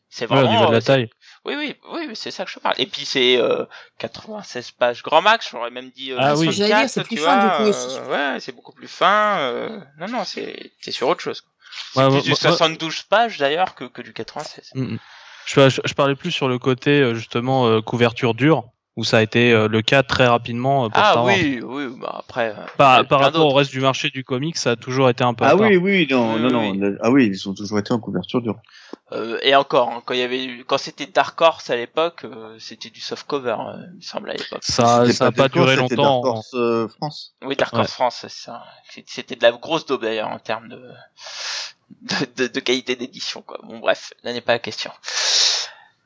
C'est 0.10 0.26
Ouais, 0.30 0.38
au 0.38 0.42
vraiment. 0.42 0.52
niveau 0.52 0.66
de 0.66 0.70
euh, 0.70 0.74
la 0.76 0.82
c'est- 0.82 0.86
taille. 0.88 1.10
oui, 1.44 1.56
oui, 1.58 1.76
oui, 1.92 2.06
oui, 2.10 2.16
c'est 2.16 2.32
ça 2.32 2.46
que 2.46 2.52
je 2.52 2.60
parle. 2.60 2.76
Et 2.78 2.86
puis 2.86 3.04
c'est 3.04 3.38
euh, 3.38 3.66
96 3.98 4.72
pages 4.72 5.02
grand 5.04 5.22
max, 5.22 5.50
j'aurais 5.52 5.72
même 5.72 5.90
dit 5.90 6.12
euh, 6.12 6.18
Ah 6.20 6.36
oui. 6.36 6.46
64, 6.46 6.56
J'allais 6.56 6.82
dire, 6.82 6.90
c'est 6.90 7.04
plus 7.04 7.18
fin, 7.18 7.44
du 7.44 7.58
coup, 7.58 7.70
aussi. 7.70 7.98
euh, 7.98 8.34
ouais, 8.34 8.40
c'est 8.40 8.52
beaucoup 8.54 8.72
plus 8.72 8.88
fin. 8.88 9.40
euh, 9.40 9.80
non, 9.98 10.08
non, 10.08 10.24
c'est 10.24 10.72
c'est 10.80 10.92
sur 10.92 11.08
autre 11.10 11.22
chose. 11.22 11.42
quoi. 11.42 11.52
C'est 11.94 12.00
Ouais, 12.00 12.10
moi- 12.10 12.22
du 12.22 12.30
moi- 12.30 12.38
72 12.38 13.04
pages 13.04 13.38
d'ailleurs 13.38 13.76
que, 13.76 13.86
que 13.86 14.02
du 14.02 14.14
96. 14.14 14.72
Mm, 14.76 14.82
mm. 14.96 15.00
Je, 15.46 15.70
je, 15.70 15.82
je 15.86 15.94
parlais 15.94 16.16
plus 16.16 16.32
sur 16.32 16.48
le 16.48 16.58
côté 16.58 17.02
euh, 17.02 17.14
justement 17.14 17.68
euh, 17.68 17.82
couverture 17.82 18.34
dure. 18.34 18.64
Où 18.98 19.04
ça 19.04 19.18
a 19.18 19.22
été 19.22 19.52
euh, 19.52 19.68
le 19.68 19.82
cas 19.82 20.04
très 20.04 20.26
rapidement 20.26 20.86
euh, 20.86 20.90
pour 20.90 21.02
Ah 21.04 21.12
Star 21.12 21.26
Wars. 21.26 21.34
oui, 21.36 21.60
oui, 21.64 21.88
bah 22.00 22.16
après. 22.20 22.50
euh, 22.52 22.66
Par, 22.78 23.06
par 23.08 23.20
rapport 23.20 23.46
au 23.46 23.54
reste 23.54 23.72
du 23.72 23.82
marché 23.82 24.10
du 24.10 24.24
comics, 24.24 24.56
ça 24.58 24.72
a 24.72 24.76
toujours 24.78 25.10
été 25.10 25.24
un 25.24 25.34
peu. 25.34 25.44
Ah 25.46 25.56
oui, 25.56 25.76
oui, 25.76 26.08
non, 26.10 26.38
non, 26.40 26.72
oui, 26.72 26.78
non. 26.78 26.96
Ah 27.02 27.12
oui, 27.12 27.28
ils 27.28 27.50
ont 27.50 27.54
toujours 27.54 27.78
été 27.80 27.92
en 27.94 28.00
couverture 28.00 28.42
dure. 28.42 28.56
Euh, 29.12 29.38
et 29.44 29.54
encore, 29.56 29.90
hein, 29.92 30.02
quand 30.06 30.14
il 30.14 30.22
y 30.22 30.24
avait, 30.24 30.44
eu- 30.46 30.64
quand 30.66 30.78
c'était 30.78 31.06
Dark 31.08 31.40
Horse 31.40 31.70
à 31.70 31.76
l'époque, 31.76 32.22
euh, 32.24 32.56
c'était 32.60 32.90
du 32.90 33.02
soft 33.02 33.28
cover, 33.28 33.52
euh, 33.60 33.78
il 33.92 33.98
me 33.98 34.02
semble 34.02 34.30
à 34.30 34.34
l'époque. 34.34 34.62
Ça, 34.64 35.06
ça 35.12 35.26
a 35.28 35.32
pas 35.32 35.50
Dark 35.50 35.56
Horse, 35.58 35.66
duré 35.72 35.76
longtemps. 35.76 36.22
Dark 36.22 36.26
Horse, 36.38 36.52
euh, 36.56 36.88
France. 36.88 37.36
Oui, 37.44 37.56
Dark 37.56 37.74
Ouais. 37.74 37.82
Horse 37.82 37.92
France, 37.92 38.18
c'est 38.22 38.32
ça. 38.32 38.64
C'était 39.06 39.36
de 39.36 39.44
la 39.44 39.52
grosse 39.52 39.86
daube 39.86 40.02
d'ailleurs 40.04 40.30
en 40.30 40.40
termes 40.40 40.70
de, 40.70 40.82
de, 42.02 42.44
de- 42.44 42.48
de 42.48 42.60
qualité 42.62 42.96
d'édition, 42.96 43.42
quoi. 43.42 43.60
Bon, 43.64 43.80
bref, 43.80 44.14
là 44.24 44.32
n'est 44.34 44.42
pas 44.42 44.54
la 44.54 44.60
question. 44.60 44.92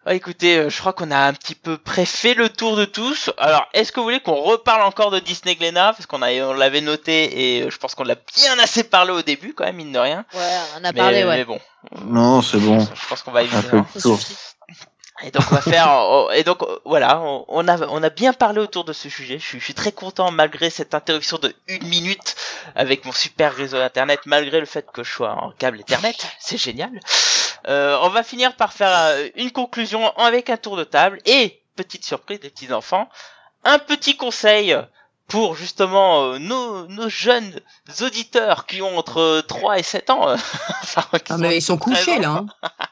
Ah, 0.10 0.16
écoutez, 0.16 0.58
euh, 0.58 0.70
je 0.72 0.80
crois 0.80 0.92
qu'on 0.92 1.12
a 1.12 1.20
un 1.20 1.34
petit 1.34 1.54
peu 1.54 1.78
préfait 1.78 2.34
le 2.34 2.50
tour 2.50 2.76
de 2.76 2.86
tous. 2.86 3.30
Alors, 3.38 3.68
est-ce 3.76 3.92
que 3.92 4.00
vous 4.00 4.06
voulez 4.06 4.20
qu'on 4.20 4.42
reparle 4.42 4.82
encore 4.82 5.12
de 5.12 5.20
Disney 5.20 5.54
Glénat? 5.54 5.94
Parce 5.94 6.08
qu'on 6.08 6.24
a, 6.24 6.32
on 6.32 6.54
l'avait 6.54 6.82
noté 6.82 7.58
et 7.58 7.62
euh, 7.62 7.70
je 7.70 7.78
pense 7.78 7.94
qu'on 7.94 8.06
l'a 8.06 8.16
bien 8.36 8.58
assez 8.58 8.84
parlé 8.84 9.12
au 9.12 9.22
début, 9.22 9.54
quand 9.54 9.66
même, 9.66 9.76
mine 9.76 9.92
de 9.92 10.00
rien. 10.00 10.26
Ouais, 10.34 10.58
on 10.74 10.80
en 10.80 10.84
a 10.86 10.92
mais, 10.94 11.00
parlé, 11.00 11.24
mais 11.26 11.30
ouais. 11.30 11.46
bon, 11.46 11.60
Non, 12.06 12.42
c'est 12.42 12.58
bon. 12.58 12.80
je 12.80 13.08
pense 13.08 13.22
qu'on 13.22 13.30
va 13.30 13.44
éviter. 13.44 13.78
Et 15.24 15.32
donc 15.32 15.44
on 15.52 15.56
va 15.56 15.62
faire 15.62 16.28
et 16.34 16.44
donc 16.44 16.60
voilà, 16.86 17.20
on, 17.22 17.46
on 17.48 17.68
a 17.68 17.78
on 17.88 18.02
a 18.04 18.10
bien 18.10 18.34
parlé 18.34 18.60
autour 18.60 18.86
de 18.86 18.94
ce 18.94 19.10
sujet. 19.10 19.40
Je 19.40 19.46
suis, 19.46 19.60
je 19.60 19.66
suis 19.66 19.74
très 19.74 19.92
content 19.92 20.32
malgré 20.32 20.70
cette 20.70 20.94
interruption 20.94 21.38
de 21.38 21.54
une 21.68 21.88
minute 21.88 22.36
avec 22.76 23.06
mon 23.06 23.12
super 23.12 23.54
réseau 23.54 23.78
internet, 23.78 24.22
malgré 24.26 24.60
le 24.60 24.66
fait 24.66 24.90
que 24.92 25.04
je 25.04 25.12
sois 25.12 25.32
en 25.32 25.52
câble 25.52 25.80
Ethernet, 25.80 26.16
c'est 26.40 26.58
génial. 26.58 27.00
Euh, 27.68 27.98
on 28.02 28.10
va 28.10 28.24
finir 28.24 28.56
par 28.56 28.72
faire 28.74 28.92
euh, 28.94 29.28
une 29.36 29.52
conclusion 29.52 30.16
avec 30.18 30.50
un 30.50 30.58
tour 30.58 30.78
de 30.78 30.84
table 30.84 31.20
et 31.26 31.62
petite 31.76 32.06
surprise 32.06 32.40
des 32.40 32.50
petits 32.50 32.72
enfants, 32.72 33.10
un 33.64 33.80
petit 33.80 34.16
conseil 34.16 34.76
pour 35.30 35.56
justement 35.56 36.24
euh, 36.34 36.40
nos, 36.40 36.88
nos 36.88 37.08
jeunes 37.08 37.60
auditeurs 38.02 38.66
qui 38.66 38.82
ont 38.82 38.98
entre 38.98 39.42
3 39.48 39.80
et 39.80 39.84
7 39.84 40.10
ans. 40.10 40.28
euh, 40.30 40.36
enfin, 40.84 41.04
qui 41.20 41.32
Ah, 41.34 41.38
mais 41.38 41.58
ils 41.58 41.62
sont 41.62 41.78
couchés, 41.78 42.20
là. 42.20 42.44
hein. 42.44 42.46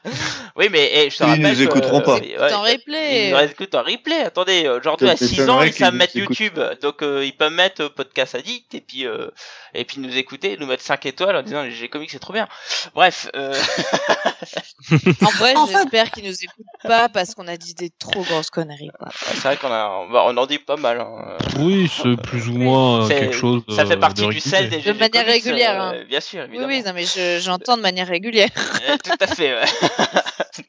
Oui, 0.56 0.68
mais 0.70 0.90
eh, 0.92 1.10
je 1.10 1.18
te 1.18 1.22
Ils 1.24 1.26
rappelle 1.26 1.52
nous 1.52 1.56
que, 1.58 1.62
écouteront 1.64 2.00
pas. 2.00 2.16
euh, 2.16 2.20
ouais, 2.20 2.52
en 2.54 2.62
replay. 2.62 3.28
ils 3.28 3.34
nous 3.34 3.38
écoutent 3.40 3.74
en 3.74 3.82
replay. 3.82 4.22
Attendez, 4.22 4.64
euh, 4.66 4.78
aujourd'hui 4.78 5.08
à 5.08 5.16
Ça 5.16 5.26
6 5.26 5.48
ans, 5.50 5.62
ils 5.62 5.72
savent 5.72 5.94
mettre 5.94 6.16
nous. 6.16 6.22
YouTube, 6.22 6.58
donc 6.82 7.02
euh, 7.02 7.24
ils 7.24 7.36
peuvent 7.36 7.52
mettre 7.52 7.82
euh, 7.82 7.88
podcast 7.90 8.34
addict 8.34 8.74
et 8.74 8.80
puis 8.80 9.06
euh, 9.06 9.28
et 9.74 9.84
puis 9.84 10.00
nous 10.00 10.16
écouter, 10.16 10.56
nous 10.58 10.66
mettre 10.66 10.82
5 10.82 11.04
étoiles 11.06 11.36
en 11.36 11.42
disant 11.42 11.62
les 11.62 11.70
GG 11.70 11.88
comics 11.88 12.10
c'est 12.10 12.18
trop 12.18 12.32
bien. 12.32 12.48
Bref, 12.94 13.28
euh, 13.36 13.54
En 15.22 15.30
vrai, 15.38 15.54
j'espère 15.68 16.10
qu'ils 16.10 16.24
nous 16.24 16.34
écoutent 16.42 16.66
pas 16.82 17.08
parce 17.08 17.34
qu'on 17.34 17.46
a 17.48 17.56
dit 17.56 17.74
des 17.74 17.90
trop 17.90 18.22
grosses 18.22 18.50
conneries. 18.50 18.90
C'est 19.12 19.38
vrai 19.42 19.56
qu'on 19.56 19.70
a, 19.72 19.88
on, 19.88 20.08
va- 20.10 20.24
on 20.26 20.36
en 20.36 20.46
dit 20.46 20.58
pas 20.58 20.76
mal. 20.76 21.00
hein. 21.00 21.36
Oui, 21.58 21.90
c'est 21.94 22.16
plus 22.28 22.48
ou 22.48 22.52
moins 22.58 23.02
euh, 23.04 23.06
C'est- 23.08 23.18
quelque 23.20 23.34
chose. 23.34 23.62
Ça 23.74 23.84
fait 23.86 23.94
euh, 23.94 24.00
partie 24.00 24.22
de 24.26 24.30
du 24.30 24.40
sel 24.40 24.68
des 24.70 24.80
GG 24.80 24.92
De 24.92 24.98
manière 24.98 25.24
comics, 25.24 25.44
régulière, 25.44 25.82
euh, 25.82 26.04
bien 26.04 26.20
sûr, 26.20 26.40
Oui, 26.40 26.46
évidemment. 26.56 26.68
oui, 26.68 26.82
non, 26.84 26.92
mais 26.94 27.04
je- 27.04 27.40
j'entends 27.42 27.76
de 27.76 27.82
manière 27.82 28.08
régulière. 28.08 28.48
Tout 29.04 29.10
à 29.20 29.26
fait. 29.26 29.54
ouais. 29.54 29.64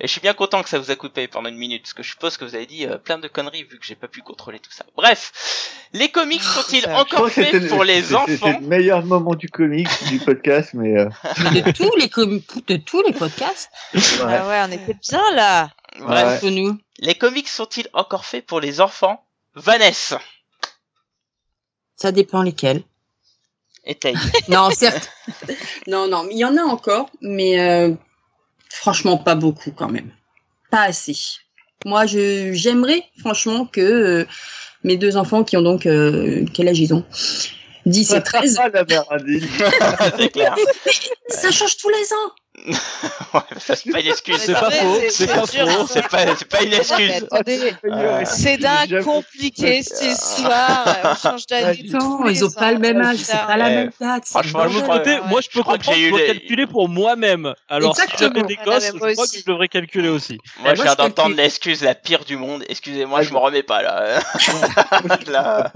Et 0.00 0.06
je 0.06 0.12
suis 0.12 0.20
bien 0.20 0.32
content 0.32 0.62
que 0.62 0.68
ça 0.68 0.78
vous 0.78 0.92
a 0.92 0.94
coupé 0.96 1.26
pendant 1.26 1.48
une 1.48 1.56
minute, 1.56 1.82
parce 1.82 1.92
que 1.92 2.04
je 2.04 2.10
suppose 2.10 2.36
que 2.36 2.44
vous 2.44 2.54
avez 2.54 2.66
dit 2.66 2.86
euh, 2.86 2.98
plein 2.98 3.18
de 3.18 3.26
conneries 3.26 3.64
vu 3.64 3.80
que 3.80 3.84
j'ai 3.84 3.96
pas 3.96 4.06
pu 4.06 4.22
contrôler 4.22 4.60
tout 4.60 4.70
ça. 4.70 4.84
Bref, 4.96 5.32
les 5.92 6.08
comics 6.08 6.40
Ah, 6.44 6.52
sont-ils 6.62 6.88
encore 6.90 7.28
faits 7.30 7.68
pour 7.68 7.82
les 7.82 8.14
enfants 8.14 8.26
C'était 8.28 8.52
le 8.60 8.66
meilleur 8.66 9.04
moment 9.04 9.34
du 9.34 9.48
comics, 9.48 9.88
du 10.08 10.20
podcast, 10.20 10.70
mais 10.74 10.96
euh, 10.96 11.08
Mais 11.52 11.62
de 11.62 11.72
tous 11.72 11.90
les 11.96 12.08
com- 12.08 12.40
de 12.68 12.76
tous 12.76 13.02
les 13.02 13.12
podcasts, 13.12 13.70
ouais. 13.94 14.00
Ah 14.22 14.46
ouais, 14.48 14.60
on 14.68 14.72
était 14.72 14.96
bien 15.10 15.34
là. 15.34 15.70
Bref, 15.98 16.42
Ouais. 16.44 16.50
nous. 16.52 16.78
les 17.00 17.16
comics 17.16 17.48
sont-ils 17.48 17.88
encore 17.92 18.24
faits 18.24 18.46
pour 18.46 18.60
les 18.60 18.80
enfants? 18.80 19.24
Vanessa, 19.56 20.20
Ça 21.98 22.12
dépend 22.12 22.42
lesquels. 22.42 22.82
essaye. 23.84 24.14
Non, 24.48 24.70
certes. 24.70 25.10
non, 25.86 26.08
non, 26.08 26.26
il 26.30 26.38
y 26.38 26.44
en 26.44 26.56
a 26.56 26.62
encore, 26.62 27.10
mais 27.20 27.60
euh, 27.60 27.92
franchement 28.70 29.18
pas 29.18 29.34
beaucoup 29.34 29.72
quand 29.72 29.88
même. 29.88 30.10
Pas 30.70 30.84
assez. 30.84 31.16
Moi, 31.84 32.06
je 32.06 32.52
j'aimerais 32.52 33.02
franchement 33.18 33.66
que 33.66 33.80
euh, 33.80 34.26
mes 34.84 34.96
deux 34.96 35.16
enfants 35.16 35.44
qui 35.44 35.56
ont 35.56 35.62
donc 35.62 35.86
euh, 35.86 36.44
quel 36.54 36.68
âge 36.68 36.78
ils 36.78 36.94
ont? 36.94 37.04
10 37.86 38.12
et 38.14 38.22
13, 38.22 38.58
Ah, 38.60 38.68
la 38.68 38.84
c'est 40.18 40.28
clair. 40.30 40.54
ça 41.28 41.50
change 41.50 41.76
tous 41.76 41.88
les 41.90 42.12
ans. 42.12 42.32
Ouais, 43.34 43.40
c'est 43.58 43.90
pas 43.92 44.00
une 44.00 44.06
excuse. 44.08 44.38
C'est 44.38 44.52
pas 44.52 44.70
faux, 44.70 44.98
c'est- 45.10 45.26
pas 45.28 45.46
faux. 45.46 45.86
C'est 45.86 46.08
pas, 46.08 46.24
pas 46.50 46.62
une 46.64 46.72
excuse. 46.72 47.12
attendez, 47.30 47.72
Euh, 47.84 48.22
c'est 48.24 48.56
d'un 48.56 48.84
J'avoue. 48.88 49.04
compliqué 49.12 49.82
cette 49.84 50.02
histoire. 50.02 50.96
On 51.04 51.14
change 51.14 51.46
d'année. 51.46 51.78
Ils 51.84 52.44
ont 52.44 52.50
pas 52.50 52.72
le 52.72 52.78
même 52.78 53.00
âge, 53.00 53.18
putain. 53.18 53.32
c'est 53.38 53.46
pas 53.46 53.56
la 53.58 53.68
même 53.68 53.90
date. 54.00 54.26
franchement, 54.26 54.64
moi 55.26 55.40
je 55.40 55.48
peux 55.50 55.62
comprendre, 55.62 55.82
j'ai 55.84 55.92
je 56.02 56.06
eu 56.06 56.10
dois 56.10 56.20
les- 56.20 56.26
calculer 56.26 56.66
pour 56.66 56.88
moi-même. 56.88 57.54
Alors 57.68 57.94
si 57.96 58.02
j'avais 58.18 58.42
des 58.42 58.54
Ouais, 58.56 58.64
gosses, 58.64 58.86
je 58.86 58.92
moi 58.96 59.12
crois 59.12 59.26
que 59.28 59.38
je 59.38 59.44
devrais 59.44 59.68
calculer 59.68 60.08
aussi. 60.08 60.38
Moi, 60.60 60.74
je 60.74 60.82
viens 60.82 60.94
d'entendre 60.96 61.36
l'excuse 61.36 61.82
la 61.82 61.94
pire 61.94 62.24
du 62.24 62.36
monde. 62.36 62.64
Excusez-moi, 62.68 63.22
je 63.22 63.32
me 63.32 63.38
remets 63.38 63.62
pas 63.62 63.82
là. 63.82 64.20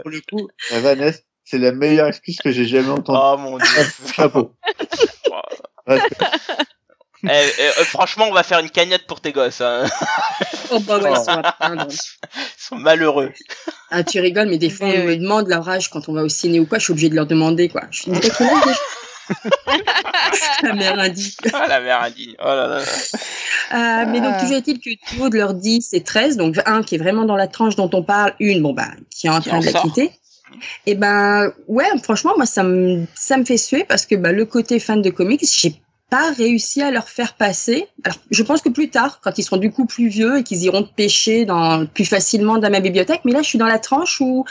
Pour 0.00 0.10
le 0.10 0.20
coup, 0.28 0.48
la 0.70 0.80
Vanessa, 0.80 1.18
c'est 1.52 1.58
la 1.58 1.72
meilleure 1.72 2.08
excuse 2.08 2.38
que 2.38 2.50
j'ai 2.50 2.64
jamais 2.64 2.88
entendue. 2.88 3.18
Oh 3.22 3.36
mon 3.36 3.58
dieu. 3.58 3.66
Chapeau. 4.16 4.52
Ouais, 5.88 6.00
Eh, 7.24 7.28
eh, 7.28 7.62
euh, 7.80 7.84
franchement, 7.84 8.26
on 8.28 8.32
va 8.32 8.44
faire 8.44 8.60
une 8.60 8.70
cagnotte 8.70 9.04
pour 9.08 9.20
tes 9.20 9.32
gosses. 9.32 9.60
Hein. 9.60 9.84
Oh 10.70 10.78
bah 10.80 10.98
ouais, 10.98 11.10
ils 11.10 11.16
sont. 11.16 11.42
Ils 12.76 12.78
malheureux. 12.78 13.32
Ah, 13.90 14.04
tu 14.04 14.20
rigoles, 14.20 14.48
mais 14.48 14.58
des 14.58 14.70
fois, 14.70 14.86
Mais 14.86 15.02
on 15.02 15.06
me 15.06 15.16
demande 15.16 15.48
leur 15.48 15.68
âge 15.68 15.90
quand 15.90 16.08
on 16.08 16.12
va 16.14 16.22
au 16.22 16.28
ciné 16.28 16.60
ou 16.60 16.66
quoi, 16.66 16.78
je 16.78 16.84
suis 16.84 16.92
obligée 16.92 17.08
de 17.10 17.16
leur 17.16 17.26
demander, 17.26 17.68
quoi. 17.68 17.82
Je 17.90 18.02
âge 18.02 18.12
déjà 18.12 18.32
La 20.62 20.72
mère 20.72 20.98
indigne. 20.98 21.32
Ah, 21.52 21.66
la 21.68 21.80
mère 21.80 22.02
indigne. 22.02 22.34
Oh 22.40 22.44
là 22.46 22.66
là. 22.68 22.78
Euh, 22.80 24.04
mais 24.08 24.20
donc, 24.20 24.34
Ah. 24.36 24.40
toujours 24.40 24.56
est-il 24.56 24.78
que 24.80 24.90
du 24.90 25.20
haut 25.20 25.28
de 25.28 25.36
leurs 25.36 25.54
10 25.54 25.92
et 25.94 26.02
13, 26.04 26.36
donc 26.36 26.56
un 26.66 26.82
qui 26.82 26.94
est 26.94 26.98
vraiment 26.98 27.24
dans 27.24 27.36
la 27.36 27.48
tranche 27.48 27.74
dont 27.76 27.90
on 27.92 28.02
parle, 28.04 28.34
une, 28.40 28.62
bon, 28.62 28.72
bah, 28.72 28.88
qui 29.10 29.26
est 29.26 29.30
en 29.30 29.40
train 29.40 29.58
de 29.60 29.66
la 29.66 29.72
quitter. 29.80 30.12
Et 30.86 30.94
ben, 30.94 31.52
ouais, 31.68 31.86
franchement, 32.02 32.32
moi, 32.36 32.46
ça 32.46 32.62
me, 32.62 33.06
ça 33.14 33.36
me 33.36 33.44
fait 33.44 33.56
suer 33.56 33.84
parce 33.84 34.06
que, 34.06 34.14
bah, 34.14 34.32
le 34.32 34.44
côté 34.44 34.78
fan 34.78 35.02
de 35.02 35.10
comics, 35.10 35.44
j'ai 35.44 35.80
pas 36.10 36.30
réussi 36.32 36.82
à 36.82 36.90
leur 36.90 37.08
faire 37.08 37.34
passer. 37.34 37.86
Alors, 38.04 38.18
je 38.30 38.42
pense 38.42 38.60
que 38.60 38.68
plus 38.68 38.90
tard, 38.90 39.20
quand 39.22 39.38
ils 39.38 39.42
seront 39.42 39.56
du 39.56 39.70
coup 39.70 39.86
plus 39.86 40.08
vieux 40.08 40.38
et 40.38 40.42
qu'ils 40.42 40.62
iront 40.64 40.84
pêcher 40.84 41.46
dans, 41.46 41.86
plus 41.86 42.04
facilement 42.04 42.58
dans 42.58 42.70
ma 42.70 42.80
bibliothèque, 42.80 43.22
mais 43.24 43.32
là, 43.32 43.40
je 43.40 43.48
suis 43.48 43.58
dans 43.58 43.66
la 43.66 43.78
tranche 43.78 44.20
où, 44.20 44.44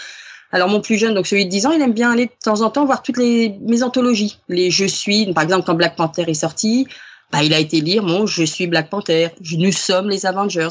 alors 0.51 0.69
mon 0.69 0.81
plus 0.81 0.97
jeune, 0.97 1.13
donc 1.13 1.27
celui 1.27 1.45
de 1.45 1.51
10 1.51 1.67
ans, 1.67 1.71
il 1.71 1.81
aime 1.81 1.93
bien 1.93 2.11
aller 2.11 2.25
de 2.25 2.31
temps 2.43 2.61
en 2.61 2.71
temps 2.71 2.85
voir 2.85 3.03
toutes 3.03 3.17
les 3.17 3.59
mes 3.61 3.83
anthologies. 3.83 4.39
Les 4.49 4.71
Je 4.71 4.85
suis, 4.85 5.31
par 5.33 5.43
exemple, 5.43 5.63
quand 5.65 5.75
Black 5.75 5.95
Panther 5.95 6.23
est 6.27 6.33
sorti, 6.33 6.87
bah, 7.31 7.43
il 7.43 7.53
a 7.53 7.59
été 7.59 7.79
lire 7.79 8.01
mon 8.01 8.25
Je 8.25 8.43
suis 8.43 8.65
Black 8.65 8.89
Panther, 8.89 9.29
nous 9.55 9.71
sommes 9.71 10.09
les 10.09 10.25
Avengers. 10.25 10.69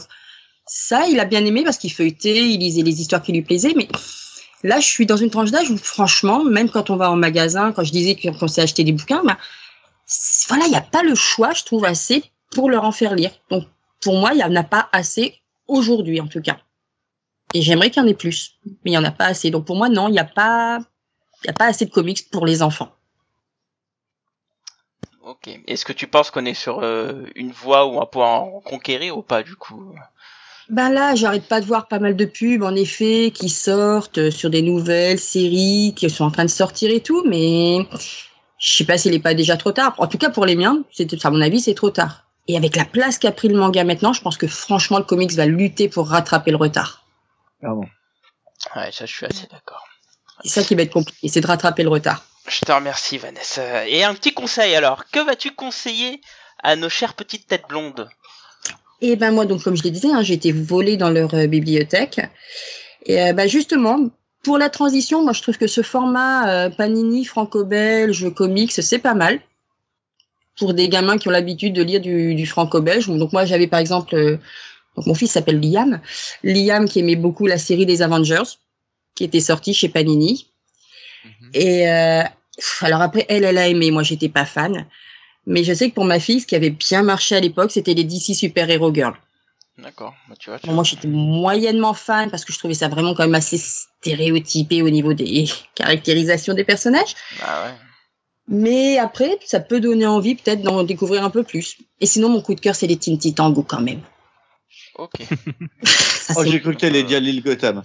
Ça, 0.67 1.07
il 1.09 1.21
a 1.21 1.25
bien 1.25 1.45
aimé 1.45 1.63
parce 1.65 1.79
qu'il 1.79 1.93
feuilletait, 1.93 2.51
il 2.51 2.59
lisait 2.59 2.83
les 2.83 3.01
histoires 3.01 3.23
qui 3.23 3.33
lui 3.33 3.43
plaisaient, 3.43 3.75
mais 3.77 3.87
là, 4.63 4.81
je 4.81 4.87
suis 4.87 5.07
dans 5.07 5.17
une 5.17 5.31
tranche 5.31 5.51
d'âge 5.51 5.71
où, 5.71 5.77
franchement, 5.77 6.45
même 6.45 6.71
quand 6.71 6.91
on 6.91 6.97
va 6.97 7.11
en 7.11 7.17
magasin, 7.17 7.73
quand 7.73 7.85
je 7.85 7.93
disais 7.93 8.17
qu'on 8.17 8.49
s'est 8.49 8.63
acheté 8.63 8.85
des 8.85 8.93
bouquins, 8.93 9.23
c'est- 10.07 10.49
voilà, 10.49 10.67
il 10.67 10.71
n'y 10.71 10.77
a 10.77 10.83
pas 10.83 11.03
le 11.03 11.15
choix, 11.15 11.53
je 11.53 11.65
trouve, 11.65 11.85
assez 11.85 12.25
pour 12.51 12.71
leur 12.71 12.85
en 12.85 12.93
faire 12.93 13.15
lire. 13.15 13.31
Donc, 13.51 13.65
pour 14.01 14.17
moi, 14.19 14.33
il 14.33 14.37
n'y 14.39 14.45
en 14.45 14.57
a 14.57 14.65
pas 14.65 14.89
assez 14.93 15.41
aujourd'hui, 15.69 16.21
en 16.21 16.27
tout 16.27 16.43
cas. 16.43 16.59
Et 17.55 17.63
j'aimerais 17.63 17.91
qu'il 17.91 18.03
y 18.03 18.07
en 18.07 18.09
ait 18.09 18.15
plus, 18.15 18.59
mais 18.65 18.75
il 18.87 18.91
n'y 18.91 18.99
en 18.99 19.05
a 19.05 19.11
pas 19.11 19.27
assez. 19.27 19.51
Donc, 19.51 19.65
pour 19.67 19.77
moi, 19.77 19.89
non, 19.89 20.09
il 20.09 20.13
n'y 20.13 20.19
a 20.19 20.25
pas, 20.25 20.81
assez 21.59 21.85
de 21.85 21.91
comics 21.91 22.31
pour 22.31 22.47
les 22.47 22.63
enfants. 22.63 22.93
Ok. 25.23 25.49
Est-ce 25.67 25.85
que 25.85 25.93
tu 25.93 26.07
penses 26.07 26.31
qu'on 26.31 26.45
est 26.45 26.55
sur 26.55 26.81
euh, 26.81 27.25
une 27.35 27.53
voie 27.53 27.87
où 27.87 27.99
on 27.99 28.19
va 28.19 28.27
en 28.27 28.61
conquérir 28.61 29.17
ou 29.17 29.23
pas 29.23 29.43
du 29.43 29.55
coup? 29.55 29.95
Ben 30.71 30.89
là, 30.89 31.17
j'arrête 31.17 31.47
pas 31.47 31.61
de 31.61 31.67
voir 31.67 31.89
pas 31.89 31.99
mal 31.99 32.15
de 32.15 32.25
pubs, 32.25 32.63
en 32.63 32.77
effet, 32.77 33.33
qui 33.35 33.49
sortent 33.49 34.19
euh, 34.19 34.31
sur 34.31 34.51
des 34.51 34.63
nouvelles 34.63 35.19
séries 35.19 35.95
qui 35.97 36.09
sont 36.09 36.25
en 36.25 36.31
train 36.31 36.45
de 36.45 36.51
sortir 36.51 36.93
et 36.93 37.01
tout, 37.01 37.25
mais 37.27 37.79
je 38.59 38.73
sais 38.75 38.85
pas 38.85 38.97
s'il 38.97 39.13
est 39.13 39.19
pas 39.19 39.35
déjà 39.35 39.57
trop 39.57 39.73
tard. 39.73 39.95
En 39.99 40.07
tout 40.07 40.17
cas, 40.17 40.31
pour 40.31 40.47
les 40.47 40.55
miens, 40.55 40.85
c'est, 40.93 41.25
à 41.25 41.31
mon 41.31 41.41
avis, 41.41 41.61
c'est 41.61 41.75
trop 41.75 41.91
tard. 41.91 42.25
Et 42.47 42.57
avec 42.57 42.77
la 42.77 42.85
place 42.85 43.19
qu'a 43.19 43.33
pris 43.33 43.49
le 43.49 43.59
manga 43.59 43.83
maintenant, 43.83 44.13
je 44.13 44.23
pense 44.23 44.37
que 44.37 44.47
franchement, 44.47 44.99
le 44.99 45.05
comics 45.05 45.33
va 45.33 45.45
lutter 45.45 45.89
pour 45.89 46.09
rattraper 46.09 46.53
le 46.53 46.57
retard. 46.57 47.05
clairement. 47.59 47.87
Ouais, 48.77 48.93
ça 48.93 49.07
je 49.07 49.13
suis 49.13 49.27
assez 49.27 49.47
d'accord. 49.51 49.85
C'est 50.45 50.61
ça 50.61 50.63
qui 50.63 50.75
va 50.77 50.83
être 50.83 50.93
compliqué, 50.93 51.29
c'est 51.29 51.41
de 51.41 51.47
rattraper 51.47 51.83
le 51.83 51.89
retard. 51.89 52.25
Je 52.47 52.61
te 52.61 52.71
remercie 52.71 53.19
Vanessa. 53.19 53.89
Et 53.89 54.05
un 54.05 54.15
petit 54.15 54.35
conseil 54.35 54.75
alors, 54.75 55.05
que 55.11 55.21
vas-tu 55.21 55.53
conseiller 55.53 56.21
à 56.63 56.77
nos 56.77 56.89
chères 56.89 57.15
petites 57.15 57.47
têtes 57.47 57.67
blondes? 57.69 58.09
Et 59.03 59.17
ben 59.17 59.31
moi, 59.31 59.47
donc 59.47 59.63
comme 59.63 59.77
je 59.77 59.83
le 59.83 59.91
disais, 59.91 60.11
hein, 60.13 60.23
j'ai 60.23 60.35
été 60.35 60.53
volée 60.53 60.97
dans 60.97 61.11
leur 61.11 61.35
euh, 61.35 61.47
bibliothèque. 61.47 62.21
Et 63.07 63.21
euh, 63.21 63.33
ben, 63.33 63.49
justement, 63.49 64.11
pour 64.43 64.59
la 64.59 64.69
transition, 64.69 65.23
moi 65.23 65.33
je 65.33 65.43
trouve 65.43 65.59
que 65.59 65.67
ce 65.67 65.83
format 65.83 66.49
euh, 66.49 66.71
Panini 66.71 67.25
franco-belge 67.25 68.33
comics, 68.35 68.73
c'est 68.73 68.99
pas 68.99 69.15
mal 69.15 69.41
pour 70.59 70.75
des 70.75 70.89
gamins 70.89 71.19
qui 71.19 71.29
ont 71.29 71.31
l'habitude 71.31 71.73
de 71.73 71.83
lire 71.83 72.01
du, 72.01 72.35
du 72.35 72.47
franco-belge. 72.47 73.09
Donc 73.09 73.33
moi 73.33 73.45
j'avais 73.45 73.67
par 73.67 73.81
exemple 73.81 74.15
euh, 74.15 74.37
Donc 74.97 75.07
mon 75.07 75.15
fils 75.15 75.33
s'appelle 75.33 75.61
Liam. 75.61 76.01
Liam 76.45 76.87
qui 76.87 77.01
aimait 77.01 77.17
beaucoup 77.17 77.47
la 77.47 77.59
série 77.59 77.87
des 77.87 78.03
Avengers, 78.03 78.59
qui 79.15 79.25
était 79.25 79.41
sortie 79.41 79.75
chez 79.75 79.89
Panini. 79.89 80.47
Mhm. 81.25 81.51
Et 81.55 81.89
euh, 81.89 82.23
alors 82.83 83.01
après, 83.01 83.27
elle, 83.29 83.45
elle 83.45 83.59
a 83.59 83.69
aimé. 83.69 83.91
Moi, 83.91 84.03
j'étais 84.03 84.29
pas 84.29 84.45
fan. 84.45 84.87
Mais 85.51 85.65
je 85.65 85.75
sais 85.75 85.91
que 85.91 85.95
pour 85.97 86.05
ma 86.05 86.21
fille, 86.21 86.41
ce 86.41 86.47
qui 86.47 86.55
avait 86.55 86.71
bien 86.71 87.03
marché 87.03 87.35
à 87.35 87.41
l'époque, 87.41 87.73
c'était 87.73 87.93
les 87.93 88.05
DC 88.05 88.37
Super 88.37 88.71
Hero 88.71 88.95
Girl. 88.95 89.15
D'accord. 89.79 90.15
Bah, 90.29 90.37
tu 90.39 90.49
vois, 90.49 90.61
tu 90.61 90.67
Bon, 90.69 90.75
moi, 90.75 90.85
j'étais 90.85 91.09
moyennement 91.09 91.93
fan 91.93 92.31
parce 92.31 92.45
que 92.45 92.53
je 92.53 92.59
trouvais 92.59 92.75
ça 92.75 92.87
vraiment 92.87 93.15
quand 93.15 93.25
même 93.25 93.35
assez 93.35 93.59
stéréotypé 93.59 94.81
au 94.83 94.91
niveau 94.91 95.13
des 95.13 95.49
caractérisations 95.75 96.55
des 96.55 96.63
personnages. 96.63 97.17
Ah 97.43 97.65
ouais. 97.65 97.75
Mais 98.47 98.99
après, 98.99 99.39
ça 99.45 99.59
peut 99.59 99.81
donner 99.81 100.07
envie 100.07 100.37
peut-être 100.37 100.63
d'en 100.63 100.85
découvrir 100.85 101.25
un 101.25 101.31
peu 101.31 101.43
plus. 101.43 101.79
Et 102.01 102.07
sinon, 102.07 102.29
mon 102.29 102.43
coup 102.43 102.55
de 102.55 102.61
cœur, 102.61 102.77
c'est 102.77 102.87
les 102.87 102.97
Teen 102.97 103.19
Titans 103.19 103.53
Go 103.53 103.65
quand 103.65 103.81
même. 103.81 104.03
Ok. 104.95 105.15
Ça, 105.83 106.35
Oh, 106.37 106.45
j'ai 106.45 106.61
cru 106.61 106.75
que 106.75 106.81
t'allais 106.81 107.03
dire 107.03 107.21
l'île 107.21 107.43
Gotham. 107.43 107.83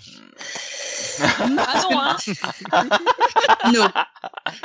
Ah 1.21 1.81
non, 1.89 1.99
hein 1.99 2.17
Non. 3.73 3.87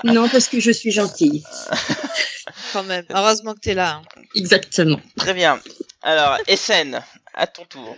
Non, 0.04 0.28
parce 0.28 0.48
que 0.48 0.60
je 0.60 0.70
suis 0.70 0.90
gentille. 0.90 1.42
Quand 2.72 2.82
même. 2.84 3.04
Heureusement 3.10 3.54
que 3.54 3.60
t'es 3.60 3.74
là. 3.74 3.96
hein. 3.96 4.20
Exactement. 4.34 5.00
Très 5.16 5.34
bien. 5.34 5.60
Alors, 6.02 6.38
SN, 6.48 7.00
à 7.34 7.46
ton 7.46 7.64
tour. 7.64 7.96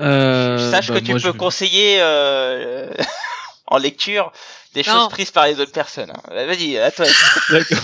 Euh, 0.00 0.70
Sache 0.70 0.88
bah, 0.88 1.00
que 1.00 1.04
tu 1.04 1.10
moi, 1.12 1.20
peux 1.20 1.32
je- 1.32 1.36
conseiller 1.38 1.98
euh, 2.00 2.92
en 3.66 3.78
lecture 3.78 4.32
des 4.74 4.82
Non. 4.82 4.92
choses 4.92 5.08
prises 5.08 5.30
par 5.32 5.46
les 5.46 5.58
autres 5.58 5.72
personnes. 5.72 6.10
hein. 6.10 6.22
Vas-y, 6.46 6.78
à 6.78 6.90
toi. 6.92 7.06
D'accord. 7.50 7.78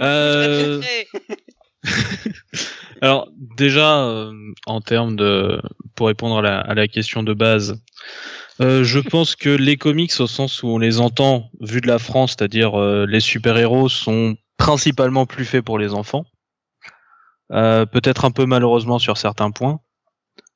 Euh. 0.00 0.80
Alors 3.00 3.28
déjà, 3.36 4.00
euh, 4.00 4.32
en 4.66 4.80
termes 4.80 5.16
de, 5.16 5.60
pour 5.94 6.08
répondre 6.08 6.38
à 6.38 6.42
la, 6.42 6.58
à 6.58 6.74
la 6.74 6.88
question 6.88 7.22
de 7.22 7.34
base, 7.34 7.80
euh, 8.60 8.84
je 8.84 8.98
pense 9.10 9.36
que 9.36 9.50
les 9.50 9.76
comics, 9.76 10.12
au 10.20 10.26
sens 10.26 10.62
où 10.62 10.68
on 10.68 10.78
les 10.78 11.00
entend, 11.00 11.50
vu 11.60 11.80
de 11.80 11.86
la 11.86 11.98
France, 11.98 12.34
c'est-à-dire 12.38 12.78
euh, 12.78 13.06
les 13.08 13.20
super-héros, 13.20 13.88
sont 13.88 14.36
principalement 14.56 15.26
plus 15.26 15.44
faits 15.44 15.64
pour 15.64 15.78
les 15.78 15.94
enfants. 15.94 16.24
Peut-être 17.50 18.26
un 18.26 18.30
peu 18.30 18.44
malheureusement 18.44 18.98
sur 18.98 19.16
certains 19.16 19.50
points. 19.50 19.80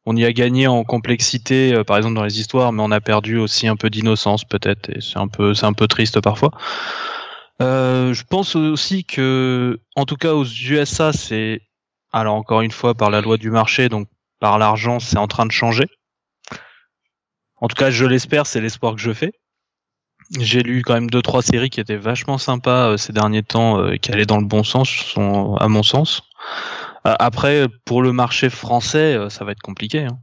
On 0.04 0.14
y 0.14 0.26
a 0.26 0.32
gagné 0.32 0.66
en 0.66 0.84
complexité, 0.84 1.82
par 1.86 1.96
exemple 1.96 2.16
dans 2.16 2.24
les 2.24 2.38
histoires, 2.38 2.70
mais 2.72 2.82
on 2.82 2.90
a 2.90 3.00
perdu 3.00 3.38
aussi 3.38 3.66
un 3.66 3.76
peu 3.76 3.88
d'innocence 3.88 4.44
peut-être, 4.44 4.90
et 4.90 5.00
c'est 5.00 5.16
un 5.16 5.28
peu, 5.28 5.54
c'est 5.54 5.64
un 5.64 5.72
peu 5.72 5.88
triste 5.88 6.20
parfois. 6.20 6.50
Euh, 7.62 8.12
je 8.12 8.24
pense 8.24 8.56
aussi 8.56 9.04
que, 9.04 9.80
en 9.96 10.04
tout 10.04 10.16
cas 10.16 10.34
aux 10.34 10.44
USA, 10.44 11.12
c'est 11.12 11.60
alors 12.12 12.34
encore 12.34 12.60
une 12.62 12.72
fois 12.72 12.94
par 12.94 13.10
la 13.10 13.20
loi 13.20 13.36
du 13.36 13.50
marché, 13.50 13.88
donc 13.88 14.08
par 14.40 14.58
l'argent, 14.58 14.98
c'est 15.00 15.18
en 15.18 15.28
train 15.28 15.46
de 15.46 15.52
changer. 15.52 15.86
En 17.56 17.68
tout 17.68 17.76
cas, 17.76 17.90
je 17.90 18.04
l'espère, 18.04 18.46
c'est 18.46 18.60
l'espoir 18.60 18.94
que 18.96 19.00
je 19.00 19.12
fais. 19.12 19.32
J'ai 20.38 20.62
lu 20.62 20.82
quand 20.82 20.94
même 20.94 21.10
deux 21.10 21.22
trois 21.22 21.42
séries 21.42 21.70
qui 21.70 21.80
étaient 21.80 21.96
vachement 21.96 22.38
sympas 22.38 22.90
euh, 22.90 22.96
ces 22.96 23.12
derniers 23.12 23.42
temps, 23.42 23.78
euh, 23.80 23.96
qui 23.96 24.10
allaient 24.10 24.26
dans 24.26 24.38
le 24.38 24.46
bon 24.46 24.64
sens, 24.64 25.14
à 25.16 25.68
mon 25.68 25.82
sens. 25.82 26.22
Euh, 27.06 27.14
après, 27.18 27.68
pour 27.84 28.02
le 28.02 28.12
marché 28.12 28.50
français, 28.50 29.14
euh, 29.14 29.28
ça 29.28 29.44
va 29.44 29.52
être 29.52 29.62
compliqué. 29.62 30.04
hein. 30.04 30.18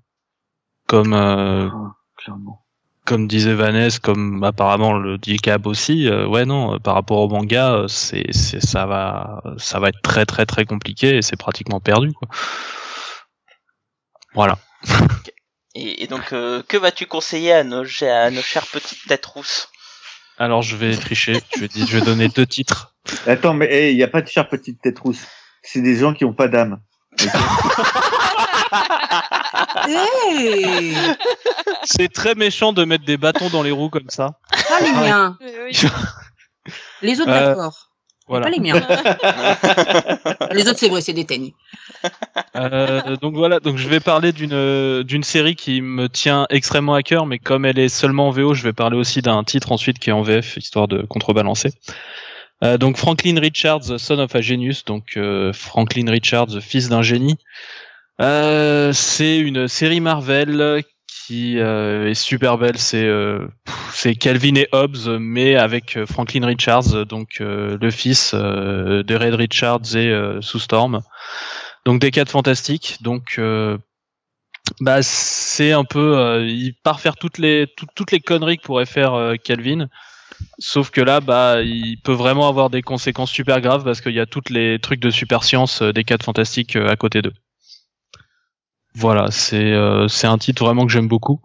Comme 0.88 1.14
euh, 1.14 1.70
Clairement. 2.18 2.66
Comme 3.10 3.28
disait 3.28 3.56
Vanessa, 3.56 3.98
comme 3.98 4.44
apparemment 4.44 4.94
le 4.94 5.18
dit 5.18 5.38
Cab 5.38 5.66
aussi, 5.66 6.08
euh, 6.08 6.28
ouais 6.28 6.46
non, 6.46 6.76
euh, 6.76 6.78
par 6.78 6.94
rapport 6.94 7.18
au 7.22 7.28
manga, 7.28 7.74
euh, 7.74 7.88
c'est, 7.88 8.28
c'est 8.32 8.62
ça 8.64 8.86
va, 8.86 9.42
ça 9.58 9.80
va 9.80 9.90
être 9.90 10.02
très 10.04 10.28
très 10.28 10.46
très 10.46 10.64
compliqué 10.66 11.18
et 11.18 11.22
c'est 11.24 11.36
pratiquement 11.36 11.80
perdu 11.80 12.14
quoi. 12.14 12.28
Voilà. 14.36 14.60
Et, 15.74 16.04
et 16.04 16.08
donc, 16.08 16.34
euh, 16.34 16.62
que 16.68 16.78
vas-tu 16.78 17.08
conseiller 17.08 17.52
à 17.52 17.64
nos, 17.64 17.84
à 18.04 18.30
nos 18.30 18.42
chères 18.44 18.68
petites 18.68 19.08
têtes 19.08 19.26
rousses? 19.26 19.70
Alors 20.38 20.62
je 20.62 20.76
vais 20.76 20.96
tricher, 20.96 21.42
je 21.56 21.62
vais, 21.62 21.68
dire- 21.68 21.88
je 21.88 21.98
vais 21.98 22.06
donner 22.06 22.28
deux 22.30 22.46
titres. 22.46 22.94
Attends, 23.26 23.56
mais 23.56 23.92
il 23.92 23.98
n'y 23.98 24.04
a 24.04 24.08
pas 24.08 24.22
de 24.22 24.28
chère 24.28 24.48
petite 24.48 24.82
tête 24.82 25.00
rousse. 25.00 25.26
C'est 25.64 25.82
des 25.82 25.96
gens 25.96 26.14
qui 26.14 26.26
ont 26.26 26.34
pas 26.34 26.48
d'âme. 26.48 26.80
Hey 29.90 30.96
C'est 31.84 32.12
très 32.12 32.36
méchant 32.36 32.74
de 32.74 32.84
mettre 32.86 33.06
des 33.06 33.18
bâtons 33.18 33.50
dans 33.50 33.64
les 33.64 33.72
roues 33.72 33.90
comme 33.90 34.10
ça. 34.10 34.32
Pas 34.70 34.82
les 34.82 34.92
miens. 34.92 35.38
Les 37.02 37.20
autres, 37.22 37.30
Euh, 37.30 37.50
d'accord. 37.50 37.86
Voilà. 38.28 38.46
Pas 38.46 38.52
les 38.52 38.60
miens. 38.60 38.76
les 40.52 40.68
autres, 40.68 40.78
c'est 40.78 40.90
vrai, 40.90 41.02
c'est 41.02 41.14
des 41.14 41.26
teignes. 41.26 41.52
Euh, 42.56 43.16
donc 43.18 43.34
voilà, 43.36 43.60
donc 43.60 43.78
je 43.78 43.90
vais 43.90 44.00
parler 44.00 44.32
d'une 44.32 45.02
d'une 45.02 45.24
série 45.24 45.56
qui 45.56 45.82
me 45.82 46.08
tient 46.08 46.46
extrêmement 46.52 46.94
à 46.94 47.02
cœur, 47.02 47.26
mais 47.26 47.40
comme 47.40 47.66
elle 47.66 47.80
est 47.80 47.90
seulement 47.90 48.28
en 48.28 48.32
VO, 48.32 48.54
je 48.54 48.62
vais 48.64 48.74
parler 48.74 48.98
aussi 48.98 49.24
d'un 49.24 49.44
titre 49.44 49.72
ensuite 49.72 49.98
qui 49.98 50.12
est 50.12 50.14
en 50.14 50.22
VF, 50.22 50.58
histoire 50.58 50.88
de 50.88 51.02
contrebalancer. 51.02 51.72
Euh, 52.64 52.78
donc 52.78 52.98
Franklin 52.98 53.40
Richards, 53.40 54.00
Son 54.00 54.20
of 54.20 54.36
a 54.36 54.42
Genius, 54.42 54.86
donc 54.86 55.18
euh, 55.18 55.52
Franklin 55.52 56.12
Richards, 56.12 56.60
fils 56.62 56.88
d'un 56.90 57.02
génie. 57.02 57.38
Euh, 58.22 58.92
c'est 58.94 59.38
une 59.40 59.68
série 59.68 60.02
Marvel 60.02 60.84
qui 61.08 61.60
euh, 61.60 62.10
est 62.10 62.14
super 62.16 62.58
belle. 62.58 62.78
C'est 62.78 63.06
euh, 63.06 63.48
c'est 63.92 64.16
Calvin 64.16 64.56
et 64.56 64.68
Hobbes, 64.72 65.18
mais 65.20 65.56
avec 65.56 65.96
euh, 65.98 66.06
Franklin 66.06 66.46
Richards, 66.46 67.06
donc 67.06 67.38
euh, 67.40 67.78
le 67.80 67.92
fils 67.92 68.34
de 68.34 69.16
Red 69.16 69.36
Richards 69.36 69.96
et 69.96 70.12
Sue 70.42 70.60
Storm. 70.60 71.02
Donc 71.86 72.02
des 72.02 72.12
quatre 72.12 72.32
fantastiques. 72.32 72.98
Donc 73.02 73.40
bah 74.82 75.02
c'est 75.02 75.72
un 75.72 75.84
peu 75.84 76.46
il 76.48 76.74
part 76.84 77.00
faire 77.00 77.16
toutes 77.16 77.38
les 77.38 77.68
tout- 77.76 77.88
toutes 77.96 78.12
les 78.12 78.20
conneries 78.20 78.58
que 78.58 78.64
pourrait 78.64 78.86
faire 78.86 79.34
Calvin. 79.44 79.88
Sauf 80.60 80.90
que 80.92 81.02
là, 81.02 81.22
bah, 81.22 81.62
il 81.62 81.98
peut 82.02 82.14
vraiment 82.14 82.48
avoir 82.50 82.70
des 82.70 82.82
conséquences 82.82 83.32
super 83.32 83.62
graves 83.62 83.84
parce 83.84 84.02
qu'il 84.02 84.14
y 84.14 84.20
a 84.22 84.26
toutes 84.26 84.50
les 84.50 84.80
trucs 84.80 85.02
de 85.02 85.10
super 85.12 85.44
science 85.44 85.82
des 85.82 86.04
quatre 86.06 86.24
fantastiques 86.24 86.76
à 86.78 86.96
côté 86.96 87.22
d'eux. 87.22 87.34
Voilà, 88.96 89.32
c'est 89.32 89.72
euh, 89.74 90.08
c'est 90.08 90.28
un 90.28 90.38
titre 90.38 90.64
vraiment 90.66 90.86
que 90.86 90.92
j'aime 90.92 91.08
beaucoup. 91.08 91.42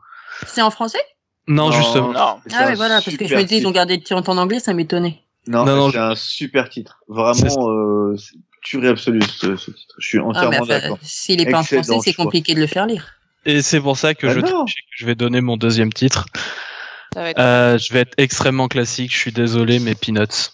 C'est 0.47 0.63
en 0.63 0.71
français? 0.71 0.99
Non, 1.47 1.71
justement. 1.71 2.13
Non. 2.13 2.41
Ah 2.53 2.67
ouais, 2.67 2.75
voilà, 2.75 3.01
parce 3.03 3.17
que 3.17 3.27
je 3.27 3.35
me 3.37 3.43
dis, 3.45 3.59
ils 3.59 3.67
ont 3.67 3.71
gardé 3.71 3.97
le 3.97 4.03
titre 4.03 4.29
en 4.29 4.39
anglais, 4.39 4.61
ça 4.61 4.73
m'étonnait. 4.73 5.21
Non, 5.47 5.65
Non, 5.67 5.77
non, 5.77 5.87
c'est 5.91 5.97
je- 5.99 6.03
un 6.03 6.15
super 6.17 6.69
titre. 6.71 7.01
Vraiment, 7.07 7.69
euh, 7.69 8.17
c'est 8.17 8.37
tuerie 8.63 8.89
absolue 8.89 9.21
ce, 9.23 9.57
ce 9.57 9.71
titre. 9.71 9.95
Je 9.99 10.07
suis 10.09 10.19
Ah, 10.19 10.25
entièrement 10.25 10.65
d'accord. 10.65 10.99
s'il 11.03 11.41
est 11.43 11.51
pas 11.51 11.59
en 11.59 11.63
français, 11.65 11.99
c'est 12.03 12.15
compliqué 12.15 12.55
de 12.55 12.61
le 12.61 12.67
faire 12.67 12.87
lire. 12.87 13.13
Et 13.45 13.61
c'est 13.61 13.81
pour 13.81 13.99
ça 13.99 14.15
que 14.15 14.27
Ah 14.27 14.33
je, 14.33 14.41
que 14.41 15.05
vais 15.05 15.15
donner 15.15 15.43
mon 15.43 15.59
deuxième 15.59 15.93
titre. 15.93 16.25
Ça 17.13 17.21
va 17.21 17.31
être- 17.31 17.39
Euh, 17.39 17.77
je 17.77 17.93
vais 17.93 18.01
être 18.01 18.15
extrêmement 18.17 18.69
classique. 18.69 19.13
Je 19.13 19.19
suis 19.19 19.33
désolé, 19.33 19.81
mais 19.81 19.95
Peanuts. 19.95 20.51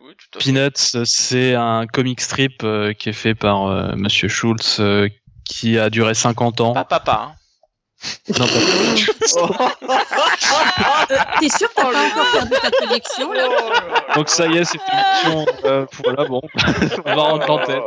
Oui, 0.00 0.06
tout 0.08 0.08
à 0.08 0.08
fait. 0.10 0.16
Peanuts, 0.38 1.04
c'est 1.04 1.54
un 1.54 1.86
comic 1.86 2.20
strip 2.20 2.62
euh, 2.64 2.92
qui 2.92 3.08
est 3.10 3.12
fait 3.14 3.34
par 3.34 3.66
euh, 3.66 3.92
Monsieur 3.96 4.28
Schultz, 4.28 4.78
euh, 4.80 5.08
qui 5.44 5.78
a 5.78 5.90
duré 5.90 6.14
50 6.14 6.60
ans. 6.60 6.72
Pas 6.74 6.84
papa. 6.84 7.28
Hein. 7.30 7.34
Non, 8.38 8.46
pas- 8.46 9.74
Euh, 11.10 11.16
T'es 11.40 11.48
sûr 11.48 11.68
que 11.70 11.74
t'as 11.74 11.90
pas 11.90 12.06
encore 12.06 12.32
perdu 12.32 12.52
ta 12.60 12.70
collection 12.70 13.32
là 13.32 13.48
Donc 14.14 14.28
ça 14.28 14.46
y 14.46 14.58
est, 14.58 14.64
c'est 14.64 14.78
une 14.78 14.98
mission. 14.98 15.46
Euh, 15.64 15.86
voilà, 16.02 16.24
bon, 16.28 16.42
on 17.06 17.14
va 17.14 17.22
en 17.22 17.58
tête. 17.64 17.82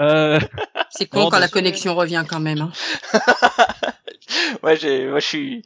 Euh, 0.00 0.38
C'est 0.90 1.06
con 1.06 1.30
quand 1.30 1.38
la 1.38 1.48
connexion 1.48 1.94
revient 1.94 2.24
quand 2.28 2.40
même. 2.40 2.60
hein. 2.60 2.72
Ouais, 4.62 4.76
j'ai, 4.76 5.06
moi, 5.06 5.20
je 5.20 5.26
suis, 5.26 5.62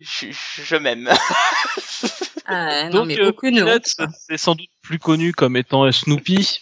je, 0.00 0.26
je, 0.30 0.62
je 0.62 0.76
m'aime. 0.76 1.08
Ah, 2.46 2.84
non, 2.84 2.90
donc 3.00 3.06
mais 3.08 3.20
euh, 3.20 3.26
beaucoup. 3.26 3.46
Peanuts, 3.46 3.80
c'est 4.28 4.38
sans 4.38 4.54
doute 4.54 4.68
plus 4.86 4.98
connu 4.98 5.32
comme 5.32 5.56
étant 5.56 5.90
Snoopy. 5.90 6.60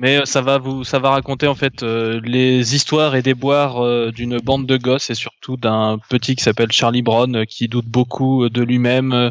Mais 0.00 0.18
euh, 0.18 0.24
ça 0.24 0.40
va 0.40 0.58
vous, 0.58 0.82
ça 0.82 0.98
va 0.98 1.10
raconter 1.10 1.46
en 1.46 1.54
fait 1.54 1.84
euh, 1.84 2.20
les 2.24 2.74
histoires 2.74 3.14
et 3.14 3.22
déboires 3.22 3.84
euh, 3.84 4.10
d'une 4.10 4.38
bande 4.38 4.66
de 4.66 4.76
gosses 4.76 5.10
et 5.10 5.14
surtout 5.14 5.56
d'un 5.56 5.98
petit 6.08 6.34
qui 6.34 6.42
s'appelle 6.42 6.72
Charlie 6.72 7.02
Brown 7.02 7.36
euh, 7.36 7.44
qui 7.44 7.68
doute 7.68 7.86
beaucoup 7.86 8.48
de 8.48 8.62
lui-même, 8.62 9.30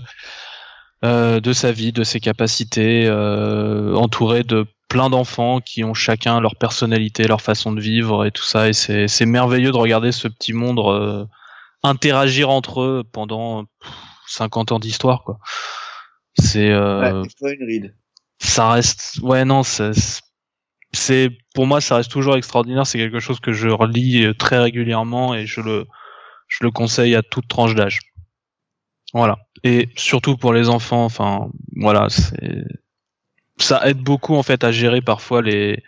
de 1.04 1.54
sa 1.54 1.72
vie, 1.72 1.92
de 1.92 2.04
ses 2.04 2.20
capacités, 2.20 3.10
entouré 3.10 4.44
de 4.44 4.68
plein 4.88 5.10
d'enfants 5.10 5.60
qui 5.60 5.84
ont 5.84 5.96
chacun 5.96 6.40
leur 6.40 6.56
personnalité, 6.56 7.28
leur 7.28 7.42
façon 7.42 7.72
de 7.72 7.82
vivre 7.82 8.24
et 8.24 8.32
tout 8.32 8.44
ça. 8.44 8.70
Et 8.70 8.74
c'est 8.74 9.08
c'est 9.08 9.26
merveilleux 9.26 9.72
de 9.72 9.78
regarder 9.78 10.12
ce 10.12 10.28
petit 10.28 10.54
monde 10.54 11.28
interagir 11.82 12.52
entre 12.52 12.82
eux 12.82 13.04
pendant 13.12 13.64
pff, 13.64 13.92
50 14.28 14.74
ans 14.74 14.80
d'histoire 14.80 15.24
quoi. 15.24 15.40
C'est 16.38 16.70
euh, 16.72 17.24
Ouais, 17.42 17.56
une 17.56 17.66
ride. 17.66 17.96
ça 18.40 18.70
reste 18.72 19.20
ouais 19.22 19.46
non 19.46 19.64
c'est 19.64 19.92
c'est 20.94 21.30
pour 21.54 21.68
moi 21.68 21.80
ça 21.82 21.98
reste 21.98 22.12
toujours 22.12 22.36
extraordinaire. 22.36 22.86
C'est 22.88 22.98
quelque 22.98 23.20
chose 23.20 23.40
que 23.40 23.54
je 23.54 23.70
relis 23.70 24.26
euh, 24.26 24.34
très 24.34 24.60
régulièrement 24.60 25.34
et 25.36 25.46
je 25.46 25.62
le 25.62 25.86
je 26.48 26.64
le 26.64 26.72
conseille 26.72 27.16
à 27.16 27.22
toute 27.22 27.48
tranche 27.48 27.76
d'âge. 27.76 28.00
Voilà. 29.14 29.38
Et 29.64 29.90
surtout 29.96 30.38
pour 30.38 30.54
les 30.54 30.70
enfants 30.70 31.06
enfin 31.06 31.50
voilà 31.76 32.08
c'est 32.10 32.64
ça 33.58 33.88
aide 33.88 34.00
beaucoup 34.00 34.36
en 34.36 34.44
fait 34.44 34.64
à 34.64 34.72
gérer 34.72 35.02
parfois 35.02 35.42
les 35.42 35.84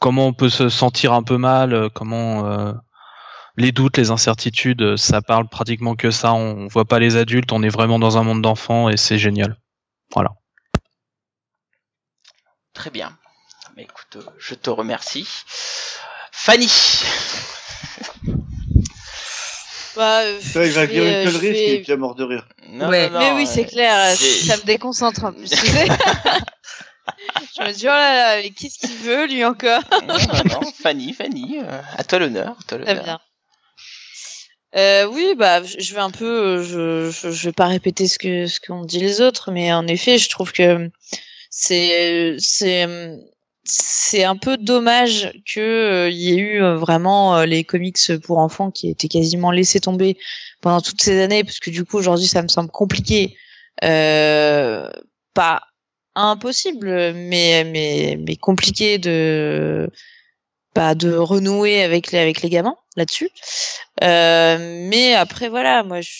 comment 0.00 0.26
on 0.28 0.32
peut 0.32 0.48
se 0.48 0.68
sentir 0.68 1.12
un 1.12 1.22
peu 1.22 1.36
mal, 1.36 1.74
euh, 1.74 1.88
comment 1.92 2.46
euh, 2.46 2.72
les 3.58 3.72
doutes, 3.72 3.96
les 3.98 4.10
incertitudes, 4.10 4.96
ça 4.96 5.20
parle 5.20 5.48
pratiquement 5.48 5.94
que 5.96 6.10
ça. 6.10 6.32
On 6.32 6.66
voit 6.68 6.84
pas 6.86 6.98
les 6.98 7.16
adultes, 7.16 7.52
on 7.52 7.62
est 7.62 7.68
vraiment 7.68 7.98
dans 7.98 8.16
un 8.16 8.22
monde 8.22 8.40
d'enfants 8.42 8.88
et 8.88 8.96
c'est 8.96 9.18
génial. 9.18 9.56
Voilà. 10.14 10.30
Très 12.72 12.90
bien. 12.90 13.16
Mais 13.76 13.82
écoute, 13.82 14.16
euh, 14.16 14.22
je 14.38 14.54
te 14.54 14.70
remercie. 14.70 15.26
Fanny. 16.32 16.68
Bah, 19.96 20.20
euh, 20.20 20.38
virer 20.40 20.86
vais, 20.86 20.94
que 20.94 21.00
euh, 21.00 21.24
le 21.24 21.30
risque, 21.38 21.42
vais- 21.42 21.66
il 21.66 21.74
est 21.74 21.78
déjà 21.78 21.96
mort 21.96 22.14
de 22.14 22.22
rire. 22.22 22.46
Non, 22.68 22.88
Ouais. 22.88 23.10
non, 23.10 23.18
Mais 23.18 23.32
oui, 23.32 23.46
c'est 23.48 23.64
euh, 23.64 23.68
clair, 23.68 24.16
ça 24.16 24.56
me 24.56 24.62
déconcentre 24.62 25.32
je 27.56 27.62
me 27.62 27.72
dis, 27.72 27.82
oh 27.86 27.88
là 27.88 28.36
là, 28.36 28.36
mais 28.40 28.50
qu'est-ce 28.50 28.78
qu'il 28.78 28.94
veut 28.96 29.26
lui 29.26 29.44
encore 29.44 29.82
Non, 30.06 30.14
non, 30.18 30.44
non, 30.60 30.60
Fanny, 30.80 31.12
Fanny, 31.14 31.58
euh, 31.60 31.80
à 31.96 32.04
toi 32.04 32.20
l'honneur. 32.20 32.50
à 32.50 32.62
toi 32.62 32.78
Très 32.78 32.94
l'honneur. 32.94 33.02
bien. 33.04 33.18
Euh, 34.76 35.06
oui, 35.06 35.34
bah, 35.36 35.62
je 35.62 35.94
vais 35.94 36.00
un 36.00 36.10
peu, 36.10 36.26
euh, 36.58 36.62
je, 36.62 37.10
je, 37.10 37.30
je 37.30 37.48
vais 37.48 37.52
pas 37.52 37.66
répéter 37.66 38.06
ce 38.06 38.18
que 38.18 38.46
ce 38.46 38.60
qu'ont 38.60 38.84
dit 38.84 39.00
les 39.00 39.20
autres, 39.22 39.50
mais 39.50 39.72
en 39.72 39.86
effet, 39.86 40.18
je 40.18 40.28
trouve 40.28 40.52
que 40.52 40.90
c'est 41.50 42.36
c'est 42.38 42.86
c'est 43.64 44.24
un 44.24 44.36
peu 44.36 44.56
dommage 44.58 45.32
que 45.54 45.60
euh, 45.60 46.10
y 46.10 46.32
ait 46.32 46.36
eu 46.36 46.62
euh, 46.62 46.76
vraiment 46.76 47.36
euh, 47.36 47.46
les 47.46 47.64
comics 47.64 47.98
pour 48.24 48.38
enfants 48.38 48.70
qui 48.70 48.88
étaient 48.90 49.08
quasiment 49.08 49.50
laissés 49.50 49.80
tomber 49.80 50.18
pendant 50.60 50.80
toutes 50.82 51.02
ces 51.02 51.20
années, 51.22 51.44
parce 51.44 51.60
que 51.60 51.70
du 51.70 51.84
coup 51.84 51.96
aujourd'hui 51.98 52.26
ça 52.26 52.42
me 52.42 52.48
semble 52.48 52.70
compliqué, 52.70 53.36
euh, 53.84 54.88
pas 55.34 55.62
impossible, 56.14 56.88
mais 57.14 57.64
mais 57.64 58.18
mais 58.26 58.36
compliqué 58.36 58.98
de 58.98 59.90
pas 60.74 60.94
de 60.94 61.12
renouer 61.14 61.82
avec 61.82 62.12
les 62.12 62.18
avec 62.18 62.42
les 62.42 62.50
gamins 62.50 62.76
là-dessus. 62.96 63.30
Euh, 64.02 64.58
mais 64.88 65.14
après 65.14 65.48
voilà, 65.48 65.82
moi 65.82 66.00
je, 66.00 66.10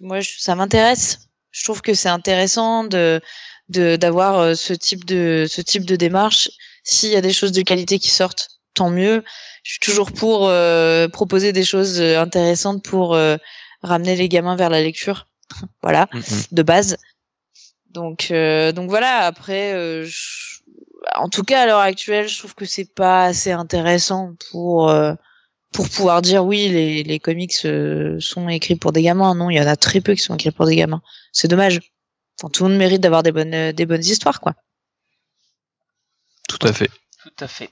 moi 0.00 0.20
je- 0.20 0.38
ça 0.38 0.54
m'intéresse. 0.54 1.20
Je 1.52 1.64
trouve 1.64 1.82
que 1.82 1.94
c'est 1.94 2.08
intéressant 2.08 2.84
de 2.84 3.20
de 3.68 3.96
d'avoir 3.96 4.38
euh, 4.38 4.54
ce 4.54 4.74
type 4.74 5.04
de 5.04 5.46
ce 5.48 5.60
type 5.60 5.84
de 5.84 5.96
démarche. 5.96 6.50
S'il 6.82 7.10
y 7.10 7.16
a 7.16 7.20
des 7.22 7.32
choses 7.32 7.52
de 7.52 7.62
qualité 7.62 7.98
qui 7.98 8.10
sortent, 8.10 8.48
tant 8.74 8.90
mieux. 8.90 9.24
Je 9.62 9.70
suis 9.72 9.80
toujours 9.80 10.12
pour 10.12 10.48
euh, 10.48 11.08
proposer 11.08 11.52
des 11.52 11.64
choses 11.64 11.98
euh, 12.00 12.20
intéressantes 12.20 12.82
pour 12.84 13.14
euh, 13.14 13.36
ramener 13.82 14.16
les 14.16 14.28
gamins 14.28 14.56
vers 14.56 14.68
la 14.68 14.82
lecture. 14.82 15.28
voilà, 15.82 16.08
de 16.52 16.62
base. 16.62 16.96
Donc 17.90 18.28
euh, 18.30 18.72
donc 18.72 18.90
voilà. 18.90 19.20
Après, 19.20 19.72
euh, 19.72 20.04
je- 20.04 20.58
en 21.14 21.28
tout 21.28 21.42
cas 21.42 21.62
à 21.62 21.66
l'heure 21.66 21.80
actuelle, 21.80 22.28
je 22.28 22.38
trouve 22.38 22.54
que 22.54 22.64
c'est 22.64 22.92
pas 22.94 23.24
assez 23.24 23.52
intéressant 23.52 24.34
pour 24.50 24.90
euh, 24.90 25.14
pour 25.72 25.88
pouvoir 25.88 26.22
dire 26.22 26.44
oui, 26.44 26.68
les, 26.68 27.02
les 27.02 27.18
comics 27.18 27.54
euh, 27.64 28.18
sont 28.20 28.48
écrits 28.48 28.76
pour 28.76 28.92
des 28.92 29.02
gamins. 29.02 29.34
Non, 29.34 29.50
il 29.50 29.56
y 29.56 29.60
en 29.60 29.66
a 29.66 29.76
très 29.76 30.00
peu 30.00 30.14
qui 30.14 30.20
sont 30.22 30.34
écrits 30.36 30.50
pour 30.52 30.66
des 30.66 30.76
gamins. 30.76 31.02
C'est 31.32 31.48
dommage. 31.48 31.80
Enfin, 32.40 32.48
tout 32.50 32.64
le 32.64 32.70
monde 32.70 32.78
mérite 32.78 33.00
d'avoir 33.00 33.22
des 33.22 33.32
bonnes, 33.32 33.54
euh, 33.54 33.72
des 33.72 33.86
bonnes 33.86 34.04
histoires, 34.04 34.40
quoi. 34.40 34.54
Tout 36.48 36.64
à 36.66 36.72
fait. 36.72 36.90
Tout 37.22 37.44
à 37.44 37.48
fait. 37.48 37.70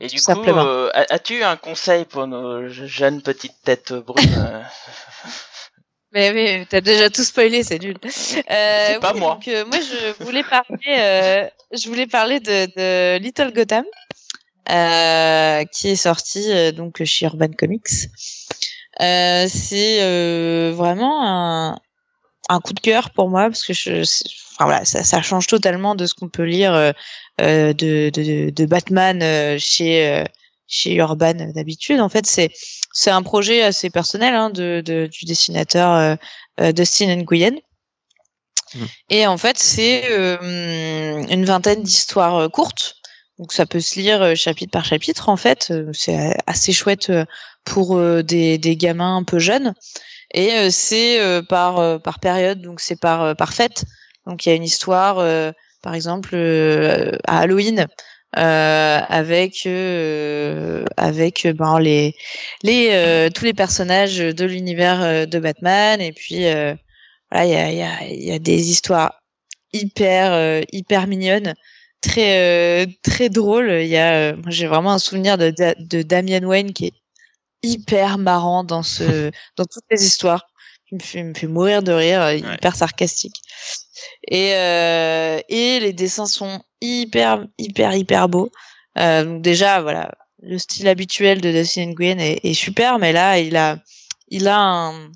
Et 0.00 0.06
du 0.06 0.20
coup, 0.20 0.40
euh, 0.66 0.90
as-tu 0.94 1.42
un 1.42 1.56
conseil 1.56 2.04
pour 2.04 2.26
nos 2.26 2.68
je- 2.68 2.86
jeunes 2.86 3.20
petites 3.22 3.60
têtes 3.64 3.92
brunes 3.92 4.64
Mais 6.12 6.30
oui, 6.32 6.66
t'as 6.70 6.80
déjà 6.80 7.10
tout 7.10 7.22
spoilé, 7.22 7.62
c'est 7.62 7.78
nul. 7.82 7.96
Euh, 8.04 8.08
C'est 8.10 9.00
pas 9.00 9.12
oui, 9.12 9.20
moi. 9.20 9.34
Donc, 9.34 9.48
euh, 9.48 9.64
moi, 9.66 9.78
je 9.78 10.24
voulais 10.24 10.42
parler, 10.42 10.78
euh, 10.98 11.46
je 11.72 11.88
voulais 11.88 12.06
parler 12.06 12.40
de, 12.40 12.66
de 12.76 13.18
Little 13.18 13.52
Gotham, 13.52 13.84
euh, 14.70 15.64
qui 15.66 15.88
est 15.90 15.96
sorti 15.96 16.50
euh, 16.50 16.72
donc 16.72 17.02
chez 17.04 17.26
Urban 17.26 17.50
Comics. 17.56 18.08
Euh, 19.00 19.46
c'est 19.48 20.02
euh, 20.02 20.72
vraiment 20.74 21.24
un, 21.26 21.78
un 22.48 22.60
coup 22.60 22.72
de 22.72 22.80
cœur 22.80 23.10
pour 23.10 23.28
moi 23.28 23.44
parce 23.44 23.64
que 23.64 23.72
je, 23.74 24.00
enfin 24.00 24.64
voilà, 24.64 24.84
ça, 24.84 25.04
ça 25.04 25.20
change 25.22 25.46
totalement 25.46 25.94
de 25.94 26.06
ce 26.06 26.14
qu'on 26.14 26.28
peut 26.28 26.44
lire 26.44 26.72
de, 27.38 27.72
de, 27.72 28.50
de 28.50 28.66
Batman 28.66 29.58
chez 29.58 30.24
chez 30.66 30.94
Urban 30.94 31.52
d'habitude. 31.54 32.00
En 32.00 32.08
fait, 32.08 32.26
c'est 32.26 32.50
c'est 32.98 33.10
un 33.10 33.22
projet 33.22 33.62
assez 33.62 33.90
personnel 33.90 34.34
hein, 34.34 34.50
de, 34.50 34.82
de 34.84 35.06
du 35.06 35.24
dessinateur 35.24 35.92
euh, 35.92 36.16
euh, 36.60 36.72
Dustin 36.72 37.14
Nguyen. 37.14 37.54
Mhm. 38.74 38.86
Et 39.10 39.24
en 39.28 39.38
fait, 39.38 39.56
c'est 39.56 40.10
euh, 40.10 41.24
une 41.30 41.44
vingtaine 41.44 41.84
d'histoires 41.84 42.50
courtes. 42.50 42.96
Donc 43.38 43.52
ça 43.52 43.66
peut 43.66 43.78
se 43.78 44.00
lire 44.00 44.36
chapitre 44.36 44.72
par 44.72 44.84
chapitre 44.84 45.28
en 45.28 45.36
fait. 45.36 45.72
C'est 45.92 46.36
assez 46.48 46.72
chouette 46.72 47.12
pour 47.62 47.96
des, 48.24 48.58
des 48.58 48.76
gamins 48.76 49.18
un 49.18 49.22
peu 49.22 49.38
jeunes. 49.38 49.74
Et 50.34 50.68
c'est 50.72 51.20
par 51.48 52.02
par 52.02 52.18
période, 52.18 52.60
donc 52.60 52.80
c'est 52.80 52.98
par 52.98 53.36
par 53.36 53.52
fête. 53.52 53.84
Donc 54.26 54.44
il 54.44 54.48
y 54.48 54.52
a 54.52 54.56
une 54.56 54.64
histoire, 54.64 55.24
par 55.82 55.94
exemple 55.94 56.34
à 56.34 57.38
Halloween, 57.38 57.86
euh, 58.36 59.00
avec 59.08 59.64
euh, 59.66 60.84
avec 60.96 61.46
euh, 61.46 61.52
ben 61.54 61.78
les 61.80 62.14
les 62.62 62.90
euh, 62.92 63.30
tous 63.30 63.44
les 63.44 63.54
personnages 63.54 64.18
de 64.18 64.44
l'univers 64.44 65.02
euh, 65.02 65.26
de 65.26 65.38
Batman. 65.38 66.00
Et 66.00 66.12
puis 66.12 66.46
euh, 66.46 66.74
voilà, 67.30 67.46
il 67.46 67.52
y 67.52 67.82
a 67.82 68.02
il 68.06 68.24
y 68.24 68.30
a 68.30 68.32
y 68.32 68.36
a 68.36 68.38
des 68.38 68.70
histoires 68.70 69.22
hyper 69.72 70.62
hyper 70.72 71.06
mignonnes. 71.08 71.54
Très 72.02 72.84
euh, 72.86 72.86
très 73.02 73.28
drôles. 73.30 73.70
Il 73.82 73.88
y 73.88 73.96
a 73.96 74.32
euh, 74.32 74.36
j'ai 74.48 74.66
vraiment 74.68 74.92
un 74.92 74.98
souvenir 75.00 75.38
de, 75.38 75.52
de 75.78 76.02
Damian 76.02 76.44
Wayne 76.44 76.72
qui 76.72 76.86
est 76.86 76.94
hyper 77.62 78.18
marrant 78.18 78.64
dans 78.64 78.82
ce 78.82 79.30
dans 79.56 79.64
toutes 79.64 79.84
les 79.90 80.04
histoires. 80.06 80.46
Il 80.92 80.96
me 80.98 81.02
fait, 81.02 81.18
il 81.20 81.26
me 81.26 81.34
fait 81.34 81.46
mourir 81.48 81.82
de 81.82 81.92
rire. 81.92 82.32
Hyper 82.32 82.76
sarcastique. 82.76 83.36
Et 84.28 84.54
euh, 84.54 85.40
et 85.48 85.80
les 85.80 85.92
dessins 85.92 86.26
sont 86.26 86.60
hyper 86.80 87.46
hyper 87.58 87.94
hyper 87.94 88.28
beaux 88.28 88.50
euh, 88.98 89.24
donc 89.24 89.42
déjà 89.42 89.80
voilà 89.80 90.12
le 90.42 90.58
style 90.58 90.88
habituel 90.88 91.40
de 91.40 91.50
Dustin 91.50 91.86
Nguyen 91.86 92.18
est, 92.20 92.40
est 92.44 92.54
super 92.54 92.98
mais 92.98 93.12
là 93.12 93.38
il 93.38 93.56
a 93.56 93.78
il 94.28 94.46
a 94.48 94.58
un 94.58 95.10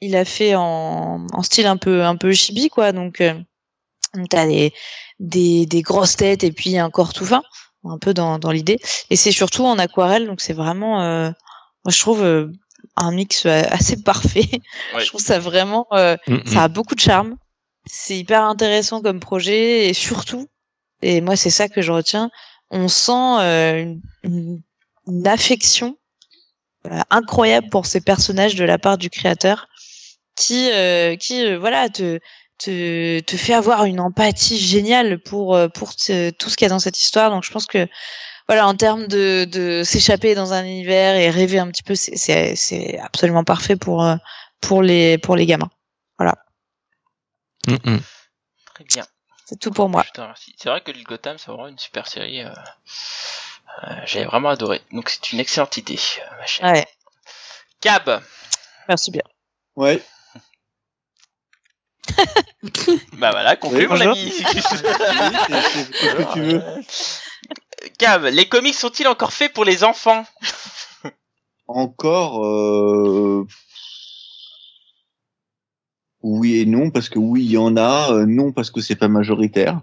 il 0.00 0.14
a 0.16 0.24
fait 0.24 0.54
en, 0.54 1.26
en 1.32 1.42
style 1.42 1.66
un 1.66 1.76
peu 1.76 2.04
un 2.04 2.14
peu 2.16 2.32
chibi 2.32 2.68
quoi. 2.68 2.92
Donc 2.92 3.20
euh, 3.20 3.34
t'as 4.30 4.46
des, 4.46 4.72
des 5.18 5.66
des 5.66 5.82
grosses 5.82 6.16
têtes 6.16 6.44
et 6.44 6.52
puis 6.52 6.78
un 6.78 6.90
corps 6.90 7.12
tout 7.12 7.24
fin 7.26 7.42
un 7.84 7.98
peu 7.98 8.14
dans 8.14 8.38
dans 8.38 8.50
l'idée. 8.52 8.78
Et 9.10 9.16
c'est 9.16 9.32
surtout 9.32 9.64
en 9.64 9.78
aquarelle 9.78 10.26
donc 10.26 10.40
c'est 10.40 10.52
vraiment 10.52 11.02
euh, 11.02 11.30
moi 11.84 11.90
je 11.92 11.98
trouve 11.98 12.22
euh, 12.22 12.52
un 12.96 13.10
mix 13.10 13.44
euh, 13.46 13.62
assez 13.70 14.02
parfait. 14.02 14.48
Ouais. 14.94 15.00
je 15.02 15.08
trouve 15.08 15.20
ça 15.20 15.38
vraiment 15.40 15.86
euh, 15.92 16.16
Mhm. 16.28 16.46
ça 16.46 16.64
a 16.64 16.68
beaucoup 16.68 16.94
de 16.94 17.00
charme. 17.00 17.36
C'est 17.86 18.16
hyper 18.18 18.44
intéressant 18.44 19.02
comme 19.02 19.18
projet 19.20 19.88
et 19.88 19.94
surtout 19.94 20.46
et 21.02 21.20
moi 21.20 21.36
c'est 21.36 21.50
ça 21.50 21.68
que 21.68 21.82
je 21.82 21.92
retiens 21.92 22.30
on 22.70 22.88
sent 22.88 23.12
euh, 23.40 23.78
une, 23.82 24.00
une- 24.24 24.62
une 25.06 25.26
affection 25.26 25.96
euh, 26.86 27.00
incroyable 27.10 27.68
pour 27.70 27.86
ces 27.86 28.00
personnages 28.00 28.54
de 28.56 28.64
la 28.64 28.78
part 28.78 28.98
du 28.98 29.08
créateur 29.10 29.68
qui 30.36 30.70
euh, 30.72 31.16
qui 31.16 31.44
euh, 31.44 31.58
voilà 31.58 31.88
te 31.88 32.18
te 32.58 33.20
te 33.20 33.36
fait 33.36 33.54
avoir 33.54 33.84
une 33.84 34.00
empathie 34.00 34.58
géniale 34.58 35.18
pour 35.20 35.54
euh, 35.56 35.68
pour 35.68 35.90
tout 35.94 36.50
ce 36.50 36.56
qu'il 36.56 36.64
y 36.64 36.66
a 36.66 36.68
dans 36.70 36.78
cette 36.78 36.98
histoire 36.98 37.30
donc 37.30 37.44
je 37.44 37.50
pense 37.50 37.66
que 37.66 37.86
voilà 38.48 38.66
en 38.66 38.74
termes 38.74 39.06
de 39.08 39.44
de 39.50 39.82
s'échapper 39.84 40.34
dans 40.34 40.52
un 40.52 40.64
univers 40.64 41.16
et 41.16 41.30
rêver 41.30 41.58
un 41.58 41.68
petit 41.68 41.82
peu 41.82 41.94
c'est 41.94 42.16
c'est 42.16 42.54
c'est 42.56 42.98
absolument 42.98 43.44
parfait 43.44 43.76
pour 43.76 44.06
pour 44.60 44.82
les 44.82 45.18
pour 45.18 45.36
les 45.36 45.46
gamins 45.46 45.70
Mhm. 47.66 48.00
Très 48.74 48.84
bien. 48.84 49.04
C'est 49.48 49.58
tout 49.58 49.70
pour 49.70 49.88
moi 49.88 50.04
Je 50.06 50.12
te 50.12 50.20
remercie. 50.20 50.54
C'est 50.58 50.68
vrai 50.68 50.82
que 50.82 50.90
Lil 50.90 51.04
Gotham, 51.04 51.38
c'est 51.38 51.46
vraiment 51.46 51.68
une 51.68 51.78
super 51.78 52.06
série. 52.06 52.42
euh, 52.42 52.50
euh, 53.84 53.94
J'avais 54.04 54.26
vraiment 54.26 54.50
adoré. 54.50 54.82
Donc 54.92 55.08
c'est 55.08 55.32
une 55.32 55.40
excellente 55.40 55.76
idée, 55.78 55.98
euh, 56.18 56.36
ma 56.38 56.46
chère. 56.46 56.70
ouais 56.72 56.86
Cab, 57.80 58.22
merci 58.88 59.10
bien 59.10 59.22
Ouais. 59.76 60.02
bah 63.12 63.30
voilà, 63.30 63.56
conclu 63.56 63.86
mon 63.88 64.00
ami. 64.00 64.32
Tu 66.34 66.40
veux. 66.42 66.62
Cab, 67.98 68.24
les 68.24 68.48
comics 68.48 68.74
sont-ils 68.74 69.06
encore 69.08 69.32
faits 69.32 69.52
pour 69.54 69.64
les 69.64 69.84
enfants? 69.84 70.26
Encore, 71.68 72.44
euh... 72.44 73.46
oui 76.22 76.56
et 76.58 76.66
non, 76.66 76.90
parce 76.90 77.08
que 77.08 77.18
oui, 77.18 77.44
il 77.44 77.50
y 77.52 77.58
en 77.58 77.76
a, 77.76 78.12
euh, 78.12 78.26
non, 78.26 78.52
parce 78.52 78.70
que 78.70 78.80
c'est 78.80 78.96
pas 78.96 79.08
majoritaire. 79.08 79.80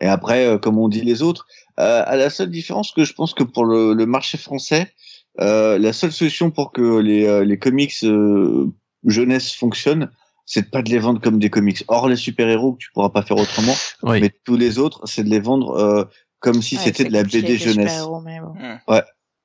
Et 0.00 0.06
après, 0.06 0.46
euh, 0.46 0.58
comme 0.58 0.78
on 0.78 0.88
dit 0.88 1.00
les 1.02 1.22
autres, 1.22 1.46
euh, 1.78 2.02
à 2.06 2.16
la 2.16 2.28
seule 2.30 2.50
différence 2.50 2.92
que 2.92 3.04
je 3.04 3.12
pense 3.14 3.34
que 3.34 3.44
pour 3.44 3.64
le, 3.64 3.94
le 3.94 4.06
marché 4.06 4.36
français, 4.36 4.92
euh, 5.40 5.78
la 5.78 5.92
seule 5.92 6.12
solution 6.12 6.50
pour 6.50 6.72
que 6.72 6.98
les, 6.98 7.26
euh, 7.26 7.44
les 7.44 7.58
comics 7.58 7.94
euh, 8.02 8.70
jeunesse 9.06 9.54
fonctionnent, 9.54 10.10
c'est 10.44 10.70
pas 10.70 10.82
de 10.82 10.90
les 10.90 10.98
vendre 10.98 11.20
comme 11.20 11.38
des 11.38 11.50
comics. 11.50 11.84
Or 11.88 12.08
les 12.08 12.16
super-héros 12.16 12.72
que 12.72 12.78
tu 12.78 12.90
pourras 12.92 13.10
pas 13.10 13.22
faire 13.22 13.36
autrement, 13.38 13.74
Oui. 14.02 14.20
mais 14.20 14.30
tous 14.44 14.56
les 14.56 14.78
autres, 14.78 15.00
c'est 15.06 15.22
de 15.24 15.30
les 15.30 15.38
vendre 15.40 15.70
euh, 15.78 16.04
comme 16.40 16.60
si 16.60 16.76
Ouais, 16.76 16.82
c'était 16.84 17.04
de 17.04 17.12
la 17.12 17.22
BD 17.22 17.56
jeunesse. 17.56 18.02
bon. 18.02 18.22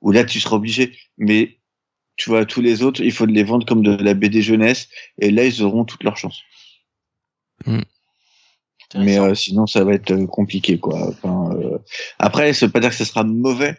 Où 0.01 0.11
là, 0.11 0.23
tu 0.25 0.39
seras 0.39 0.55
obligé. 0.57 0.93
Mais 1.17 1.56
tu 2.17 2.29
vois, 2.29 2.45
tous 2.45 2.61
les 2.61 2.81
autres, 2.81 3.01
il 3.01 3.11
faut 3.11 3.27
de 3.27 3.31
les 3.31 3.43
vendre 3.43 3.65
comme 3.65 3.83
de 3.83 3.95
la 3.95 4.13
BD 4.13 4.41
jeunesse, 4.41 4.89
et 5.19 5.31
là, 5.31 5.45
ils 5.45 5.61
auront 5.61 5.85
toute 5.85 6.03
leur 6.03 6.17
chance. 6.17 6.41
Mais 8.95 9.19
euh, 9.19 9.35
sinon, 9.35 9.67
ça 9.67 9.83
va 9.83 9.93
être 9.93 10.11
euh, 10.11 10.25
compliqué, 10.25 10.79
quoi. 10.79 11.09
Enfin, 11.09 11.51
euh, 11.55 11.77
Après, 12.19 12.53
ça 12.53 12.65
veut 12.65 12.71
pas 12.71 12.79
dire 12.79 12.89
que 12.89 12.95
ce 12.95 13.05
sera 13.05 13.23
mauvais. 13.23 13.77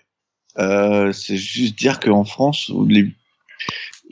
Euh, 0.59 1.13
c'est 1.13 1.37
juste 1.37 1.79
dire 1.79 1.99
qu'en 2.01 2.25
France, 2.25 2.71
les... 2.89 3.09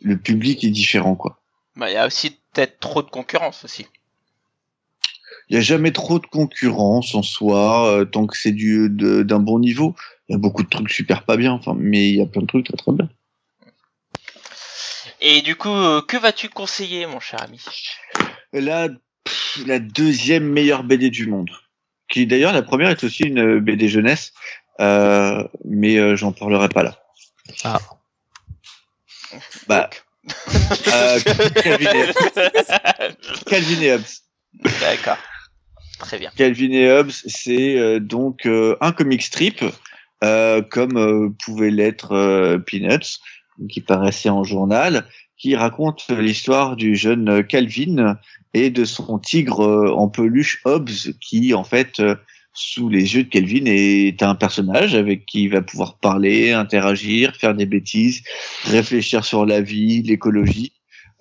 le 0.02 0.18
public 0.18 0.64
est 0.64 0.70
différent, 0.70 1.14
quoi. 1.14 1.40
Bah, 1.76 1.90
il 1.90 1.94
y 1.94 1.98
a 1.98 2.06
aussi 2.06 2.38
peut-être 2.52 2.80
trop 2.80 3.02
de 3.02 3.10
concurrence 3.10 3.64
aussi. 3.64 3.86
Il 5.48 5.54
y 5.54 5.58
a 5.58 5.62
jamais 5.62 5.92
trop 5.92 6.18
de 6.18 6.26
concurrence 6.26 7.14
en 7.14 7.22
soi, 7.22 7.88
euh, 7.92 8.04
tant 8.04 8.26
que 8.26 8.36
c'est 8.36 8.52
du 8.52 8.88
d'un 8.90 9.38
bon 9.38 9.60
niveau. 9.60 9.94
Il 10.28 10.32
y 10.32 10.34
a 10.34 10.38
beaucoup 10.38 10.64
de 10.64 10.68
trucs 10.68 10.90
super 10.90 11.24
pas 11.24 11.36
bien, 11.36 11.52
enfin, 11.52 11.76
mais 11.78 12.08
il 12.08 12.16
y 12.16 12.20
a 12.20 12.26
plein 12.26 12.42
de 12.42 12.46
trucs 12.46 12.66
très 12.66 12.76
très 12.76 12.92
bien. 12.92 13.08
Et 15.20 15.42
du 15.42 15.56
coup, 15.56 15.70
euh, 15.70 16.02
que 16.02 16.16
vas-tu 16.16 16.48
conseiller, 16.48 17.06
mon 17.06 17.20
cher 17.20 17.42
ami? 17.42 17.64
La, 18.52 18.88
pff, 18.88 19.60
la 19.66 19.78
deuxième 19.78 20.44
meilleure 20.44 20.84
BD 20.84 21.10
du 21.10 21.26
monde. 21.26 21.50
Qui 22.08 22.26
d'ailleurs, 22.26 22.52
la 22.52 22.62
première 22.62 22.90
est 22.90 23.02
aussi 23.04 23.24
une 23.24 23.56
euh, 23.56 23.60
BD 23.60 23.88
jeunesse, 23.88 24.32
euh, 24.80 25.42
mais 25.64 25.98
euh, 25.98 26.16
j'en 26.16 26.32
parlerai 26.32 26.68
pas 26.68 26.82
là. 26.82 26.98
Ah. 27.64 27.80
Bah, 29.66 29.90
euh, 30.92 31.20
Calvin, 31.54 31.90
et, 31.90 32.12
Calvin 33.46 33.80
et 33.80 33.92
Hobbes. 33.92 34.04
D'accord. 34.80 35.18
Très 35.98 36.18
bien. 36.18 36.30
Calvin 36.36 36.72
et 36.72 36.90
Hobbes, 36.90 37.10
c'est 37.10 37.78
euh, 37.78 38.00
donc 38.00 38.46
euh, 38.46 38.76
un 38.80 38.92
comic 38.92 39.22
strip, 39.22 39.64
euh, 40.22 40.62
comme 40.62 40.96
euh, 40.96 41.30
pouvait 41.44 41.70
l'être 41.70 42.12
euh, 42.12 42.58
Peanuts, 42.58 43.20
qui 43.68 43.80
paraissait 43.80 44.28
en 44.28 44.44
journal, 44.44 45.06
qui 45.38 45.54
raconte 45.54 46.08
l'histoire 46.08 46.76
du 46.76 46.96
jeune 46.96 47.44
Calvin 47.44 48.18
et 48.54 48.70
de 48.70 48.84
son 48.84 49.18
tigre 49.18 49.64
euh, 49.64 49.92
en 49.92 50.08
peluche 50.08 50.60
Hobbes, 50.64 50.90
qui 51.20 51.52
en 51.52 51.64
fait, 51.64 52.00
euh, 52.00 52.16
sous 52.54 52.88
les 52.88 53.14
yeux 53.14 53.24
de 53.24 53.28
Calvin, 53.28 53.64
est 53.66 54.22
un 54.22 54.34
personnage 54.34 54.94
avec 54.94 55.26
qui 55.26 55.42
il 55.42 55.50
va 55.50 55.60
pouvoir 55.60 55.98
parler, 55.98 56.52
interagir, 56.52 57.36
faire 57.36 57.54
des 57.54 57.66
bêtises, 57.66 58.22
réfléchir 58.64 59.24
sur 59.24 59.44
la 59.44 59.60
vie, 59.60 60.02
l'écologie. 60.02 60.72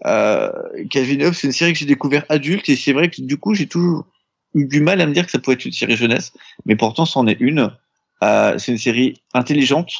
Euh, 0.05 0.51
Calvin 0.89 1.25
Hobbes, 1.25 1.33
c'est 1.33 1.47
une 1.47 1.53
série 1.53 1.73
que 1.73 1.79
j'ai 1.79 1.85
découvert 1.85 2.25
adulte 2.29 2.69
et 2.69 2.75
c'est 2.75 2.93
vrai 2.93 3.09
que 3.09 3.21
du 3.21 3.37
coup 3.37 3.53
j'ai 3.53 3.67
toujours 3.67 4.05
eu 4.53 4.65
du 4.65 4.79
mal 4.79 5.01
à 5.01 5.05
me 5.05 5.13
dire 5.13 5.25
que 5.25 5.31
ça 5.31 5.39
pouvait 5.39 5.55
être 5.55 5.65
une 5.65 5.71
série 5.71 5.97
jeunesse, 5.97 6.31
mais 6.65 6.75
pourtant 6.75 7.05
c'en 7.05 7.27
est 7.27 7.37
une. 7.39 7.71
Euh, 8.23 8.57
c'est 8.57 8.71
une 8.71 8.77
série 8.77 9.21
intelligente, 9.33 9.91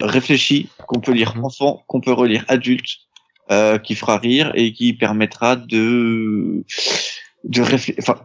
réfléchie, 0.00 0.68
qu'on 0.86 1.00
peut 1.00 1.12
lire 1.12 1.36
Mhm. 1.36 1.44
enfant, 1.44 1.84
qu'on 1.86 2.00
peut 2.00 2.12
relire 2.12 2.44
adulte, 2.48 2.98
euh, 3.50 3.78
qui 3.78 3.94
fera 3.94 4.18
rire 4.18 4.52
et 4.54 4.72
qui 4.72 4.92
permettra 4.92 5.56
de 5.56 6.64
de 7.44 7.62
réfléchir. 7.62 7.94
Enfin, 8.00 8.20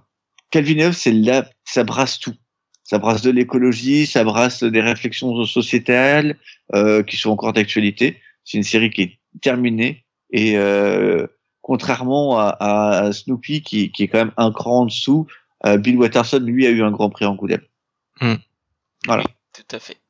Calvin 0.50 0.78
et 0.80 0.86
Hobbes, 0.86 0.94
c'est 0.94 1.12
là, 1.12 1.48
ça 1.64 1.84
brasse 1.84 2.20
tout. 2.20 2.36
Ça 2.84 2.98
brasse 2.98 3.22
de 3.22 3.32
l'écologie, 3.32 4.06
ça 4.06 4.24
brasse 4.24 4.64
des 4.64 4.82
réflexions 4.82 5.46
sociétales 5.46 6.38
euh, 6.76 7.04
qui 7.04 7.16
sont 7.18 7.30
encore 7.30 7.54
d'actualité. 7.54 8.20
C'est 8.44 8.58
une 8.58 8.64
série 8.64 8.90
qui 8.90 9.02
est 9.04 9.20
terminée 9.42 10.04
et 10.32 10.58
euh, 10.58 11.28
contrairement 11.62 12.40
à, 12.40 12.58
à 12.60 13.14
Snoopy 13.14 13.62
qui, 13.62 13.92
qui 13.92 14.04
est 14.04 14.08
quand 14.08 14.18
même 14.18 14.34
un 14.36 14.52
cran 14.52 14.82
en 14.82 14.86
dessous, 14.88 15.28
euh, 15.66 15.78
Bill 15.78 15.98
Watterson 15.98 16.40
lui 16.40 16.66
a 16.66 16.70
eu 16.72 16.84
un 16.84 16.92
grand 16.92 17.10
prix 17.10 17.26
Angoulême. 17.26 17.62
Tout 19.54 19.76
à 19.76 19.80
fait. 19.80 20.01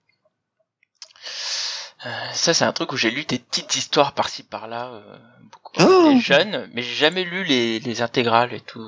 Euh, 2.05 2.09
ça, 2.33 2.53
c'est 2.55 2.65
un 2.65 2.71
truc 2.73 2.91
où 2.93 2.97
j'ai 2.97 3.11
lu 3.11 3.25
des 3.25 3.37
petites 3.37 3.75
histoires 3.75 4.13
par-ci 4.13 4.41
par-là, 4.41 4.89
euh, 4.91 5.01
beaucoup 5.51 5.71
quand 5.75 5.85
Oh. 5.87 6.09
j'étais 6.15 6.19
jeune, 6.21 6.69
mais 6.73 6.81
j'ai 6.81 6.95
jamais 6.95 7.23
lu 7.23 7.43
les, 7.43 7.79
les 7.79 8.01
intégrales 8.01 8.53
et 8.55 8.59
tout. 8.61 8.83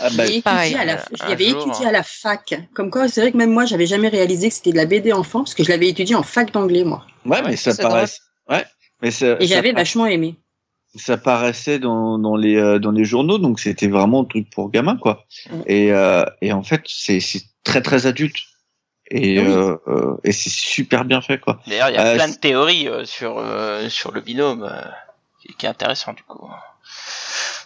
Ah 0.00 0.08
bah, 0.14 0.26
J'ai 0.26 0.42
pareil, 0.42 0.72
étudié 0.72 0.80
à 0.80 0.84
la, 0.84 1.00
euh, 1.00 1.04
je 1.12 1.24
l'avais 1.28 1.46
étudié 1.46 1.86
à 1.86 1.92
la 1.92 2.02
fac. 2.02 2.54
Comme 2.74 2.90
quoi, 2.90 3.06
c'est 3.06 3.20
vrai 3.20 3.30
que 3.30 3.36
même 3.36 3.52
moi, 3.52 3.64
j'avais 3.64 3.86
jamais 3.86 4.08
réalisé 4.08 4.48
que 4.48 4.54
c'était 4.56 4.72
de 4.72 4.76
la 4.76 4.86
BD 4.86 5.12
enfant, 5.12 5.40
parce 5.44 5.54
que 5.54 5.62
je 5.62 5.68
l'avais 5.68 5.88
étudié 5.88 6.16
en 6.16 6.24
fac 6.24 6.50
d'anglais, 6.52 6.82
moi. 6.82 7.06
ouais, 7.26 7.42
mais 7.42 7.54
ça 7.56 7.74
paraît. 7.76 8.06
Ouais, 8.50 8.64
mais 9.02 9.12
ça, 9.12 9.36
Et 9.38 9.46
j'avais 9.46 9.70
vachement 9.72 10.06
aimé. 10.06 10.34
ça 10.96 11.16
paraissait 11.16 11.78
dans, 11.78 12.18
dans 12.18 12.34
les 12.34 12.56
euh, 12.56 12.80
dans 12.80 12.90
les 12.90 13.04
journaux, 13.04 13.38
donc 13.38 13.60
c'était 13.60 13.86
vraiment 13.88 14.22
un 14.22 14.24
truc 14.24 14.50
pour 14.50 14.70
gamins, 14.72 14.96
quoi. 14.96 15.26
Et 15.66 15.92
euh, 15.92 16.24
et 16.42 16.52
en 16.52 16.64
fait, 16.64 16.82
c'est 16.86 17.20
très 17.62 17.82
très 17.82 18.06
adulte. 18.06 18.38
Et 19.10 19.38
Oui. 19.40 19.46
euh, 19.46 19.76
euh, 19.88 20.16
et 20.24 20.32
c'est 20.32 20.50
super 20.50 21.04
bien 21.04 21.20
fait, 21.20 21.38
quoi. 21.38 21.60
D'ailleurs, 21.66 21.88
il 21.90 21.94
y 21.94 21.98
a 21.98 22.06
Euh, 22.06 22.14
plein 22.16 22.28
de 22.28 22.34
théories 22.36 22.88
euh, 22.88 23.04
sur, 23.04 23.38
euh, 23.38 23.88
sur 23.88 24.12
le 24.12 24.20
binôme, 24.20 24.64
euh, 24.64 24.82
qui, 25.40 25.54
qui 25.54 25.66
est 25.66 25.68
intéressant 25.68 26.12
du 26.12 26.22
coup. 26.24 26.46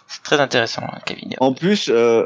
C'est 0.07 0.23
très 0.23 0.39
intéressant, 0.39 0.83
hein, 0.83 0.99
Kevin. 1.05 1.33
En 1.39 1.53
plus, 1.53 1.89
euh, 1.89 2.25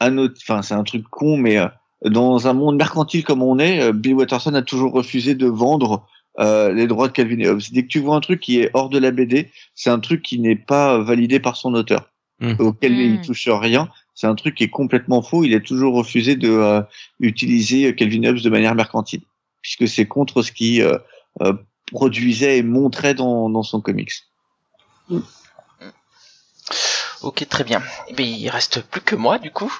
un 0.00 0.18
autre, 0.18 0.34
enfin 0.42 0.62
c'est 0.62 0.74
un 0.74 0.84
truc 0.84 1.04
con, 1.08 1.36
mais 1.36 1.58
euh, 1.58 1.68
dans 2.04 2.48
un 2.48 2.52
monde 2.52 2.76
mercantile 2.76 3.24
comme 3.24 3.42
on 3.42 3.58
est, 3.58 3.80
euh, 3.82 3.92
Bill 3.92 4.14
Watterson 4.14 4.54
a 4.54 4.62
toujours 4.62 4.92
refusé 4.92 5.34
de 5.34 5.46
vendre 5.46 6.06
euh, 6.40 6.72
les 6.72 6.86
droits 6.86 7.08
de 7.08 7.12
Calvin 7.12 7.38
et 7.40 7.48
Hobbes. 7.48 7.60
Dès 7.72 7.82
que 7.82 7.88
tu 7.88 7.98
vois 8.00 8.16
un 8.16 8.20
truc 8.20 8.40
qui 8.40 8.60
est 8.60 8.70
hors 8.74 8.88
de 8.88 8.98
la 8.98 9.10
BD, 9.10 9.50
c'est 9.74 9.90
un 9.90 9.98
truc 10.00 10.22
qui 10.22 10.38
n'est 10.38 10.56
pas 10.56 10.98
validé 10.98 11.40
par 11.40 11.56
son 11.56 11.74
auteur, 11.74 12.10
Mhm. 12.40 12.56
auquel 12.60 12.92
il 12.98 13.12
Mhm. 13.14 13.22
touche 13.22 13.48
rien. 13.48 13.88
C'est 14.18 14.26
un 14.26 14.34
truc 14.34 14.56
qui 14.56 14.64
est 14.64 14.68
complètement 14.68 15.22
faux. 15.22 15.44
Il 15.44 15.54
a 15.54 15.60
toujours 15.60 15.94
refusé 15.94 16.34
de 16.34 16.50
euh, 16.50 16.82
utiliser 17.20 17.94
Calvin 17.94 18.24
Hobbes 18.24 18.40
de 18.40 18.50
manière 18.50 18.74
mercantile, 18.74 19.20
puisque 19.62 19.86
c'est 19.86 20.06
contre 20.06 20.42
ce 20.42 20.50
qu'il 20.50 20.82
euh, 20.82 20.98
euh, 21.42 21.52
produisait 21.92 22.58
et 22.58 22.64
montrait 22.64 23.14
dans, 23.14 23.48
dans 23.48 23.62
son 23.62 23.80
comics. 23.80 24.10
Ok, 27.22 27.46
très 27.48 27.62
bien. 27.62 27.80
Eh 28.08 28.14
bien, 28.14 28.26
il 28.26 28.48
reste 28.48 28.82
plus 28.82 29.02
que 29.02 29.14
moi 29.14 29.38
du 29.38 29.52
coup. 29.52 29.72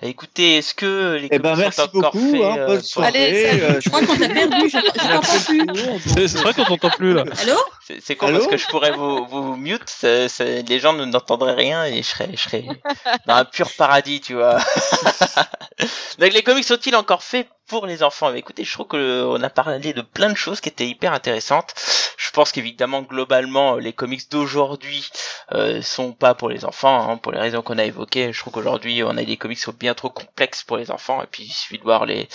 Écoutez, 0.00 0.58
est-ce 0.58 0.74
que 0.74 1.16
les 1.20 1.26
Eh 1.32 1.38
ben 1.40 1.50
comics 1.50 1.58
merci 1.64 1.80
sont 1.80 1.96
encore 1.98 2.12
beaucoup. 2.12 2.30
faits 2.30 2.40
Hein, 2.42 2.54
euh, 2.58 2.66
bonne 2.66 2.82
soirée. 2.82 3.08
Allez, 3.08 3.42
salut. 3.48 3.62
euh, 3.64 3.80
Je 3.80 3.88
crois 3.88 4.00
qu'on 4.06 4.16
t'a 4.16 4.28
perdu, 4.28 4.68
je, 4.68 4.78
je 4.78 5.08
t'entends 5.08 6.14
plus. 6.14 6.28
C'est 6.28 6.38
vrai 6.38 6.54
qu'on 6.54 6.64
t'entend 6.64 6.90
plus 6.90 7.14
là. 7.14 7.24
Allô 7.42 7.56
C'est 7.84 8.00
c'est 8.00 8.14
con 8.14 8.26
Allô 8.28 8.38
parce 8.38 8.50
que 8.50 8.56
je 8.58 8.66
pourrais 8.68 8.92
vous, 8.92 9.26
vous 9.26 9.56
mute, 9.56 9.88
ça- 9.88 10.28
ça- 10.28 10.44
les 10.44 10.78
gens 10.78 10.92
ne- 10.92 11.04
n'entendraient 11.04 11.54
rien 11.54 11.84
et 11.84 11.96
je 12.04 12.08
serais, 12.08 12.28
je 12.32 12.36
serais 12.40 12.64
dans 13.26 13.34
un 13.34 13.44
pur 13.44 13.70
paradis, 13.76 14.20
tu 14.20 14.34
vois. 14.34 14.58
Donc 16.20 16.32
les 16.32 16.42
comics 16.42 16.64
sont-ils 16.64 16.94
encore 16.94 17.24
faits? 17.24 17.48
Pour 17.68 17.86
les 17.86 18.02
enfants 18.02 18.32
Mais 18.32 18.38
Écoutez, 18.40 18.64
je 18.64 18.72
trouve 18.72 18.88
qu'on 18.88 19.42
a 19.42 19.50
parlé 19.50 19.92
de 19.92 20.00
plein 20.02 20.30
de 20.30 20.36
choses 20.36 20.60
qui 20.60 20.68
étaient 20.68 20.86
hyper 20.86 21.12
intéressantes. 21.12 21.74
Je 22.16 22.30
pense 22.30 22.52
qu'évidemment, 22.52 23.02
globalement, 23.02 23.76
les 23.76 23.92
comics 23.92 24.30
d'aujourd'hui 24.30 25.08
euh, 25.52 25.82
sont 25.82 26.12
pas 26.12 26.34
pour 26.34 26.48
les 26.48 26.64
enfants, 26.64 27.10
hein, 27.10 27.16
pour 27.16 27.32
les 27.32 27.38
raisons 27.38 27.62
qu'on 27.62 27.78
a 27.78 27.84
évoquées. 27.84 28.32
Je 28.32 28.40
trouve 28.40 28.52
qu'aujourd'hui, 28.52 29.02
on 29.02 29.16
a 29.16 29.24
des 29.24 29.36
comics 29.36 29.58
qui 29.58 29.64
sont 29.64 29.74
bien 29.78 29.94
trop 29.94 30.10
complexes 30.10 30.62
pour 30.62 30.76
les 30.76 30.90
enfants. 30.90 31.22
Et 31.22 31.26
puis, 31.26 31.44
il 31.44 31.52
suffit 31.52 31.78
de 31.78 31.84
voir 31.84 32.06
les 32.06 32.28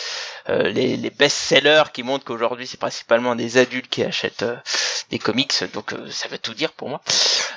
euh, 0.49 0.69
les, 0.69 0.97
les 0.97 1.09
best-sellers 1.09 1.91
qui 1.93 2.03
montrent 2.03 2.25
qu'aujourd'hui, 2.25 2.67
c'est 2.67 2.79
principalement 2.79 3.35
des 3.35 3.57
adultes 3.57 3.89
qui 3.89 4.03
achètent 4.03 4.43
euh, 4.43 4.55
des 5.09 5.19
comics, 5.19 5.53
donc 5.73 5.93
euh, 5.93 6.09
ça 6.09 6.27
veut 6.27 6.37
tout 6.37 6.53
dire 6.53 6.71
pour 6.73 6.89
moi. 6.89 7.01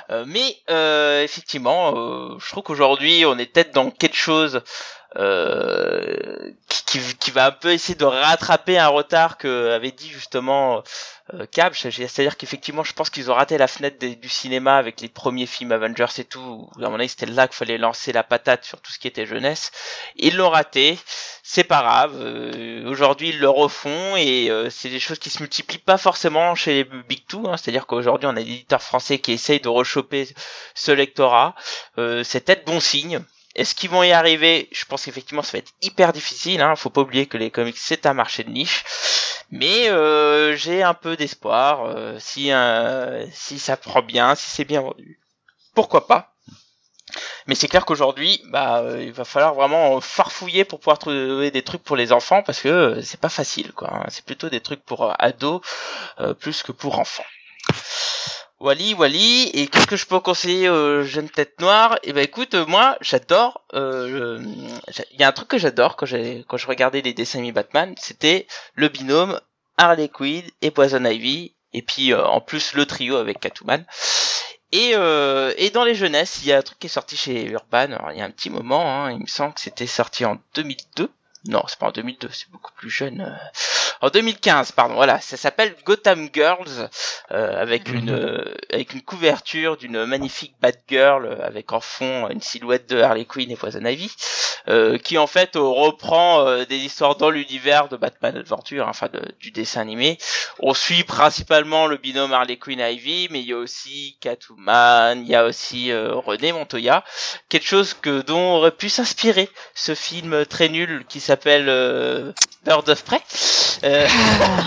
Euh, 0.09 0.23
mais 0.27 0.57
euh, 0.69 1.23
effectivement, 1.23 1.93
euh, 1.95 2.37
je 2.39 2.49
trouve 2.49 2.63
qu'aujourd'hui, 2.63 3.25
on 3.25 3.37
est 3.37 3.45
peut-être 3.45 3.73
dans 3.73 3.91
quelque 3.91 4.15
chose 4.15 4.61
euh, 5.15 6.51
qui, 6.67 6.99
qui, 7.17 7.31
va 7.31 7.47
un 7.47 7.51
peu 7.51 7.71
essayer 7.71 7.95
de 7.95 8.05
rattraper 8.05 8.77
un 8.77 8.87
retard 8.89 9.37
que 9.37 9.71
avait 9.71 9.91
dit 9.91 10.09
justement 10.09 10.83
euh, 11.33 11.45
Cab. 11.51 11.73
C'est-à-dire 11.73 12.37
qu'effectivement, 12.37 12.83
je 12.83 12.93
pense 12.93 13.09
qu'ils 13.09 13.31
ont 13.31 13.33
raté 13.33 13.57
la 13.57 13.67
fenêtre 13.67 14.05
du 14.05 14.29
cinéma 14.29 14.77
avec 14.77 15.01
les 15.01 15.07
premiers 15.09 15.45
films 15.45 15.71
Avengers 15.71 16.05
et 16.17 16.23
tout. 16.25 16.69
où, 16.75 16.83
À 16.83 16.89
mon 16.89 16.99
avis, 16.99 17.09
c'était 17.09 17.25
là 17.25 17.47
qu'il 17.47 17.55
fallait 17.55 17.77
lancer 17.77 18.11
la 18.11 18.23
patate 18.23 18.65
sur 18.65 18.81
tout 18.81 18.91
ce 18.91 18.99
qui 18.99 19.07
était 19.07 19.25
jeunesse. 19.25 19.71
Ils 20.17 20.35
l'ont 20.35 20.49
raté. 20.49 20.97
C'est 21.43 21.63
pas 21.63 21.81
grave. 21.81 22.13
euh, 22.21 22.85
Aujourd'hui, 22.89 23.29
ils 23.29 23.39
le 23.39 23.49
refont 23.49 24.15
et 24.17 24.49
euh, 24.49 24.69
c'est 24.69 24.89
des 24.89 24.99
choses 24.99 25.19
qui 25.19 25.29
se 25.29 25.39
multiplient 25.41 25.77
pas 25.77 25.97
forcément 25.97 26.53
chez 26.55 26.73
les 26.73 26.83
Big 26.83 27.25
Two. 27.27 27.47
Hein, 27.47 27.55
C'est-à-dire 27.57 27.85
qu'aujourd'hui, 27.87 28.27
on 28.27 28.31
a 28.31 28.33
des 28.35 28.41
éditeurs 28.41 28.81
français 28.83 29.19
qui 29.19 29.31
essayent 29.31 29.61
de 29.61 29.69
rechoper 29.69 30.27
ce 30.75 30.91
lectorat. 30.91 31.55
Euh, 31.97 32.23
c'est 32.23 32.41
peut-être 32.45 32.65
bon 32.65 32.79
signe. 32.81 33.21
Est-ce 33.57 33.75
qu'ils 33.75 33.89
vont 33.89 34.03
y 34.03 34.11
arriver? 34.11 34.69
Je 34.71 34.85
pense 34.85 35.03
qu'effectivement, 35.05 35.41
ça 35.41 35.53
va 35.53 35.59
être 35.59 35.73
hyper 35.81 36.13
difficile. 36.13 36.61
Hein. 36.61 36.75
Faut 36.75 36.89
pas 36.91 37.01
oublier 37.01 37.25
que 37.25 37.37
les 37.37 37.51
comics 37.51 37.77
c'est 37.77 38.05
un 38.05 38.13
marché 38.13 38.43
de 38.43 38.49
niche. 38.51 38.83
Mais 39.51 39.89
euh, 39.89 40.55
j'ai 40.55 40.83
un 40.83 40.93
peu 40.93 41.15
d'espoir. 41.17 41.85
euh, 41.85 42.17
si 42.19 42.51
euh, 42.51 43.25
si 43.31 43.59
ça 43.59 43.77
prend 43.77 44.01
bien, 44.01 44.35
si 44.35 44.49
c'est 44.49 44.65
bien 44.65 44.81
vendu, 44.81 45.19
pourquoi 45.73 46.07
pas? 46.07 46.33
Mais 47.47 47.55
c'est 47.55 47.67
clair 47.69 47.85
qu'aujourd'hui, 47.85 48.41
bah, 48.51 48.83
il 48.99 49.13
va 49.13 49.23
falloir 49.25 49.53
vraiment 49.55 49.99
farfouiller 50.01 50.65
pour 50.65 50.79
pouvoir 50.79 50.99
trouver 50.99 51.49
des 51.51 51.61
trucs 51.63 51.83
pour 51.83 51.95
les 51.95 52.11
enfants 52.11 52.43
parce 52.43 52.59
que 52.61 53.01
c'est 53.01 53.19
pas 53.19 53.29
facile, 53.29 53.71
quoi. 53.73 53.89
hein. 53.93 54.05
C'est 54.09 54.25
plutôt 54.25 54.49
des 54.49 54.59
trucs 54.61 54.83
pour 54.83 55.13
ados 55.17 55.61
plus 56.39 56.63
que 56.63 56.73
pour 56.73 56.99
enfants. 56.99 57.23
Wally, 58.59 58.95
Wally, 58.95 59.51
et 59.53 59.67
qu'est-ce 59.67 59.85
que 59.85 59.95
je 59.95 60.07
peux 60.07 60.19
conseiller 60.19 60.67
aux 60.67 61.03
jeunes 61.03 61.29
têtes 61.29 61.59
noires? 61.61 61.99
Eh 62.01 62.11
ben 62.11 62.23
écoute, 62.23 62.55
euh, 62.55 62.65
moi 62.65 62.97
j'adore, 63.01 63.61
euh, 63.75 64.41
il 65.11 65.19
y 65.19 65.23
a 65.23 65.27
un 65.27 65.31
truc 65.31 65.47
que 65.47 65.59
j'adore 65.59 65.95
quand 65.95 66.07
j'ai 66.07 66.43
quand 66.47 66.57
je 66.57 66.65
regardais 66.65 67.01
les 67.01 67.13
dessins 67.13 67.37
animés 67.37 67.51
Batman, 67.51 67.93
c'était 67.99 68.47
le 68.73 68.89
binôme 68.89 69.39
Harley 69.77 70.09
Quinn 70.09 70.43
et 70.63 70.71
Poison 70.71 71.05
Ivy, 71.05 71.53
et 71.73 71.83
puis 71.83 72.13
euh, 72.13 72.25
en 72.25 72.41
plus 72.41 72.73
le 72.73 72.87
trio 72.87 73.17
avec 73.17 73.39
Catwoman. 73.39 73.85
Et, 74.71 74.91
euh, 74.95 75.53
et 75.57 75.69
dans 75.69 75.85
les 75.85 75.95
jeunesses, 75.95 76.39
il 76.41 76.47
y 76.49 76.51
a 76.51 76.57
un 76.57 76.61
truc 76.61 76.79
qui 76.79 76.87
est 76.87 76.89
sorti 76.89 77.15
chez 77.15 77.45
Urban, 77.45 77.89
il 78.11 78.17
y 78.17 78.21
a 78.21 78.25
un 78.25 78.31
petit 78.31 78.49
moment, 78.49 79.05
hein, 79.05 79.11
il 79.11 79.19
me 79.19 79.27
semble 79.27 79.53
que 79.53 79.61
c'était 79.61 79.87
sorti 79.87 80.25
en 80.25 80.39
2002. 80.55 81.09
Non, 81.47 81.63
c'est 81.67 81.79
pas 81.79 81.87
en 81.87 81.91
2002, 81.91 82.29
c'est 82.31 82.49
beaucoup 82.51 82.71
plus 82.75 82.89
jeune. 82.89 83.21
euh, 83.21 84.05
En 84.07 84.09
2015, 84.09 84.73
pardon. 84.73 84.95
Voilà, 84.95 85.19
ça 85.21 85.37
s'appelle 85.37 85.75
Gotham 85.85 86.29
Girls, 86.33 86.89
euh, 87.31 87.61
avec 87.61 87.89
une 87.89 88.09
euh, 88.11 88.53
avec 88.71 88.93
une 88.93 89.01
couverture 89.01 89.77
d'une 89.77 90.05
magnifique 90.05 90.55
Batgirl 90.61 91.25
euh, 91.25 91.45
avec 91.45 91.71
en 91.73 91.79
fond 91.79 92.27
une 92.29 92.41
silhouette 92.41 92.89
de 92.89 92.99
Harley 93.01 93.25
Quinn 93.25 93.49
et 93.49 93.55
Poison 93.55 93.83
Ivy, 93.85 94.11
euh, 94.67 94.97
qui 94.97 95.17
en 95.17 95.25
fait 95.27 95.51
reprend 95.55 96.45
euh, 96.45 96.65
des 96.65 96.77
histoires 96.77 97.15
dans 97.15 97.29
l'univers 97.29 97.87
de 97.87 97.95
Batman 97.97 98.35
Adventure, 98.37 98.85
hein, 98.85 98.89
enfin 98.91 99.07
de- 99.11 99.31
du 99.39 99.51
dessin 99.51 99.81
animé. 99.81 100.17
On 100.59 100.73
suit 100.73 101.03
principalement 101.05 101.87
le 101.87 101.97
binôme 101.97 102.33
Harley 102.33 102.57
Quinn 102.57 102.79
Ivy, 102.79 103.29
mais 103.31 103.39
il 103.39 103.47
y 103.47 103.53
a 103.53 103.57
aussi 103.57 104.17
Catwoman, 104.21 105.21
il 105.21 105.27
y 105.29 105.35
a 105.35 105.45
aussi 105.45 105.91
euh, 105.91 106.13
René 106.15 106.51
Montoya, 106.51 107.03
quelque 107.49 107.65
chose 107.67 107.93
que 107.93 108.21
dont 108.21 108.55
aurait 108.55 108.71
pu 108.71 108.89
s'inspirer 108.89 109.49
ce 109.75 109.95
film 109.95 110.45
très 110.45 110.67
nul 110.69 111.05
qui 111.07 111.19
s'appelle 111.19 111.36
euh, 111.45 112.31
Bird 112.65 112.89
of 112.89 113.03
Prey. 113.03 113.19
Euh, 113.83 114.07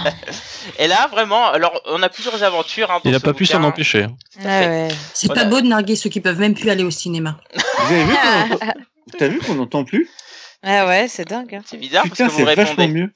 et 0.78 0.86
là, 0.86 1.08
vraiment, 1.10 1.46
alors 1.50 1.80
on 1.86 2.02
a 2.02 2.08
plusieurs 2.08 2.42
aventures. 2.42 2.90
Hein, 2.90 3.00
dans 3.02 3.10
Il 3.10 3.14
a 3.14 3.18
ce 3.18 3.24
pas 3.24 3.32
pu 3.34 3.46
s'en 3.46 3.62
empêcher. 3.64 4.06
Ouais. 4.44 4.88
C'est 5.14 5.26
Voilà. 5.26 5.44
pas 5.44 5.48
beau 5.48 5.60
de 5.60 5.66
narguer 5.66 5.96
ceux 5.96 6.10
qui 6.10 6.20
peuvent 6.20 6.38
même 6.38 6.54
plus 6.54 6.70
aller 6.70 6.84
au 6.84 6.90
cinéma. 6.90 7.36
Vous 7.54 7.94
avez 7.94 8.04
vu. 8.04 8.14
T'as 9.18 9.28
vu 9.28 9.38
qu'on 9.40 9.54
n'entend 9.54 9.84
plus? 9.84 10.08
Ah 10.62 10.86
ouais, 10.86 11.08
c'est 11.08 11.24
dingue. 11.26 11.54
hein. 11.54 11.62
C'est 11.64 11.78
bizarre 11.78 12.02
Putain, 12.02 12.26
parce 12.26 12.36
que 12.36 12.42
vous 12.42 12.44
répondez. 12.44 12.86
mieux. 12.88 13.10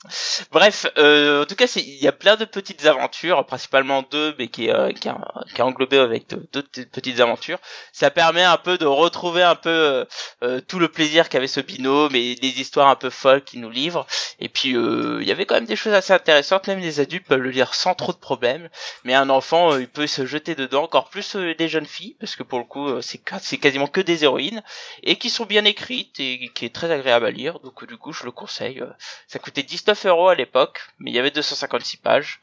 Bref, 0.50 0.86
euh, 0.96 1.42
en 1.42 1.44
tout 1.44 1.54
cas, 1.56 1.66
c'est- 1.66 1.82
il 1.82 2.02
y 2.02 2.08
a 2.08 2.12
plein 2.12 2.36
de 2.36 2.46
petites 2.46 2.86
aventures, 2.86 3.44
principalement 3.44 4.02
deux, 4.02 4.34
mais 4.38 4.48
qui, 4.48 4.70
euh, 4.70 4.92
qui, 4.92 5.10
a- 5.10 5.20
qui 5.54 5.60
a 5.60 5.66
englobé 5.66 5.98
avec 5.98 6.26
d'autres 6.28 6.68
petites 6.90 7.20
aventures. 7.20 7.58
Ça 7.92 8.10
permet 8.10 8.42
un 8.44 8.56
peu 8.56 8.78
de 8.78 8.86
retrouver 8.86 9.42
un 9.42 9.56
peu 9.56 9.68
euh, 9.68 10.04
euh, 10.42 10.60
tout 10.66 10.78
le 10.78 10.88
plaisir 10.88 11.28
qu'avait 11.28 11.46
ce 11.46 11.60
binôme 11.60 12.14
et 12.14 12.34
des 12.34 12.60
histoires 12.62 12.88
un 12.88 12.96
peu 12.96 13.10
folles 13.10 13.44
qu'il 13.44 13.60
nous 13.60 13.68
livre. 13.70 14.06
Et 14.40 14.48
puis, 14.48 14.74
euh, 14.74 15.18
il 15.20 15.28
y 15.28 15.30
avait 15.32 15.44
quand 15.44 15.56
même 15.56 15.66
des 15.66 15.76
choses 15.76 15.92
assez 15.92 16.14
intéressantes. 16.14 16.66
Même 16.66 16.78
les 16.80 16.98
adultes 16.98 17.26
peuvent 17.26 17.40
le 17.42 17.50
lire 17.50 17.74
sans 17.74 17.92
trop 17.94 18.12
de 18.12 18.18
problèmes. 18.18 18.70
Mais 19.04 19.12
un 19.12 19.28
enfant, 19.28 19.74
euh, 19.74 19.82
il 19.82 19.88
peut 19.88 20.06
se 20.06 20.24
jeter 20.24 20.54
dedans, 20.54 20.84
encore 20.84 21.10
plus 21.10 21.36
euh, 21.36 21.54
des 21.54 21.68
jeunes 21.68 21.84
filles, 21.84 22.16
parce 22.18 22.36
que 22.36 22.42
pour 22.42 22.58
le 22.58 22.64
coup, 22.64 22.88
euh, 22.88 23.02
c'est 23.02 23.18
quasiment 23.58 23.86
que 23.86 24.00
des 24.00 24.24
héroïnes 24.24 24.62
et 25.02 25.16
qui 25.16 25.28
sont 25.28 25.44
bien 25.44 25.66
écrites 25.66 26.18
et 26.20 26.50
qui 26.54 26.64
est 26.64 26.74
très 26.74 26.90
agréable 26.90 27.26
à 27.26 27.33
lire. 27.34 27.60
Donc, 27.60 27.86
du 27.86 27.96
coup, 27.96 28.12
je 28.12 28.24
le 28.24 28.30
conseille. 28.30 28.80
Euh, 28.80 28.90
ça 29.26 29.38
coûtait 29.38 29.62
19 29.62 30.06
euros 30.06 30.28
à 30.28 30.34
l'époque, 30.34 30.80
mais 30.98 31.10
il 31.10 31.14
y 31.14 31.18
avait 31.18 31.30
256 31.30 31.98
pages. 31.98 32.40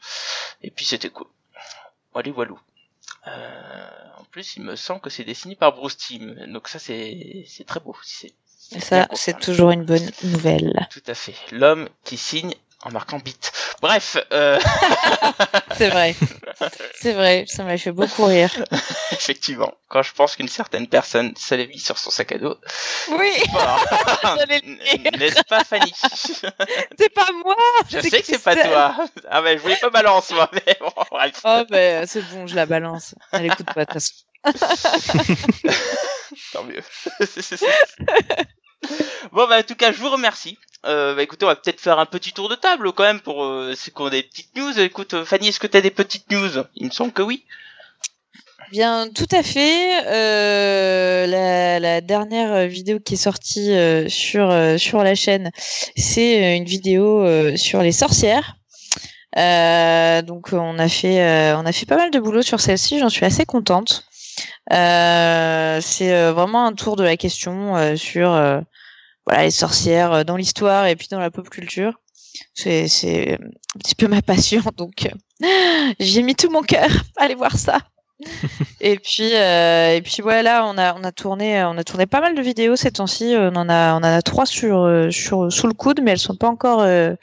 Et 0.62 0.70
puis 0.70 0.84
c'était 0.84 1.10
cool. 1.10 1.26
Walou 2.14 2.32
walou. 2.32 2.60
Euh, 3.26 3.88
en 4.18 4.24
plus, 4.24 4.56
il 4.56 4.62
me 4.62 4.76
semble 4.76 5.00
que 5.00 5.10
c'est 5.10 5.24
dessiné 5.24 5.56
par 5.56 5.74
Bruce 5.74 5.96
Timm. 5.96 6.46
Donc 6.52 6.68
ça, 6.68 6.78
c'est 6.78 7.44
c'est 7.48 7.64
très 7.64 7.80
beau. 7.80 7.96
C'est 8.02 8.34
ça, 8.80 9.08
c'est 9.12 9.38
toujours 9.38 9.70
une 9.70 9.84
bonne 9.84 10.10
nouvelle. 10.24 10.86
Tout 10.90 11.02
à 11.06 11.14
fait. 11.14 11.34
L'homme 11.50 11.88
qui 12.04 12.16
signe 12.16 12.54
en 12.82 12.90
marquant 12.90 13.18
bit. 13.18 13.52
Bref, 13.80 14.16
euh, 14.32 14.58
C'est 15.76 15.88
vrai. 15.88 16.14
C'est 16.94 17.12
vrai, 17.12 17.44
ça 17.48 17.64
m'a 17.64 17.78
fait 17.78 17.92
beaucoup 17.92 18.24
rire. 18.24 18.50
effectivement, 19.12 19.72
quand 19.88 20.02
je 20.02 20.12
pense 20.12 20.36
qu'une 20.36 20.48
certaine 20.48 20.86
personne 20.86 21.34
mis 21.66 21.78
sur 21.78 21.98
son 21.98 22.10
sac 22.10 22.32
à 22.32 22.38
dos, 22.38 22.56
Oui, 23.10 23.32
n'est-ce 25.18 25.42
pas 25.44 25.64
Fanny? 25.64 25.92
C'est 26.98 27.08
pas 27.14 27.28
moi. 27.44 27.56
Je 27.88 28.00
sais 28.00 28.20
que 28.20 28.26
c'est 28.26 28.42
pas 28.42 28.56
toi. 28.56 28.94
Ah 29.28 29.42
ben, 29.42 29.56
je 29.56 29.62
voulais 29.62 29.76
pas 29.76 29.90
balancer 29.90 30.34
moi, 30.34 30.50
mais 30.52 30.76
bon, 30.80 30.92
bref. 31.10 31.40
Oh, 31.44 31.62
ben 31.68 32.06
c'est 32.06 32.22
bon, 32.30 32.46
je 32.46 32.54
la 32.54 32.66
balance. 32.66 33.14
Elle 33.32 33.46
écoute 33.46 33.66
pas 33.74 33.84
de. 33.86 34.26
Tant 36.52 36.64
mieux. 36.64 36.82
bon, 39.32 39.48
bah, 39.48 39.58
en 39.58 39.62
tout 39.62 39.74
cas, 39.76 39.92
je 39.92 39.98
vous 39.98 40.10
remercie. 40.10 40.58
Euh, 40.84 41.14
bah, 41.14 41.22
écoutez, 41.22 41.44
on 41.44 41.48
va 41.48 41.56
peut-être 41.56 41.80
faire 41.80 41.98
un 41.98 42.06
petit 42.06 42.32
tour 42.32 42.48
de 42.48 42.56
table 42.56 42.92
quand 42.92 43.04
même 43.04 43.20
pour 43.20 43.44
euh, 43.44 43.74
ont 43.96 44.08
des 44.08 44.22
petites 44.22 44.56
news. 44.56 44.80
Écoute, 44.80 45.14
euh, 45.14 45.24
Fanny, 45.24 45.48
est-ce 45.48 45.60
que 45.60 45.68
tu 45.68 45.76
as 45.76 45.80
des 45.80 45.90
petites 45.90 46.30
news? 46.30 46.64
Il 46.74 46.86
me 46.86 46.90
semble 46.90 47.12
que 47.12 47.22
oui. 47.22 47.44
Bien, 48.72 49.08
tout 49.14 49.28
à 49.30 49.42
fait. 49.42 50.04
Euh, 50.06 51.26
la, 51.26 51.78
la 51.78 52.00
dernière 52.00 52.66
vidéo 52.66 52.98
qui 53.00 53.14
est 53.14 53.18
sortie 53.18 53.70
euh, 53.70 54.08
sur 54.08 54.50
euh, 54.50 54.78
sur 54.78 55.04
la 55.04 55.14
chaîne, 55.14 55.50
c'est 55.94 56.42
euh, 56.42 56.56
une 56.56 56.64
vidéo 56.64 57.26
sur 57.56 57.82
les 57.82 57.92
sorcières. 57.92 58.56
Donc 59.36 60.52
on 60.52 60.78
a 60.78 60.88
fait 60.88 61.52
on 61.54 61.64
a 61.66 61.72
fait 61.72 61.86
pas 61.86 61.96
mal 61.96 62.10
de 62.10 62.18
boulot 62.18 62.42
sur 62.42 62.60
celle-ci. 62.60 62.98
J'en 62.98 63.08
suis 63.10 63.26
assez 63.26 63.44
contente. 63.44 64.04
C'est 64.70 66.30
vraiment 66.30 66.66
un 66.66 66.72
tour 66.72 66.96
de 66.96 67.04
la 67.04 67.16
question 67.16 67.96
sur 67.96 68.62
voilà 69.26 69.44
les 69.44 69.50
sorcières 69.50 70.12
euh, 70.12 70.24
dans 70.24 70.36
l'histoire 70.36 70.86
et 70.86 70.96
puis 70.96 71.08
dans 71.10 71.20
la 71.20 71.30
pop 71.30 71.48
culture. 71.48 72.00
C'est 72.54 72.88
c'est 72.88 73.34
un 73.34 73.78
petit 73.78 73.94
peu 73.94 74.08
ma 74.08 74.22
passion 74.22 74.62
donc 74.76 75.06
euh, 75.06 75.92
j'y 76.00 76.20
ai 76.20 76.22
mis 76.22 76.34
tout 76.34 76.50
mon 76.50 76.62
cœur. 76.62 76.88
Allez 77.16 77.34
voir 77.34 77.56
ça. 77.56 77.78
et 78.80 78.98
puis 78.98 79.34
euh, 79.34 79.96
et 79.96 80.02
puis 80.02 80.22
voilà, 80.22 80.66
on 80.66 80.78
a 80.78 80.94
on 80.94 81.04
a 81.04 81.12
tourné 81.12 81.64
on 81.64 81.76
a 81.76 81.84
tourné 81.84 82.06
pas 82.06 82.20
mal 82.20 82.34
de 82.34 82.42
vidéos 82.42 82.76
ces 82.76 82.92
temps-ci. 82.92 83.34
On 83.36 83.54
en 83.56 83.68
a 83.68 83.94
on 83.94 83.98
en 83.98 84.02
a 84.02 84.22
trois 84.22 84.46
sur 84.46 84.82
euh, 84.82 85.10
sur 85.10 85.52
sous 85.52 85.66
le 85.66 85.74
coude, 85.74 86.00
mais 86.02 86.12
elles 86.12 86.18
sont 86.18 86.36
pas 86.36 86.48
encore 86.48 86.82
euh, 86.82 87.14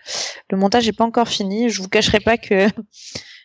le 0.50 0.58
montage 0.58 0.88
est 0.88 0.94
pas 0.94 1.06
encore 1.06 1.28
fini. 1.28 1.70
Je 1.70 1.82
vous 1.82 1.90
cacherai 1.90 2.20
pas 2.20 2.38
que 2.38 2.68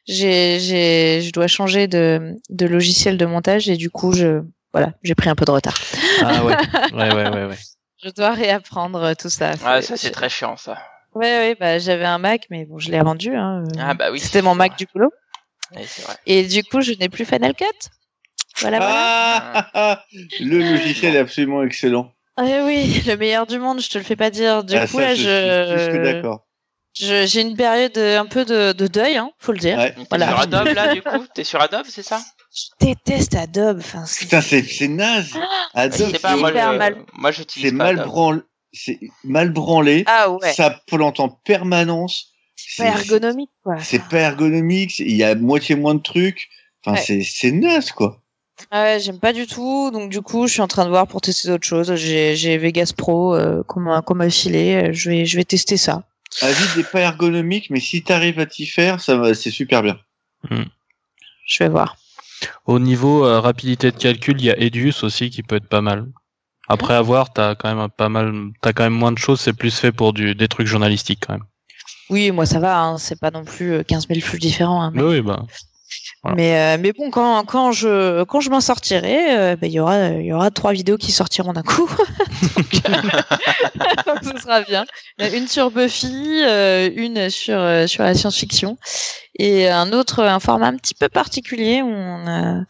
j'ai 0.06 0.59
j'ai 0.60 1.22
je 1.22 1.32
dois 1.32 1.47
changer 1.47 1.86
de 1.86 2.35
de 2.51 2.66
logiciel 2.66 3.16
de 3.16 3.26
montage 3.26 3.68
et 3.68 3.76
du 3.76 3.90
coup 3.90 4.12
je 4.12 4.43
voilà 4.72 4.93
j'ai 5.02 5.14
pris 5.14 5.28
un 5.28 5.35
peu 5.35 5.44
de 5.44 5.51
retard. 5.51 5.78
Ah 6.22 6.44
ouais, 6.44 6.56
ouais, 6.93 7.14
ouais, 7.14 7.28
ouais. 7.31 7.47
ouais. 7.47 7.59
Je 8.05 8.10
dois 8.10 8.32
réapprendre 8.32 9.14
tout 9.14 9.31
ça. 9.31 9.52
Ouais, 9.64 9.81
ça, 9.82 9.97
c'est 9.97 10.10
très 10.10 10.28
chiant, 10.28 10.56
ça. 10.56 10.78
Ouais 11.14 11.22
ouais 11.39 11.56
bah 11.59 11.78
j'avais 11.78 12.05
un 12.06 12.18
Mac 12.18 12.47
mais 12.51 12.64
bon 12.64 12.78
je 12.81 12.90
l'ai 12.90 13.01
rendu. 13.01 13.35
Hein. 13.36 13.62
Ah, 13.78 13.94
bah 13.94 14.10
oui. 14.10 14.18
C'était 14.18 14.43
mon 14.43 14.55
Mac 14.56 14.76
du 14.76 14.86
boulot. 14.93 15.12
Vrai. 15.72 15.85
Et 16.26 16.43
du 16.44 16.64
coup 16.64 16.81
je 16.81 16.93
n'ai 16.94 17.09
plus 17.09 17.24
Final 17.24 17.55
Cut. 17.55 17.64
Voilà 18.60 18.78
voilà. 18.78 18.94
Ah, 18.97 19.52
ah, 19.55 19.70
ah, 19.74 20.05
le 20.40 20.59
logiciel 20.59 21.14
est 21.14 21.18
absolument 21.20 21.62
excellent. 21.62 22.12
Ah 22.36 22.43
oui, 22.64 23.01
le 23.06 23.16
meilleur 23.16 23.47
du 23.47 23.60
monde, 23.60 23.81
je 23.81 23.89
te 23.89 23.97
le 23.97 24.02
fais 24.02 24.16
pas 24.16 24.31
dire. 24.31 24.64
Du 24.64 24.74
Ah, 24.76 24.86
coup, 24.89 24.98
ça, 24.98 25.09
là, 25.10 25.14
je, 25.14 26.02
d'accord. 26.02 26.44
j'ai 26.94 27.40
une 27.40 27.56
période 27.56 27.97
euh, 27.97 28.18
un 28.18 28.26
peu 28.26 28.44
de, 28.44 28.72
de 28.72 28.86
deuil, 28.89 29.16
hein, 29.16 29.31
faut 29.39 29.52
le 29.52 29.59
dire. 29.59 29.78
Ouais. 29.78 29.94
T'es 29.94 30.05
Voilà. 30.10 30.26
sur 30.31 30.40
Adobe, 30.40 30.74
là, 30.74 30.93
du 30.94 31.01
coup? 31.01 31.24
T'es 31.32 31.44
sur 31.44 31.60
Adobe, 31.60 31.86
c'est 31.89 32.02
ça? 32.02 32.20
Je 32.55 32.86
déteste 32.86 33.35
Adobe. 33.35 33.78
Enfin, 33.81 34.05
c'est 34.06 34.20
Putain, 34.20 34.40
c'est 34.40 34.62
c'est 34.62 34.89
naze. 34.89 35.32
Adobe, 35.74 36.10
C'est 36.12 36.22
pas, 36.22 36.36
hyper 36.36 36.72
mal. 36.74 37.05
moi, 37.14 37.32
c'est 37.32 37.39
j'utilise 37.39 37.70
pas 37.72 37.76
mal 37.93 37.97
branlé. 38.05 38.40
C'est 38.72 38.98
mal 39.24 39.51
branlé. 39.51 40.05
ah 40.06 40.31
ouais, 40.31 40.52
Ça 40.52 40.81
plante 40.86 41.20
en 41.20 41.28
permanence. 41.28 42.32
pas 42.78 42.85
ergonomique 42.85 43.51
quoi. 43.62 43.78
C'est 43.81 44.02
pas 44.05 44.18
ergonomique. 44.20 44.93
c'est- 44.93 45.05
Il 45.05 45.16
y 45.16 45.24
a 45.24 45.35
moitié 45.35 45.74
moins 45.76 45.94
de 45.94 46.02
trucs. 46.02 46.48
Enfin, 46.85 46.97
Ouais. 46.97 47.05
c'est 47.05 47.22
c'est 47.22 47.51
naze, 47.52 47.90
quoi. 47.93 48.20
Ah 48.70 48.82
ouais, 48.85 49.01
j'aime 49.01 49.18
pas 49.18 49.32
du 49.32 49.47
tout. 49.48 49.90
Donc 49.93 50.10
du 50.10 50.20
coup, 50.22 50.47
je 50.47 50.52
suis 50.52 50.60
en 50.62 50.68
train 50.68 50.85
de 50.85 50.90
voir 50.90 51.06
pour 51.09 51.20
tester 51.20 51.48
d'autres 51.48 51.66
choses. 51.66 51.93
J'ai, 51.97 52.36
j'ai 52.36 52.56
Vegas 52.59 52.93
Pro 52.97 53.35
euh, 53.35 53.62
qu'on 53.64 53.81
m'a 53.81 54.31
filé. 54.31 54.93
Je 54.93 55.10
vais, 55.10 55.26
je 55.26 55.36
vais 55.36 55.44
tester 55.44 55.76
ça. 55.76 56.05
Avis 56.40 56.64
n'est 56.76 56.85
pas 56.85 57.01
ergonomique, 57.01 57.70
mais 57.70 57.81
si 57.81 58.02
t'arrives 58.02 58.39
à 58.40 58.47
t'y 58.47 58.66
faire, 58.66 59.01
ça 59.01 59.16
va, 59.16 59.35
c'est 59.35 59.51
super 59.51 59.82
bien. 59.82 59.98
Je 61.47 61.59
vais 61.62 61.68
voir. 61.68 61.97
Au 62.66 62.78
niveau 62.78 63.24
euh, 63.24 63.40
rapidité 63.40 63.90
de 63.90 63.96
calcul, 63.96 64.36
il 64.38 64.44
y 64.44 64.50
a 64.50 64.58
Edius 64.58 65.02
aussi 65.04 65.30
qui 65.30 65.42
peut 65.42 65.56
être 65.56 65.68
pas 65.68 65.80
mal. 65.80 66.06
Après 66.68 66.94
avoir, 66.94 67.32
t'as 67.32 67.54
quand 67.54 67.74
même 67.74 67.88
pas 67.90 68.08
mal, 68.08 68.32
t'as 68.62 68.72
quand 68.72 68.84
même 68.84 68.94
moins 68.94 69.12
de 69.12 69.18
choses. 69.18 69.40
C'est 69.40 69.52
plus 69.52 69.78
fait 69.78 69.92
pour 69.92 70.12
du, 70.12 70.34
des 70.34 70.48
trucs 70.48 70.66
journalistiques 70.66 71.24
quand 71.26 71.34
même. 71.34 71.44
Oui, 72.10 72.30
moi 72.30 72.46
ça 72.46 72.58
va. 72.58 72.80
Hein, 72.80 72.98
c'est 72.98 73.18
pas 73.20 73.30
non 73.30 73.44
plus 73.44 73.72
euh, 73.74 73.82
15 73.82 74.08
000 74.08 74.20
flux 74.20 74.38
différents. 74.38 74.82
hein. 74.82 74.90
Mais 74.94 75.02
oui, 75.02 75.20
bah. 75.20 75.44
Voilà. 76.24 76.36
Mais, 76.36 76.59
euh, 76.59 76.78
mais 76.80 76.92
bon, 76.92 77.10
quand, 77.10 77.44
quand 77.44 77.70
je, 77.72 78.24
quand 78.24 78.40
je 78.40 78.48
m'en 78.51 78.60
sortirai, 78.62 79.36
euh, 79.38 79.56
ben, 79.56 79.66
il 79.70 79.74
y 79.74 79.80
aura, 79.80 80.09
il 80.09 80.24
y 80.24 80.32
aura 80.32 80.51
trois 80.51 80.72
vidéos 80.72 80.96
qui 80.96 81.12
sortiront 81.12 81.52
d'un 81.52 81.62
coup. 81.62 81.86
donc, 82.56 82.80
euh, 82.88 83.02
donc 84.06 84.18
ce 84.34 84.40
sera 84.42 84.62
bien. 84.62 84.84
Une 85.34 85.46
sur 85.46 85.70
Buffy, 85.70 86.42
euh, 86.44 86.88
une 86.96 87.28
sur, 87.30 87.59
euh, 87.59 87.86
sur 87.86 88.02
la 88.05 88.14
science-fiction 88.14 88.78
et 89.38 89.68
un 89.68 89.92
autre, 89.92 90.22
un 90.22 90.40
format 90.40 90.68
un 90.68 90.76
petit 90.76 90.94
peu 90.94 91.09
particulier 91.09 91.82
où 91.82 91.88
on, 91.88 92.26
a- 92.26 92.60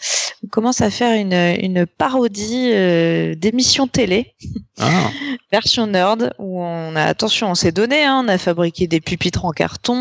on 0.42 0.48
commence 0.50 0.80
à 0.80 0.90
faire 0.90 1.12
une, 1.14 1.32
une 1.34 1.86
parodie 1.86 2.70
euh, 2.72 3.34
d'émissions 3.34 3.86
télé 3.86 4.34
Ah. 4.80 4.88
version 5.52 5.86
nerd 5.86 6.32
où 6.38 6.60
on 6.62 6.96
a 6.96 7.02
attention 7.04 7.50
on 7.50 7.54
s'est 7.54 7.70
donné 7.70 8.02
hein, 8.04 8.22
on 8.24 8.28
a 8.28 8.38
fabriqué 8.38 8.86
des 8.88 9.00
pupitres 9.00 9.44
en 9.44 9.52
carton 9.52 9.94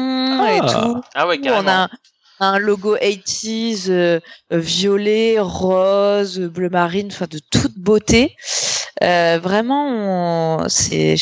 et 0.47 0.59
Ah. 0.63 0.67
tout 0.71 1.01
Ah 1.15 1.27
ouais, 1.27 1.37
on 1.39 1.43
carrément. 1.43 1.69
a 1.69 1.89
un, 2.43 2.59
logo 2.59 2.95
80s 2.97 3.89
euh, 3.89 4.19
violet, 4.51 5.37
rose, 5.39 6.39
bleu 6.39 6.69
marine, 6.69 7.07
enfin 7.11 7.27
de 7.29 7.39
toute 7.39 7.77
beauté. 7.77 8.35
Euh, 9.03 9.39
vraiment, 9.41 10.67
c'est 10.69 11.15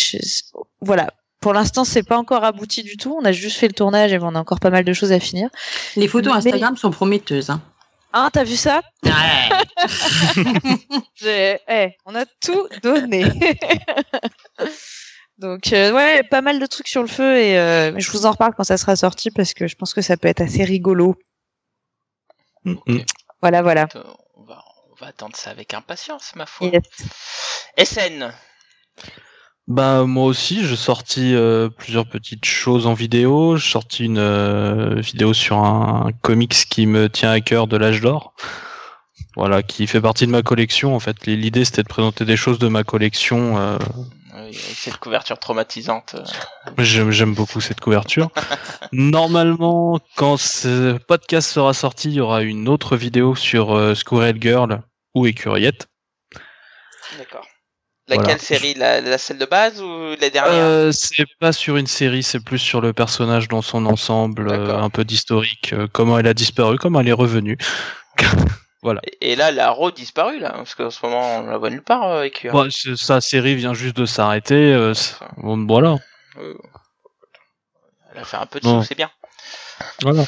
voilà. 0.82 1.12
Pour 1.40 1.54
l'instant, 1.54 1.84
c'est 1.86 2.04
pas 2.04 2.18
encore 2.18 2.44
abouti 2.44 2.84
du 2.84 2.98
tout. 2.98 3.18
On 3.20 3.26
a 3.26 3.32
juste 3.32 3.58
fait 3.58 3.68
le 3.68 3.74
tournage 3.74 4.14
et 4.14 4.20
on 4.20 4.36
a 4.36 4.40
encore 4.40 4.60
pas 4.60 4.70
mal 4.70 4.84
de 4.84 4.94
choses 4.94 5.12
à 5.12 5.20
finir. 5.20 5.50
Les 5.96 6.08
photos 6.08 6.34
Instagram 6.36 6.78
sont 6.78 6.92
prometteuses. 6.92 7.50
Hein. 7.50 7.62
Ah, 8.14 8.30
t'as 8.32 8.44
vu 8.44 8.56
ça? 8.56 8.82
Ouais. 9.04 9.12
Eh, 11.24 11.90
on 12.06 12.16
a 12.16 12.26
tout 12.26 12.68
donné. 12.82 13.24
Donc 15.42 15.74
euh, 15.74 15.92
ouais, 15.92 16.22
pas 16.22 16.42
mal 16.42 16.60
de 16.60 16.66
trucs 16.68 16.88
sur 16.88 17.02
le 17.02 17.08
feu 17.08 17.40
et 17.40 17.58
euh, 17.58 17.98
je 17.98 18.12
vous 18.12 18.28
en 18.28 18.32
reparle 18.32 18.54
quand 18.56 18.64
ça 18.64 18.78
sera 18.78 18.96
sorti 18.96 19.32
parce 19.32 19.56
que 19.56 19.68
je 19.68 19.76
pense 19.76 19.96
que 19.96 20.02
ça 20.02 20.16
peut 20.16 20.28
être 20.28 20.42
assez 20.42 20.64
rigolo. 20.64 21.16
Voilà, 23.42 23.64
voilà. 23.64 23.88
On 24.36 24.44
va, 24.44 24.64
on 24.92 24.96
va 25.02 25.08
attendre 25.08 25.36
ça 25.36 25.50
avec 25.50 25.74
impatience, 25.74 26.36
ma 26.36 26.46
foi. 26.46 26.70
SN. 27.76 28.32
Bah 29.68 30.04
moi 30.04 30.26
aussi, 30.26 30.64
j'ai 30.64 30.76
sorti 30.76 31.34
euh, 31.34 31.70
plusieurs 31.70 32.08
petites 32.08 32.46
choses 32.46 32.86
en 32.86 32.94
vidéo. 32.94 33.58
J'ai 33.58 33.72
sorti 33.72 34.06
une 34.06 34.20
euh, 34.20 35.00
vidéo 35.00 35.34
sur 35.34 35.58
un 35.58 36.12
comics 36.22 36.54
qui 36.70 36.86
me 36.86 37.10
tient 37.10 37.32
à 37.32 37.42
cœur 37.42 37.66
de 37.66 37.78
l'âge 37.78 38.02
d'or. 38.02 38.36
Voilà, 39.36 39.64
qui 39.64 39.88
fait 39.88 40.02
partie 40.02 40.28
de 40.28 40.32
ma 40.32 40.44
collection. 40.44 40.96
En 40.96 41.00
fait, 41.00 41.26
l'idée 41.26 41.66
c'était 41.66 41.82
de 41.82 41.88
présenter 41.88 42.26
des 42.26 42.38
choses 42.38 42.60
de 42.60 42.68
ma 42.68 42.84
collection. 42.84 43.58
Euh... 43.58 43.80
Oui, 44.34 44.54
cette 44.54 44.98
couverture 44.98 45.38
traumatisante. 45.40 46.16
J'aime 46.78 47.34
beaucoup 47.34 47.60
cette 47.60 47.82
couverture. 47.82 48.30
Normalement, 48.92 50.00
quand 50.16 50.38
ce 50.38 50.98
podcast 50.98 51.50
sera 51.50 51.74
sorti, 51.74 52.10
il 52.10 52.16
y 52.16 52.22
aura 52.22 52.42
une 52.42 52.70
autre 52.70 52.96
vidéo 52.96 53.36
sur 53.36 53.76
euh, 53.76 53.94
Squirrel 53.94 54.38
Girl 54.42 54.82
ou 55.16 55.26
Écuriette. 55.28 55.88
D'accord. 57.18 57.46
Laquelle 58.08 58.42
série? 58.42 58.74
La, 58.74 59.18
celle 59.18 59.38
de 59.38 59.46
base 59.46 59.82
ou 59.82 60.16
la 60.20 60.30
dernière? 60.30 60.54
Euh, 60.54 60.92
C'est 60.92 61.26
pas 61.40 61.54
sur 61.54 61.78
une 61.78 61.88
série, 61.88 62.24
c'est 62.24 62.44
plus 62.44 62.60
sur 62.60 62.82
le 62.82 62.94
personnage 62.94 63.48
dans 63.48 63.62
son 63.62 63.86
ensemble, 63.86 64.52
euh, 64.52 64.78
un 64.78 64.90
peu 64.90 65.06
d'historique, 65.06 65.74
euh, 65.74 65.88
comment 65.92 66.20
elle 66.20 66.28
a 66.28 66.34
disparu, 66.34 66.78
comment 66.78 67.00
elle 67.00 67.08
est 67.08 67.14
revenue. 67.14 67.58
Voilà. 68.82 69.02
Et, 69.22 69.36
là, 69.36 69.50
elle 69.50 69.60
a 69.60 69.72
redisparu 69.72 70.40
là, 70.40 70.52
parce 70.52 70.76
qu'en 70.76 70.90
ce 70.90 71.06
moment, 71.06 71.38
on 71.38 71.46
la 71.46 71.58
voit 71.58 71.70
nulle 71.70 71.84
part 71.84 72.04
avec. 72.04 72.48
Bon, 72.52 72.70
sa 72.70 73.22
série 73.22 73.56
vient 73.56 73.74
juste 73.74 73.96
de 73.96 74.06
s'arrêter. 74.06 74.94
bon, 75.38 75.66
voilà. 75.68 75.98
Elle 78.14 78.20
a 78.20 78.24
fait 78.24 78.38
un 78.38 78.46
peu 78.46 78.60
de 78.60 78.66
sous, 78.66 78.84
c'est 78.84 78.96
bien. 78.96 79.12
Voilà. 80.02 80.24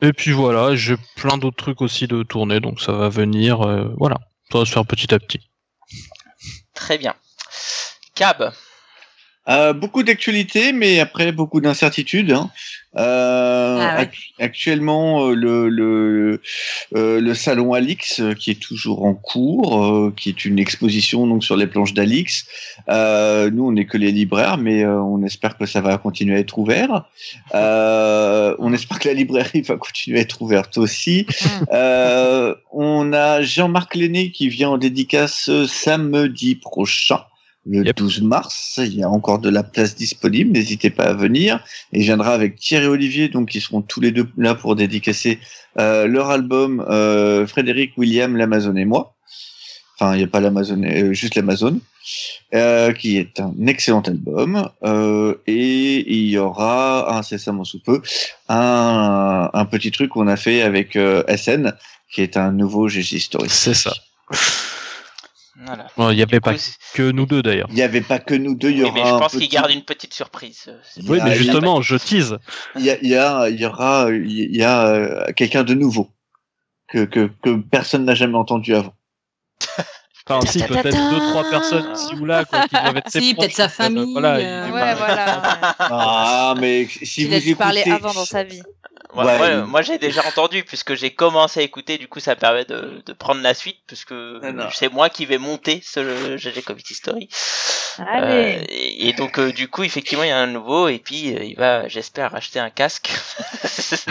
Et 0.00 0.12
puis 0.12 0.32
voilà, 0.32 0.74
j'ai 0.76 0.96
plein 1.16 1.38
d'autres 1.38 1.56
trucs 1.56 1.80
aussi 1.80 2.06
de 2.06 2.22
tourner, 2.22 2.60
donc 2.60 2.80
ça 2.80 2.92
va 2.92 3.08
venir. 3.08 3.58
voilà, 3.96 4.18
ça 4.52 4.58
va 4.58 4.64
se 4.64 4.72
faire 4.72 4.86
petit 4.86 5.12
à 5.14 5.18
petit. 5.18 5.40
Très 6.74 6.98
bien. 6.98 7.14
Cab. 8.14 8.52
Euh, 9.48 9.72
beaucoup 9.72 10.02
d'actualités, 10.02 10.72
mais 10.72 11.00
après 11.00 11.32
beaucoup 11.32 11.60
d'incertitudes. 11.60 12.32
Hein. 12.32 12.50
Euh, 12.96 13.78
ah 13.80 14.04
actuellement, 14.38 15.26
euh, 15.26 15.34
le 15.34 15.68
le, 15.68 16.40
le 16.92 17.34
salon 17.34 17.72
Alix 17.72 18.22
qui 18.38 18.50
est 18.50 18.60
toujours 18.60 19.04
en 19.04 19.14
cours, 19.14 20.12
qui 20.16 20.28
est 20.28 20.44
une 20.44 20.58
exposition 20.58 21.26
donc 21.26 21.44
sur 21.44 21.56
les 21.56 21.66
planches 21.66 21.94
d'Alix. 21.94 22.46
nous, 22.88 23.66
on 23.66 23.72
n'est 23.72 23.86
que 23.86 23.98
les 23.98 24.12
libraires, 24.12 24.58
mais 24.58 24.86
on 24.86 25.22
espère 25.24 25.56
que 25.58 25.66
ça 25.66 25.80
va 25.80 25.98
continuer 25.98 26.36
à 26.36 26.38
être 26.38 26.58
ouvert. 26.58 27.04
on 27.52 28.72
espère 28.72 28.98
que 28.98 29.08
la 29.08 29.14
librairie 29.14 29.62
va 29.62 29.76
continuer 29.76 30.18
à 30.18 30.22
être 30.22 30.42
ouverte 30.42 30.78
aussi. 30.78 31.26
On 32.76 33.12
a 33.12 33.40
Jean-Marc 33.40 33.94
Lenné 33.94 34.32
qui 34.32 34.48
vient 34.48 34.70
en 34.70 34.78
dédicace 34.78 35.48
samedi 35.66 36.56
prochain 36.56 37.20
le 37.66 37.92
12 37.92 38.22
mars. 38.22 38.80
Il 38.82 38.94
y 38.94 39.02
a 39.02 39.08
encore 39.08 39.38
de 39.38 39.48
la 39.48 39.62
place 39.62 39.94
disponible. 39.94 40.52
N'hésitez 40.52 40.90
pas 40.90 41.04
à 41.04 41.14
venir. 41.14 41.64
Et 41.92 42.00
je 42.00 42.06
viendra 42.06 42.32
avec 42.32 42.56
Thierry 42.56 42.86
Olivier, 42.86 43.28
donc 43.28 43.54
ils 43.54 43.60
seront 43.60 43.82
tous 43.82 44.00
les 44.00 44.10
deux 44.10 44.28
là 44.36 44.54
pour 44.54 44.76
dédicacer 44.76 45.38
euh, 45.78 46.06
leur 46.06 46.30
album 46.30 46.84
euh, 46.88 47.46
Frédéric 47.46 47.96
William, 47.96 48.36
l'Amazon 48.36 48.76
et 48.76 48.84
moi. 48.84 49.14
Enfin, 49.98 50.14
il 50.14 50.18
n'y 50.18 50.24
a 50.24 50.26
pas 50.28 50.40
l'Amazon, 50.40 50.82
euh, 50.82 51.12
juste 51.12 51.36
l'Amazon, 51.36 51.80
euh, 52.52 52.92
qui 52.92 53.16
est 53.16 53.38
un 53.38 53.54
excellent 53.66 54.00
album. 54.00 54.68
Euh, 54.82 55.36
et 55.46 56.12
il 56.12 56.28
y 56.30 56.38
aura 56.38 57.16
incessamment 57.16 57.64
sous 57.64 57.80
peu 57.80 58.02
un, 58.48 59.50
un 59.52 59.64
petit 59.66 59.92
truc 59.92 60.10
qu'on 60.10 60.26
a 60.26 60.36
fait 60.36 60.62
avec 60.62 60.98
SN, 61.36 61.74
qui 62.12 62.22
est 62.22 62.36
un 62.36 62.50
nouveau 62.50 62.88
GG 62.88 63.20
Story. 63.20 63.48
C'est 63.48 63.74
ça. 63.74 63.92
Il 65.56 66.16
n'y 66.16 66.22
avait 66.22 66.40
pas 66.40 66.54
que 66.94 67.10
nous 67.10 67.26
deux 67.26 67.42
d'ailleurs. 67.42 67.68
Il 67.70 67.76
n'y 67.76 67.82
avait 67.82 68.00
pas 68.00 68.18
que 68.18 68.34
nous 68.34 68.54
deux. 68.54 68.70
Il 68.70 68.78
y 68.78 68.82
mais 68.82 69.04
je 69.04 69.18
pense 69.18 69.36
qu'il 69.36 69.48
garde 69.48 69.70
une 69.70 69.84
petite 69.84 70.12
surprise. 70.12 70.70
Oui, 71.08 71.18
mais 71.22 71.34
justement, 71.36 71.80
je 71.80 71.96
tease. 71.96 72.38
Il 72.76 72.84
y, 72.84 72.90
a, 72.90 72.98
il 73.00 73.08
y, 73.08 73.16
a, 73.16 73.48
il 73.48 73.60
y 73.60 73.66
aura, 73.66 74.10
il 74.10 74.56
y 74.56 74.62
a 74.62 74.86
euh, 74.86 75.32
quelqu'un 75.32 75.62
de 75.62 75.74
nouveau 75.74 76.10
que, 76.88 77.04
que, 77.04 77.30
que 77.42 77.56
personne 77.56 78.04
n'a 78.04 78.14
jamais 78.14 78.36
entendu 78.36 78.74
avant. 78.74 78.94
Enfin, 80.26 80.40
si, 80.46 80.62
peut-être 80.62 81.10
deux, 81.10 81.18
trois 81.18 81.50
personnes 81.50 81.84
ici 81.94 82.14
ou 82.14 82.24
là, 82.24 82.46
quoi, 82.46 82.62
qui 82.66 82.74
doivent 82.74 82.96
être 82.96 83.10
Si, 83.10 83.34
peut-être 83.34 83.52
sa 83.52 83.68
famille. 83.68 84.12
Voilà, 84.12 84.36
euh... 84.36 84.64
ouais, 84.72 84.94
voilà. 84.94 85.42
Ah, 85.78 86.54
mais 86.58 86.88
si 87.02 87.26
vous 87.26 87.34
écoutez... 87.34 87.54
parler 87.54 87.82
avant 87.82 88.14
dans 88.14 88.24
sa 88.24 88.42
vie. 88.42 88.62
Ouais, 89.14 89.62
moi 89.62 89.82
j'ai 89.82 89.98
déjà 89.98 90.26
entendu 90.26 90.64
puisque 90.64 90.94
j'ai 90.94 91.12
commencé 91.12 91.60
à 91.60 91.62
écouter, 91.62 91.98
du 91.98 92.08
coup 92.08 92.20
ça 92.20 92.36
permet 92.36 92.64
de, 92.64 93.02
de 93.04 93.12
prendre 93.12 93.40
la 93.40 93.54
suite 93.54 93.78
puisque 93.86 94.14
c'est 94.72 94.92
moi 94.92 95.08
qui 95.08 95.26
vais 95.26 95.38
monter 95.38 95.80
ce 95.84 96.36
GG 96.36 96.62
Comics 96.62 96.90
History. 96.90 97.28
Euh, 98.00 98.58
et, 98.68 99.12
donc 99.12 99.38
euh, 99.38 99.52
du 99.52 99.68
coup 99.68 99.84
effectivement 99.84 100.24
il 100.24 100.28
y 100.28 100.32
a 100.32 100.38
un 100.38 100.48
nouveau 100.48 100.88
et 100.88 100.98
puis 100.98 101.32
euh, 101.32 101.44
il 101.44 101.54
va 101.56 101.86
j'espère 101.88 102.34
acheter 102.34 102.58
un 102.58 102.70
casque. 102.70 103.10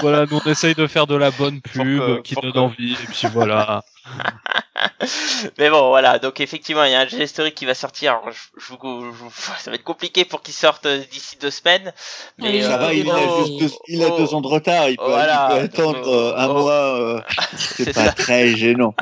voilà, 0.00 0.26
nous 0.30 0.40
on 0.44 0.50
essaye 0.50 0.74
de 0.74 0.86
faire 0.86 1.08
de 1.08 1.16
la 1.16 1.32
bonne 1.32 1.60
pub 1.60 2.22
qui 2.22 2.36
donne 2.36 2.58
envie 2.58 2.92
et 2.92 3.06
puis 3.06 3.26
voilà. 3.32 3.82
Mais 5.58 5.70
bon, 5.70 5.88
voilà. 5.88 6.18
Donc 6.18 6.40
effectivement, 6.40 6.84
il 6.84 6.92
y 6.92 6.94
a 6.94 7.00
un 7.00 7.08
GG 7.08 7.52
qui 7.54 7.64
va 7.66 7.74
sortir. 7.74 8.20
je, 8.56 8.74
ça 9.58 9.70
va 9.70 9.76
être 9.76 9.84
compliqué 9.84 10.24
pour 10.24 10.42
qu'il 10.42 10.54
sorte 10.54 10.86
d'ici 10.86 11.36
deux 11.40 11.50
semaines. 11.50 11.92
Mais 12.38 12.62
ça 12.62 12.76
va, 12.76 12.92
il, 12.92 13.10
a 13.10 13.18
juste 13.58 13.78
il 13.88 14.02
a 14.02 14.10
deux 14.10 14.34
ans 14.34 14.40
de 14.40 14.48
retard. 14.48 14.88
Il 14.88 14.96
peut, 14.96 15.14
attendre 15.14 16.34
un 16.36 16.48
mois. 16.48 17.24
c'est 17.56 17.94
pas 17.94 18.12
très 18.12 18.56
gênant. 18.56 18.94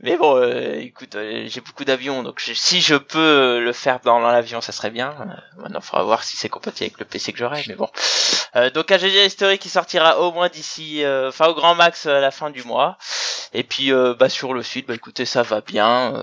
Mais 0.00 0.16
bon, 0.16 0.36
euh, 0.36 0.78
écoute, 0.78 1.14
euh, 1.14 1.46
j'ai 1.48 1.60
beaucoup 1.60 1.84
d'avions, 1.84 2.22
donc 2.22 2.40
si 2.40 2.80
je 2.80 2.94
peux 2.94 3.60
le 3.60 3.72
faire 3.72 4.00
dans, 4.00 4.18
l'avion, 4.18 4.60
ça 4.60 4.72
serait 4.72 4.90
bien. 4.90 5.14
Euh, 5.20 5.62
maintenant, 5.62 5.80
il 5.80 5.84
faudra 5.84 6.04
voir 6.04 6.24
si 6.24 6.36
c'est 6.36 6.48
compatible 6.48 6.86
avec 6.86 6.98
le 6.98 7.04
PC 7.04 7.32
que 7.32 7.38
j'aurai, 7.38 7.64
mais 7.68 7.74
bon. 7.74 7.88
Donc 8.74 8.90
un 8.90 8.98
GG 8.98 9.26
History 9.26 9.58
qui 9.58 9.68
sortira 9.68 10.20
au 10.20 10.32
moins 10.32 10.48
d'ici, 10.48 11.02
enfin 11.28 11.46
au 11.48 11.54
grand 11.54 11.74
max 11.74 12.06
à 12.06 12.20
la 12.20 12.30
fin 12.30 12.50
du 12.50 12.62
mois. 12.64 12.98
Et 13.52 13.62
puis 13.62 13.92
bah 14.18 14.28
sur 14.28 14.54
le 14.54 14.62
site, 14.62 14.86
bah 14.86 14.94
écoutez, 14.94 15.24
ça 15.24 15.42
va 15.42 15.60
bien, 15.60 16.14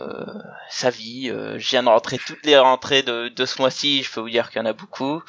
ça 0.70 0.90
vit. 0.90 1.28
je 1.30 1.70
viens 1.70 1.84
de 1.84 1.90
rentrer 1.90 2.18
toutes 2.18 2.46
les 2.46 2.58
rentrées 2.58 3.04
de, 3.04 3.30
de 3.30 3.46
ce 3.46 3.62
mois-ci, 3.62 4.04
je 4.04 4.12
peux 4.12 4.22
vous 4.22 4.30
dire 4.30 4.50
qu'il 4.50 4.60
y 4.60 4.62
en 4.62 4.66
a 4.66 4.74
beaucoup. 4.74 5.22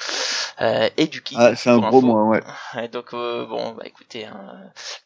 et 0.61 1.07
du 1.07 1.23
kit. 1.23 1.37
Ah, 1.39 1.55
c'est 1.57 1.71
un 1.71 1.79
gros 1.79 2.01
mois, 2.01 2.25
ouais. 2.25 2.43
Et 2.83 2.89
donc 2.89 3.13
bon, 3.13 3.73
bah 3.73 3.85
écoutez, 3.87 4.27
hein, 4.27 4.55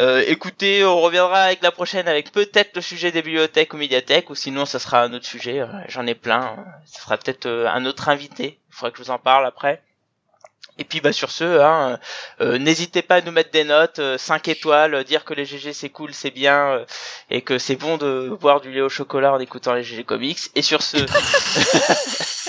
Euh, 0.00 0.24
écoutez, 0.26 0.84
on 0.84 1.00
reviendra 1.00 1.42
avec 1.42 1.62
la 1.62 1.70
prochaine 1.70 2.08
avec 2.08 2.32
peut-être 2.32 2.76
le 2.76 2.82
sujet 2.82 3.12
des 3.12 3.20
bibliothèques 3.22 3.74
ou 3.74 3.76
médiathèques, 3.76 4.30
ou 4.30 4.34
sinon 4.34 4.64
ça 4.64 4.78
sera 4.78 5.02
un 5.02 5.12
autre 5.12 5.26
sujet. 5.26 5.62
J'en 5.88 6.06
ai 6.06 6.14
plein. 6.14 6.56
Ça 6.86 7.02
sera 7.02 7.16
peut-être 7.18 7.46
un 7.46 7.84
autre 7.84 8.08
invité. 8.08 8.58
Il 8.70 8.74
faudra 8.74 8.90
que 8.90 8.98
je 8.98 9.02
vous 9.02 9.10
en 9.10 9.18
parle 9.18 9.44
après. 9.46 9.82
Et 10.78 10.84
puis 10.84 11.02
bah 11.02 11.12
sur 11.12 11.30
ce, 11.30 11.44
hein, 11.60 11.98
euh, 12.40 12.56
n'hésitez 12.56 13.02
pas 13.02 13.16
à 13.16 13.20
nous 13.20 13.30
mettre 13.30 13.50
des 13.50 13.62
notes, 13.62 14.00
5 14.16 14.48
étoiles, 14.48 15.04
dire 15.04 15.22
que 15.26 15.34
les 15.34 15.44
GG 15.44 15.74
c'est 15.74 15.90
cool, 15.90 16.14
c'est 16.14 16.30
bien, 16.30 16.80
et 17.30 17.42
que 17.42 17.58
c'est 17.58 17.76
bon 17.76 17.98
de 17.98 18.34
boire 18.40 18.62
du 18.62 18.72
lait 18.72 18.80
au 18.80 18.88
chocolat 18.88 19.34
en 19.34 19.38
écoutant 19.38 19.74
les 19.74 19.82
GG 19.82 20.04
Comics. 20.04 20.38
Et 20.54 20.62
sur 20.62 20.82
ce... 20.82 20.96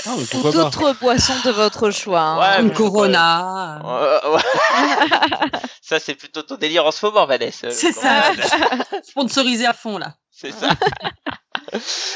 Ah, 0.06 0.16
Ou 0.34 0.52
d'autres 0.52 0.92
boissons 1.00 1.40
de 1.46 1.52
votre 1.52 1.90
choix. 1.90 2.20
hein. 2.20 2.38
Ouais, 2.58 2.62
Une 2.62 2.74
Corona. 2.74 3.80
Ouais, 3.86 4.32
ouais. 4.36 5.50
ça 5.86 6.00
c'est 6.00 6.16
plutôt 6.16 6.42
ton 6.44 6.56
délire 6.56 6.86
en 6.86 6.92
ce 6.92 7.06
moment, 7.06 7.26
Vanessa. 7.26 7.70
C'est 7.72 7.92
ça. 7.92 8.32
Sponsorisé 9.04 9.66
à 9.66 9.74
fond, 9.74 9.98
là. 9.98 10.16
C'est 10.32 10.52
ça. 10.52 10.70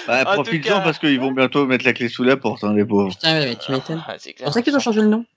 Bah, 0.08 0.24
En 0.28 0.36
tout 0.38 0.44
profites-en 0.44 0.78
cas- 0.78 0.80
parce 0.80 1.00
qu'ils 1.00 1.20
vont 1.20 1.32
bientôt 1.32 1.66
mettre 1.66 1.84
la 1.84 1.92
clé 1.94 2.08
sous 2.08 2.24
la 2.24 2.38
porte, 2.38 2.64
hein, 2.64 2.74
les 2.74 2.86
pauvres. 2.86 3.10
Putain, 3.10 3.40
ouais, 3.40 3.46
mais 3.48 3.56
tu 3.58 3.72
m'étonnes. 3.74 4.02
Ah, 4.08 4.16
c'est 4.18 4.34
pour 4.34 4.54
ça 4.54 4.62
qu'ils 4.62 4.76
ont 4.76 4.80
changé 4.80 5.02
le 5.02 5.08
nom. 5.08 5.26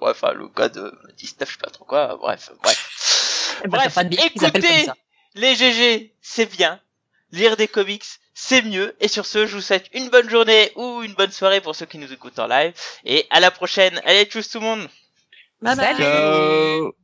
Ouais, 0.00 0.10
enfin, 0.10 0.32
le 0.32 0.48
code 0.48 0.76
euh, 0.76 0.92
19, 1.16 1.48
je 1.48 1.54
sais 1.54 1.58
pas 1.58 1.70
trop 1.70 1.84
quoi. 1.86 2.16
Bref, 2.20 2.50
bref. 2.62 3.60
Eh 3.64 3.68
ben, 3.68 3.78
Bref, 3.78 3.98
écoutez, 4.36 4.86
les 5.34 5.54
GG, 5.56 6.14
c'est 6.20 6.46
bien. 6.52 6.78
Lire 7.32 7.56
des 7.56 7.66
comics, 7.68 8.04
c'est 8.34 8.62
mieux. 8.62 8.94
Et 9.00 9.08
sur 9.08 9.24
ce, 9.26 9.46
je 9.46 9.56
vous 9.56 9.62
souhaite 9.62 9.86
une 9.94 10.08
bonne 10.10 10.28
journée 10.28 10.70
ou 10.76 11.02
une 11.02 11.14
bonne 11.14 11.32
soirée 11.32 11.60
pour 11.62 11.74
ceux 11.74 11.86
qui 11.86 11.98
nous 11.98 12.12
écoutent 12.12 12.38
en 12.38 12.46
live. 12.46 12.74
Et 13.04 13.26
à 13.30 13.40
la 13.40 13.50
prochaine. 13.50 14.00
Allez, 14.04 14.24
tchuss 14.26 14.50
tout 14.50 14.60
le 14.60 14.66
monde. 14.66 14.88
Bye 15.62 15.74
bye. 15.76 15.96
Salut. 15.96 16.04
Ciao 16.04 17.03